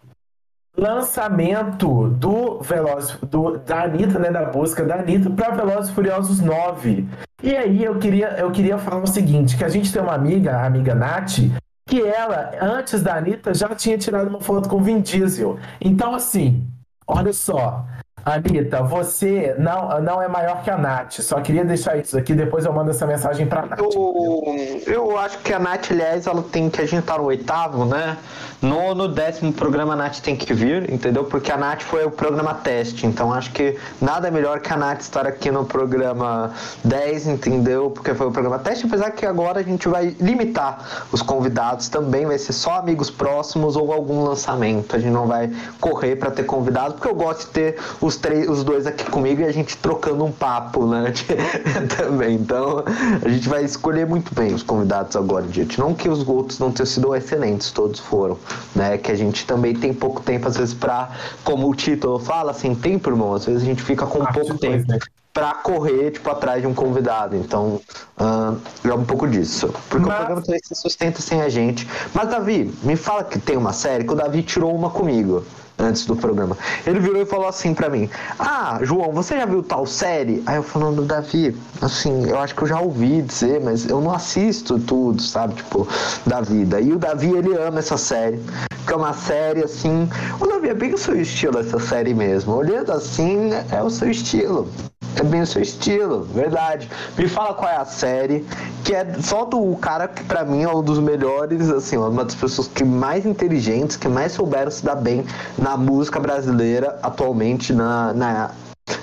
Lançamento 0.78 2.10
do 2.10 2.60
Veloz, 2.60 3.18
do, 3.30 3.58
da 3.60 3.84
Anitta, 3.84 4.20
né? 4.20 4.30
Da 4.30 4.46
busca 4.46 4.84
da 4.84 4.96
Anitta 4.96 5.30
para 5.30 5.56
Velozes 5.56 5.92
Furiosos 5.92 6.42
9. 6.42 7.08
E 7.42 7.56
aí 7.56 7.84
eu 7.84 7.98
queria, 7.98 8.32
eu 8.40 8.52
queria 8.52 8.78
falar 8.78 9.04
o 9.04 9.08
seguinte: 9.08 9.58
que 9.58 9.64
a 9.64 9.70
gente 9.70 9.92
tem 9.92 10.02
uma 10.02 10.14
amiga, 10.14 10.58
a 10.58 10.66
amiga 10.66 10.94
Nath, 10.94 11.40
que 11.88 12.02
ela, 12.02 12.52
antes 12.62 13.02
da 13.02 13.16
Anitta, 13.16 13.54
já 13.54 13.74
tinha 13.76 13.98
tirado 13.98 14.28
uma 14.28 14.42
foto 14.42 14.68
com 14.68 14.82
Vin 14.82 15.00
Diesel. 15.00 15.58
Então, 15.80 16.14
assim, 16.14 16.68
olha 17.08 17.32
só. 17.32 17.86
Anitta, 18.26 18.82
você 18.82 19.56
não, 19.60 20.02
não 20.02 20.20
é 20.20 20.28
maior 20.28 20.64
que 20.64 20.70
a 20.72 20.78
Nath. 20.78 21.20
Só 21.22 21.40
queria 21.42 21.64
deixar 21.64 21.96
isso 21.98 22.18
aqui, 22.18 22.34
depois 22.34 22.66
eu 22.66 22.74
mando 22.74 22.90
essa 22.90 23.06
mensagem 23.06 23.46
pra 23.46 23.68
Nath. 23.68 23.80
Eu, 23.80 24.82
eu 24.88 25.18
acho 25.18 25.38
que 25.40 25.54
a 25.54 25.60
Nath, 25.60 25.92
aliás, 25.92 26.26
ela 26.26 26.42
tem 26.42 26.68
que. 26.68 26.82
A 26.82 26.88
gente 26.88 27.04
tá 27.04 27.20
no 27.20 27.26
oitavo, 27.26 27.86
né? 27.86 28.18
No, 28.62 28.96
no 28.96 29.08
décimo 29.08 29.54
programa 29.54 29.94
a 29.94 29.96
Nath 29.96 30.22
tem 30.22 30.36
que 30.36 30.52
vir, 30.54 30.92
entendeu? 30.92 31.24
Porque 31.26 31.52
a 31.52 31.58
Nath 31.58 31.84
foi 31.84 32.04
o 32.04 32.10
programa 32.10 32.56
teste. 32.56 33.06
Então 33.06 33.32
acho 33.32 33.52
que 33.52 33.78
nada 34.02 34.32
melhor 34.32 34.60
que 34.60 34.74
a 34.74 34.78
Nath 34.78 35.02
estar 35.02 35.28
aqui 35.28 35.52
no 35.52 35.64
programa 35.64 36.52
10, 36.84 37.28
entendeu? 37.28 37.92
Porque 37.92 38.16
foi 38.16 38.26
o 38.26 38.32
programa 38.32 38.58
teste, 38.58 38.88
apesar 38.88 39.12
que 39.12 39.24
agora 39.24 39.60
a 39.60 39.64
gente 39.64 39.88
vai 39.88 40.16
limitar 40.20 41.06
os 41.12 41.22
convidados 41.22 41.90
também, 41.90 42.26
vai 42.26 42.40
ser 42.40 42.54
só 42.54 42.80
amigos 42.80 43.12
próximos 43.12 43.76
ou 43.76 43.94
algum 43.94 44.24
lançamento. 44.24 44.96
A 44.96 45.00
gente 45.00 45.12
não 45.12 45.28
vai 45.28 45.52
correr 45.80 46.16
para 46.16 46.32
ter 46.32 46.44
convidado, 46.44 46.96
porque 46.96 47.08
eu 47.08 47.16
gosto 47.16 47.46
de 47.46 47.52
ter 47.52 47.78
os 48.02 48.15
três, 48.18 48.50
os 48.50 48.64
dois 48.64 48.86
aqui 48.88 49.06
comigo 49.10 49.42
e 49.42 49.46
a 49.46 49.52
gente 49.52 49.78
trocando 49.78 50.24
um 50.26 50.32
papo, 50.32 50.86
né? 50.88 51.14
também. 51.98 52.36
Então 52.36 52.84
a 53.24 53.30
gente 53.30 53.48
vai 53.50 53.64
escolher 53.64 54.06
muito 54.08 54.34
bem 54.34 54.54
os 54.54 54.64
convidados 54.64 55.16
agora, 55.16 55.48
gente. 55.52 55.80
Não 55.80 55.94
que 55.94 56.10
os 56.10 56.28
outros 56.28 56.60
não 56.60 56.72
tenham 56.72 56.86
sido 56.86 57.16
excelentes, 57.16 57.72
todos 57.72 58.00
foram, 58.00 58.38
né? 58.76 58.98
Que 58.98 59.12
a 59.12 59.16
gente 59.16 59.46
também 59.46 59.76
tem 59.76 59.94
pouco 59.94 60.22
tempo, 60.22 60.48
às 60.48 60.58
vezes, 60.58 60.74
pra, 60.74 61.12
como 61.44 61.70
o 61.70 61.76
título 61.76 62.20
fala, 62.20 62.54
sem 62.54 62.76
tempo, 62.76 63.10
irmão. 63.10 63.34
Às 63.34 63.46
vezes 63.46 63.62
a 63.64 63.66
gente 63.66 63.82
fica 63.84 64.06
com 64.08 64.24
Ah, 64.24 64.28
pouco 64.28 64.58
tempo. 64.58 64.86
coisa, 64.86 64.86
né? 64.88 65.00
Pra 65.36 65.54
correr, 65.54 66.12
tipo, 66.12 66.30
atrás 66.30 66.62
de 66.62 66.68
um 66.68 66.74
convidado. 66.74 67.36
Então, 67.36 67.82
ah, 68.18 68.54
é 68.86 68.94
um 68.94 69.04
pouco 69.04 69.28
disso. 69.28 69.68
Porque 69.90 70.08
Mas- 70.08 70.16
o 70.16 70.18
programa 70.20 70.42
também 70.42 70.62
se 70.64 70.74
sustenta 70.74 71.22
sem 71.22 71.42
a 71.42 71.50
gente. 71.50 71.86
Mas, 72.14 72.30
Davi, 72.30 72.74
me 72.82 72.96
fala 72.96 73.22
que 73.22 73.38
tem 73.38 73.58
uma 73.58 73.74
série 73.74 74.06
que 74.06 74.14
o 74.14 74.16
Davi 74.16 74.42
tirou 74.42 74.74
uma 74.74 74.90
comigo 74.90 75.44
antes 75.78 76.06
do 76.06 76.16
programa. 76.16 76.58
Ele 76.88 77.02
virou 77.02 77.22
e 77.22 77.26
falou 77.26 77.50
assim 77.50 77.74
pra 77.74 77.90
mim: 77.90 78.10
Ah, 78.40 78.80
João, 78.82 79.12
você 79.12 79.36
já 79.36 79.46
viu 79.46 79.62
tal 79.62 79.86
série? 79.86 80.42
Aí 80.46 80.56
eu 80.56 80.64
falando, 80.64 81.02
Davi, 81.02 81.54
assim, 81.82 82.30
eu 82.30 82.40
acho 82.40 82.56
que 82.56 82.62
eu 82.62 82.68
já 82.68 82.80
ouvi 82.80 83.22
dizer, 83.22 83.60
mas 83.62 83.90
eu 83.90 84.00
não 84.00 84.14
assisto 84.14 84.80
tudo, 84.80 85.22
sabe? 85.22 85.56
Tipo, 85.56 85.86
da 86.26 86.40
vida. 86.40 86.80
E 86.80 86.94
o 86.94 86.98
Davi, 86.98 87.32
ele 87.32 87.54
ama 87.58 87.80
essa 87.80 87.98
série. 87.98 88.40
Que 88.88 88.94
é 88.94 88.96
uma 88.96 89.14
série 89.14 89.64
assim. 89.66 90.08
O 90.40 90.48
Davi, 90.48 90.70
é 90.70 90.74
bem 90.74 90.94
o 90.94 90.98
seu 90.98 91.20
estilo 91.20 91.60
essa 91.60 91.80
série 91.80 92.14
mesmo. 92.14 92.54
Olhando 92.56 92.94
assim, 92.94 93.50
é 93.70 93.84
o 93.84 93.90
seu 93.90 94.10
estilo. 94.10 94.70
É 95.18 95.24
bem 95.24 95.42
o 95.42 95.48
seu 95.48 95.62
estilo, 95.62 96.24
verdade. 96.24 96.90
Me 97.18 97.28
fala 97.28 97.54
qual 97.54 97.72
é 97.72 97.78
a 97.78 97.86
série, 97.86 98.46
que 98.84 98.94
é 98.94 99.14
só 99.22 99.46
do 99.46 99.76
cara 99.78 100.08
que 100.08 100.24
pra 100.24 100.44
mim 100.44 100.64
é 100.64 100.70
um 100.70 100.84
dos 100.84 101.00
melhores, 101.00 101.70
assim, 101.70 101.96
uma 101.96 102.24
das 102.26 102.36
pessoas 102.36 102.68
que 102.68 102.84
mais 102.84 103.26
inteligentes, 103.26 103.96
que 103.96 104.10
mais 104.10 104.34
souberam 104.34 104.70
se 104.70 104.84
dar 104.84 104.96
bem 104.96 105.26
na 105.58 105.78
música 105.78 106.20
brasileira 106.20 107.00
atualmente, 107.02 107.72
na, 107.72 108.14
na, 108.14 108.52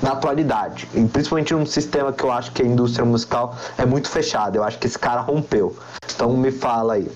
na 0.03 0.13
atualidade. 0.13 0.87
E 0.95 1.03
principalmente 1.07 1.55
num 1.55 1.65
sistema 1.65 2.13
que 2.13 2.23
eu 2.23 2.31
acho 2.31 2.53
que 2.53 2.63
a 2.63 2.67
indústria 2.67 3.05
musical 3.07 3.57
é 3.79 3.87
muito 3.87 4.11
fechada. 4.11 4.59
Eu 4.59 4.65
acho 4.65 4.79
que 4.79 4.87
esse 4.87 4.99
cara 4.99 5.23
rompeu. 5.23 5.75
Então 6.15 6.37
me 6.37 6.53
fala 6.53 6.95
aí. 6.95 7.11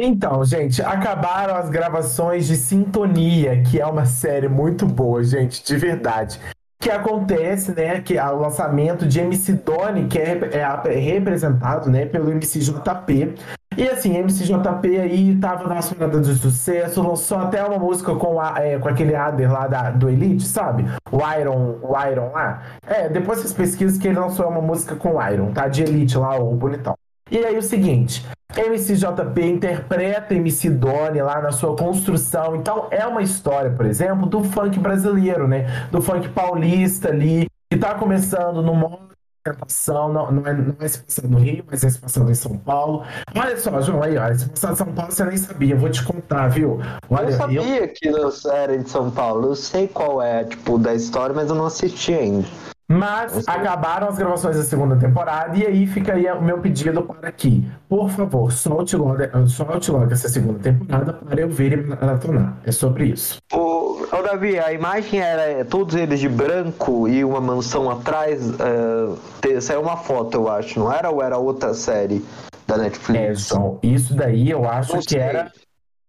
Então, 0.00 0.44
gente, 0.44 0.80
acabaram 0.80 1.56
as 1.56 1.68
gravações 1.68 2.46
de 2.46 2.56
Sintonia, 2.56 3.64
que 3.64 3.80
é 3.80 3.86
uma 3.86 4.06
série 4.06 4.48
muito 4.48 4.86
boa, 4.86 5.24
gente, 5.24 5.62
de 5.64 5.76
verdade. 5.76 6.40
Que 6.88 6.92
acontece, 6.92 7.72
né, 7.72 8.00
que 8.00 8.18
o 8.18 8.36
lançamento 8.36 9.06
de 9.06 9.20
MC 9.20 9.52
Doni, 9.52 10.06
que 10.06 10.18
é, 10.18 10.40
é 10.54 10.62
é 10.62 10.98
representado, 10.98 11.90
né, 11.90 12.06
pelo 12.06 12.30
MCJP. 12.30 13.34
E 13.76 13.86
assim, 13.90 14.16
MCJP 14.16 14.98
aí 14.98 15.36
tava 15.36 15.68
na 15.68 15.82
sonada 15.82 16.18
de 16.18 16.34
sucesso, 16.36 17.06
lançou 17.06 17.36
até 17.40 17.62
uma 17.62 17.78
música 17.78 18.14
com, 18.14 18.40
a, 18.40 18.54
é, 18.58 18.78
com 18.78 18.88
aquele 18.88 19.14
Ader 19.14 19.52
lá 19.52 19.66
da, 19.66 19.90
do 19.90 20.08
Elite, 20.08 20.46
sabe? 20.46 20.86
O 21.12 21.18
Iron, 21.38 21.78
o 21.82 21.94
Iron 22.10 22.32
lá. 22.32 22.62
É, 22.86 23.06
depois 23.10 23.40
vocês 23.40 23.52
pesquisam 23.52 24.00
que 24.00 24.08
ele 24.08 24.18
lançou 24.18 24.48
uma 24.48 24.62
música 24.62 24.96
com 24.96 25.16
o 25.16 25.28
Iron, 25.30 25.52
tá? 25.52 25.68
De 25.68 25.82
Elite 25.82 26.16
lá, 26.16 26.38
o 26.38 26.54
bonitão. 26.56 26.97
E 27.30 27.38
aí 27.38 27.56
o 27.56 27.62
seguinte, 27.62 28.24
MCJP 28.56 29.44
interpreta 29.44 30.34
MC 30.34 30.70
Doni 30.70 31.20
lá 31.20 31.40
na 31.40 31.52
sua 31.52 31.76
construção. 31.76 32.56
Então 32.56 32.88
é 32.90 33.06
uma 33.06 33.22
história, 33.22 33.70
por 33.70 33.86
exemplo, 33.86 34.26
do 34.26 34.42
funk 34.44 34.78
brasileiro, 34.78 35.46
né? 35.46 35.86
Do 35.90 36.00
funk 36.00 36.28
paulista 36.30 37.08
ali, 37.08 37.46
que 37.70 37.78
tá 37.78 37.94
começando 37.94 38.62
no 38.62 38.74
modo 38.74 39.08
apresentação, 39.48 40.12
não, 40.12 40.30
não, 40.30 40.46
é, 40.46 40.52
não 40.52 40.76
é 40.80 40.88
se 40.88 41.00
passando 41.00 41.28
no 41.28 41.38
Rio, 41.38 41.64
mas 41.70 41.84
é 41.84 41.90
se 41.90 41.98
passando 41.98 42.30
em 42.30 42.34
São 42.34 42.56
Paulo. 42.58 43.04
Olha 43.34 43.56
só, 43.56 43.80
João, 43.80 44.02
aí, 44.02 44.16
ó, 44.16 44.34
se 44.34 44.48
passar 44.48 44.72
em 44.72 44.76
São 44.76 44.92
Paulo 44.92 45.12
você 45.12 45.24
nem 45.24 45.36
sabia, 45.36 45.74
eu 45.74 45.78
vou 45.78 45.90
te 45.90 46.04
contar, 46.04 46.48
viu? 46.48 46.80
Olha, 47.08 47.30
eu 47.30 47.36
sabia 47.36 47.88
que 47.88 48.10
não 48.10 48.30
era 48.52 48.78
de 48.78 48.88
São 48.88 49.10
Paulo. 49.10 49.48
Eu 49.48 49.56
sei 49.56 49.88
qual 49.88 50.22
é, 50.22 50.44
tipo, 50.44 50.78
da 50.78 50.94
história, 50.94 51.34
mas 51.34 51.48
eu 51.48 51.54
não 51.54 51.66
assisti 51.66 52.12
ainda. 52.12 52.46
Mas 52.90 53.46
acabaram 53.46 54.08
as 54.08 54.16
gravações 54.16 54.56
da 54.56 54.62
segunda 54.62 54.96
temporada 54.96 55.54
e 55.58 55.66
aí 55.66 55.86
fica 55.86 56.14
aí 56.14 56.26
o 56.32 56.40
meu 56.40 56.58
pedido 56.58 57.02
para 57.02 57.30
que, 57.30 57.70
por 57.86 58.08
favor, 58.08 58.50
solte 58.50 58.96
logo, 58.96 59.18
solte 59.46 59.90
logo 59.90 60.10
essa 60.10 60.26
segunda 60.28 60.58
temporada 60.58 61.12
para 61.12 61.38
eu 61.42 61.50
ver 61.50 61.72
e 61.72 61.76
maratonar. 61.86 62.56
É 62.64 62.72
sobre 62.72 63.08
isso. 63.08 63.36
O, 63.52 64.04
o 64.10 64.22
Davi, 64.22 64.58
a 64.58 64.72
imagem 64.72 65.20
era 65.20 65.62
todos 65.66 65.94
eles 65.96 66.18
de 66.18 66.30
branco 66.30 67.06
e 67.06 67.22
uma 67.22 67.42
mansão 67.42 67.90
atrás. 67.90 68.40
é, 68.58 69.14
te- 69.42 69.60
saiu 69.60 69.82
uma 69.82 69.98
foto, 69.98 70.36
eu 70.38 70.48
acho, 70.48 70.78
não 70.80 70.90
era? 70.90 71.10
Ou 71.10 71.22
era 71.22 71.36
outra 71.36 71.74
série 71.74 72.24
da 72.66 72.76
É, 72.76 72.78
Netflix? 72.78 73.48
João, 73.48 73.78
isso 73.82 74.14
daí 74.14 74.48
eu 74.50 74.66
acho 74.66 74.98
que 75.00 75.18
era 75.18 75.52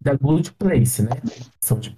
da 0.02 0.14
Good 0.16 0.54
Place, 0.54 1.02
né? 1.02 1.12
São 1.60 1.78
de 1.78 1.90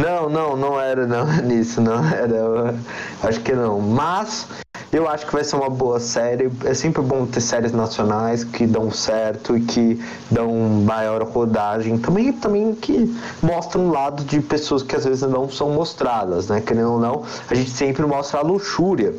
Não, 0.00 0.30
não, 0.30 0.56
não 0.56 0.80
era 0.80 1.06
não, 1.06 1.26
nisso, 1.44 1.80
não 1.80 2.02
era. 2.08 2.74
acho 3.22 3.40
que 3.40 3.52
não. 3.52 3.80
Mas 3.80 4.46
Eu 4.92 5.08
acho 5.08 5.24
que 5.24 5.32
vai 5.32 5.44
ser 5.44 5.54
uma 5.54 5.70
boa 5.70 6.00
série. 6.00 6.50
É 6.64 6.74
sempre 6.74 7.00
bom 7.00 7.24
ter 7.24 7.40
séries 7.40 7.70
nacionais 7.70 8.42
que 8.42 8.66
dão 8.66 8.90
certo 8.90 9.56
e 9.56 9.60
que 9.60 10.02
dão 10.28 10.52
maior 10.84 11.22
rodagem. 11.22 11.96
Também, 11.96 12.32
também 12.32 12.74
que 12.74 13.14
mostram 13.40 13.84
um 13.86 13.90
lado 13.92 14.24
de 14.24 14.40
pessoas 14.40 14.82
que 14.82 14.96
às 14.96 15.04
vezes 15.04 15.22
não 15.22 15.48
são 15.48 15.70
mostradas, 15.70 16.48
né? 16.48 16.60
Querendo 16.60 16.92
ou 16.94 16.98
não, 16.98 17.24
a 17.48 17.54
gente 17.54 17.70
sempre 17.70 18.04
mostra 18.04 18.40
a 18.40 18.42
luxúria 18.42 19.14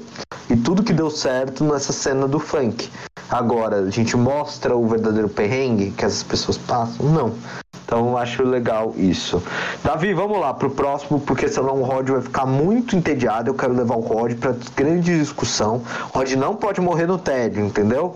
e 0.50 0.58
tudo 0.58 0.84
que 0.84 0.92
deu 0.92 1.10
certo 1.10 1.64
nessa 1.64 1.94
cena 1.94 2.28
do 2.28 2.40
funk. 2.40 2.90
Agora, 3.30 3.78
a 3.78 3.90
gente 3.90 4.18
mostra 4.18 4.76
o 4.76 4.86
verdadeiro 4.86 5.30
perrengue 5.30 5.92
que 5.92 6.04
essas 6.04 6.24
pessoas 6.24 6.58
passam? 6.58 7.06
Não. 7.06 7.34
Então 7.92 8.18
acho 8.18 8.42
legal 8.44 8.94
isso. 8.96 9.44
Davi, 9.84 10.14
vamos 10.14 10.40
lá 10.40 10.54
pro 10.54 10.72
próximo, 10.72 11.20
porque 11.20 11.50
senão 11.50 11.82
o 11.82 11.84
Rod 11.84 12.08
vai 12.08 12.22
ficar 12.22 12.46
muito 12.46 12.96
entediado. 12.96 13.50
Eu 13.50 13.54
quero 13.54 13.74
levar 13.74 13.98
o 13.98 14.00
Rod 14.00 14.34
para 14.36 14.56
grande 14.74 15.20
discussão. 15.20 15.84
Rod 16.14 16.32
não 16.36 16.56
pode 16.56 16.80
morrer 16.80 17.06
no 17.06 17.20
tédio, 17.20 17.66
entendeu? 17.66 18.16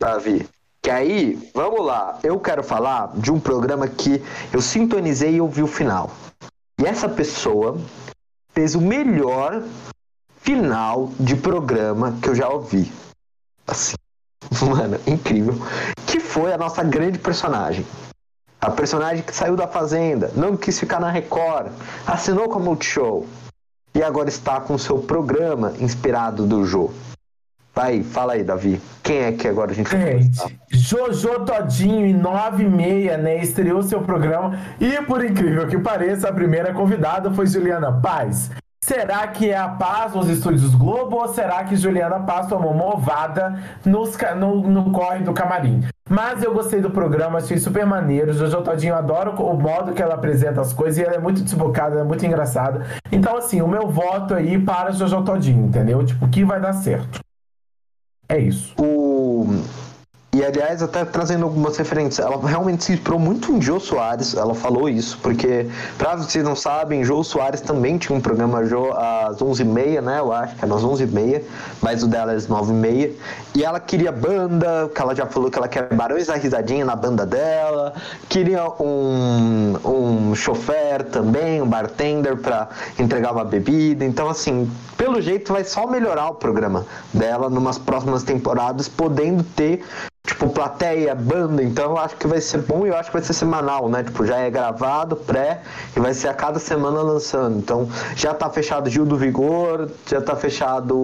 Davi. 0.00 0.48
Que 0.80 0.88
aí, 0.88 1.50
vamos 1.54 1.84
lá. 1.84 2.18
Eu 2.22 2.40
quero 2.40 2.62
falar 2.62 3.12
de 3.16 3.30
um 3.30 3.38
programa 3.38 3.86
que 3.86 4.22
eu 4.50 4.62
sintonizei 4.62 5.34
e 5.34 5.40
ouvi 5.42 5.62
o 5.62 5.66
final. 5.66 6.10
E 6.80 6.86
essa 6.86 7.06
pessoa 7.06 7.78
fez 8.54 8.74
o 8.74 8.80
melhor 8.80 9.62
final 10.38 11.12
de 11.20 11.36
programa 11.36 12.16
que 12.22 12.30
eu 12.30 12.34
já 12.34 12.48
ouvi. 12.48 12.90
Assim, 13.66 13.96
mano, 14.66 14.98
incrível. 15.06 15.54
Que 16.06 16.18
foi 16.18 16.50
a 16.50 16.56
nossa 16.56 16.82
grande 16.82 17.18
personagem. 17.18 17.84
A 18.60 18.70
personagem 18.70 19.22
que 19.22 19.34
saiu 19.34 19.56
da 19.56 19.66
Fazenda, 19.66 20.30
não 20.36 20.54
quis 20.54 20.78
ficar 20.78 21.00
na 21.00 21.10
Record, 21.10 21.72
assinou 22.06 22.48
com 22.48 22.58
a 22.58 22.62
Multishow 22.62 23.26
e 23.94 24.02
agora 24.02 24.28
está 24.28 24.60
com 24.60 24.76
seu 24.76 24.98
programa 24.98 25.72
inspirado 25.80 26.46
do 26.46 26.64
Jô. 26.66 26.90
Vai, 27.74 28.02
fala 28.02 28.34
aí, 28.34 28.44
Davi. 28.44 28.78
Quem 29.02 29.20
é 29.20 29.32
que 29.32 29.48
agora 29.48 29.70
a 29.70 29.74
gente 29.74 29.88
vai 29.88 30.20
Gente, 30.20 30.60
Jojo 30.70 31.44
Todinho, 31.46 32.04
em 32.04 32.12
9 32.12 32.64
e 32.64 32.68
meia, 32.68 33.16
né, 33.16 33.38
estreou 33.38 33.82
seu 33.82 34.02
programa 34.02 34.58
e, 34.78 35.00
por 35.02 35.24
incrível 35.24 35.66
que 35.66 35.78
pareça, 35.78 36.28
a 36.28 36.32
primeira 36.32 36.74
convidada 36.74 37.30
foi 37.30 37.46
Juliana 37.46 37.92
Paz. 37.92 38.50
Será 38.84 39.26
que 39.28 39.50
é 39.50 39.56
a 39.56 39.68
paz 39.68 40.14
nos 40.14 40.28
estúdios 40.28 40.74
Globo 40.74 41.16
ou 41.16 41.28
será 41.28 41.64
que 41.64 41.76
Juliana 41.76 42.20
Paz 42.20 42.46
tomou 42.48 42.72
uma 42.72 42.94
ovada 42.94 43.58
nos, 43.84 44.16
no, 44.36 44.62
no 44.62 44.90
corre 44.90 45.20
do 45.20 45.32
camarim? 45.32 45.84
Mas 46.10 46.42
eu 46.42 46.52
gostei 46.52 46.80
do 46.80 46.90
programa, 46.90 47.38
achei 47.38 47.56
super 47.56 47.86
maneiro. 47.86 48.32
Jojo 48.32 48.62
Todinho, 48.62 48.96
adoro 48.96 49.30
o 49.30 49.56
modo 49.56 49.92
que 49.92 50.02
ela 50.02 50.16
apresenta 50.16 50.60
as 50.60 50.72
coisas 50.72 50.98
e 50.98 51.04
ela 51.04 51.14
é 51.14 51.20
muito 51.20 51.40
desbocada, 51.40 51.92
ela 51.92 52.00
é 52.00 52.04
muito 52.04 52.26
engraçada. 52.26 52.84
Então, 53.12 53.36
assim, 53.36 53.62
o 53.62 53.68
meu 53.68 53.88
voto 53.88 54.34
aí 54.34 54.58
para 54.58 54.90
Jojo 54.90 55.22
Todinho, 55.22 55.66
entendeu? 55.66 56.04
Tipo, 56.04 56.28
que 56.28 56.44
vai 56.44 56.60
dar 56.60 56.72
certo. 56.72 57.20
É 58.28 58.38
isso. 58.40 58.74
O 58.76 59.46
e 60.40 60.44
aliás, 60.44 60.82
até 60.82 61.04
trazendo 61.04 61.44
algumas 61.44 61.76
referências, 61.76 62.26
ela 62.26 62.40
realmente 62.48 62.84
se 62.84 62.94
inspirou 62.94 63.18
muito 63.18 63.52
em 63.52 63.60
Jô 63.60 63.78
Soares, 63.78 64.32
ela 64.32 64.54
falou 64.54 64.88
isso, 64.88 65.18
porque, 65.22 65.66
pra 65.98 66.16
vocês 66.16 66.42
não 66.42 66.56
sabem, 66.56 67.04
Jô 67.04 67.22
Soares 67.22 67.60
também 67.60 67.98
tinha 67.98 68.16
um 68.16 68.22
programa 68.22 68.64
Jô 68.64 68.90
às 68.90 69.36
11h30, 69.36 70.00
né? 70.00 70.18
Eu 70.18 70.32
acho 70.32 70.56
que 70.56 70.64
era 70.64 70.74
às 70.74 70.82
11h30, 70.82 71.42
mas 71.82 72.02
o 72.02 72.06
dela 72.06 72.32
é 72.32 72.36
às 72.36 72.48
9h30. 72.48 73.10
E 73.54 73.62
ela 73.62 73.78
queria 73.78 74.10
banda, 74.10 74.90
que 74.94 75.02
ela 75.02 75.14
já 75.14 75.26
falou 75.26 75.50
que 75.50 75.58
ela 75.58 75.68
quer 75.68 75.92
Barões 75.92 76.28
da 76.28 76.36
Risadinha 76.36 76.86
na 76.86 76.96
banda 76.96 77.26
dela, 77.26 77.92
queria 78.26 78.66
um, 78.80 79.74
um 79.84 80.34
chofer 80.34 81.04
também, 81.04 81.60
um 81.60 81.66
bartender 81.66 82.38
para 82.38 82.70
entregar 82.98 83.32
uma 83.32 83.44
bebida. 83.44 84.06
Então, 84.06 84.30
assim, 84.30 84.70
pelo 84.96 85.20
jeito 85.20 85.52
vai 85.52 85.64
só 85.64 85.86
melhorar 85.86 86.30
o 86.30 86.34
programa 86.36 86.86
dela 87.12 87.50
numas 87.50 87.76
próximas 87.76 88.22
temporadas, 88.22 88.88
podendo 88.88 89.42
ter 89.42 89.84
tipo, 90.30 90.48
plateia, 90.48 91.14
banda, 91.14 91.62
então 91.62 91.90
eu 91.90 91.98
acho 91.98 92.16
que 92.16 92.26
vai 92.26 92.40
ser 92.40 92.58
bom 92.58 92.86
e 92.86 92.88
eu 92.88 92.96
acho 92.96 93.10
que 93.10 93.16
vai 93.16 93.22
ser 93.22 93.32
semanal, 93.32 93.88
né? 93.88 94.02
Tipo, 94.02 94.24
já 94.24 94.38
é 94.38 94.50
gravado, 94.50 95.16
pré, 95.16 95.60
e 95.96 96.00
vai 96.00 96.14
ser 96.14 96.28
a 96.28 96.34
cada 96.34 96.58
semana 96.58 97.02
lançando. 97.02 97.58
Então, 97.58 97.88
já 98.14 98.32
tá 98.32 98.48
fechado 98.48 98.88
Gil 98.88 99.04
do 99.04 99.16
Vigor, 99.16 99.88
já 100.06 100.20
tá 100.20 100.36
fechado. 100.36 100.96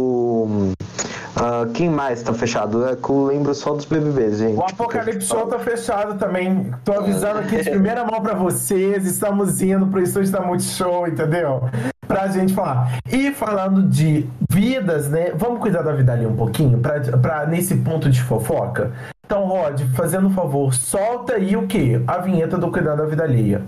Uh, 1.36 1.70
quem 1.74 1.90
mais 1.90 2.22
tá 2.22 2.32
fechado? 2.32 2.88
É 2.88 2.96
que 2.96 3.10
eu 3.10 3.26
lembro 3.26 3.54
só 3.54 3.74
dos 3.74 3.84
BBBs, 3.84 4.38
gente. 4.38 4.56
O 4.56 4.62
Apocalipse 4.62 5.28
Show 5.28 5.46
tá 5.46 5.58
fechado 5.58 6.18
também. 6.18 6.72
Tô 6.82 6.94
avisando 6.94 7.40
aqui 7.40 7.58
de 7.58 7.68
primeira 7.70 8.04
mão 8.04 8.22
para 8.22 8.34
vocês. 8.34 9.04
Estamos 9.04 9.60
indo 9.60 9.86
pro 9.88 10.00
estúdio 10.00 10.32
da 10.32 10.40
Multishow, 10.40 11.06
entendeu? 11.06 11.68
Pra 12.08 12.28
gente 12.28 12.54
falar. 12.54 13.00
E 13.12 13.32
falando 13.32 13.82
de 13.82 14.26
vidas, 14.50 15.10
né? 15.10 15.32
Vamos 15.34 15.60
cuidar 15.60 15.82
da 15.82 15.92
vida 15.92 16.14
ali 16.14 16.24
um 16.24 16.36
pouquinho, 16.36 16.78
pra, 16.78 17.00
pra 17.00 17.44
nesse 17.46 17.76
ponto 17.76 18.08
de 18.08 18.22
fofoca. 18.22 18.92
Então, 19.26 19.44
Rod, 19.44 19.82
fazendo 19.96 20.28
um 20.28 20.32
favor, 20.32 20.72
solta 20.72 21.34
aí 21.34 21.56
o 21.56 21.66
quê? 21.66 22.00
A 22.06 22.18
vinheta 22.18 22.56
do 22.56 22.70
Cuidar 22.70 22.94
da 22.94 23.04
Vida 23.04 23.24
Alheia. 23.24 23.60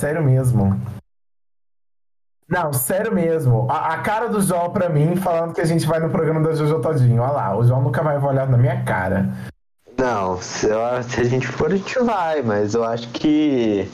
Sério 0.00 0.24
mesmo. 0.24 0.80
Não, 2.48 2.72
sério 2.72 3.14
mesmo. 3.14 3.66
A, 3.70 3.92
a, 3.92 3.98
cara 3.98 4.28
do 4.28 4.40
João 4.40 4.70
pra 4.70 4.88
mim, 4.88 5.14
falando 5.16 5.52
que 5.52 5.60
a 5.60 5.64
gente 5.66 5.86
vai 5.86 6.00
no 6.00 6.08
programa 6.08 6.40
da 6.40 6.54
Jojo 6.54 6.80
Todinho. 6.80 7.20
Olha 7.20 7.32
lá, 7.32 7.56
o 7.56 7.62
João 7.62 7.82
nunca 7.82 8.02
vai 8.02 8.16
olhar 8.16 8.48
na 8.48 8.56
minha 8.56 8.82
cara. 8.82 9.28
Não, 9.98 10.40
se, 10.40 10.68
se 11.02 11.20
a 11.20 11.24
gente 11.24 11.46
for, 11.46 11.70
a 11.70 11.76
gente 11.76 11.98
vai, 11.98 12.40
mas 12.40 12.72
eu 12.72 12.82
acho 12.82 13.08
que 13.10 13.90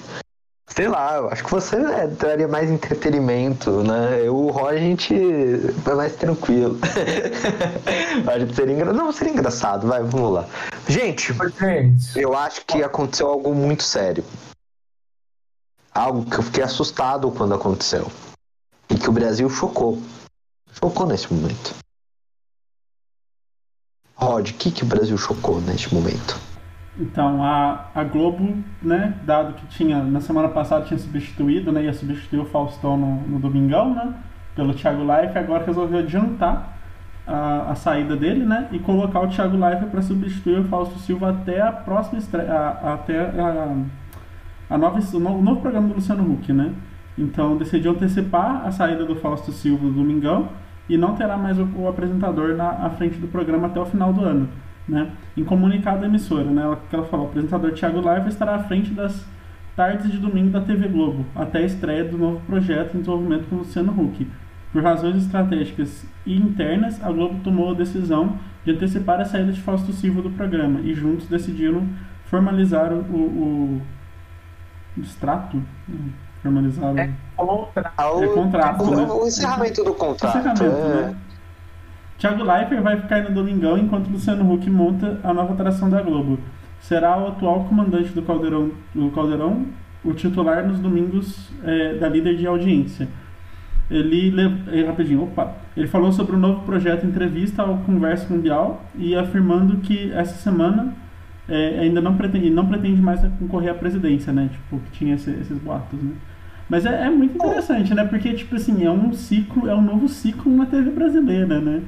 Sei 0.76 0.88
lá, 0.88 1.16
eu 1.16 1.30
acho 1.30 1.42
que 1.42 1.50
você 1.50 1.76
é, 1.76 2.06
daria 2.06 2.46
mais 2.46 2.70
entretenimento, 2.70 3.82
né? 3.82 4.20
Eu, 4.22 4.36
o 4.36 4.50
Roy, 4.50 4.76
a 4.76 4.78
gente 4.78 5.14
é 5.14 5.94
mais 5.94 6.14
tranquilo. 6.16 6.78
acho 8.30 8.46
que 8.46 8.54
seria 8.54 8.74
engraçado. 8.74 8.96
Não, 8.96 9.10
seria 9.10 9.32
engraçado, 9.32 9.86
vai, 9.86 10.02
vamos 10.02 10.32
lá. 10.32 10.46
Gente, 10.86 11.32
gente, 11.58 12.20
eu 12.20 12.36
acho 12.36 12.62
que 12.66 12.82
aconteceu 12.82 13.26
algo 13.26 13.54
muito 13.54 13.84
sério. 13.84 14.22
Algo 15.94 16.28
que 16.28 16.36
eu 16.36 16.42
fiquei 16.42 16.62
assustado 16.62 17.30
quando 17.30 17.54
aconteceu. 17.54 18.12
E 18.90 18.96
que 18.96 19.08
o 19.08 19.12
Brasil 19.12 19.48
chocou. 19.48 19.98
Chocou 20.74 21.06
nesse 21.06 21.32
momento. 21.32 21.74
Rod, 24.14 24.50
o 24.50 24.54
que, 24.54 24.70
que 24.70 24.82
o 24.82 24.86
Brasil 24.86 25.16
chocou 25.16 25.58
neste 25.58 25.94
momento? 25.94 26.38
Então, 26.98 27.42
a, 27.42 27.86
a 27.94 28.04
Globo, 28.04 28.56
né, 28.82 29.14
dado 29.24 29.52
que 29.54 29.66
tinha, 29.66 30.02
na 30.02 30.20
semana 30.20 30.48
passada 30.48 30.86
tinha 30.86 30.98
substituído, 30.98 31.70
né, 31.70 31.84
ia 31.84 31.92
substituir 31.92 32.40
o 32.40 32.46
Faustão 32.46 32.96
no, 32.96 33.16
no 33.28 33.38
Domingão, 33.38 33.94
né, 33.94 34.14
pelo 34.54 34.72
Thiago 34.72 35.02
Life, 35.02 35.38
agora 35.38 35.64
resolveu 35.64 35.98
adiantar 35.98 36.74
a, 37.26 37.72
a 37.72 37.74
saída 37.74 38.16
dele, 38.16 38.46
né, 38.46 38.68
e 38.72 38.78
colocar 38.78 39.20
o 39.20 39.28
Thiago 39.28 39.56
Life 39.56 39.86
para 39.86 40.00
substituir 40.00 40.60
o 40.60 40.64
Fausto 40.64 40.98
Silva 40.98 41.30
até 41.30 41.60
a 41.60 41.70
próxima 41.70 42.18
estreia, 42.18 42.50
a, 42.50 42.94
até 42.94 43.20
a, 43.20 43.76
a 44.70 44.78
nova, 44.78 44.98
o 44.98 45.42
novo 45.42 45.60
programa 45.60 45.88
do 45.88 45.94
Luciano 45.94 46.32
Huck, 46.32 46.50
né. 46.50 46.72
Então, 47.18 47.58
decidiu 47.58 47.92
antecipar 47.92 48.66
a 48.66 48.70
saída 48.70 49.04
do 49.04 49.16
Fausto 49.16 49.52
Silva 49.52 49.84
do 49.84 49.92
Domingão 49.92 50.48
e 50.88 50.96
não 50.96 51.14
terá 51.14 51.36
mais 51.36 51.58
o, 51.58 51.68
o 51.76 51.88
apresentador 51.88 52.54
na 52.54 52.70
à 52.70 52.90
frente 52.90 53.18
do 53.18 53.28
programa 53.28 53.66
até 53.66 53.80
o 53.80 53.86
final 53.86 54.12
do 54.12 54.22
ano. 54.22 54.48
Né? 54.88 55.10
Em 55.36 55.44
comunicado 55.44 56.00
da 56.00 56.06
emissora, 56.06 56.44
né, 56.44 56.62
ela, 56.62 56.80
que 56.88 56.94
ela 56.94 57.04
falou, 57.06 57.26
o 57.26 57.28
apresentador 57.30 57.72
Thiago 57.72 58.00
Live 58.00 58.28
estará 58.28 58.54
à 58.54 58.62
frente 58.62 58.92
das 58.92 59.26
tardes 59.74 60.10
de 60.10 60.18
domingo 60.18 60.50
da 60.50 60.60
TV 60.60 60.88
Globo, 60.88 61.26
até 61.34 61.58
a 61.58 61.62
estreia 61.62 62.04
do 62.04 62.16
novo 62.16 62.40
projeto 62.46 62.96
em 62.96 63.00
desenvolvimento 63.00 63.48
com 63.48 63.56
Luciano 63.56 63.92
Huck. 63.92 64.26
Por 64.72 64.82
razões 64.82 65.16
estratégicas 65.16 66.04
e 66.24 66.36
internas, 66.36 67.02
a 67.02 67.10
Globo 67.10 67.40
tomou 67.42 67.70
a 67.70 67.74
decisão 67.74 68.38
de 68.64 68.72
antecipar 68.72 69.20
a 69.20 69.24
saída 69.24 69.52
de 69.52 69.60
Fausto 69.60 69.92
Silva 69.92 70.22
do 70.22 70.30
programa 70.30 70.80
e 70.80 70.94
juntos 70.94 71.28
decidiram 71.28 71.86
formalizar 72.24 72.92
o, 72.92 72.98
o, 72.98 73.82
o 74.96 75.00
extrato. 75.00 75.62
Formalizar 76.42 76.92
o. 76.92 76.98
É 76.98 77.12
contrato. 77.36 78.22
É 78.22 78.28
contrato. 78.28 78.84
O, 78.84 78.96
né? 78.96 79.06
o 79.06 79.26
encerramento 79.26 79.84
do 79.84 79.94
contrato. 79.94 80.38
Encerramento, 80.38 80.64
é. 80.64 81.06
né? 81.06 81.16
Thiago 82.18 82.42
Leifert 82.42 82.82
vai 82.82 83.00
ficar 83.00 83.22
no 83.22 83.34
Domingão 83.34 83.76
enquanto 83.76 84.08
Luciano 84.08 84.52
Huck 84.52 84.68
monta 84.70 85.20
a 85.22 85.34
nova 85.34 85.52
atração 85.52 85.90
da 85.90 86.00
Globo. 86.00 86.38
Será 86.80 87.18
o 87.18 87.28
atual 87.28 87.64
comandante 87.64 88.10
do 88.12 88.22
Caldeirão, 88.22 88.70
do 88.94 89.10
Caldeirão 89.10 89.66
o 90.04 90.14
titular 90.14 90.66
nos 90.66 90.78
domingos 90.78 91.50
é, 91.64 91.94
da 91.94 92.08
líder 92.08 92.36
de 92.36 92.46
audiência. 92.46 93.08
Ele, 93.90 94.28
ele, 94.68 94.84
rapidinho, 94.84 95.24
opa, 95.24 95.54
ele 95.76 95.86
falou 95.86 96.12
sobre 96.12 96.34
o 96.34 96.38
novo 96.38 96.62
projeto 96.64 97.06
Entrevista 97.06 97.62
ao 97.62 97.78
Conversa 97.78 98.32
Mundial 98.32 98.84
e 98.96 99.14
afirmando 99.14 99.76
que 99.78 100.12
essa 100.12 100.34
semana 100.36 100.94
é, 101.48 101.80
ainda 101.80 102.00
não 102.00 102.16
pretende, 102.16 102.50
não 102.50 102.66
pretende 102.66 103.00
mais 103.00 103.20
concorrer 103.38 103.70
à 103.70 103.74
presidência, 103.74 104.32
né? 104.32 104.48
Tipo, 104.50 104.80
que 104.80 104.90
tinha 104.98 105.14
esse, 105.14 105.30
esses 105.30 105.58
boatos, 105.58 106.00
né? 106.02 106.12
Mas 106.68 106.84
é, 106.84 107.06
é, 107.06 107.10
muito 107.10 107.36
interessante, 107.36 107.94
né? 107.94 108.04
Porque, 108.04 108.32
tipo 108.32 108.56
assim, 108.56 108.84
é 108.84 108.90
um 108.90 109.12
ciclo, 109.12 109.68
é 109.68 109.74
um 109.74 109.82
novo 109.82 110.08
ciclo 110.08 110.54
na 110.56 110.66
TV 110.66 110.90
brasileira, 110.90 111.60
né? 111.60 111.82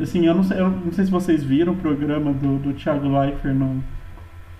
Assim, 0.00 0.26
eu 0.26 0.34
não 0.34 0.42
sei, 0.42 0.58
eu 0.58 0.70
não 0.70 0.92
sei 0.92 1.04
se 1.04 1.10
vocês 1.10 1.44
viram 1.44 1.74
o 1.74 1.76
programa 1.76 2.32
do, 2.32 2.58
do 2.58 2.72
Thiago 2.72 3.08
Leifert 3.08 3.54
no, 3.54 3.82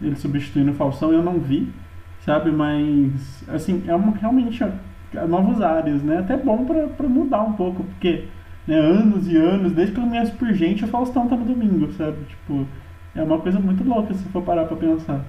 ele 0.00 0.16
substituindo 0.16 0.72
o 0.72 0.74
Falsão, 0.74 1.12
eu 1.12 1.22
não 1.22 1.38
vi. 1.38 1.72
sabe? 2.20 2.50
Mas, 2.50 3.44
assim, 3.48 3.82
é 3.86 3.94
uma, 3.94 4.16
realmente 4.16 4.62
é, 4.62 5.26
novos 5.26 5.60
áreas, 5.60 6.02
né? 6.02 6.18
Até 6.18 6.36
bom 6.36 6.64
para 6.64 7.08
mudar 7.08 7.42
um 7.42 7.52
pouco, 7.52 7.84
porque 7.84 8.24
né, 8.66 8.78
anos 8.78 9.28
e 9.28 9.36
anos, 9.36 9.72
desde 9.72 9.94
que 9.94 10.00
eu 10.00 10.04
conheço 10.04 10.34
por 10.36 10.52
gente, 10.52 10.84
o 10.84 10.88
Faustão 10.88 11.28
tá 11.28 11.36
no 11.36 11.44
domingo, 11.44 11.90
sabe? 11.92 12.18
Tipo, 12.28 12.66
é 13.14 13.22
uma 13.22 13.38
coisa 13.38 13.58
muito 13.58 13.84
louca 13.84 14.14
se 14.14 14.24
for 14.28 14.42
parar 14.42 14.66
pra 14.66 14.76
pensar. 14.76 15.24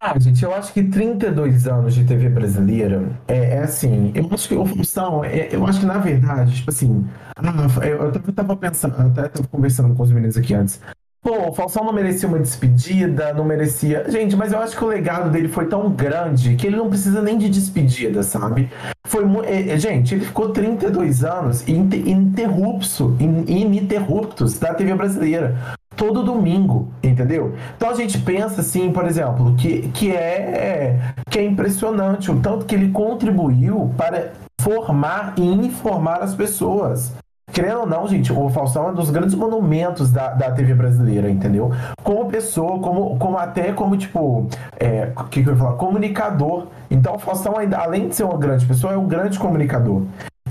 Ah, 0.00 0.16
gente, 0.16 0.44
eu 0.44 0.54
acho 0.54 0.72
que 0.72 0.84
32 0.84 1.66
anos 1.66 1.92
de 1.92 2.04
TV 2.04 2.28
brasileira 2.28 3.10
é, 3.26 3.56
é 3.56 3.58
assim. 3.58 4.12
Eu 4.14 4.28
acho 4.30 4.48
que 4.48 4.54
o 4.54 4.64
Faustão, 4.64 5.24
é, 5.24 5.48
eu 5.50 5.66
acho 5.66 5.80
que 5.80 5.86
na 5.86 5.98
verdade, 5.98 6.54
tipo 6.54 6.70
assim, 6.70 7.04
ah, 7.36 7.84
eu, 7.84 8.04
eu 8.04 8.32
tava 8.32 8.56
pensando, 8.56 8.94
até 8.96 9.28
tava 9.28 9.48
conversando 9.48 9.94
com 9.96 10.02
os 10.04 10.12
meninos 10.12 10.36
aqui 10.36 10.54
antes. 10.54 10.80
Pô, 11.20 11.48
o 11.48 11.52
Faustão 11.52 11.84
não 11.84 11.92
merecia 11.92 12.28
uma 12.28 12.38
despedida, 12.38 13.34
não 13.34 13.44
merecia. 13.44 14.08
Gente, 14.08 14.36
mas 14.36 14.52
eu 14.52 14.60
acho 14.60 14.76
que 14.76 14.84
o 14.84 14.86
legado 14.86 15.30
dele 15.30 15.48
foi 15.48 15.66
tão 15.66 15.90
grande 15.90 16.54
que 16.54 16.68
ele 16.68 16.76
não 16.76 16.88
precisa 16.88 17.20
nem 17.20 17.36
de 17.36 17.48
despedida, 17.48 18.22
sabe? 18.22 18.70
Foi 19.04 19.24
é, 19.46 19.70
é, 19.70 19.78
Gente, 19.78 20.14
ele 20.14 20.24
ficou 20.24 20.50
32 20.50 21.24
anos 21.24 21.66
ininterrupto, 21.66 23.16
ininterruptos 23.18 24.60
da 24.60 24.72
TV 24.72 24.94
brasileira 24.94 25.56
todo 25.98 26.22
domingo, 26.22 26.88
entendeu? 27.02 27.56
Então 27.76 27.90
a 27.90 27.94
gente 27.94 28.18
pensa 28.20 28.60
assim, 28.60 28.92
por 28.92 29.04
exemplo, 29.04 29.54
que, 29.56 29.88
que 29.88 30.12
é 30.12 30.96
que 31.28 31.40
é 31.40 31.44
impressionante 31.44 32.30
o 32.30 32.38
tanto 32.38 32.64
que 32.64 32.74
ele 32.74 32.90
contribuiu 32.90 33.92
para 33.96 34.30
formar 34.60 35.34
e 35.36 35.42
informar 35.42 36.22
as 36.22 36.34
pessoas. 36.34 37.12
Querendo 37.52 37.80
ou 37.80 37.86
não, 37.86 38.06
gente, 38.06 38.32
o 38.32 38.48
Faustão 38.50 38.88
é 38.88 38.90
um 38.92 38.94
dos 38.94 39.10
grandes 39.10 39.34
monumentos 39.34 40.12
da, 40.12 40.28
da 40.28 40.50
TV 40.52 40.74
brasileira, 40.74 41.28
entendeu? 41.30 41.72
Como 42.04 42.26
pessoa, 42.26 42.78
como, 42.78 43.18
como 43.18 43.36
até 43.36 43.72
como, 43.72 43.96
tipo, 43.96 44.46
é, 44.78 45.10
que, 45.30 45.42
que 45.42 45.48
eu 45.48 45.54
ia 45.54 45.58
falar? 45.58 45.72
Comunicador. 45.72 46.66
Então 46.90 47.16
o 47.16 47.18
Faustão, 47.18 47.58
ainda, 47.58 47.78
além 47.78 48.08
de 48.08 48.14
ser 48.14 48.24
uma 48.24 48.36
grande 48.36 48.64
pessoa, 48.66 48.92
é 48.92 48.96
um 48.96 49.08
grande 49.08 49.38
comunicador. 49.38 50.02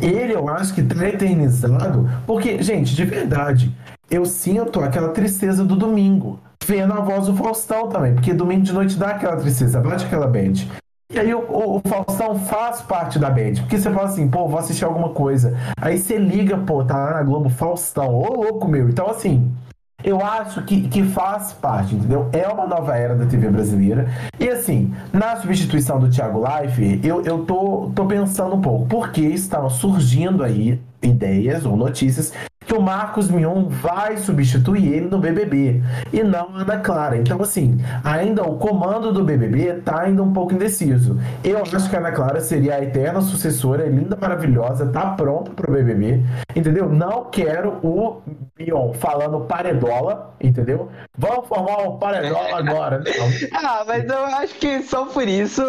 Ele, 0.02 0.34
eu 0.34 0.50
acho 0.50 0.74
que 0.74 0.84
tá 0.84 1.08
eternizado, 1.08 2.10
porque, 2.26 2.62
gente, 2.62 2.96
de 2.96 3.06
verdade, 3.06 3.74
eu 4.10 4.26
sinto 4.26 4.80
aquela 4.80 5.10
tristeza 5.10 5.64
do 5.64 5.76
domingo, 5.76 6.40
vendo 6.66 6.94
a 6.94 7.02
voz 7.02 7.28
do 7.28 7.36
Faustão 7.36 7.88
também, 7.90 8.14
porque 8.14 8.34
domingo 8.34 8.64
de 8.64 8.74
noite 8.74 8.98
dá 8.98 9.12
aquela 9.12 9.36
tristeza, 9.38 9.82
bate 9.82 10.06
aquela 10.06 10.28
bad. 10.28 10.70
E 11.10 11.18
aí 11.18 11.34
o, 11.34 11.40
o, 11.40 11.82
Faustão 11.88 12.36
faz 12.36 12.82
parte 12.82 13.18
da 13.18 13.30
bad, 13.30 13.62
porque 13.62 13.78
você 13.78 13.90
fala 13.90 14.08
assim, 14.08 14.28
pô, 14.28 14.48
vou 14.48 14.60
assistir 14.60 14.84
alguma 14.84 15.10
coisa. 15.10 15.58
Aí 15.80 15.98
você 15.98 16.18
liga, 16.18 16.58
pô, 16.58 16.84
tá 16.84 16.98
lá 16.98 17.14
na 17.14 17.24
Globo 17.24 17.50
Faustão, 17.50 18.14
ô 18.14 18.34
louco 18.34 18.68
meu. 18.68 18.90
Então, 18.90 19.10
assim, 19.10 19.50
eu 20.04 20.24
acho 20.24 20.64
que, 20.64 20.88
que 20.90 21.04
faz 21.04 21.54
parte, 21.54 21.96
entendeu? 21.96 22.30
É 22.32 22.48
uma 22.48 22.68
nova 22.68 22.96
era 22.96 23.16
da 23.16 23.26
TV 23.26 23.50
brasileira. 23.50 24.08
E 24.40 24.50
assim, 24.50 24.94
na 25.12 25.38
substituição 25.38 25.98
do 25.98 26.10
Thiago 26.10 26.44
Life, 26.46 27.00
eu, 27.04 27.24
eu 27.24 27.46
tô, 27.46 27.90
tô 27.96 28.06
pensando 28.06 28.56
um 28.56 28.62
pouco, 28.62 28.86
porque 28.88 29.22
estão 29.22 29.70
surgindo 29.70 30.44
aí 30.44 30.80
ideias 31.02 31.66
ou 31.66 31.78
notícias 31.78 32.34
que 32.68 32.74
o 32.74 32.82
Marcos 32.82 33.32
Mion 33.32 33.70
vai 33.70 34.18
substituir 34.18 34.92
ele 34.92 35.08
no 35.08 35.18
BBB 35.18 35.82
e 36.12 36.22
não 36.22 36.50
a 36.54 36.62
Ana 36.62 36.78
Clara. 36.80 37.18
Então, 37.18 37.42
assim, 37.42 37.80
ainda 38.04 38.44
o 38.44 38.58
comando 38.58 39.14
do 39.14 39.24
BBB 39.24 39.76
tá 39.86 40.02
ainda 40.02 40.22
um 40.22 40.34
pouco 40.34 40.54
indeciso. 40.54 41.18
Eu 41.42 41.62
acho 41.62 41.90
que 41.90 41.96
a 41.96 42.00
Ana 42.00 42.12
Clara 42.12 42.42
seria 42.42 42.76
a 42.76 42.84
eterna 42.84 43.22
sucessora, 43.22 43.86
é 43.86 43.90
linda, 43.90 44.18
maravilhosa, 44.20 44.86
tá 44.88 45.12
pronta 45.12 45.52
pro 45.52 45.72
BBB, 45.72 46.22
entendeu? 46.54 46.90
Não 46.90 47.26
quero 47.32 47.80
o 47.82 48.22
Falando 48.96 49.42
paredola, 49.42 50.36
entendeu? 50.42 50.90
Vamos 51.18 51.48
formar 51.48 51.80
um 51.88 51.98
paredola 51.98 52.58
agora. 52.58 53.00
Não. 53.00 53.28
ah, 53.54 53.84
mas 53.86 54.04
eu 54.06 54.26
acho 54.26 54.56
que 54.56 54.82
só 54.82 55.06
por 55.06 55.28
isso 55.28 55.62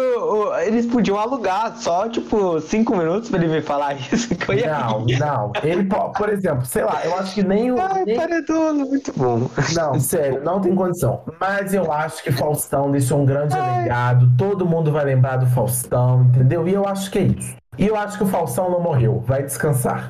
eles 0.65 0.85
podiam 0.85 1.17
alugar 1.17 1.77
só, 1.77 2.09
tipo, 2.09 2.59
cinco 2.61 2.95
minutos 2.95 3.29
pra 3.29 3.39
ele 3.39 3.47
me 3.47 3.61
falar 3.61 3.93
isso. 4.11 4.29
Não, 4.65 5.05
não. 5.19 5.51
Ele, 5.63 5.83
por 5.85 6.29
exemplo, 6.29 6.65
sei 6.65 6.83
lá, 6.83 7.01
eu 7.05 7.15
acho 7.17 7.35
que 7.35 7.43
nem 7.43 7.71
o. 7.71 7.79
Ai, 7.79 8.05
nem... 8.05 8.17
paredono, 8.17 8.85
muito 8.87 9.13
bom. 9.15 9.49
Não, 9.75 9.97
sério, 9.99 10.43
não 10.43 10.59
tem 10.59 10.73
condição. 10.73 11.21
Mas 11.39 11.73
eu 11.73 11.91
acho 11.91 12.23
que 12.23 12.31
Faustão 12.31 12.91
deixou 12.91 13.21
um 13.21 13.25
grande 13.25 13.55
Ai. 13.55 13.83
legado. 13.83 14.29
Todo 14.37 14.65
mundo 14.65 14.91
vai 14.91 15.05
lembrar 15.05 15.37
do 15.37 15.45
Faustão, 15.47 16.23
entendeu? 16.23 16.67
E 16.67 16.73
eu 16.73 16.87
acho 16.87 17.11
que 17.11 17.19
é 17.19 17.23
isso. 17.23 17.55
E 17.77 17.87
eu 17.87 17.95
acho 17.95 18.17
que 18.17 18.23
o 18.23 18.27
Faustão 18.27 18.69
não 18.69 18.81
morreu. 18.81 19.19
Vai 19.25 19.43
descansar. 19.43 20.09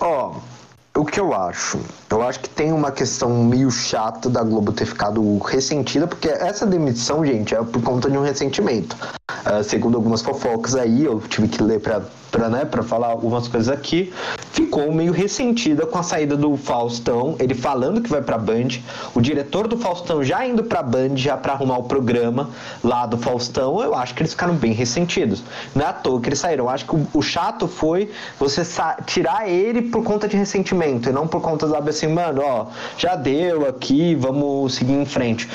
Ó, 0.00 0.32
oh, 0.32 0.61
o 1.02 1.04
que 1.04 1.18
eu 1.18 1.34
acho? 1.34 1.80
Eu 2.08 2.22
acho 2.22 2.38
que 2.38 2.48
tem 2.48 2.72
uma 2.72 2.92
questão 2.92 3.42
meio 3.42 3.72
chata 3.72 4.30
da 4.30 4.40
Globo 4.44 4.72
ter 4.72 4.86
ficado 4.86 5.36
ressentida, 5.38 6.06
porque 6.06 6.28
essa 6.28 6.64
demissão, 6.64 7.26
gente, 7.26 7.52
é 7.52 7.60
por 7.60 7.82
conta 7.82 8.08
de 8.08 8.16
um 8.16 8.22
ressentimento. 8.22 8.96
Uh, 9.28 9.64
segundo 9.64 9.96
algumas 9.96 10.22
fofocas 10.22 10.76
aí, 10.76 11.04
eu 11.04 11.20
tive 11.20 11.48
que 11.48 11.60
ler 11.60 11.80
para 11.80 12.48
né, 12.48 12.64
falar 12.84 13.08
algumas 13.08 13.48
coisas 13.48 13.68
aqui, 13.68 14.12
ficou 14.52 14.92
meio 14.92 15.12
ressentida 15.12 15.86
com 15.86 15.98
a 15.98 16.02
saída 16.02 16.36
do 16.36 16.56
Faustão, 16.56 17.36
ele 17.38 17.54
falando 17.54 18.00
que 18.00 18.10
vai 18.10 18.22
pra 18.22 18.38
Band, 18.38 18.68
o 19.14 19.20
diretor 19.20 19.66
do 19.66 19.76
Faustão 19.78 20.22
já 20.22 20.46
indo 20.46 20.62
pra 20.62 20.82
Band, 20.82 21.16
já 21.16 21.36
para 21.36 21.54
arrumar 21.54 21.78
o 21.78 21.84
programa 21.84 22.50
lá 22.84 23.06
do 23.06 23.16
Faustão, 23.16 23.82
eu 23.82 23.94
acho 23.94 24.14
que 24.14 24.22
eles 24.22 24.32
ficaram 24.32 24.54
bem 24.54 24.72
ressentidos. 24.72 25.42
Não 25.74 25.84
é 25.84 25.88
à 25.88 25.92
toa 25.92 26.20
que 26.20 26.28
eles 26.28 26.38
saíram. 26.38 26.64
Eu 26.64 26.70
acho 26.70 26.84
que 26.84 26.94
o, 26.94 27.06
o 27.14 27.22
chato 27.22 27.66
foi 27.66 28.10
você 28.38 28.62
tirar 29.06 29.48
ele 29.48 29.82
por 29.82 30.04
conta 30.04 30.28
de 30.28 30.36
ressentimento 30.36 31.08
e 31.08 31.12
não 31.12 31.26
por 31.26 31.40
conta, 31.40 31.68
sabe 31.68 31.90
assim, 31.90 32.08
mano, 32.08 32.42
ó, 32.44 32.66
já 32.98 33.16
deu 33.16 33.66
aqui, 33.66 34.14
vamos 34.14 34.74
seguir 34.74 34.92
em 34.92 35.06
frente. 35.06 35.48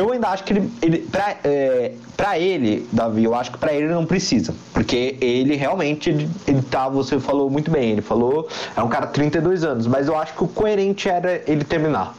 Eu 0.00 0.10
ainda 0.12 0.28
acho 0.28 0.44
que 0.44 0.54
ele, 0.54 0.72
ele 0.80 0.98
pra, 1.00 1.36
é, 1.44 1.92
pra 2.16 2.38
ele, 2.38 2.88
Davi, 2.90 3.24
eu 3.24 3.34
acho 3.34 3.52
que 3.52 3.58
pra 3.58 3.74
ele 3.74 3.86
não 3.88 4.06
precisa. 4.06 4.54
Porque 4.72 5.18
ele 5.20 5.56
realmente, 5.56 6.08
ele, 6.08 6.62
tá, 6.70 6.88
você 6.88 7.20
falou 7.20 7.50
muito 7.50 7.70
bem, 7.70 7.90
ele 7.90 8.00
falou, 8.00 8.48
é 8.74 8.82
um 8.82 8.88
cara 8.88 9.04
de 9.04 9.12
32 9.12 9.62
anos, 9.62 9.86
mas 9.86 10.08
eu 10.08 10.16
acho 10.16 10.32
que 10.32 10.42
o 10.42 10.48
coerente 10.48 11.06
era 11.06 11.42
ele 11.46 11.64
terminar. 11.64 12.14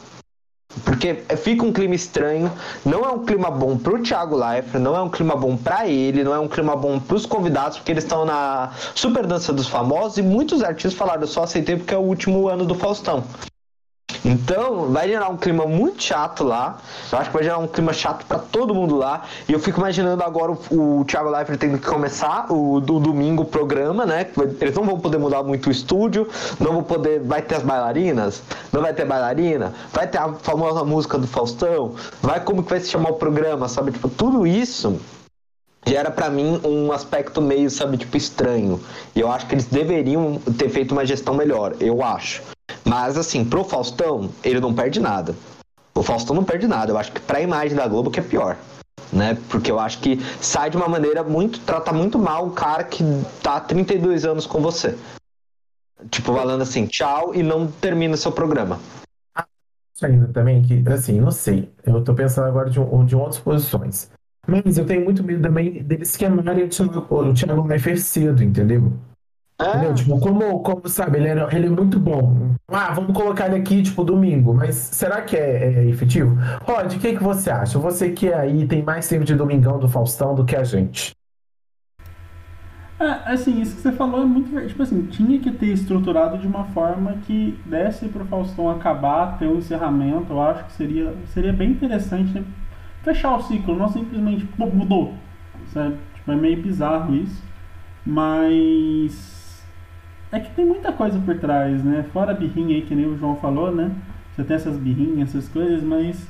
Porque 0.84 1.24
fica 1.38 1.64
um 1.64 1.72
clima 1.72 1.96
estranho, 1.96 2.52
não 2.86 3.04
é 3.04 3.08
um 3.10 3.24
clima 3.24 3.50
bom 3.50 3.76
pro 3.76 4.00
Thiago 4.00 4.36
Leifert, 4.36 4.80
não 4.80 4.94
é 4.96 5.02
um 5.02 5.10
clima 5.10 5.34
bom 5.34 5.56
para 5.56 5.88
ele, 5.88 6.22
não 6.22 6.32
é 6.32 6.38
um 6.38 6.46
clima 6.46 6.76
bom 6.76 7.00
pros 7.00 7.26
convidados, 7.26 7.78
porque 7.78 7.90
eles 7.90 8.04
estão 8.04 8.24
na 8.24 8.70
Super 8.94 9.26
Dança 9.26 9.52
dos 9.52 9.66
Famosos 9.66 10.18
e 10.18 10.22
muitos 10.22 10.62
artistas 10.62 10.94
falaram, 10.94 11.22
eu 11.22 11.26
só 11.26 11.42
aceitei 11.42 11.76
porque 11.76 11.92
é 11.92 11.98
o 11.98 12.02
último 12.02 12.46
ano 12.46 12.64
do 12.64 12.76
Faustão. 12.76 13.24
Então, 14.24 14.92
vai 14.92 15.08
gerar 15.08 15.28
um 15.28 15.36
clima 15.36 15.66
muito 15.66 16.02
chato 16.02 16.44
lá. 16.44 16.78
Eu 17.10 17.18
acho 17.18 17.30
que 17.30 17.34
vai 17.34 17.42
gerar 17.42 17.58
um 17.58 17.66
clima 17.66 17.92
chato 17.92 18.24
para 18.24 18.38
todo 18.38 18.72
mundo 18.74 18.96
lá. 18.96 19.22
E 19.48 19.52
eu 19.52 19.58
fico 19.58 19.80
imaginando 19.80 20.22
agora 20.22 20.52
o, 20.52 21.00
o 21.00 21.04
Thiago 21.04 21.28
Leifert 21.28 21.58
tendo 21.58 21.78
que 21.78 21.86
começar 21.86 22.46
o 22.52 22.80
do 22.80 23.00
domingo 23.00 23.42
o 23.42 23.46
programa, 23.46 24.06
né? 24.06 24.28
Eles 24.60 24.74
não 24.74 24.84
vão 24.84 25.00
poder 25.00 25.18
mudar 25.18 25.42
muito 25.42 25.68
o 25.68 25.72
estúdio, 25.72 26.28
não 26.60 26.72
vão 26.72 26.82
poder. 26.84 27.20
Vai 27.20 27.42
ter 27.42 27.56
as 27.56 27.62
bailarinas? 27.62 28.42
Não 28.72 28.80
vai 28.80 28.94
ter 28.94 29.04
bailarina? 29.04 29.74
Vai 29.92 30.06
ter 30.06 30.18
a 30.18 30.32
famosa 30.34 30.84
música 30.84 31.18
do 31.18 31.26
Faustão? 31.26 31.96
Vai 32.20 32.40
como 32.40 32.62
que 32.62 32.70
vai 32.70 32.80
se 32.80 32.90
chamar 32.90 33.10
o 33.10 33.14
programa, 33.14 33.68
sabe? 33.68 33.90
Tipo, 33.90 34.08
tudo 34.08 34.46
isso 34.46 35.00
gera 35.84 36.12
para 36.12 36.30
mim 36.30 36.60
um 36.64 36.92
aspecto 36.92 37.42
meio, 37.42 37.68
sabe, 37.68 37.96
tipo 37.96 38.16
estranho. 38.16 38.80
E 39.16 39.20
eu 39.20 39.30
acho 39.30 39.46
que 39.46 39.54
eles 39.54 39.66
deveriam 39.66 40.38
ter 40.56 40.68
feito 40.68 40.92
uma 40.92 41.04
gestão 41.04 41.34
melhor, 41.34 41.74
eu 41.80 42.04
acho. 42.04 42.42
Mas, 42.92 43.16
assim, 43.16 43.42
pro 43.42 43.64
Faustão, 43.64 44.28
ele 44.44 44.60
não 44.60 44.74
perde 44.74 45.00
nada. 45.00 45.34
O 45.94 46.02
Faustão 46.02 46.36
não 46.36 46.44
perde 46.44 46.66
nada. 46.66 46.92
Eu 46.92 46.98
acho 46.98 47.10
que 47.10 47.20
pra 47.22 47.40
imagem 47.40 47.74
da 47.74 47.88
Globo 47.88 48.10
que 48.10 48.20
é 48.20 48.22
pior. 48.22 48.58
Né? 49.10 49.38
Porque 49.48 49.70
eu 49.70 49.80
acho 49.80 49.98
que 50.00 50.18
sai 50.42 50.68
de 50.68 50.76
uma 50.76 50.86
maneira 50.86 51.22
muito. 51.22 51.58
trata 51.60 51.90
muito 51.90 52.18
mal 52.18 52.48
o 52.48 52.50
cara 52.50 52.84
que 52.84 53.02
tá 53.42 53.56
há 53.56 53.60
32 53.60 54.26
anos 54.26 54.44
com 54.44 54.60
você. 54.60 54.98
Tipo, 56.10 56.34
falando 56.34 56.60
assim, 56.60 56.84
tchau 56.86 57.34
e 57.34 57.42
não 57.42 57.66
termina 57.66 58.14
seu 58.14 58.30
programa. 58.30 58.78
Ainda 60.02 60.28
também 60.28 60.60
que, 60.60 60.84
assim, 60.90 61.18
não 61.18 61.30
sei. 61.30 61.72
Eu 61.86 62.04
tô 62.04 62.12
pensando 62.12 62.46
agora 62.46 62.68
de, 62.68 62.78
de 63.06 63.16
outras 63.16 63.38
posições. 63.38 64.10
Mas 64.46 64.76
eu 64.76 64.84
tenho 64.84 65.02
muito 65.02 65.24
medo 65.24 65.40
também 65.40 65.82
deles 65.82 66.14
queimarem 66.14 66.64
o 66.64 67.32
Thiago 67.32 67.66
Leifert 67.66 68.00
cedo, 68.00 68.42
entendeu? 68.42 68.92
É. 69.62 69.92
Tipo, 69.94 70.18
como, 70.18 70.60
como 70.60 70.88
sabe, 70.88 71.18
ele, 71.18 71.28
é, 71.28 71.48
ele 71.52 71.66
é 71.66 71.70
muito 71.70 71.98
bom. 71.98 72.54
Ah, 72.68 72.92
vamos 72.92 73.16
colocar 73.16 73.46
ele 73.46 73.56
aqui, 73.56 73.82
tipo, 73.82 74.02
domingo. 74.02 74.52
Mas 74.54 74.74
será 74.74 75.22
que 75.22 75.36
é, 75.36 75.84
é 75.84 75.88
efetivo? 75.88 76.36
Rod, 76.62 76.94
o 76.94 76.98
que, 76.98 77.16
que 77.16 77.22
você 77.22 77.50
acha? 77.50 77.78
Você 77.78 78.10
que 78.10 78.28
é 78.28 78.34
aí 78.38 78.66
tem 78.66 78.82
mais 78.82 79.08
tempo 79.08 79.24
de 79.24 79.34
domingão 79.34 79.78
do 79.78 79.88
Faustão 79.88 80.34
do 80.34 80.44
que 80.44 80.56
a 80.56 80.64
gente. 80.64 81.12
É, 82.98 83.32
assim, 83.32 83.60
isso 83.60 83.76
que 83.76 83.82
você 83.82 83.92
falou 83.92 84.22
é 84.22 84.24
muito. 84.24 84.66
Tipo 84.68 84.82
assim, 84.82 85.06
tinha 85.06 85.38
que 85.40 85.50
ter 85.50 85.66
estruturado 85.66 86.38
de 86.38 86.46
uma 86.46 86.64
forma 86.66 87.14
que 87.26 87.58
desse 87.66 88.08
pro 88.08 88.24
Faustão 88.26 88.70
acabar, 88.70 89.38
ter 89.38 89.46
um 89.48 89.58
encerramento. 89.58 90.32
Eu 90.32 90.40
acho 90.42 90.64
que 90.66 90.72
seria, 90.72 91.12
seria 91.26 91.52
bem 91.52 91.70
interessante, 91.70 92.32
né? 92.32 92.44
Fechar 93.02 93.36
o 93.36 93.42
ciclo, 93.42 93.76
não 93.76 93.88
simplesmente 93.88 94.44
pô, 94.56 94.66
mudou. 94.66 95.14
Sabe? 95.72 95.96
Tipo, 96.14 96.32
é 96.32 96.36
meio 96.36 96.62
bizarro 96.62 97.14
isso. 97.14 97.42
Mas 98.06 99.41
é 100.32 100.40
que 100.40 100.50
tem 100.54 100.64
muita 100.64 100.92
coisa 100.92 101.18
por 101.20 101.38
trás, 101.38 101.84
né? 101.84 102.04
Fora 102.12 102.32
a 102.32 102.34
birrinha 102.34 102.76
aí, 102.76 102.82
que 102.82 102.94
nem 102.94 103.06
o 103.06 103.16
João 103.18 103.36
falou, 103.36 103.70
né? 103.74 103.92
Você 104.34 104.44
tem 104.44 104.56
essas 104.56 104.76
birrinhas, 104.78 105.30
essas 105.30 105.48
coisas, 105.48 105.82
mas 105.82 106.28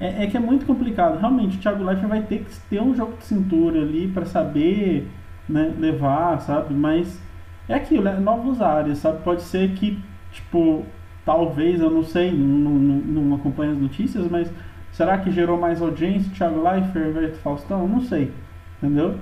É, 0.00 0.24
é, 0.24 0.26
que 0.28 0.36
é 0.36 0.40
muito 0.40 0.64
complicado. 0.66 1.18
Realmente, 1.18 1.58
o 1.58 1.60
Thiago 1.60 1.84
Leifert 1.84 2.08
vai 2.08 2.22
ter 2.22 2.38
que 2.44 2.56
ter 2.70 2.80
um 2.80 2.94
jogo 2.94 3.16
de 3.18 3.24
cintura 3.24 3.80
ali 3.82 4.08
para 4.08 4.24
saber 4.26 5.08
né, 5.48 5.74
levar, 5.78 6.40
sabe? 6.40 6.74
Mas 6.74 7.20
é 7.68 7.74
aquilo, 7.74 8.08
é 8.08 8.18
novos 8.18 8.60
áreas, 8.62 8.98
sabe? 8.98 9.22
Pode 9.22 9.42
ser 9.42 9.74
que, 9.74 10.02
tipo, 10.32 10.86
talvez, 11.24 11.80
eu 11.80 11.90
não 11.90 12.02
sei, 12.04 12.32
não, 12.32 12.46
não, 12.70 13.22
não 13.24 13.36
acompanho 13.36 13.72
as 13.72 13.78
notícias, 13.78 14.26
mas 14.30 14.50
será 14.92 15.18
que 15.18 15.30
gerou 15.30 15.58
mais 15.60 15.82
audiência 15.82 16.32
Thiago 16.34 16.62
Leifert 16.62 17.32
do 17.32 17.38
Faustão? 17.38 17.86
Não 17.88 18.00
sei, 18.00 18.32
entendeu? 18.78 19.18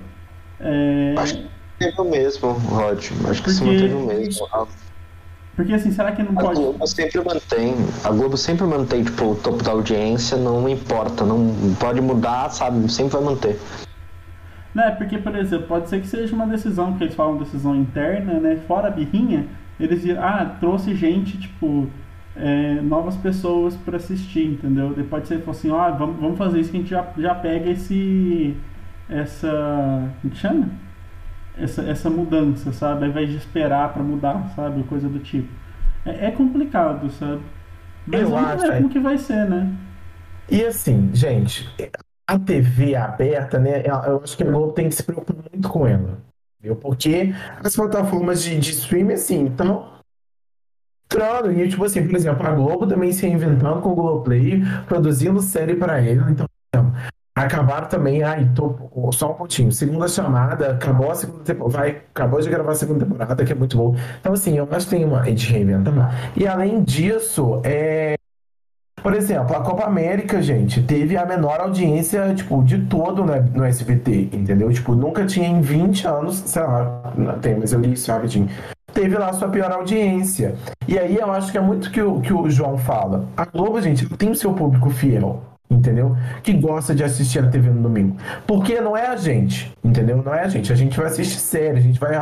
É... 0.61 1.15
Acho 1.79 1.93
que 1.93 1.97
teve 1.97 2.01
o 2.01 2.05
mesmo, 2.05 2.53
Rod. 2.53 2.99
Acho 2.99 3.13
que 3.13 3.21
Porque... 3.21 3.51
se 3.51 3.65
manteve 3.65 3.95
o 3.95 4.07
mesmo. 4.07 4.49
Porque 5.55 5.75
assim, 5.75 5.91
será 5.91 6.13
que 6.13 6.23
não 6.23 6.39
a 6.39 6.43
pode. 6.43 6.61
A 6.61 6.63
Globo 6.63 6.87
sempre 6.87 7.25
mantém. 7.25 7.75
A 8.05 8.11
Globo 8.11 8.37
sempre 8.37 8.67
mantém, 8.67 9.05
tipo, 9.05 9.33
o 9.33 9.35
topo 9.35 9.63
da 9.63 9.73
audiência, 9.73 10.37
não 10.37 10.69
importa, 10.69 11.25
não 11.25 11.75
pode 11.81 12.01
mudar, 12.01 12.49
sabe? 12.51 12.91
Sempre 12.91 13.15
vai 13.15 13.23
manter. 13.25 13.61
Né, 14.73 14.91
porque, 14.93 15.19
por 15.19 15.35
exemplo, 15.35 15.67
pode 15.67 15.89
ser 15.89 16.01
que 16.01 16.07
seja 16.07 16.33
uma 16.33 16.47
decisão, 16.47 16.97
que 16.97 17.03
eles 17.03 17.15
falam 17.15 17.39
decisão 17.39 17.75
interna, 17.75 18.35
né? 18.35 18.61
Fora 18.69 18.87
a 18.87 18.91
birrinha, 18.91 19.47
eles 19.81 20.03
dizem, 20.03 20.17
ah, 20.19 20.57
trouxe 20.61 20.95
gente, 20.95 21.39
tipo, 21.39 21.89
é, 22.37 22.75
novas 22.81 23.17
pessoas 23.17 23.75
para 23.75 23.97
assistir, 23.97 24.47
entendeu? 24.47 24.95
E 24.97 25.03
pode 25.03 25.27
ser 25.27 25.43
assim, 25.45 25.71
ó, 25.71 25.81
ah, 25.81 25.91
vamos, 25.91 26.21
vamos 26.21 26.39
fazer 26.39 26.61
isso 26.61 26.71
que 26.71 26.77
a 26.77 26.81
gente 26.81 26.91
já, 26.91 27.05
já 27.19 27.35
pega 27.35 27.69
esse. 27.69 28.57
essa. 29.09 30.09
como 30.23 30.33
que 30.33 30.39
chama? 30.39 30.69
Essa, 31.60 31.82
essa 31.82 32.10
mudança, 32.10 32.72
sabe? 32.72 33.05
Ao 33.05 33.10
invés 33.10 33.28
de 33.28 33.36
esperar 33.36 33.93
para 33.93 34.02
mudar, 34.02 34.52
sabe? 34.55 34.82
Coisa 34.85 35.09
do 35.09 35.18
tipo. 35.18 35.48
É, 36.05 36.26
é 36.26 36.30
complicado, 36.30 37.10
sabe? 37.10 37.43
Mas 38.06 38.20
eu 38.22 38.30
vamos 38.30 38.51
acho, 38.51 38.62
ver 38.62 38.76
como 38.76 38.89
que 38.89 39.01
vai 39.01 39.18
ser, 39.18 39.48
né? 39.48 39.70
E 40.51 40.64
assim, 40.64 41.10
gente, 41.12 41.68
a 42.26 42.39
TV 42.39 42.94
aberta, 42.94 43.59
né? 43.59 43.82
Eu 43.86 44.22
acho 44.22 44.36
que 44.36 44.43
a 44.43 44.47
Globo 44.47 44.72
tem 44.72 44.89
que 44.89 44.94
se 44.94 45.02
preocupar 45.02 45.36
muito 45.52 45.68
com 45.68 45.86
ela. 45.86 46.18
Viu? 46.60 46.74
Porque 46.74 47.35
as 47.62 47.76
plataformas 47.76 48.43
de, 48.43 48.59
de 48.59 48.70
streaming, 48.70 49.14
assim, 49.14 49.40
então. 49.43 49.98
Entrando, 51.10 51.51
e 51.51 51.66
tipo 51.66 51.85
assim, 51.85 52.06
por 52.06 52.14
exemplo, 52.14 52.47
a 52.47 52.51
Globo 52.51 52.86
também 52.86 53.10
se 53.12 53.26
reinventando 53.26 53.80
com 53.80 53.93
o 53.93 53.94
Globoplay, 53.94 54.62
produzindo 54.86 55.40
série 55.40 55.74
para 55.74 55.98
ela. 55.98 56.30
Então, 56.30 56.47
Acabaram 57.44 57.86
também, 57.86 58.23
ai, 58.24 58.51
tô, 58.52 58.74
só 59.12 59.31
um 59.31 59.35
pontinho. 59.35 59.70
Segunda 59.70 60.09
chamada, 60.09 60.73
acabou 60.73 61.10
a 61.10 61.15
segunda 61.15 61.44
temporada, 61.44 61.78
vai, 61.78 61.90
acabou 61.90 62.40
de 62.40 62.51
gravar 62.51 62.73
a 62.73 62.74
segunda 62.74 63.05
temporada, 63.05 63.44
que 63.44 63.52
é 63.52 63.55
muito 63.55 63.77
bom. 63.77 63.94
Então, 64.20 64.32
assim, 64.32 64.59
eu 64.59 64.69
acho 64.73 64.89
que 64.89 64.97
tem 64.97 65.05
uma. 65.05 65.20
A 65.20 65.24
gente 65.27 65.52
reinventa. 65.52 65.93
E 66.36 66.47
além 66.47 66.82
disso, 66.82 67.60
é. 67.62 68.16
Por 69.01 69.15
exemplo, 69.15 69.56
a 69.56 69.60
Copa 69.60 69.85
América, 69.85 70.43
gente, 70.43 70.82
teve 70.82 71.16
a 71.16 71.24
menor 71.24 71.60
audiência, 71.60 72.35
tipo, 72.35 72.65
de 72.65 72.78
todo 72.86 73.24
no, 73.24 73.40
no 73.43 73.65
SBT, 73.65 74.31
entendeu? 74.32 74.73
Tipo, 74.73 74.97
nunca 74.97 75.24
tinha 75.24 75.47
em 75.47 75.60
20 75.60 76.09
anos, 76.09 76.39
sei 76.39 76.62
lá, 76.62 77.12
não 77.16 77.39
tem, 77.39 77.56
mas 77.56 77.73
eu 77.73 77.81
li 77.81 77.93
isso 77.93 78.10
rapidinho. 78.10 78.48
Teve 78.93 79.16
lá 79.16 79.28
a 79.28 79.32
sua 79.32 79.48
pior 79.48 79.70
audiência. 79.70 80.56
E 80.89 80.98
aí 80.98 81.16
eu 81.16 81.31
acho 81.31 81.52
que 81.52 81.59
é 81.59 81.60
muito 81.60 81.93
que 81.93 82.02
o 82.02 82.20
que 82.20 82.32
o 82.32 82.51
João 82.51 82.77
fala. 82.77 83.24
A 83.36 83.44
Globo, 83.44 83.81
gente, 83.81 84.05
tem 84.16 84.31
o 84.31 84.35
seu 84.35 84.52
público 84.52 84.90
fiel 84.90 85.40
entendeu? 85.70 86.16
Que 86.43 86.53
gosta 86.53 86.95
de 86.95 87.05
assistir 87.05 87.40
a 87.40 87.49
TV 87.49 87.70
no 87.70 87.82
domingo. 87.82 88.16
Porque 88.47 88.81
não 88.81 88.97
é 88.97 89.07
a 89.07 89.16
gente, 89.16 89.73
entendeu? 89.85 90.23
Não 90.23 90.35
é 90.35 90.45
a 90.45 90.49
gente. 90.49 90.73
A 90.73 90.77
gente 90.77 90.97
vai 90.97 91.07
assistir 91.07 91.39
série, 91.39 91.78
a 91.78 91.81
gente 91.81 92.01
vai 92.01 92.16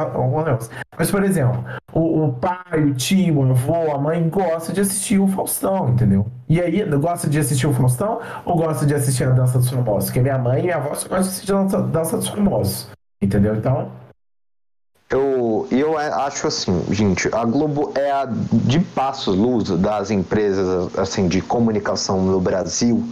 Mas, 0.98 1.10
por 1.10 1.22
exemplo, 1.22 1.64
o, 1.92 2.24
o, 2.24 2.32
pai, 2.32 2.82
o 2.84 2.94
tio, 2.94 3.38
o 3.38 3.50
avô, 3.50 3.92
a 3.92 3.98
mãe 3.98 4.28
gosta 4.28 4.72
de 4.72 4.80
assistir 4.80 5.18
o 5.18 5.28
Faustão, 5.28 5.90
entendeu? 5.90 6.26
E 6.48 6.60
aí, 6.60 6.82
gosta 6.98 7.28
de 7.28 7.38
assistir 7.38 7.66
o 7.66 7.72
Faustão 7.72 8.20
ou 8.44 8.56
gosta 8.56 8.86
de 8.86 8.94
assistir 8.94 9.24
a 9.24 9.30
Dança 9.30 9.58
dos 9.58 9.70
Famosos? 9.70 10.10
Porque 10.10 10.20
minha 10.20 10.38
mãe 10.38 10.60
e 10.60 10.62
minha 10.64 10.76
avó 10.76 10.94
só 10.94 11.08
gostam 11.08 11.22
de 11.22 11.28
assistir 11.28 11.52
a 11.52 11.62
Dança, 11.62 11.82
Dança 11.82 12.16
dos 12.16 12.28
Famosos, 12.28 12.88
entendeu? 13.20 13.54
Então... 13.54 14.05
Eu, 15.08 15.68
eu 15.70 15.96
acho 15.96 16.48
assim, 16.48 16.82
gente, 16.90 17.32
a 17.32 17.44
Globo 17.44 17.92
é 17.94 18.10
a 18.10 18.26
de 18.26 18.80
passos 18.80 19.36
luz 19.36 19.68
das 19.78 20.10
empresas 20.10 20.98
assim 20.98 21.28
de 21.28 21.40
comunicação 21.40 22.22
no 22.22 22.40
Brasil, 22.40 23.06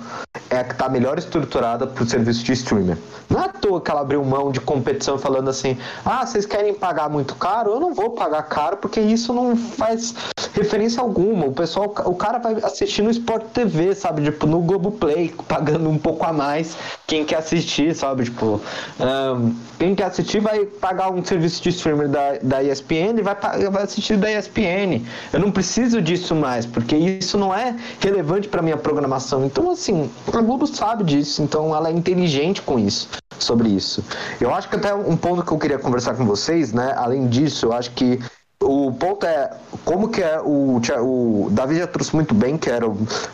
é 0.50 0.58
a 0.58 0.64
que 0.64 0.72
está 0.72 0.88
melhor 0.88 1.18
estruturada 1.18 1.86
para 1.86 2.02
o 2.02 2.06
serviço 2.06 2.42
de 2.44 2.52
streamer. 2.52 2.98
Não 3.28 3.40
é 3.40 3.44
à 3.44 3.48
toa 3.48 3.80
que 3.80 3.90
ela 3.90 4.00
abriu 4.00 4.22
mão 4.24 4.50
de 4.50 4.60
competição 4.60 5.16
falando 5.18 5.48
assim: 5.48 5.78
ah, 6.04 6.26
vocês 6.26 6.44
querem 6.44 6.74
pagar 6.74 7.08
muito 7.08 7.34
caro? 7.34 7.70
Eu 7.70 7.80
não 7.80 7.94
vou 7.94 8.10
pagar 8.10 8.42
caro 8.42 8.76
porque 8.76 9.00
isso 9.00 9.32
não 9.32 9.56
faz 9.56 10.14
referência 10.52 11.00
alguma. 11.00 11.46
O 11.46 11.52
pessoal, 11.52 11.94
o 12.04 12.14
cara 12.14 12.38
vai 12.38 12.54
assistir 12.62 13.02
no 13.02 13.10
Sport 13.10 13.44
TV, 13.52 13.94
sabe? 13.94 14.22
Tipo, 14.22 14.46
no 14.46 14.60
Globoplay, 14.60 15.34
pagando 15.48 15.88
um 15.88 15.98
pouco 15.98 16.24
a 16.24 16.32
mais. 16.32 16.76
Quem 17.06 17.24
quer 17.24 17.36
assistir, 17.36 17.94
sabe? 17.94 18.24
Tipo, 18.24 18.60
um, 19.00 19.54
quem 19.78 19.94
quer 19.94 20.04
assistir 20.04 20.40
vai 20.40 20.64
pagar 20.64 21.10
um 21.10 21.24
serviço 21.24 21.62
de 21.62 21.70
streamer 21.70 22.08
da, 22.08 22.38
da 22.42 22.62
ESPN 22.62 23.18
e 23.18 23.22
vai, 23.22 23.34
vai 23.70 23.82
assistir 23.82 24.16
da 24.16 24.30
ESPN. 24.30 25.04
Eu 25.32 25.40
não 25.40 25.50
preciso 25.50 26.00
disso 26.00 26.34
mais, 26.34 26.66
porque 26.66 26.96
isso 26.96 27.38
não 27.38 27.54
é 27.54 27.74
relevante 28.00 28.48
para 28.48 28.62
minha 28.62 28.76
programação. 28.76 29.44
Então, 29.44 29.70
assim, 29.70 30.10
a 30.32 30.40
Globo 30.40 30.66
sabe 30.66 31.04
disso, 31.04 31.42
então 31.42 31.74
ela 31.74 31.88
é 31.88 31.92
inteligente 31.92 32.62
com 32.62 32.78
isso 32.78 33.08
sobre 33.38 33.68
isso. 33.68 34.02
Eu 34.40 34.54
acho 34.54 34.68
que 34.68 34.76
até 34.76 34.94
um 34.94 35.16
ponto 35.16 35.44
que 35.44 35.52
eu 35.52 35.58
queria 35.58 35.78
conversar 35.78 36.14
com 36.14 36.24
vocês, 36.24 36.72
né? 36.72 36.94
Além 36.96 37.28
disso, 37.28 37.66
eu 37.66 37.72
acho 37.72 37.90
que 37.90 38.18
o 38.62 38.92
ponto 38.92 39.26
é 39.26 39.50
como 39.84 40.08
que 40.08 40.22
é 40.22 40.40
o, 40.40 40.78
o 40.78 41.48
Davi 41.50 41.78
já 41.78 41.86
trouxe 41.86 42.14
muito 42.14 42.34
bem 42.34 42.56
que 42.56 42.70
era 42.70 42.86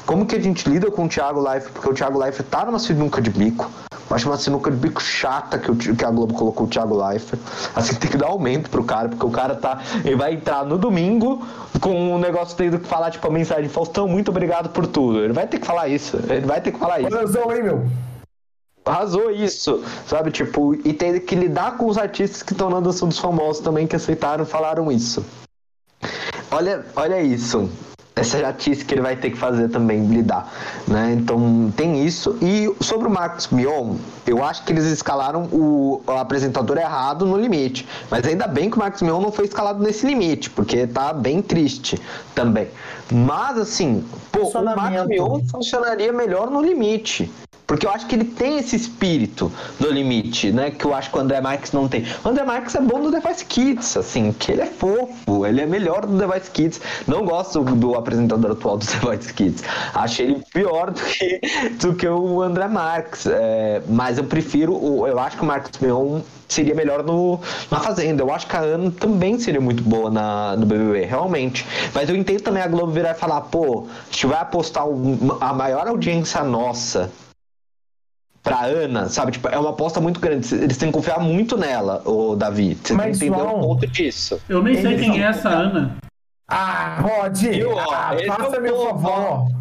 como 0.07 0.27
que 0.27 0.35
a 0.35 0.41
gente 0.41 0.69
lida 0.69 0.91
com 0.91 1.05
o 1.05 1.09
Thiago 1.09 1.41
Life 1.41 1.71
porque 1.73 1.89
o 1.89 1.95
Thiago 1.95 2.25
Life 2.25 2.43
tá 2.45 2.65
numa 2.65 2.79
sinuca 2.79 3.21
de 3.21 3.31
bico. 3.31 3.71
Acho 4.11 4.29
uma 4.29 4.37
sinuca 4.37 4.73
de 4.73 4.77
bico 4.77 5.01
chata 5.01 5.57
que, 5.57 5.71
o, 5.71 5.77
que 5.77 6.05
a 6.05 6.11
Globo 6.11 6.35
colocou 6.35 6.67
o 6.67 6.69
Thiago 6.69 6.99
Life 7.11 7.39
assim 7.77 7.95
tem 7.95 8.11
que 8.11 8.17
dar 8.17 8.27
aumento 8.27 8.69
pro 8.69 8.83
cara 8.83 9.09
porque 9.09 9.25
o 9.25 9.31
cara 9.31 9.55
tá 9.55 9.81
ele 10.05 10.17
vai 10.17 10.35
entrar 10.35 10.65
no 10.65 10.77
domingo 10.77 11.47
com 11.81 12.15
um 12.15 12.19
negócio 12.19 12.57
tendo 12.57 12.81
que 12.81 12.89
falar 12.89 13.13
tipo 13.13 13.27
a 13.27 13.31
mensagem 13.31 13.69
Faustão 13.69 14.09
muito 14.09 14.31
obrigado 14.31 14.71
por 14.71 14.87
tudo. 14.87 15.23
Ele 15.23 15.33
vai 15.33 15.47
ter 15.47 15.61
que 15.61 15.67
falar 15.67 15.87
isso 15.89 16.19
ele 16.29 16.47
vai 16.47 16.61
ter 16.61 16.73
que 16.73 16.79
falar 16.79 17.01
isso. 17.01 17.15
Razão, 17.15 17.55
hein, 17.55 17.63
meu 17.63 18.10
arrasou 18.85 19.31
isso, 19.31 19.83
sabe? 20.07 20.31
Tipo, 20.31 20.75
e 20.75 20.93
tem 20.93 21.21
que 21.21 21.35
lidar 21.35 21.77
com 21.77 21.87
os 21.87 21.99
artistas 21.99 22.43
que 22.43 22.53
estão 22.53 22.71
na 22.71 22.81
dança 22.81 23.07
dos 23.07 23.19
famosos 23.19 23.63
também, 23.63 23.87
que 23.87 23.97
aceitaram 23.97 24.45
falaram 24.45 24.91
isso. 24.91 25.25
Olha, 26.51 26.85
olha 26.97 27.21
isso. 27.21 27.71
Essa 28.17 28.39
chatice 28.41 28.85
que 28.85 28.93
ele 28.93 29.01
vai 29.01 29.17
ter 29.17 29.31
que 29.31 29.39
fazer 29.39 29.69
também, 29.69 30.05
lidar. 30.07 30.53
Né? 30.87 31.13
Então 31.13 31.73
tem 31.77 32.05
isso. 32.05 32.37
E 32.43 32.71
sobre 32.81 33.07
o 33.07 33.11
Marcos 33.11 33.49
Mion, 33.49 33.95
eu 34.27 34.45
acho 34.45 34.65
que 34.65 34.73
eles 34.73 34.85
escalaram 34.85 35.45
o, 35.45 36.03
o, 36.07 36.11
apresentador 36.13 36.77
errado 36.77 37.25
no 37.25 37.39
limite. 37.39 37.89
Mas 38.11 38.27
ainda 38.27 38.47
bem 38.47 38.69
que 38.69 38.77
o 38.77 38.79
Marcos 38.81 39.01
Mion 39.01 39.21
não 39.21 39.31
foi 39.31 39.45
escalado 39.47 39.83
nesse 39.83 40.05
limite, 40.05 40.51
porque 40.51 40.87
tá 40.87 41.13
bem 41.13 41.41
triste 41.41 41.99
também. 42.35 42.69
Mas 43.11 43.57
assim, 43.57 44.05
pô, 44.33 44.49
o 44.49 44.65
Marcos 44.65 45.07
Mion 45.07 45.41
funcionaria 45.47 46.13
melhor 46.13 46.51
no 46.51 46.61
limite. 46.61 47.31
Porque 47.71 47.87
eu 47.87 47.91
acho 47.93 48.05
que 48.09 48.17
ele 48.17 48.25
tem 48.25 48.59
esse 48.59 48.75
espírito 48.75 49.53
do 49.79 49.93
limite, 49.93 50.51
né? 50.51 50.73
Que 50.73 50.85
eu 50.85 50.93
acho 50.93 51.09
que 51.09 51.17
o 51.17 51.21
André 51.21 51.41
Marques 51.41 51.71
não 51.71 51.87
tem. 51.87 52.05
O 52.25 52.29
André 52.29 52.43
Marques 52.43 52.75
é 52.75 52.81
bom 52.81 53.01
do 53.01 53.13
Device 53.13 53.45
Kids, 53.45 53.97
assim, 53.97 54.33
que 54.33 54.51
ele 54.51 54.63
é 54.63 54.67
fofo, 54.67 55.47
ele 55.47 55.61
é 55.61 55.67
melhor 55.67 56.05
do 56.05 56.19
Device 56.19 56.51
Kids. 56.51 56.81
Não 57.07 57.25
gosto 57.25 57.63
do 57.63 57.95
apresentador 57.95 58.51
atual 58.51 58.77
do 58.77 58.85
Device 58.99 59.33
Kids. 59.33 59.63
Acho 59.95 60.21
ele 60.21 60.43
pior 60.53 60.91
do 60.91 61.01
que, 61.01 61.41
do 61.81 61.95
que 61.95 62.09
o 62.09 62.43
André 62.43 62.67
Marques. 62.67 63.27
É, 63.27 63.81
mas 63.89 64.19
eu 64.19 64.25
prefiro, 64.25 65.07
eu 65.07 65.21
acho 65.21 65.37
que 65.37 65.45
o 65.45 65.47
Marcos 65.47 65.79
Mion 65.79 66.23
seria 66.49 66.75
melhor 66.75 67.05
no, 67.05 67.39
na 67.71 67.79
Fazenda. 67.79 68.21
Eu 68.21 68.33
acho 68.33 68.49
que 68.49 68.57
a 68.57 68.63
Ana 68.63 68.91
também 68.91 69.39
seria 69.39 69.61
muito 69.61 69.85
boa 69.85 70.11
na, 70.11 70.57
no 70.57 70.67
BBB, 70.67 71.05
realmente. 71.05 71.65
Mas 71.95 72.09
eu 72.09 72.17
entendo 72.17 72.41
também 72.41 72.65
a 72.65 72.67
Globo 72.67 72.91
virar 72.91 73.13
e 73.13 73.15
falar, 73.15 73.43
pô, 73.43 73.87
a 73.89 74.13
gente 74.13 74.27
vai 74.27 74.41
apostar 74.41 74.83
a 75.41 75.53
maior 75.53 75.87
audiência 75.87 76.43
nossa 76.43 77.09
pra 78.43 78.65
Ana, 78.65 79.09
sabe? 79.09 79.33
Tipo, 79.33 79.49
é 79.49 79.59
uma 79.59 79.71
aposta 79.71 80.01
muito 80.01 80.21
grande. 80.21 80.55
Eles 80.55 80.77
têm 80.77 80.89
que 80.89 80.95
confiar 80.95 81.21
muito 81.21 81.57
nela, 81.57 82.03
o 82.05 82.35
Davi. 82.35 82.79
Você 82.83 82.95
Mas, 82.95 83.19
tem 83.19 83.31
que 83.31 83.35
entender 83.35 83.55
o 83.55 83.61
ponto 83.61 83.87
disso. 83.87 84.41
Eu 84.49 84.63
nem 84.63 84.81
sei 84.81 84.97
quem 84.97 85.23
é 85.23 85.27
essa 85.27 85.49
Ana. 85.49 85.97
Ah, 86.49 87.01
Rod! 87.01 87.45
Eu, 87.45 87.79
ah, 87.79 88.17
faça 88.27 88.57
é 88.57 88.61
meu 88.61 88.85
favor. 88.87 89.61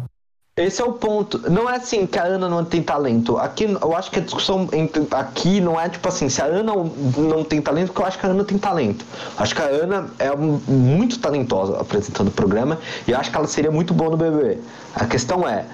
Esse 0.56 0.82
é 0.82 0.84
o 0.84 0.92
ponto. 0.92 1.50
Não 1.50 1.70
é 1.70 1.76
assim 1.76 2.06
que 2.06 2.18
a 2.18 2.24
Ana 2.24 2.48
não 2.48 2.64
tem 2.64 2.82
talento. 2.82 3.38
Aqui, 3.38 3.64
eu 3.64 3.96
acho 3.96 4.10
que 4.10 4.18
a 4.18 4.22
discussão 4.22 4.68
entre, 4.72 5.06
aqui 5.12 5.60
não 5.60 5.80
é 5.80 5.88
tipo 5.88 6.06
assim, 6.06 6.28
se 6.28 6.42
a 6.42 6.44
Ana 6.44 6.74
não 6.74 7.44
tem 7.44 7.62
talento, 7.62 7.88
porque 7.88 8.02
eu 8.02 8.06
acho 8.06 8.18
que 8.18 8.26
a 8.26 8.28
Ana 8.28 8.44
tem 8.44 8.58
talento. 8.58 9.04
Acho 9.38 9.54
que 9.54 9.62
a 9.62 9.66
Ana 9.66 10.10
é 10.18 10.34
muito 10.36 11.18
talentosa 11.18 11.80
apresentando 11.80 12.28
o 12.28 12.32
programa 12.32 12.78
e 13.06 13.14
acho 13.14 13.30
que 13.30 13.36
ela 13.36 13.46
seria 13.46 13.70
muito 13.70 13.94
boa 13.94 14.10
no 14.10 14.16
BBB. 14.16 14.58
A 14.94 15.06
questão 15.06 15.48
é, 15.48 15.64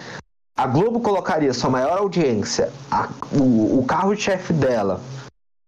a 0.56 0.66
Globo 0.66 1.00
colocaria 1.00 1.52
sua 1.52 1.70
maior 1.70 1.98
audiência, 1.98 2.72
a, 2.90 3.08
o, 3.32 3.80
o 3.80 3.84
carro-chefe 3.86 4.52
dela, 4.52 5.00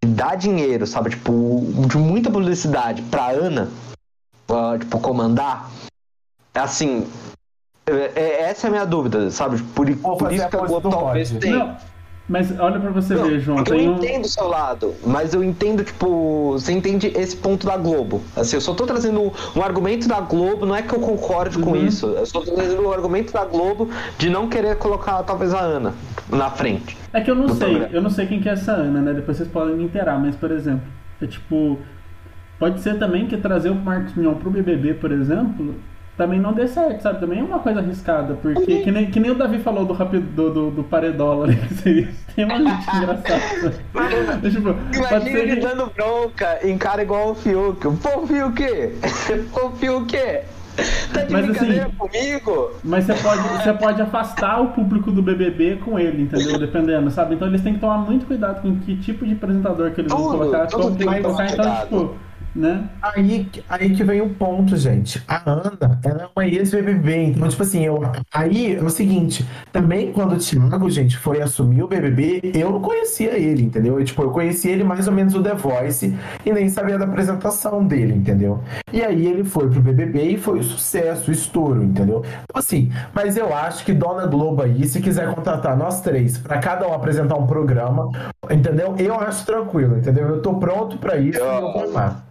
dá 0.03 0.35
dinheiro, 0.35 0.87
sabe, 0.87 1.11
tipo, 1.11 1.61
de 1.87 1.97
muita 1.97 2.31
publicidade 2.31 3.01
pra 3.03 3.29
Ana, 3.29 3.69
uh, 4.49 4.79
tipo, 4.79 4.99
comandar, 4.99 5.69
assim, 6.53 7.07
É, 7.87 8.11
é, 8.15 8.41
essa 8.49 8.67
é 8.67 8.69
a 8.69 8.71
minha 8.71 8.85
dúvida, 8.85 9.31
sabe? 9.31 9.61
Por, 9.73 9.87
por 9.97 10.31
isso 10.31 10.47
que 10.47 10.55
a 10.55 10.59
Globo 10.59 10.89
talvez 10.91 11.31
tenha. 11.31 11.77
Mas 12.29 12.57
olha 12.59 12.79
pra 12.79 12.91
você 12.91 13.15
não, 13.15 13.27
ver, 13.27 13.39
João. 13.39 13.63
Eu 13.67 13.75
um... 13.75 13.95
entendo 13.95 14.25
o 14.25 14.27
seu 14.27 14.47
lado, 14.47 14.93
mas 15.03 15.33
eu 15.33 15.43
entendo, 15.43 15.83
tipo, 15.83 16.51
você 16.51 16.71
entende 16.71 17.07
esse 17.07 17.35
ponto 17.35 17.65
da 17.65 17.75
Globo. 17.75 18.21
Assim, 18.35 18.55
eu 18.55 18.61
só 18.61 18.75
tô 18.75 18.85
trazendo 18.85 19.33
um 19.55 19.63
argumento 19.63 20.07
da 20.07 20.21
Globo, 20.21 20.63
não 20.63 20.75
é 20.75 20.83
que 20.83 20.93
eu 20.93 20.99
concorde 20.99 21.57
uhum. 21.57 21.63
com 21.63 21.75
isso. 21.75 22.05
Eu 22.05 22.25
só 22.27 22.41
tô 22.41 22.51
trazendo 22.51 22.87
um 22.87 22.91
argumento 22.93 23.33
da 23.33 23.43
Globo 23.43 23.89
de 24.19 24.29
não 24.29 24.47
querer 24.47 24.77
colocar 24.77 25.23
talvez 25.23 25.55
a 25.55 25.59
Ana 25.59 25.95
na 26.29 26.51
frente. 26.51 26.95
É 27.11 27.19
que 27.19 27.31
eu 27.31 27.35
não 27.35 27.49
sei, 27.49 27.69
programa. 27.69 27.95
eu 27.95 28.01
não 28.01 28.09
sei 28.11 28.27
quem 28.27 28.39
que 28.39 28.47
é 28.47 28.51
essa 28.51 28.73
Ana, 28.73 29.01
né? 29.01 29.13
Depois 29.13 29.37
vocês 29.37 29.49
podem 29.49 29.75
me 29.75 29.85
inteirar, 29.85 30.19
mas 30.19 30.35
por 30.35 30.51
exemplo, 30.51 30.85
é 31.19 31.25
tipo. 31.25 31.79
Pode 32.59 32.81
ser 32.81 32.99
também 32.99 33.25
que 33.25 33.37
trazer 33.37 33.69
o 33.69 33.75
Marcos 33.75 34.13
Mion 34.15 34.35
pro 34.35 34.51
BBB, 34.51 34.95
por 34.95 35.11
exemplo, 35.11 35.75
também 36.19 36.37
não 36.37 36.51
dê 36.51 36.67
certo, 36.67 37.01
sabe? 37.01 37.21
Também 37.21 37.39
é 37.39 37.43
uma 37.43 37.59
coisa 37.59 37.79
arriscada, 37.79 38.33
porque 38.33 38.83
que 38.83 38.91
nem, 38.91 39.09
que 39.09 39.21
nem 39.21 39.31
o 39.31 39.35
Davi 39.35 39.57
falou 39.59 39.85
do, 39.85 39.93
rapido, 39.93 40.27
do, 40.35 40.53
do, 40.53 40.71
do 40.71 40.83
paredola, 40.83 41.47
né? 41.47 41.55
Que 41.69 41.73
seria 41.75 42.09
extremamente 42.09 42.87
engraçado. 42.93 44.51
tipo, 44.51 44.75
Imagina 44.93 45.39
ele 45.39 45.55
que... 45.55 45.61
dando 45.61 45.89
bronca 45.95 46.59
em 46.61 46.77
cara 46.77 47.03
igual 47.03 47.31
o 47.31 47.35
Fiuk. 47.35 47.79
Pô, 48.01 48.27
Fiuk! 48.27 48.61
Pô, 49.53 49.71
Fiuk! 49.71 50.17
Tá 51.13 51.23
de 51.23 51.33
mas, 51.33 51.49
assim, 51.51 51.89
comigo? 51.97 52.71
Mas 52.83 53.05
você 53.05 53.13
pode, 53.13 53.41
você 53.41 53.73
pode 53.73 54.01
afastar 54.01 54.61
o 54.61 54.67
público 54.71 55.11
do 55.11 55.21
BBB 55.21 55.77
com 55.85 55.97
ele, 55.97 56.23
entendeu? 56.23 56.59
Dependendo, 56.59 57.09
sabe? 57.11 57.35
Então 57.35 57.47
eles 57.47 57.61
têm 57.61 57.75
que 57.75 57.79
tomar 57.79 57.99
muito 57.99 58.25
cuidado 58.25 58.61
com 58.61 58.77
que 58.79 58.97
tipo 58.97 59.25
de 59.25 59.33
apresentador 59.33 59.91
que 59.91 60.01
eles 60.01 60.11
tudo, 60.11 60.23
vão 60.23 60.37
colocar. 60.37 60.69
Como 60.69 60.95
que 60.95 61.05
colocar, 61.05 61.45
então, 61.49 61.75
tipo 61.81 62.28
né? 62.55 62.89
Aí, 63.01 63.49
aí 63.69 63.95
que 63.95 64.03
vem 64.03 64.21
o 64.21 64.29
ponto, 64.29 64.75
gente. 64.75 65.23
A 65.27 65.49
Ana, 65.49 65.99
ela 66.03 66.23
é 66.23 66.29
uma 66.35 66.47
ex-BBB. 66.47 67.23
Então, 67.25 67.47
tipo 67.47 67.63
assim, 67.63 67.85
eu, 67.85 68.01
aí 68.33 68.75
é 68.75 68.83
o 68.83 68.89
seguinte: 68.89 69.45
também 69.71 70.11
quando 70.11 70.33
o 70.33 70.37
Thiago, 70.37 70.89
gente, 70.89 71.17
foi 71.17 71.41
assumir 71.41 71.83
o 71.83 71.87
BBB, 71.87 72.51
eu 72.55 72.71
não 72.71 72.81
conhecia 72.81 73.37
ele, 73.37 73.63
entendeu? 73.63 73.99
Eu, 73.99 74.05
tipo, 74.05 74.21
eu 74.23 74.31
conhecia 74.31 74.71
ele 74.71 74.83
mais 74.83 75.07
ou 75.07 75.13
menos 75.13 75.35
o 75.35 75.43
The 75.43 75.55
Voice 75.55 76.15
e 76.45 76.51
nem 76.51 76.69
sabia 76.69 76.97
da 76.97 77.05
apresentação 77.05 77.85
dele, 77.85 78.13
entendeu? 78.13 78.61
E 78.91 79.01
aí 79.03 79.27
ele 79.27 79.43
foi 79.43 79.69
pro 79.69 79.81
BBB 79.81 80.21
e 80.31 80.37
foi 80.37 80.59
o 80.59 80.63
sucesso, 80.63 81.29
o 81.29 81.33
estouro, 81.33 81.83
entendeu? 81.83 82.23
Então, 82.25 82.59
assim, 82.59 82.91
mas 83.13 83.37
eu 83.37 83.53
acho 83.53 83.85
que 83.85 83.93
Dona 83.93 84.25
Globo 84.25 84.63
aí, 84.63 84.85
se 84.87 85.01
quiser 85.01 85.33
contratar 85.33 85.77
nós 85.77 86.01
três 86.01 86.37
para 86.37 86.57
cada 86.59 86.87
um 86.87 86.93
apresentar 86.93 87.35
um 87.35 87.45
programa, 87.45 88.09
entendeu? 88.49 88.95
Eu 88.97 89.19
acho 89.19 89.45
tranquilo, 89.45 89.97
entendeu? 89.97 90.27
Eu 90.27 90.41
tô 90.41 90.55
pronto 90.55 90.97
para 90.97 91.17
isso 91.17 91.39
eu... 91.39 91.45
e 91.45 91.55
eu 91.55 91.73
vou 91.73 91.91
lá 91.91 92.23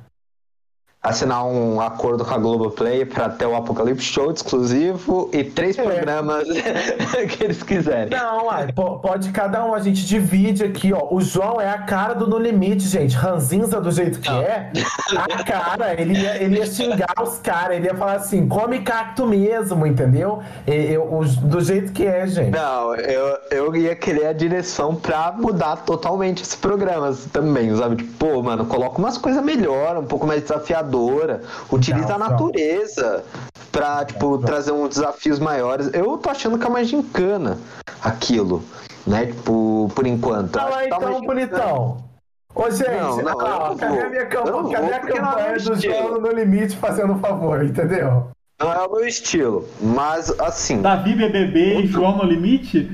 assinar 1.00 1.46
um 1.46 1.80
acordo 1.80 2.24
com 2.24 2.34
a 2.34 2.38
Globoplay 2.38 3.04
para 3.04 3.28
ter 3.28 3.46
o 3.46 3.54
Apocalipse 3.54 4.04
Show 4.04 4.32
exclusivo 4.32 5.30
e 5.32 5.44
três 5.44 5.78
é. 5.78 5.82
programas 5.82 6.46
que 7.30 7.44
eles 7.44 7.62
quiserem. 7.62 8.10
Não, 8.10 8.50
ai, 8.50 8.72
pode 8.72 9.30
cada 9.30 9.64
um, 9.64 9.74
a 9.74 9.80
gente 9.80 10.04
divide 10.04 10.64
aqui, 10.64 10.92
ó. 10.92 11.06
O 11.10 11.20
João 11.20 11.60
é 11.60 11.70
a 11.70 11.78
cara 11.78 12.14
do 12.14 12.26
No 12.26 12.36
Limite, 12.36 12.88
gente. 12.88 13.14
Ranzinza 13.14 13.80
do 13.80 13.92
jeito 13.92 14.18
que 14.18 14.28
Não. 14.28 14.40
é, 14.40 14.72
a 15.16 15.44
cara, 15.44 16.00
ele 16.00 16.18
ia, 16.18 16.42
ele 16.42 16.58
ia 16.58 16.66
xingar 16.66 17.14
os 17.22 17.38
caras, 17.38 17.76
ele 17.76 17.86
ia 17.86 17.94
falar 17.94 18.14
assim, 18.14 18.48
come 18.48 18.80
cacto 18.80 19.24
mesmo, 19.24 19.86
entendeu? 19.86 20.40
Eu, 20.66 21.08
do 21.42 21.60
jeito 21.60 21.92
que 21.92 22.04
é, 22.04 22.26
gente. 22.26 22.50
Não, 22.50 22.96
eu, 22.96 23.38
eu 23.52 23.76
ia 23.76 23.94
querer 23.94 24.26
a 24.26 24.32
direção 24.32 24.96
pra 24.96 25.32
mudar 25.32 25.76
totalmente 25.76 26.42
esse 26.42 26.56
programa 26.56 27.16
também, 27.32 27.74
sabe? 27.76 27.96
Tipo, 27.96 28.26
pô, 28.26 28.42
mano, 28.42 28.66
coloca 28.66 28.98
umas 28.98 29.16
coisas 29.16 29.42
melhor, 29.44 29.96
um 29.96 30.04
pouco 30.04 30.26
mais 30.26 30.42
desafiadoras 30.42 30.87
utiliza 31.70 32.14
a 32.14 32.18
natureza 32.18 33.24
para 33.70 34.04
tipo, 34.04 34.38
trazer 34.38 34.72
uns 34.72 34.90
desafios 34.90 35.38
maiores. 35.38 35.90
Eu 35.92 36.16
tô 36.18 36.30
achando 36.30 36.58
que 36.58 36.66
é 36.66 36.70
mais 36.70 36.88
gincana 36.88 37.58
aquilo, 38.02 38.62
né? 39.06 39.26
Tipo, 39.26 39.90
por 39.94 40.06
enquanto. 40.06 40.52
Tá 40.52 40.68
lá 40.68 40.86
então, 40.86 40.98
tá 40.98 41.20
bonitão. 41.20 42.08
Ô, 42.54 42.70
gente, 42.70 42.90
não, 42.90 43.22
não, 43.22 43.40
ah, 43.40 43.76
cadê 43.78 44.00
a 44.00 44.10
minha 44.10 44.26
campanha, 44.26 44.80
cadê 44.80 44.94
a 44.94 45.00
campanha 45.00 45.46
é 45.46 45.58
do 45.58 45.80
João 45.80 46.20
no 46.20 46.28
limite 46.32 46.76
fazendo 46.76 47.12
um 47.12 47.18
favor, 47.20 47.64
entendeu? 47.64 48.30
Não 48.60 48.72
é 48.72 48.78
o 48.84 48.90
meu 48.90 49.06
estilo, 49.06 49.68
mas 49.80 50.28
assim. 50.40 50.82
Davi 50.82 51.14
BBB 51.14 51.82
e 51.82 51.86
João 51.86 52.16
no 52.16 52.24
limite? 52.24 52.90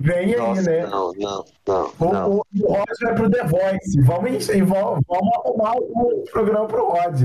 Vem 0.00 0.34
Nossa, 0.34 0.60
aí, 0.60 0.66
né? 0.66 0.86
Não, 0.86 1.12
não, 1.12 1.44
não. 1.68 1.92
O, 1.98 2.12
não. 2.12 2.30
o, 2.30 2.42
o 2.62 2.72
Rod 2.72 2.88
vai 3.02 3.14
pro 3.14 3.30
The 3.30 3.44
Voice. 3.44 4.00
Vamos, 4.00 4.46
vamos, 4.46 5.00
vamos 5.06 5.34
arrumar 5.36 5.74
o 5.76 6.24
programa 6.32 6.66
pro 6.66 6.88
Rod. 6.88 7.22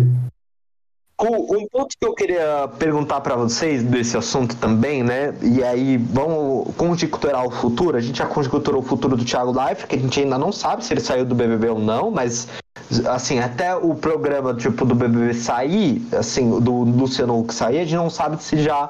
Um 1.17 1.65
ponto 1.69 1.95
que 1.97 2.05
eu 2.05 2.13
queria 2.13 2.67
perguntar 2.77 3.21
para 3.21 3.37
vocês 3.37 3.81
desse 3.81 4.17
assunto 4.17 4.57
também, 4.57 5.01
né? 5.01 5.33
E 5.41 5.63
aí, 5.63 5.95
vamos 5.95 6.75
conjecturar 6.75 7.47
o 7.47 7.49
futuro. 7.49 7.95
A 7.95 8.01
gente 8.01 8.17
já 8.17 8.25
conjecturou 8.25 8.81
o 8.81 8.85
futuro 8.85 9.15
do 9.15 9.23
Thiago 9.23 9.53
Life, 9.57 9.87
que 9.87 9.95
a 9.95 9.99
gente 9.99 10.19
ainda 10.19 10.37
não 10.37 10.51
sabe 10.51 10.83
se 10.83 10.93
ele 10.93 10.99
saiu 10.99 11.23
do 11.23 11.33
BBB 11.33 11.69
ou 11.69 11.79
não, 11.79 12.11
mas 12.11 12.49
assim, 13.07 13.39
até 13.39 13.73
o 13.73 13.95
programa 13.95 14.53
tipo 14.53 14.83
do 14.83 14.93
BBB 14.93 15.33
sair, 15.33 16.05
assim, 16.11 16.59
do 16.59 16.83
Luciano 16.83 17.39
Huck 17.39 17.53
sair, 17.53 17.79
a 17.79 17.83
gente 17.83 17.95
não 17.95 18.09
sabe 18.09 18.43
se 18.43 18.61
já 18.61 18.89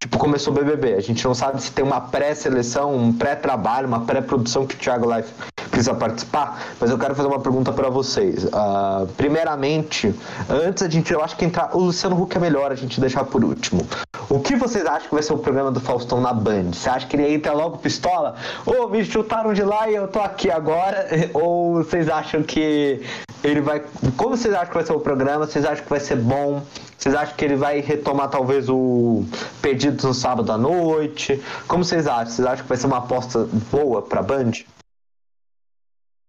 tipo, 0.00 0.18
começou 0.18 0.52
o 0.52 0.56
BBB. 0.56 0.94
A 0.94 1.00
gente 1.00 1.22
não 1.24 1.34
sabe 1.34 1.62
se 1.62 1.70
tem 1.70 1.84
uma 1.84 2.00
pré-seleção, 2.00 2.96
um 2.96 3.12
pré-trabalho, 3.12 3.86
uma 3.86 4.00
pré-produção 4.00 4.66
que 4.66 4.74
o 4.74 4.78
Thiago 4.78 5.14
Life 5.14 5.30
precisa 5.70 5.94
participar, 5.94 6.60
mas 6.80 6.90
eu 6.90 6.98
quero 6.98 7.14
fazer 7.14 7.28
uma 7.28 7.38
pergunta 7.38 7.72
para 7.72 7.88
vocês. 7.88 8.44
Uh, 8.44 9.06
primeiramente, 9.16 10.12
antes 10.48 10.82
a 10.82 10.88
gente, 10.88 11.12
eu 11.12 11.22
acho 11.22 11.36
que 11.36 11.44
entrar, 11.44 11.76
o 11.76 11.80
Luciano 11.80 12.20
Huck 12.20 12.36
é 12.36 12.40
melhor 12.40 12.72
a 12.72 12.74
gente 12.74 13.00
deixar 13.00 13.24
por 13.24 13.44
último. 13.44 13.86
O 14.28 14.40
que 14.40 14.56
vocês 14.56 14.84
acham 14.86 15.08
que 15.08 15.14
vai 15.14 15.22
ser 15.22 15.32
o 15.32 15.38
programa 15.38 15.70
do 15.70 15.80
Faustão 15.80 16.20
na 16.20 16.32
Band? 16.32 16.72
Você 16.72 16.88
acha 16.88 17.06
que 17.06 17.16
ele 17.16 17.34
entra 17.34 17.52
logo 17.52 17.78
pistola? 17.78 18.36
Ou 18.64 18.86
oh, 18.86 18.88
me 18.88 19.04
chutaram 19.04 19.52
de 19.52 19.62
lá 19.62 19.88
e 19.90 19.94
eu 19.94 20.08
tô 20.08 20.20
aqui 20.20 20.50
agora? 20.50 21.06
Ou 21.34 21.76
vocês 21.76 22.08
acham 22.08 22.42
que 22.42 23.02
ele 23.42 23.60
vai. 23.60 23.82
Como 24.16 24.36
vocês 24.36 24.54
acham 24.54 24.68
que 24.68 24.74
vai 24.74 24.84
ser 24.84 24.92
o 24.92 25.00
programa? 25.00 25.46
Vocês 25.46 25.64
acham 25.64 25.82
que 25.82 25.90
vai 25.90 26.00
ser 26.00 26.16
bom? 26.16 26.62
Vocês 27.00 27.14
acham 27.14 27.34
que 27.34 27.44
ele 27.46 27.56
vai 27.56 27.80
retomar 27.80 28.28
talvez 28.28 28.68
o 28.68 29.24
Perdidos 29.62 30.04
no 30.04 30.12
sábado 30.12 30.52
à 30.52 30.58
noite? 30.58 31.42
Como 31.66 31.82
vocês 31.82 32.06
acham? 32.06 32.26
Vocês 32.26 32.46
acham 32.46 32.62
que 32.62 32.68
vai 32.68 32.76
ser 32.76 32.86
uma 32.88 32.98
aposta 32.98 33.48
boa 33.72 34.02
pra 34.02 34.22
Band? 34.22 34.50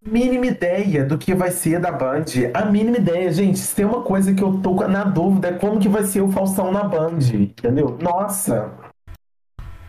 Mínima 0.02 0.46
ideia 0.46 1.04
do 1.04 1.18
que 1.18 1.36
vai 1.36 1.52
ser 1.52 1.78
da 1.78 1.92
Band. 1.92 2.24
A 2.54 2.64
mínima 2.64 2.98
ideia, 2.98 3.30
gente. 3.34 3.60
Se 3.60 3.76
tem 3.76 3.84
uma 3.84 4.02
coisa 4.02 4.34
que 4.34 4.42
eu 4.42 4.62
tô 4.64 4.74
na 4.88 5.04
dúvida 5.04 5.50
é 5.50 5.54
como 5.54 5.78
que 5.78 5.90
vai 5.90 6.04
ser 6.06 6.22
o 6.22 6.32
Faustão 6.32 6.72
na 6.72 6.86
Band. 6.86 7.20
Entendeu? 7.34 7.98
Nossa! 8.02 8.72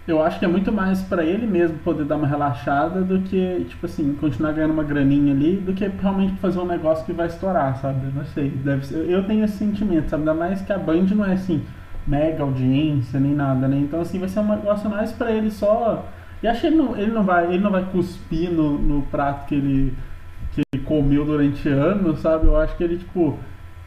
Eu 0.07 0.21
acho 0.21 0.41
que 0.41 0.45
é 0.45 0.49
muito 0.49 0.73
mais 0.73 1.01
para 1.03 1.25
ele 1.25 1.47
mesmo 1.47 1.79
poder 1.79 2.05
dar 2.05 2.17
uma 2.17 2.27
relaxada 2.27 3.03
do 3.03 3.21
que, 3.21 3.65
tipo 3.69 3.87
assim, 3.87 4.15
continuar 4.15 4.51
ganhando 4.51 4.73
uma 4.73 4.83
graninha 4.83 5.33
ali, 5.33 5.57
do 5.59 5.73
que 5.73 5.87
realmente 5.87 6.35
fazer 6.41 6.59
um 6.59 6.67
negócio 6.67 7.05
que 7.07 7.13
vai 7.13 7.29
estourar, 7.29 7.77
sabe? 7.77 8.13
Não 8.13 8.25
sei. 8.25 8.51
Deve 8.51 8.85
ser, 8.85 9.09
eu 9.09 9.25
tenho 9.25 9.45
esse 9.45 9.59
sentimento, 9.59 10.11
sabe? 10.11 10.23
Ainda 10.23 10.35
mais 10.35 10.61
que 10.61 10.73
a 10.73 10.79
Band 10.79 11.07
não 11.15 11.25
é 11.25 11.35
assim, 11.35 11.63
mega 12.05 12.43
audiência 12.43 13.21
nem 13.21 13.33
nada, 13.33 13.69
né? 13.69 13.77
Então, 13.79 14.01
assim, 14.01 14.19
vai 14.19 14.29
ser 14.29 14.41
um 14.41 14.49
negócio 14.49 14.91
mais 14.91 15.13
para 15.13 15.31
ele 15.31 15.53
só. 15.53 16.05
E 16.43 16.49
acho 16.49 16.63
que 16.63 16.67
ele 16.67 16.77
não, 16.77 16.97
ele 16.97 17.13
não, 17.13 17.23
vai, 17.23 17.47
ele 17.47 17.63
não 17.63 17.71
vai 17.71 17.85
cuspir 17.85 18.51
no, 18.51 18.77
no 18.77 19.03
prato 19.03 19.47
que 19.47 19.55
ele, 19.55 19.95
que 20.53 20.63
ele 20.75 20.83
comeu 20.83 21.25
durante 21.25 21.69
anos, 21.69 22.19
sabe? 22.19 22.47
Eu 22.47 22.57
acho 22.57 22.77
que 22.77 22.83
ele, 22.83 22.99
tipo. 22.99 23.39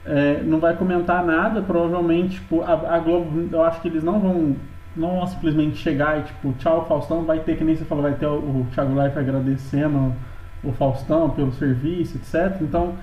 É, 0.05 0.43
não 0.43 0.59
vai 0.59 0.75
comentar 0.75 1.25
nada, 1.25 1.63
provavelmente, 1.63 2.35
tipo, 2.35 2.61
a, 2.61 2.95
a 2.95 2.99
Globo, 2.99 3.49
eu 3.51 3.63
acho 3.63 3.81
que 3.81 3.87
eles 3.87 4.03
não 4.03 4.19
vão 4.19 4.55
não 4.95 5.25
simplesmente 5.27 5.77
chegar 5.77 6.19
e 6.19 6.23
tipo, 6.23 6.53
tchau 6.53 6.85
Faustão, 6.87 7.23
vai 7.23 7.39
ter, 7.39 7.57
que 7.57 7.63
nem 7.63 7.75
você 7.75 7.85
falou, 7.85 8.03
vai 8.03 8.13
ter 8.13 8.27
o, 8.27 8.37
o 8.37 8.67
Thiago 8.73 8.99
Life 9.01 9.17
agradecendo 9.17 10.13
o 10.63 10.71
Faustão 10.71 11.29
pelo 11.29 11.51
serviço, 11.53 12.17
etc. 12.17 12.61
Então 12.61 12.95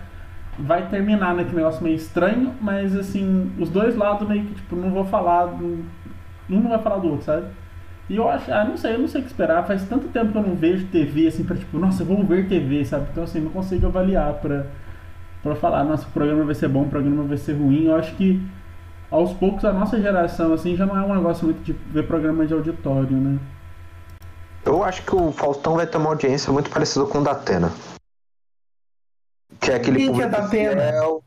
vai 0.59 0.87
terminar 0.89 1.35
naquele 1.35 1.57
negócio 1.57 1.83
meio 1.83 1.97
estranho, 1.97 2.53
mas 2.61 2.97
assim, 2.97 3.51
os 3.59 3.71
dois 3.71 3.97
lados 3.97 4.29
meio 4.29 4.45
que 4.45 4.55
tipo, 4.55 4.77
não 4.77 4.91
vou 4.91 5.05
falar, 5.05 5.47
um 5.47 5.83
não 6.49 6.69
vai 6.69 6.79
falar 6.79 6.99
do 6.99 7.09
outro, 7.09 7.25
sabe? 7.25 7.47
E 8.09 8.17
eu 8.17 8.29
acho, 8.29 8.53
ah, 8.53 8.65
não 8.65 8.77
sei, 8.77 8.95
eu 8.95 8.99
não 8.99 9.09
sei 9.09 9.21
o 9.21 9.25
que 9.25 9.31
esperar. 9.31 9.67
Faz 9.67 9.89
tanto 9.89 10.09
tempo 10.09 10.33
que 10.33 10.39
eu 10.39 10.43
não 10.43 10.55
vejo 10.55 10.87
TV 10.89 11.29
assim 11.29 11.45
pra 11.45 11.57
tipo, 11.57 11.79
nossa, 11.79 12.05
vamos 12.05 12.27
ver 12.27 12.49
TV, 12.49 12.85
sabe? 12.85 13.07
Então 13.11 13.25
assim, 13.25 13.41
não 13.41 13.51
consigo 13.51 13.87
avaliar 13.87 14.35
pra, 14.35 14.67
pra 15.43 15.55
falar, 15.55 15.85
nossa, 15.85 16.07
o 16.07 16.11
programa 16.11 16.45
vai 16.45 16.55
ser 16.55 16.69
bom, 16.69 16.83
o 16.83 16.89
programa 16.89 17.23
vai 17.25 17.37
ser 17.37 17.55
ruim. 17.55 17.87
Eu 17.87 17.95
acho 17.97 18.15
que 18.17 18.43
aos 19.13 19.33
poucos 19.35 19.65
a 19.65 19.73
nossa 19.73 20.01
geração 20.01 20.55
assim 20.55 20.75
já 20.75 20.87
não 20.87 20.97
é 20.97 21.03
um 21.03 21.15
negócio 21.15 21.45
muito 21.45 21.63
de 21.63 21.73
ver 21.73 22.07
programa 22.07 22.47
de 22.47 22.55
auditório, 22.55 23.17
né? 23.17 23.39
Eu 24.65 24.83
acho 24.83 25.03
que 25.03 25.15
o 25.15 25.31
Faustão 25.31 25.75
vai 25.75 25.87
ter 25.87 25.99
uma 25.99 26.09
audiência 26.09 26.53
muito 26.53 26.71
parecida 26.71 27.05
com 27.05 27.19
o 27.19 27.25
da 27.25 27.33
Atena. 27.33 27.71
Que 29.61 29.73
é 29.73 29.75
aquele 29.75 29.99
Quem 29.99 30.15
que 30.15 30.23
é 30.23 30.29
da 30.29 30.39
Atena? 30.39 30.83
Fiel. 30.83 31.25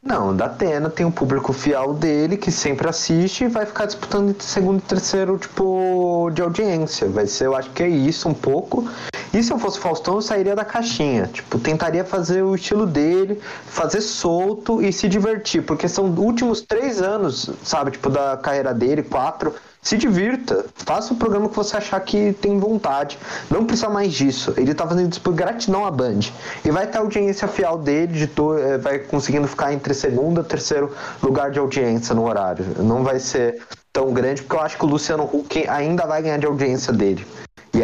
Não, 0.00 0.36
da 0.36 0.46
Atena 0.46 0.88
tem 0.88 1.04
um 1.04 1.10
público 1.10 1.52
fiel 1.52 1.94
dele 1.94 2.36
que 2.36 2.50
sempre 2.50 2.88
assiste 2.88 3.44
e 3.44 3.48
vai 3.48 3.66
ficar 3.66 3.86
disputando 3.86 4.30
entre 4.30 4.44
segundo 4.44 4.78
e 4.78 4.82
terceiro 4.82 5.36
tipo 5.38 6.30
de 6.32 6.42
audiência. 6.42 7.08
Vai 7.08 7.26
ser, 7.26 7.46
eu 7.46 7.56
acho 7.56 7.70
que 7.70 7.82
é 7.82 7.88
isso 7.88 8.28
um 8.28 8.34
pouco. 8.34 8.88
E 9.34 9.42
se 9.42 9.52
eu 9.52 9.58
fosse 9.58 9.80
Faustão, 9.80 10.14
eu 10.14 10.22
sairia 10.22 10.54
da 10.54 10.64
caixinha. 10.64 11.26
Tipo, 11.26 11.58
tentaria 11.58 12.04
fazer 12.04 12.42
o 12.42 12.54
estilo 12.54 12.86
dele, 12.86 13.40
fazer 13.66 14.00
solto 14.00 14.80
e 14.80 14.92
se 14.92 15.08
divertir. 15.08 15.62
Porque 15.62 15.88
são 15.88 16.04
últimos 16.04 16.60
três 16.60 17.02
anos, 17.02 17.50
sabe, 17.64 17.90
tipo, 17.90 18.08
da 18.08 18.36
carreira 18.36 18.72
dele, 18.72 19.02
quatro, 19.02 19.52
se 19.82 19.98
divirta, 19.98 20.64
faça 20.76 21.12
o 21.12 21.16
programa 21.16 21.48
que 21.48 21.56
você 21.56 21.76
achar 21.76 21.98
que 22.00 22.32
tem 22.34 22.60
vontade. 22.60 23.18
Não 23.50 23.66
precisa 23.66 23.88
mais 23.88 24.12
disso. 24.12 24.54
Ele 24.56 24.72
tá 24.72 24.86
fazendo 24.86 25.10
isso 25.10 25.20
por 25.20 25.34
gratidão 25.34 25.84
à 25.84 25.90
Band. 25.90 26.20
E 26.64 26.70
vai 26.70 26.86
ter 26.86 26.98
audiência 26.98 27.48
fiel 27.48 27.76
dele, 27.76 28.14
editor, 28.14 28.58
eh, 28.58 28.78
vai 28.78 29.00
conseguindo 29.00 29.48
ficar 29.48 29.72
entre 29.72 29.92
segundo 29.94 30.40
e 30.40 30.44
terceiro 30.44 30.94
lugar 31.20 31.50
de 31.50 31.58
audiência 31.58 32.14
no 32.14 32.24
horário. 32.24 32.64
Não 32.78 33.02
vai 33.02 33.18
ser 33.18 33.60
tão 33.92 34.12
grande, 34.12 34.42
porque 34.42 34.56
eu 34.56 34.60
acho 34.60 34.78
que 34.78 34.84
o 34.84 34.88
Luciano 34.88 35.24
Huck 35.24 35.68
ainda 35.68 36.06
vai 36.06 36.22
ganhar 36.22 36.38
de 36.38 36.46
audiência 36.46 36.92
dele. 36.92 37.26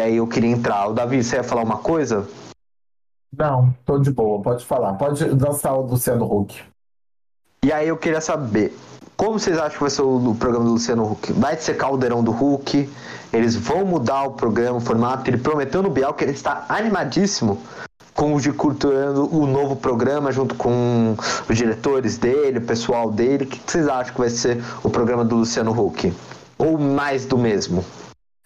E 0.01 0.03
aí 0.03 0.17
eu 0.17 0.25
queria 0.25 0.49
entrar. 0.49 0.87
O 0.87 0.93
Davi, 0.93 1.23
você 1.23 1.35
ia 1.35 1.43
falar 1.43 1.61
uma 1.61 1.77
coisa? 1.77 2.27
Não, 3.37 3.71
tô 3.85 3.99
de 3.99 4.09
boa, 4.09 4.41
pode 4.41 4.65
falar. 4.65 4.93
Pode 4.93 5.23
lançar 5.25 5.73
o 5.73 5.81
Luciano 5.81 6.25
Huck. 6.25 6.59
E 7.63 7.71
aí 7.71 7.87
eu 7.87 7.95
queria 7.95 8.19
saber, 8.19 8.75
como 9.15 9.37
vocês 9.37 9.59
acham 9.59 9.73
que 9.73 9.79
vai 9.79 9.91
ser 9.91 10.01
o, 10.01 10.35
programa 10.39 10.65
do 10.65 10.71
Luciano 10.71 11.03
Huck? 11.03 11.31
Vai 11.33 11.55
ser 11.55 11.77
Caldeirão 11.77 12.23
do 12.23 12.31
Huck? 12.31 12.89
Eles 13.31 13.55
vão 13.55 13.85
mudar 13.85 14.23
o 14.23 14.31
programa, 14.31 14.77
o 14.77 14.81
formato? 14.81 15.29
Ele 15.29 15.37
prometeu 15.37 15.83
no 15.83 15.91
Bial 15.91 16.15
que 16.15 16.23
ele 16.23 16.31
está 16.31 16.65
animadíssimo 16.67 17.61
com 18.15 18.33
o 18.33 18.41
de 18.41 18.51
culturando 18.51 19.29
o 19.31 19.45
novo 19.45 19.75
programa 19.75 20.31
junto 20.31 20.55
com 20.55 21.15
os 21.47 21.55
diretores 21.55 22.17
dele, 22.17 22.57
o 22.57 22.63
pessoal 22.63 23.11
dele. 23.11 23.43
O 23.43 23.47
que 23.47 23.61
vocês 23.63 23.87
acham 23.87 24.15
que 24.15 24.19
vai 24.19 24.31
ser 24.31 24.63
o 24.83 24.89
programa 24.89 25.23
do 25.23 25.35
Luciano 25.35 25.79
Huck? 25.79 26.11
Ou 26.57 26.79
mais 26.79 27.23
do 27.23 27.37
mesmo? 27.37 27.85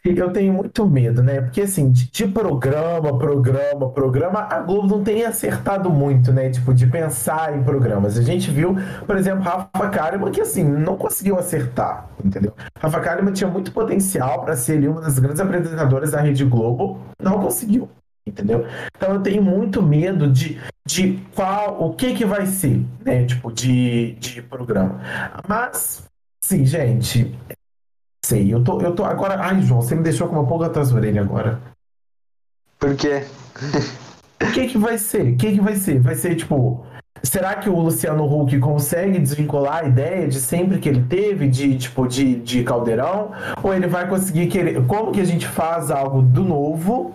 Eu 0.05 0.31
tenho 0.31 0.53
muito 0.53 0.87
medo, 0.87 1.23
né? 1.23 1.41
Porque 1.41 1.61
assim, 1.61 1.91
de, 1.91 2.11
de, 2.11 2.27
programa, 2.27 3.17
programa, 3.17 3.89
programa, 3.89 4.39
a 4.41 4.59
Globo 4.59 4.87
não 4.87 5.03
tem 5.03 5.25
acertado 5.25 5.89
muito, 5.89 6.31
né? 6.31 6.51
Tipo, 6.51 6.75
de 6.75 6.85
pensar 6.85 7.57
em 7.57 7.63
programas. 7.63 8.15
A 8.15 8.21
gente 8.21 8.51
viu, 8.51 8.75
por 9.07 9.17
exemplo, 9.17 9.43
Rafa 9.43 9.89
Kalimann, 9.89 10.31
que 10.31 10.41
assim, 10.41 10.63
não 10.63 10.95
conseguiu 10.95 11.39
acertar, 11.39 12.07
entendeu? 12.23 12.53
Rafa 12.77 12.99
Kalimann 12.99 13.33
tinha 13.33 13.49
muito 13.49 13.71
potencial 13.71 14.43
para 14.43 14.55
ser 14.55 14.73
ali 14.73 14.87
uma 14.87 15.01
das 15.01 15.17
grandes 15.17 15.39
apresentadoras 15.41 16.11
da 16.11 16.21
Rede 16.21 16.45
Globo, 16.45 16.99
não 17.19 17.39
conseguiu, 17.41 17.89
entendeu? 18.27 18.63
Então 18.95 19.15
eu 19.15 19.21
tenho 19.21 19.41
muito 19.41 19.81
medo 19.81 20.31
de, 20.31 20.59
de 20.85 21.19
qual, 21.33 21.81
o 21.83 21.95
que 21.95 22.13
que 22.13 22.25
vai 22.25 22.45
ser, 22.45 22.85
né? 23.03 23.25
Tipo, 23.25 23.51
de, 23.51 24.13
de 24.19 24.43
programa. 24.43 25.01
Mas, 25.47 26.03
sim, 26.43 26.63
gente, 26.63 27.35
Sei, 28.25 28.51
eu 28.51 28.63
tô, 28.63 28.81
eu 28.81 28.95
tô 28.95 29.05
agora. 29.05 29.39
Ai, 29.39 29.61
João, 29.61 29.83
você 29.83 29.93
me 29.93 30.01
deixou 30.01 30.27
com 30.27 30.35
uma 30.35 30.47
pulga 30.47 30.65
atrás 30.65 30.89
da 30.89 30.95
orelha 30.95 31.21
agora. 31.21 31.61
Por 32.79 32.95
quê? 32.95 33.23
o 34.41 34.51
que 34.51 34.67
que 34.67 34.79
vai 34.79 34.97
ser? 34.97 35.33
O 35.33 35.37
que 35.37 35.51
que 35.51 35.61
vai 35.61 35.75
ser? 35.75 35.99
Vai 35.99 36.15
ser 36.15 36.33
tipo. 36.35 36.83
Será 37.21 37.53
que 37.53 37.69
o 37.69 37.79
Luciano 37.79 38.25
Huck 38.25 38.57
consegue 38.57 39.19
desvincular 39.19 39.83
a 39.83 39.87
ideia 39.87 40.27
de 40.27 40.39
sempre 40.39 40.79
que 40.79 40.89
ele 40.89 41.03
teve, 41.03 41.47
de 41.47 41.77
tipo, 41.77 42.07
de, 42.07 42.37
de 42.37 42.63
caldeirão? 42.63 43.31
Ou 43.61 43.71
ele 43.71 43.85
vai 43.85 44.09
conseguir 44.09 44.47
querer. 44.47 44.83
Como 44.87 45.11
que 45.11 45.21
a 45.21 45.25
gente 45.25 45.47
faz 45.47 45.91
algo 45.91 46.23
do 46.23 46.43
novo 46.43 47.13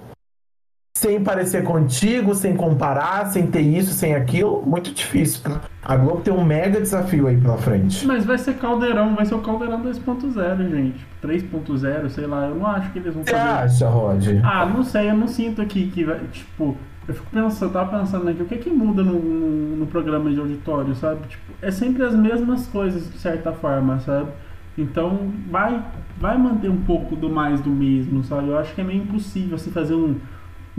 sem 0.96 1.22
parecer 1.22 1.64
contigo, 1.64 2.34
sem 2.34 2.54
comparar, 2.54 3.26
sem 3.26 3.46
ter 3.46 3.60
isso, 3.60 3.92
sem 3.92 4.14
aquilo, 4.14 4.62
muito 4.66 4.92
difícil. 4.92 5.42
A 5.82 5.96
Globo 5.96 6.20
tem 6.20 6.32
um 6.32 6.44
mega 6.44 6.80
desafio 6.80 7.26
aí 7.26 7.40
pela 7.40 7.56
frente. 7.56 8.06
Mas 8.06 8.24
vai 8.24 8.36
ser 8.36 8.54
caldeirão, 8.58 9.14
vai 9.14 9.24
ser 9.24 9.34
o 9.34 9.40
caldeirão 9.40 9.82
2.0, 9.82 10.68
gente. 10.70 11.06
3.0, 11.22 12.08
sei 12.10 12.26
lá, 12.26 12.48
eu 12.48 12.54
não 12.56 12.66
acho 12.66 12.90
que 12.92 12.98
eles 12.98 13.14
vão 13.14 13.24
fazer. 13.24 13.36
Você 13.36 13.84
acha, 13.84 13.88
Rod? 13.88 14.26
Ah, 14.44 14.66
não 14.66 14.82
sei, 14.82 15.10
eu 15.10 15.16
não 15.16 15.28
sinto 15.28 15.62
aqui 15.62 15.90
que 15.90 16.04
vai, 16.04 16.20
tipo, 16.32 16.76
eu 17.08 17.14
fico 17.14 17.26
pensando, 17.30 17.68
eu 17.68 17.72
tava 17.72 17.98
pensando 17.98 18.28
aqui, 18.28 18.42
o 18.42 18.46
que 18.46 18.54
é 18.54 18.58
que 18.58 18.70
muda 18.70 19.02
no, 19.02 19.18
no, 19.18 19.76
no 19.76 19.86
programa 19.86 20.30
de 20.30 20.38
auditório, 20.38 20.94
sabe? 20.94 21.26
Tipo, 21.28 21.52
é 21.62 21.70
sempre 21.70 22.02
as 22.04 22.14
mesmas 22.14 22.66
coisas, 22.66 23.10
de 23.10 23.18
certa 23.18 23.52
forma, 23.52 24.00
sabe? 24.00 24.30
Então, 24.76 25.30
vai, 25.50 25.82
vai 26.18 26.36
manter 26.36 26.70
um 26.70 26.82
pouco 26.82 27.16
do 27.16 27.28
mais 27.30 27.60
do 27.60 27.70
mesmo, 27.70 28.22
sabe? 28.22 28.48
Eu 28.48 28.58
acho 28.58 28.74
que 28.74 28.80
é 28.80 28.84
meio 28.84 29.02
impossível 29.02 29.56
você 29.56 29.70
fazer 29.70 29.94
um 29.94 30.16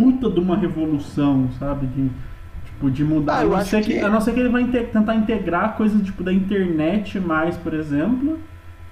puta 0.01 0.29
de 0.29 0.39
uma 0.39 0.57
revolução, 0.57 1.49
sabe? 1.59 1.85
De, 1.87 2.11
tipo, 2.65 2.89
de 2.89 3.03
mudar. 3.03 3.39
Ah, 3.39 3.43
eu 3.43 3.53
a, 3.53 3.59
não 3.59 3.65
ser 3.65 3.83
que, 3.83 3.93
que... 3.93 3.99
a 3.99 4.09
não 4.09 4.21
ser 4.21 4.33
que 4.33 4.39
ele 4.39 4.49
vai 4.49 4.65
tentar 4.65 5.15
integrar 5.15 5.77
coisas 5.77 6.01
tipo 6.01 6.23
da 6.23 6.33
internet 6.33 7.19
mais, 7.19 7.55
por 7.57 7.73
exemplo, 7.73 8.39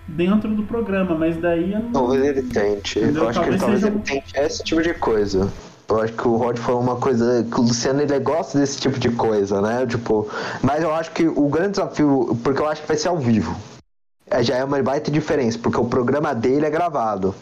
dentro 0.08 0.50
do 0.50 0.64
programa, 0.64 1.16
mas 1.16 1.38
daí 1.38 1.74
eu 1.74 1.80
não. 1.80 1.92
Talvez 1.92 2.24
ele 2.24 2.44
tente. 2.44 3.00
Entendeu? 3.00 3.24
Eu 3.24 3.30
acho 3.30 3.40
talvez 3.40 3.64
que 3.64 3.70
ele, 3.70 3.80
talvez 3.80 3.84
ele 3.84 4.00
tente 4.04 4.38
esse 4.38 4.64
tipo 4.64 4.82
de 4.82 4.94
coisa. 4.94 5.52
Eu 5.88 6.02
acho 6.02 6.14
que 6.14 6.28
o 6.28 6.36
Rod 6.36 6.58
falou 6.60 6.82
uma 6.82 6.98
coisa 6.98 7.44
que 7.52 7.60
o 7.60 7.64
Luciano 7.64 8.00
ele 8.00 8.20
gosta 8.20 8.60
desse 8.60 8.80
tipo 8.80 9.00
de 9.00 9.10
coisa, 9.10 9.60
né? 9.60 9.88
Tipo, 9.88 10.30
mas 10.62 10.84
eu 10.84 10.94
acho 10.94 11.10
que 11.12 11.28
o 11.28 11.50
grande 11.50 11.72
desafio, 11.72 12.38
porque 12.44 12.62
eu 12.62 12.68
acho 12.68 12.84
que 12.84 12.88
vai 12.88 12.96
ser 12.98 13.08
ao 13.08 13.18
vivo. 13.18 13.56
É, 14.30 14.44
já 14.44 14.58
é 14.58 14.64
uma 14.64 14.82
baita 14.84 15.10
diferença, 15.10 15.58
porque 15.58 15.80
o 15.80 15.86
programa 15.86 16.36
dele 16.36 16.64
é 16.64 16.70
gravado. 16.70 17.34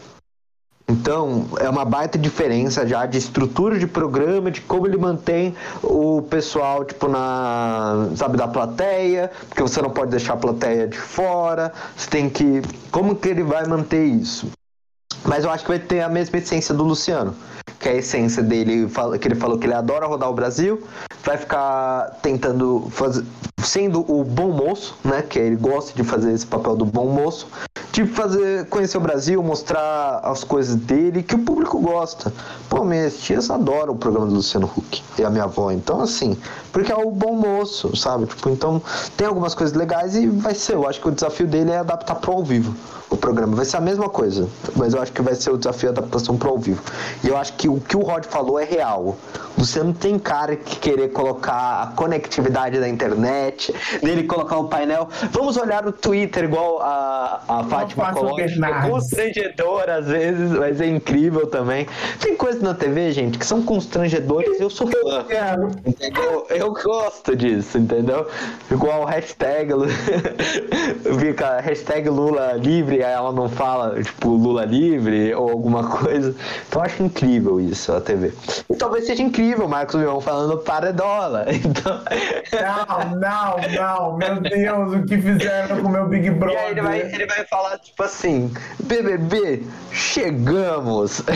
Então, 0.90 1.44
é 1.60 1.68
uma 1.68 1.84
baita 1.84 2.16
diferença 2.16 2.86
já 2.86 3.04
de 3.04 3.18
estrutura 3.18 3.78
de 3.78 3.86
programa, 3.86 4.50
de 4.50 4.62
como 4.62 4.86
ele 4.86 4.96
mantém 4.96 5.54
o 5.82 6.22
pessoal, 6.22 6.82
tipo, 6.82 7.06
na, 7.06 8.08
sabe, 8.16 8.38
da 8.38 8.48
plateia, 8.48 9.30
porque 9.50 9.60
você 9.60 9.82
não 9.82 9.90
pode 9.90 10.10
deixar 10.10 10.32
a 10.32 10.36
plateia 10.38 10.88
de 10.88 10.96
fora, 10.98 11.74
você 11.94 12.08
tem 12.08 12.30
que, 12.30 12.62
como 12.90 13.14
que 13.14 13.28
ele 13.28 13.42
vai 13.42 13.66
manter 13.66 14.02
isso? 14.02 14.50
Mas 15.26 15.44
eu 15.44 15.50
acho 15.50 15.62
que 15.62 15.68
vai 15.68 15.78
ter 15.78 16.00
a 16.00 16.08
mesma 16.08 16.38
essência 16.38 16.74
do 16.74 16.84
Luciano, 16.84 17.34
que 17.78 17.86
é 17.86 17.92
a 17.92 17.96
essência 17.96 18.42
dele, 18.42 18.88
que 19.20 19.28
ele 19.28 19.34
falou 19.34 19.58
que 19.58 19.66
ele 19.66 19.74
adora 19.74 20.06
rodar 20.06 20.30
o 20.30 20.34
Brasil, 20.34 20.82
vai 21.22 21.36
ficar 21.36 22.18
tentando 22.22 22.88
fazer, 22.90 23.24
sendo 23.62 24.10
o 24.10 24.24
bom 24.24 24.52
moço, 24.52 24.96
né, 25.04 25.20
que 25.20 25.38
ele 25.38 25.56
gosta 25.56 25.92
de 25.94 26.02
fazer 26.02 26.32
esse 26.32 26.46
papel 26.46 26.74
do 26.76 26.86
bom 26.86 27.08
moço, 27.08 27.46
de 27.98 28.06
fazer 28.06 28.64
conhecer 28.66 28.96
o 28.96 29.00
Brasil, 29.00 29.42
mostrar 29.42 30.20
as 30.22 30.44
coisas 30.44 30.76
dele 30.76 31.20
que 31.20 31.34
o 31.34 31.38
público 31.40 31.80
gosta. 31.80 32.32
Pô, 32.68 32.84
minhas 32.84 33.18
tias 33.18 33.50
adoram 33.50 33.94
o 33.94 33.96
programa 33.96 34.28
do 34.28 34.34
Luciano 34.34 34.70
Huck 34.76 35.02
e 35.18 35.24
a 35.24 35.30
minha 35.30 35.42
avó. 35.42 35.72
Então, 35.72 36.00
assim, 36.00 36.38
porque 36.72 36.92
é 36.92 36.96
o 36.96 37.10
bom 37.10 37.34
moço, 37.34 37.96
sabe? 37.96 38.26
Tipo, 38.26 38.50
então 38.50 38.80
tem 39.16 39.26
algumas 39.26 39.52
coisas 39.52 39.76
legais 39.76 40.14
e 40.14 40.28
vai 40.28 40.54
ser. 40.54 40.74
Eu 40.74 40.88
acho 40.88 41.00
que 41.00 41.08
o 41.08 41.10
desafio 41.10 41.48
dele 41.48 41.72
é 41.72 41.78
adaptar 41.78 42.14
pro 42.14 42.30
ao 42.30 42.44
vivo 42.44 42.72
o 43.10 43.16
programa. 43.16 43.56
Vai 43.56 43.64
ser 43.64 43.78
a 43.78 43.80
mesma 43.80 44.08
coisa, 44.08 44.48
mas 44.76 44.94
eu 44.94 45.02
acho 45.02 45.12
que 45.12 45.20
vai 45.20 45.34
ser 45.34 45.50
o 45.50 45.58
desafio 45.58 45.92
da 45.92 46.00
adaptação 46.00 46.36
pro 46.36 46.50
ao 46.50 46.58
vivo. 46.58 46.80
E 47.24 47.28
eu 47.28 47.36
acho 47.36 47.54
que 47.54 47.68
o 47.68 47.80
que 47.80 47.96
o 47.96 48.00
Rod 48.00 48.24
falou 48.26 48.60
é 48.60 48.64
real. 48.64 49.16
Você 49.58 49.82
não 49.82 49.92
tem 49.92 50.18
cara 50.20 50.54
que 50.54 50.76
querer 50.78 51.08
colocar 51.08 51.82
a 51.82 51.86
conectividade 51.88 52.78
da 52.78 52.88
internet, 52.88 53.74
dele 54.00 54.22
colocar 54.22 54.56
o 54.56 54.62
um 54.62 54.68
painel. 54.68 55.08
Vamos 55.32 55.56
olhar 55.56 55.84
o 55.84 55.90
Twitter 55.90 56.44
igual 56.44 56.80
a, 56.80 57.42
a 57.48 57.64
Fátima 57.64 58.12
coloca. 58.12 58.42
É 58.42 58.88
constrangedor 58.88 59.90
às 59.90 60.06
vezes, 60.06 60.52
mas 60.52 60.80
é 60.80 60.86
incrível 60.86 61.48
também. 61.48 61.88
Tem 62.20 62.36
coisas 62.36 62.62
na 62.62 62.72
TV, 62.72 63.10
gente, 63.10 63.36
que 63.36 63.44
são 63.44 63.60
constrangedoras 63.62 64.60
eu 64.60 64.70
sou 64.70 64.86
fã. 64.86 65.24
Entendeu? 65.84 66.46
Eu 66.50 66.72
gosto 66.72 67.34
disso, 67.34 67.78
entendeu? 67.78 68.28
Igual 68.70 69.04
hashtag, 69.06 69.72
fica 71.18 71.60
hashtag 71.60 72.08
Lula 72.08 72.52
livre, 72.52 73.02
aí 73.02 73.12
ela 73.12 73.32
não 73.32 73.48
fala, 73.48 74.00
tipo, 74.00 74.30
Lula 74.30 74.64
livre 74.64 75.34
ou 75.34 75.50
alguma 75.50 75.88
coisa. 75.88 76.34
Então 76.68 76.80
eu 76.80 76.86
acho 76.86 77.02
incrível 77.02 77.60
isso, 77.60 77.92
a 77.92 78.00
TV. 78.00 78.32
E 78.70 78.76
talvez 78.76 79.06
seja 79.06 79.22
incrível 79.22 79.47
o 79.54 79.68
Marcos 79.68 79.94
Mion 79.96 80.20
falando 80.20 80.58
para 80.58 80.92
dólar. 80.92 81.46
Então... 81.68 82.00
Não, 82.52 83.10
não, 83.20 83.56
não, 83.74 84.16
meu 84.16 84.40
Deus, 84.40 84.92
o 84.94 85.04
que 85.04 85.18
fizeram 85.18 85.82
com 85.82 85.88
o 85.88 85.90
meu 85.90 86.06
Big 86.06 86.30
Brother? 86.30 86.58
E 86.58 86.58
aí 86.58 86.70
ele 86.70 86.80
vai, 86.80 87.00
ele 87.00 87.26
vai 87.26 87.44
falar, 87.44 87.78
tipo 87.78 88.02
assim, 88.02 88.52
BBB, 88.84 89.64
chegamos. 89.92 91.22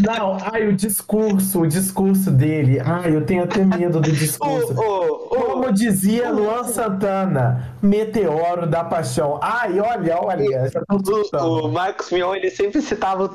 Não, 0.00 0.38
ai, 0.52 0.66
o 0.66 0.72
discurso, 0.72 1.60
o 1.60 1.66
discurso 1.66 2.30
dele, 2.30 2.80
ai, 2.80 3.14
eu 3.14 3.24
tenho 3.24 3.44
até 3.44 3.64
medo 3.64 4.00
do 4.00 4.10
discurso. 4.12 4.74
Oh, 4.76 4.82
oh, 4.82 5.28
oh, 5.30 5.44
Como 5.64 5.72
dizia 5.72 6.30
Luan 6.30 6.64
Santana, 6.64 7.73
meteoro 7.84 8.66
da 8.66 8.82
paixão. 8.82 9.38
Ai, 9.42 9.78
olha, 9.78 10.18
olha. 10.18 10.70
O, 10.90 11.66
o 11.66 11.68
Marcos 11.68 12.10
Mion, 12.10 12.34
ele 12.34 12.50
sempre 12.50 12.80
citava, 12.80 13.30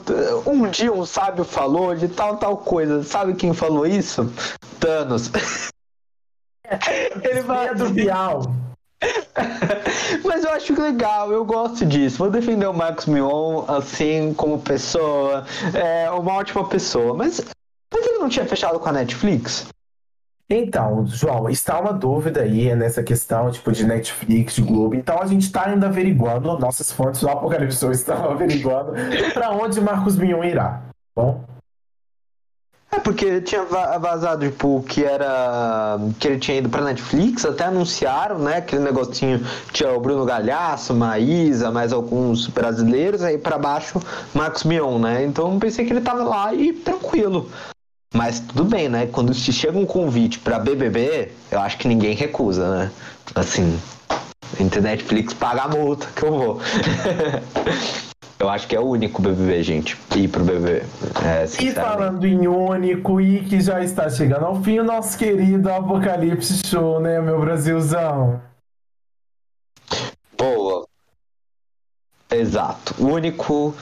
um 0.46 0.68
dia 0.70 0.92
um 0.92 1.06
sábio 1.06 1.44
falou 1.44 1.96
de 1.96 2.08
tal, 2.08 2.38
tal 2.38 2.58
coisa. 2.58 3.04
Sabe 3.04 3.36
quem 3.36 3.54
falou 3.54 3.86
isso? 3.86 4.32
Thanos. 4.80 5.32
Ele 7.24 7.42
vai 7.42 7.74
do 7.76 7.90
Bial. 7.90 8.42
Mas 10.26 10.44
eu 10.44 10.52
acho 10.52 10.80
legal, 10.80 11.32
eu 11.32 11.46
gosto 11.46 11.86
disso. 11.86 12.18
Vou 12.18 12.30
defender 12.30 12.68
o 12.68 12.74
Marcos 12.74 13.06
Mion 13.06 13.64
assim 13.68 14.34
como 14.34 14.60
pessoa. 14.60 15.46
É 15.74 16.10
uma 16.12 16.34
ótima 16.34 16.68
pessoa. 16.68 17.14
Mas, 17.14 17.40
mas 17.94 18.06
ele 18.06 18.20
não 18.20 18.30
tinha 18.30 18.46
fechado 18.46 18.80
com 18.80 18.90
a 18.90 18.92
Netflix? 18.92 19.68
Então, 20.52 21.06
João, 21.06 21.48
está 21.48 21.80
uma 21.80 21.94
dúvida 21.94 22.42
aí 22.42 22.76
nessa 22.76 23.04
questão, 23.04 23.52
tipo, 23.52 23.72
de 23.72 23.86
Netflix, 23.86 24.56
de 24.56 24.64
Globo. 24.64 24.96
Então 24.96 25.22
a 25.22 25.28
gente 25.28 25.44
está 25.44 25.68
ainda 25.68 25.86
averiguando, 25.86 26.58
nossas 26.58 26.92
fontes 26.92 27.22
do 27.22 27.30
Apocalipse 27.30 27.86
estão 27.92 28.26
averiguando 28.32 28.94
para 29.32 29.52
onde 29.52 29.80
Marcos 29.80 30.16
Mion 30.16 30.44
irá. 30.44 30.82
Tá 31.16 31.22
bom? 31.22 31.44
É 32.92 33.00
porque 33.00 33.40
tinha 33.42 33.64
vazado, 33.64 34.50
tipo, 34.50 34.84
que 34.88 35.06
era. 35.06 36.00
que 36.20 36.28
ele 36.28 36.40
tinha 36.40 36.58
ido 36.58 36.70
pra 36.70 36.82
Netflix, 36.82 37.46
até 37.46 37.66
anunciaram, 37.66 38.40
né? 38.40 38.58
Aquele 38.58 38.82
negocinho, 38.82 39.46
tinha 39.72 39.94
o 39.94 40.00
Bruno 40.00 40.26
Galhaço, 40.26 40.96
Maísa, 40.96 41.70
mais 41.70 41.94
alguns 41.94 42.48
brasileiros, 42.48 43.22
aí 43.22 43.38
pra 43.38 43.60
baixo, 43.60 44.02
Marcos 44.34 44.64
Mion, 44.64 44.98
né? 44.98 45.24
Então 45.24 45.60
pensei 45.60 45.86
que 45.86 45.94
ele 45.94 46.02
tava 46.02 46.24
lá 46.24 46.52
e 46.52 46.74
tranquilo. 46.74 47.48
Mas 48.14 48.40
tudo 48.40 48.66
bem, 48.66 48.90
né? 48.90 49.08
Quando 49.08 49.34
se 49.34 49.54
chega 49.54 49.78
um 49.78 49.86
convite 49.86 50.40
para 50.40 50.60
BBB, 50.60 51.32
eu 51.52 51.60
acho 51.60 51.78
que 51.78 51.88
ninguém 51.88 52.16
recusa, 52.16 52.70
né? 52.70 52.92
Assim, 53.36 53.80
entre 54.60 54.82
Netflix 54.82 55.34
paga 55.34 55.64
a 55.64 55.68
multa 55.68 56.08
que 56.16 56.24
eu 56.24 56.32
vou. 56.32 56.62
eu 58.40 58.50
acho 58.50 58.68
que 58.68 58.76
é 58.76 58.80
o 58.80 58.86
único 58.86 59.22
BBB, 59.22 59.62
gente, 59.62 59.98
ir 60.16 60.28
pro 60.28 60.44
BBB. 60.44 60.84
É, 61.24 61.46
e 61.64 61.72
falando 61.72 62.26
em 62.26 62.48
único 62.48 63.22
e 63.22 63.44
que 63.44 63.62
já 63.62 63.84
está 63.84 64.10
chegando 64.10 64.46
ao 64.46 64.64
fim, 64.64 64.80
o 64.80 64.84
nosso 64.84 65.16
querido 65.16 65.72
Apocalipse 65.72 66.66
Show, 66.66 67.00
né, 67.00 67.22
meu 67.22 67.40
Brasilzão? 67.40 68.42
Boa. 70.36 70.88
Exato. 72.32 72.96
O 72.98 73.08
único 73.08 73.76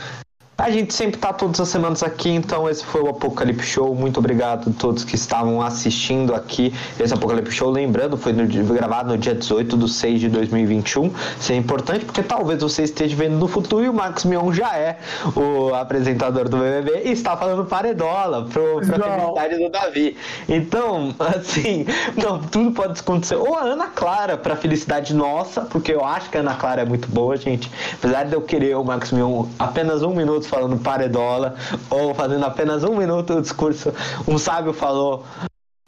a 0.58 0.72
gente 0.72 0.92
sempre 0.92 1.20
tá 1.20 1.32
todas 1.32 1.60
as 1.60 1.70
semanas 1.70 2.02
aqui, 2.02 2.30
então 2.30 2.68
esse 2.68 2.84
foi 2.84 3.02
o 3.02 3.10
Apocalipse 3.10 3.68
Show. 3.68 3.94
Muito 3.94 4.18
obrigado 4.18 4.72
a 4.72 4.74
todos 4.74 5.04
que 5.04 5.14
estavam 5.14 5.62
assistindo 5.62 6.34
aqui 6.34 6.74
esse 7.00 7.14
Apocalipse 7.14 7.52
Show. 7.52 7.70
Lembrando, 7.70 8.18
foi 8.18 8.34
no, 8.34 8.48
gravado 8.74 9.10
no 9.10 9.18
dia 9.20 9.36
18 9.36 9.78
de 9.78 9.88
6 9.88 10.20
de 10.20 10.30
2021. 10.30 11.14
Isso 11.40 11.52
é 11.52 11.56
importante 11.56 12.06
porque 12.06 12.24
talvez 12.24 12.60
você 12.60 12.82
esteja 12.84 13.16
vendo 13.16 13.38
no 13.38 13.48
futuro 13.48 13.86
e 13.86 13.90
o 13.90 13.94
Marcos 13.94 14.26
Mion 14.26 14.52
já 14.52 14.76
é 14.76 14.98
o 15.36 15.76
apresentador 15.76 16.50
do 16.50 16.58
BBB 16.58 17.04
e 17.06 17.12
está 17.12 17.38
falando 17.38 17.64
paredola 17.66 18.46
pro, 18.46 18.82
pra 18.82 19.00
felicidade 19.00 19.58
do 19.64 19.70
Davi. 19.70 20.18
Então, 20.50 21.14
assim, 21.20 21.86
não, 22.18 22.40
tudo 22.40 22.72
pode 22.72 23.00
acontecer. 23.00 23.36
Ou 23.36 23.56
a 23.56 23.62
Ana 23.62 23.88
Clara 23.88 24.36
pra 24.36 24.56
felicidade 24.56 25.14
nossa, 25.14 25.62
porque 25.62 25.94
eu 25.94 26.04
acho 26.04 26.32
que 26.32 26.38
a 26.38 26.40
Ana 26.40 26.56
Clara 26.56 26.82
é 26.82 26.86
muito 26.86 27.08
boa, 27.08 27.38
gente. 27.38 27.72
Apesar 27.94 28.24
de 28.24 28.34
eu 28.34 28.42
querer 28.42 28.76
o 28.76 28.84
Marcos 28.84 29.12
Mion 29.12 29.46
apenas 29.60 30.02
um 30.02 30.16
minuto 30.16 30.47
falando 30.48 30.78
paredola, 30.78 31.56
ou 31.90 32.14
fazendo 32.14 32.46
apenas 32.46 32.84
um 32.84 32.96
minuto 32.96 33.36
o 33.36 33.42
discurso. 33.42 33.94
Um 34.28 34.38
sábio 34.38 34.74
falou 34.74 35.24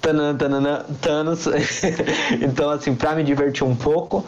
tanana, 0.01 0.85
Thanos. 1.01 1.45
então, 2.41 2.69
assim, 2.69 2.95
pra 2.95 3.15
me 3.15 3.23
divertir 3.23 3.63
um 3.63 3.75
pouco, 3.75 4.25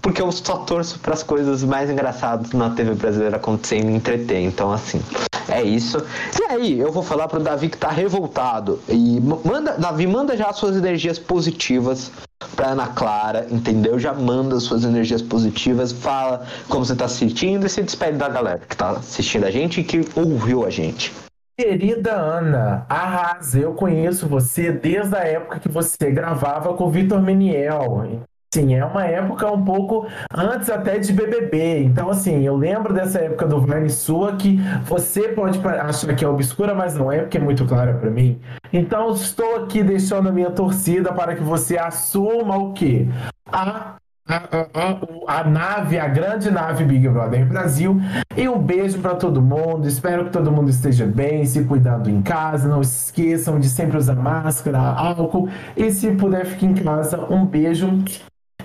porque 0.00 0.22
eu 0.22 0.30
só 0.30 0.58
torço 0.58 0.98
para 1.00 1.14
as 1.14 1.22
coisas 1.22 1.64
mais 1.64 1.90
engraçadas 1.90 2.52
na 2.52 2.70
TV 2.70 2.94
brasileira 2.94 3.36
acontecer 3.36 3.78
e 3.78 3.84
me 3.84 3.94
entreter. 3.94 4.40
Então, 4.40 4.72
assim, 4.72 5.00
é 5.48 5.62
isso. 5.62 5.98
E 6.40 6.52
aí, 6.52 6.78
eu 6.78 6.92
vou 6.92 7.02
falar 7.02 7.28
pro 7.28 7.40
Davi 7.40 7.68
que 7.68 7.76
tá 7.76 7.90
revoltado. 7.90 8.80
E 8.88 9.20
manda, 9.20 9.76
Davi, 9.78 10.06
manda 10.06 10.36
já 10.36 10.52
suas 10.52 10.76
energias 10.76 11.18
positivas 11.18 12.10
pra 12.58 12.70
Ana 12.70 12.88
Clara, 12.88 13.46
entendeu? 13.52 14.00
Já 14.00 14.12
manda 14.12 14.58
suas 14.58 14.82
energias 14.82 15.22
positivas, 15.22 15.92
fala 15.92 16.44
como 16.68 16.84
você 16.84 16.96
tá 16.96 17.06
se 17.06 17.18
sentindo 17.18 17.64
e 17.64 17.68
se 17.68 17.80
despede 17.80 18.18
da 18.18 18.28
galera 18.28 18.58
que 18.58 18.76
tá 18.76 18.90
assistindo 18.90 19.44
a 19.44 19.50
gente 19.50 19.80
e 19.80 19.84
que 19.84 20.00
ouviu 20.18 20.66
a 20.66 20.70
gente. 20.70 21.14
Querida 21.56 22.12
Ana, 22.14 22.84
arrasa, 22.88 23.60
eu 23.60 23.74
conheço 23.74 24.26
você 24.26 24.72
desde 24.72 25.16
a 25.16 25.20
época 25.20 25.60
que 25.60 25.68
você 25.68 26.10
gravava 26.10 26.74
com 26.74 26.84
o 26.84 26.90
Vitor 26.90 27.22
Meniel. 27.22 28.22
Sim, 28.54 28.74
é 28.74 28.82
uma 28.82 29.04
época 29.04 29.50
um 29.52 29.62
pouco 29.62 30.06
antes 30.34 30.70
até 30.70 30.98
de 30.98 31.12
BBB. 31.12 31.82
Então, 31.84 32.08
assim, 32.08 32.42
eu 32.44 32.56
lembro 32.56 32.94
dessa 32.94 33.18
época 33.18 33.46
do 33.46 33.60
Vine 33.60 33.90
Sua 33.90 34.36
que 34.36 34.58
você 34.84 35.28
pode 35.28 35.58
achar 35.66 36.16
que 36.16 36.24
é 36.24 36.28
obscura, 36.28 36.74
mas 36.74 36.94
não 36.94 37.12
é, 37.12 37.18
porque 37.18 37.36
é 37.36 37.40
muito 37.40 37.66
clara 37.66 37.92
para 37.92 38.10
mim. 38.10 38.40
Então, 38.72 39.10
estou 39.10 39.56
aqui 39.56 39.82
deixando 39.82 40.30
a 40.30 40.32
minha 40.32 40.50
torcida 40.50 41.12
para 41.12 41.36
que 41.36 41.42
você 41.42 41.76
assuma 41.76 42.56
o 42.56 42.72
quê? 42.72 43.06
A 43.52 43.96
a, 44.28 44.42
a, 44.74 45.40
a, 45.40 45.44
nave, 45.44 45.98
a 45.98 46.06
grande 46.06 46.50
nave 46.50 46.84
Big 46.84 47.08
Brother 47.08 47.46
Brasil. 47.46 47.98
E 48.36 48.46
um 48.46 48.58
beijo 48.58 48.98
para 48.98 49.14
todo 49.14 49.40
mundo. 49.40 49.88
Espero 49.88 50.26
que 50.26 50.30
todo 50.30 50.52
mundo 50.52 50.68
esteja 50.68 51.06
bem, 51.06 51.46
se 51.46 51.64
cuidando 51.64 52.10
em 52.10 52.20
casa. 52.20 52.68
Não 52.68 52.82
esqueçam 52.82 53.58
de 53.58 53.68
sempre 53.68 53.96
usar 53.96 54.16
máscara, 54.16 54.78
álcool. 54.78 55.48
E 55.74 55.90
se 55.90 56.10
puder, 56.12 56.44
fique 56.44 56.66
em 56.66 56.74
casa. 56.74 57.24
Um 57.30 57.46
beijo 57.46 58.04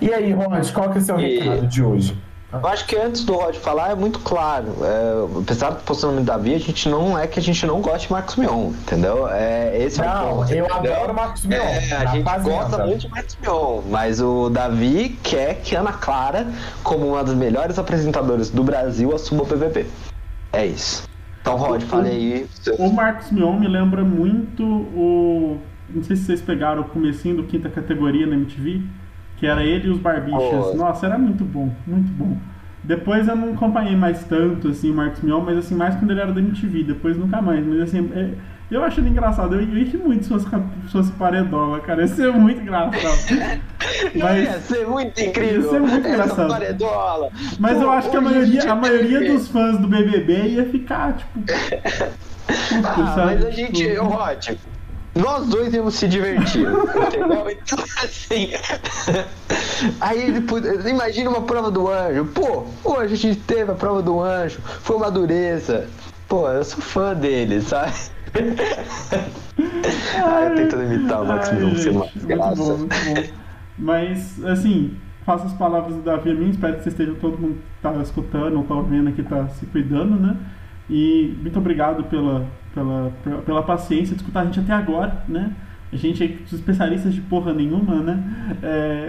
e 0.00 0.12
aí, 0.12 0.32
Rod, 0.32 0.70
qual 0.72 0.90
que 0.90 0.98
é 0.98 1.00
o 1.00 1.04
seu 1.04 1.20
e... 1.20 1.38
recado 1.38 1.66
de 1.66 1.82
hoje? 1.82 2.16
Eu 2.62 2.68
acho 2.68 2.86
que 2.86 2.96
antes 2.96 3.24
do 3.24 3.34
Rod 3.34 3.56
falar 3.56 3.90
é 3.90 3.94
muito 3.96 4.20
claro. 4.20 4.66
É, 4.82 5.40
apesar 5.40 5.70
do 5.70 5.82
posicionamento 5.82 6.24
da 6.24 6.36
Davi, 6.36 6.54
a 6.54 6.58
gente 6.58 6.88
não 6.88 7.18
é 7.18 7.26
que 7.26 7.40
a 7.40 7.42
gente 7.42 7.66
não 7.66 7.80
gosta 7.80 8.06
de 8.06 8.12
Marcos 8.12 8.36
Mion, 8.36 8.68
entendeu? 8.68 9.28
É, 9.28 9.76
esse 9.82 9.98
não, 9.98 10.06
é 10.06 10.22
o 10.22 10.36
ponto. 10.36 10.52
Eu 10.52 10.66
entendeu? 10.66 10.94
adoro 10.94 11.14
Marcos 11.14 11.44
Mion. 11.44 11.56
É, 11.56 11.92
a 11.92 12.06
gente 12.06 12.24
fazenda. 12.24 12.56
gosta 12.56 12.86
muito 12.86 13.00
de 13.00 13.08
Marcos 13.08 13.36
Mion, 13.42 13.82
mas 13.90 14.20
o 14.20 14.50
Davi 14.50 15.18
quer 15.22 15.54
que 15.62 15.74
Ana 15.74 15.92
Clara, 15.92 16.46
como 16.84 17.08
uma 17.08 17.24
das 17.24 17.34
melhores 17.34 17.76
apresentadoras 17.76 18.50
do 18.50 18.62
Brasil, 18.62 19.12
assuma 19.12 19.42
o 19.42 19.46
BBB. 19.46 19.86
É 20.52 20.64
isso. 20.64 21.08
Então, 21.40 21.56
Rod, 21.56 21.82
fale 21.82 22.08
aí. 22.08 22.46
O 22.78 22.92
Marcos 22.92 23.32
Mion 23.32 23.58
me 23.58 23.66
lembra 23.66 24.04
muito 24.04 24.64
o. 24.64 25.58
Não 25.90 26.02
sei 26.04 26.14
se 26.16 26.24
vocês 26.24 26.40
pegaram 26.40 26.82
o 26.82 26.84
comecinho 26.84 27.36
do 27.36 27.44
quinta 27.44 27.68
categoria 27.68 28.26
na 28.26 28.36
MTV 28.36 28.82
que 29.36 29.46
era 29.46 29.62
ele 29.62 29.88
e 29.88 29.90
os 29.90 29.98
Barbichas. 29.98 30.70
Oh. 30.72 30.76
Nossa, 30.76 31.06
era 31.06 31.18
muito 31.18 31.44
bom, 31.44 31.70
muito 31.86 32.10
bom. 32.12 32.36
Depois 32.82 33.26
eu 33.26 33.34
não 33.34 33.54
acompanhei 33.54 33.96
mais 33.96 34.24
tanto, 34.24 34.68
assim, 34.68 34.90
o 34.90 34.94
Marcos 34.94 35.22
Mion, 35.22 35.40
mas 35.40 35.56
assim, 35.56 35.74
mais 35.74 35.94
quando 35.96 36.10
ele 36.10 36.20
era 36.20 36.32
da 36.32 36.40
MTV, 36.40 36.84
depois 36.84 37.16
nunca 37.16 37.40
mais. 37.40 37.66
Mas 37.66 37.80
assim, 37.80 38.10
é, 38.14 38.32
eu 38.70 38.84
acho 38.84 39.00
ele 39.00 39.08
engraçado. 39.08 39.54
Eu, 39.54 39.62
eu 39.62 39.66
ri 39.66 39.96
muito 39.96 40.24
se 40.24 40.28
fosse, 40.28 40.46
se 40.46 40.92
fosse 40.92 41.12
paredola, 41.12 41.80
cara. 41.80 42.02
Ia 42.04 42.08
ser 42.08 42.32
muito 42.32 42.60
engraçado. 42.60 42.94
mas, 44.14 44.44
ia 44.44 44.60
ser 44.60 44.86
muito 44.86 45.18
incrível. 45.18 45.62
Ia 45.62 45.70
ser 45.70 45.80
muito 45.80 46.08
engraçado. 46.08 46.48
Paredola. 46.48 47.30
Mas 47.58 47.78
Pô, 47.78 47.82
eu 47.84 47.90
acho 47.90 48.10
que 48.10 48.16
a 48.16 48.20
maioria, 48.20 48.72
a 48.72 48.74
maioria 48.74 49.32
dos 49.32 49.48
fãs 49.48 49.78
do 49.78 49.88
BBB 49.88 50.48
ia 50.48 50.64
ficar, 50.66 51.14
tipo. 51.14 51.40
ah, 52.84 53.14
mas 53.16 53.46
a 53.46 53.50
gente, 53.50 53.72
tipo, 53.72 54.04
ótimo 54.04 54.73
nós 55.14 55.46
dois 55.46 55.72
íamos 55.72 55.94
se 55.94 56.08
divertir, 56.08 56.66
entendeu? 56.66 57.44
Então, 57.64 57.84
assim. 58.02 58.50
Aí 60.00 60.32
depois, 60.32 60.64
imagina 60.86 61.30
uma 61.30 61.42
prova 61.42 61.70
do 61.70 61.88
anjo. 61.88 62.26
Pô, 62.26 62.64
hoje 62.82 63.14
a 63.14 63.16
gente 63.16 63.40
teve 63.40 63.70
a 63.70 63.74
prova 63.74 64.02
do 64.02 64.20
anjo, 64.20 64.60
foi 64.80 64.96
uma 64.96 65.10
dureza. 65.10 65.88
Pô, 66.28 66.48
eu 66.48 66.64
sou 66.64 66.80
fã 66.80 67.14
dele, 67.14 67.60
sabe? 67.60 67.92
Ai, 70.24 70.50
eu 70.50 70.54
tentando 70.56 70.82
imitar 70.92 71.22
o 71.22 71.26
Max 71.26 71.52
Mion, 71.52 71.76
ser 71.76 71.90
uma 71.90 72.06
desgraça. 72.06 72.56
Muito 72.56 72.58
bom, 72.58 72.78
muito 72.78 72.94
bom. 72.94 73.34
Mas, 73.78 74.44
assim, 74.44 74.96
faço 75.24 75.46
as 75.46 75.52
palavras 75.54 75.94
do 75.94 76.02
Davi 76.02 76.30
a 76.30 76.34
mim, 76.34 76.50
espero 76.50 76.76
que 76.76 76.82
vocês 76.82 76.94
estejam 76.94 77.14
todo 77.16 77.38
mundo 77.38 77.54
que 77.54 77.82
tá 77.82 77.92
escutando 78.02 78.56
ou 78.56 78.64
tá 78.64 78.74
ouvindo 78.74 79.08
aqui, 79.08 79.22
tá 79.22 79.48
se 79.48 79.66
cuidando, 79.66 80.16
né? 80.16 80.36
E 80.88 81.36
muito 81.40 81.58
obrigado 81.58 82.04
pela, 82.04 82.46
pela, 82.74 83.12
pela 83.46 83.62
paciência 83.62 84.14
de 84.14 84.22
escutar 84.22 84.40
a 84.40 84.44
gente 84.44 84.60
até 84.60 84.72
agora, 84.72 85.22
né? 85.28 85.52
A 85.92 85.96
gente 85.96 86.24
é 86.24 86.36
especialistas 86.52 87.14
de 87.14 87.20
porra 87.20 87.54
nenhuma, 87.54 88.02
né? 88.02 88.22
É... 88.62 89.08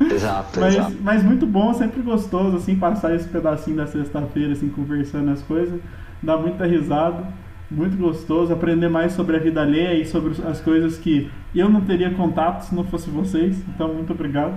Exato, 0.14 0.60
mas, 0.60 0.74
exato. 0.74 0.96
mas 1.00 1.22
muito 1.22 1.46
bom, 1.46 1.72
sempre 1.72 2.02
gostoso, 2.02 2.56
assim, 2.56 2.76
passar 2.76 3.14
esse 3.14 3.26
pedacinho 3.28 3.78
da 3.78 3.86
sexta-feira, 3.86 4.52
assim, 4.52 4.68
conversando 4.68 5.30
as 5.30 5.42
coisas. 5.42 5.80
Dá 6.22 6.36
muita 6.36 6.66
risada, 6.66 7.24
muito 7.70 7.96
gostoso. 7.96 8.52
Aprender 8.52 8.88
mais 8.88 9.12
sobre 9.12 9.36
a 9.36 9.38
vida 9.38 9.62
alheia 9.62 9.94
e 9.94 10.04
sobre 10.04 10.34
as 10.46 10.60
coisas 10.60 10.98
que 10.98 11.30
eu 11.54 11.68
não 11.68 11.80
teria 11.80 12.10
contato 12.10 12.62
se 12.62 12.74
não 12.74 12.84
fosse 12.84 13.10
vocês. 13.10 13.62
Então, 13.74 13.92
muito 13.92 14.12
obrigado. 14.12 14.54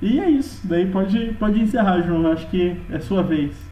E 0.00 0.18
é 0.18 0.30
isso. 0.30 0.66
Daí 0.66 0.86
pode, 0.86 1.34
pode 1.38 1.60
encerrar, 1.60 2.00
João. 2.02 2.26
Acho 2.26 2.48
que 2.48 2.76
é 2.90 2.98
sua 3.00 3.22
vez. 3.22 3.69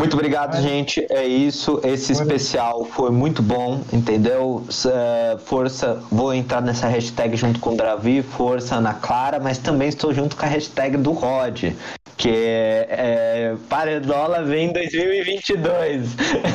Muito 0.00 0.14
obrigado, 0.14 0.58
gente. 0.62 1.06
É 1.10 1.26
isso. 1.26 1.78
Esse 1.84 2.12
especial 2.12 2.86
foi 2.86 3.10
muito 3.10 3.42
bom, 3.42 3.82
entendeu? 3.92 4.64
É, 4.86 5.36
força, 5.44 6.02
vou 6.10 6.32
entrar 6.32 6.62
nessa 6.62 6.86
hashtag 6.86 7.36
junto 7.36 7.60
com 7.60 7.74
o 7.74 7.76
Davi, 7.76 8.22
força 8.22 8.76
Ana 8.76 8.94
Clara, 8.94 9.38
mas 9.38 9.58
também 9.58 9.90
estou 9.90 10.14
junto 10.14 10.36
com 10.36 10.46
a 10.46 10.48
hashtag 10.48 10.96
do 10.96 11.12
Rod, 11.12 11.74
que 12.20 12.28
é, 12.28 13.54
Paredola 13.66 14.42
vem 14.42 14.70
2022. 14.74 16.10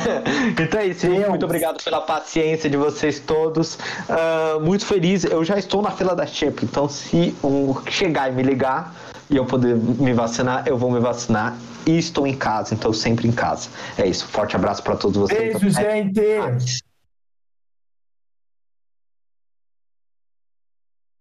então 0.60 0.80
é 0.80 0.86
isso, 0.86 1.06
gente. 1.08 1.28
Muito 1.28 1.44
obrigado 1.44 1.82
pela 1.82 2.00
paciência 2.00 2.70
de 2.70 2.76
vocês 2.76 3.18
todos. 3.18 3.74
Uh, 3.74 4.60
muito 4.60 4.86
feliz. 4.86 5.24
Eu 5.24 5.44
já 5.44 5.58
estou 5.58 5.82
na 5.82 5.90
fila 5.90 6.14
da 6.14 6.24
Chip, 6.24 6.64
então 6.64 6.88
se 6.88 7.34
um 7.42 7.74
chegar 7.90 8.30
e 8.30 8.32
me 8.32 8.44
ligar 8.44 8.94
e 9.28 9.36
eu 9.36 9.44
poder 9.44 9.74
me 9.74 10.12
vacinar, 10.12 10.62
eu 10.68 10.78
vou 10.78 10.88
me 10.88 11.00
vacinar 11.00 11.56
e 11.84 11.98
estou 11.98 12.28
em 12.28 12.34
casa, 12.34 12.72
então 12.72 12.92
sempre 12.92 13.26
em 13.26 13.32
casa. 13.32 13.68
É 13.98 14.06
isso. 14.06 14.24
Forte 14.28 14.54
abraço 14.54 14.84
para 14.84 14.94
todos 14.94 15.16
vocês. 15.16 15.58
Beijo, 15.58 15.70
gente! 15.70 16.85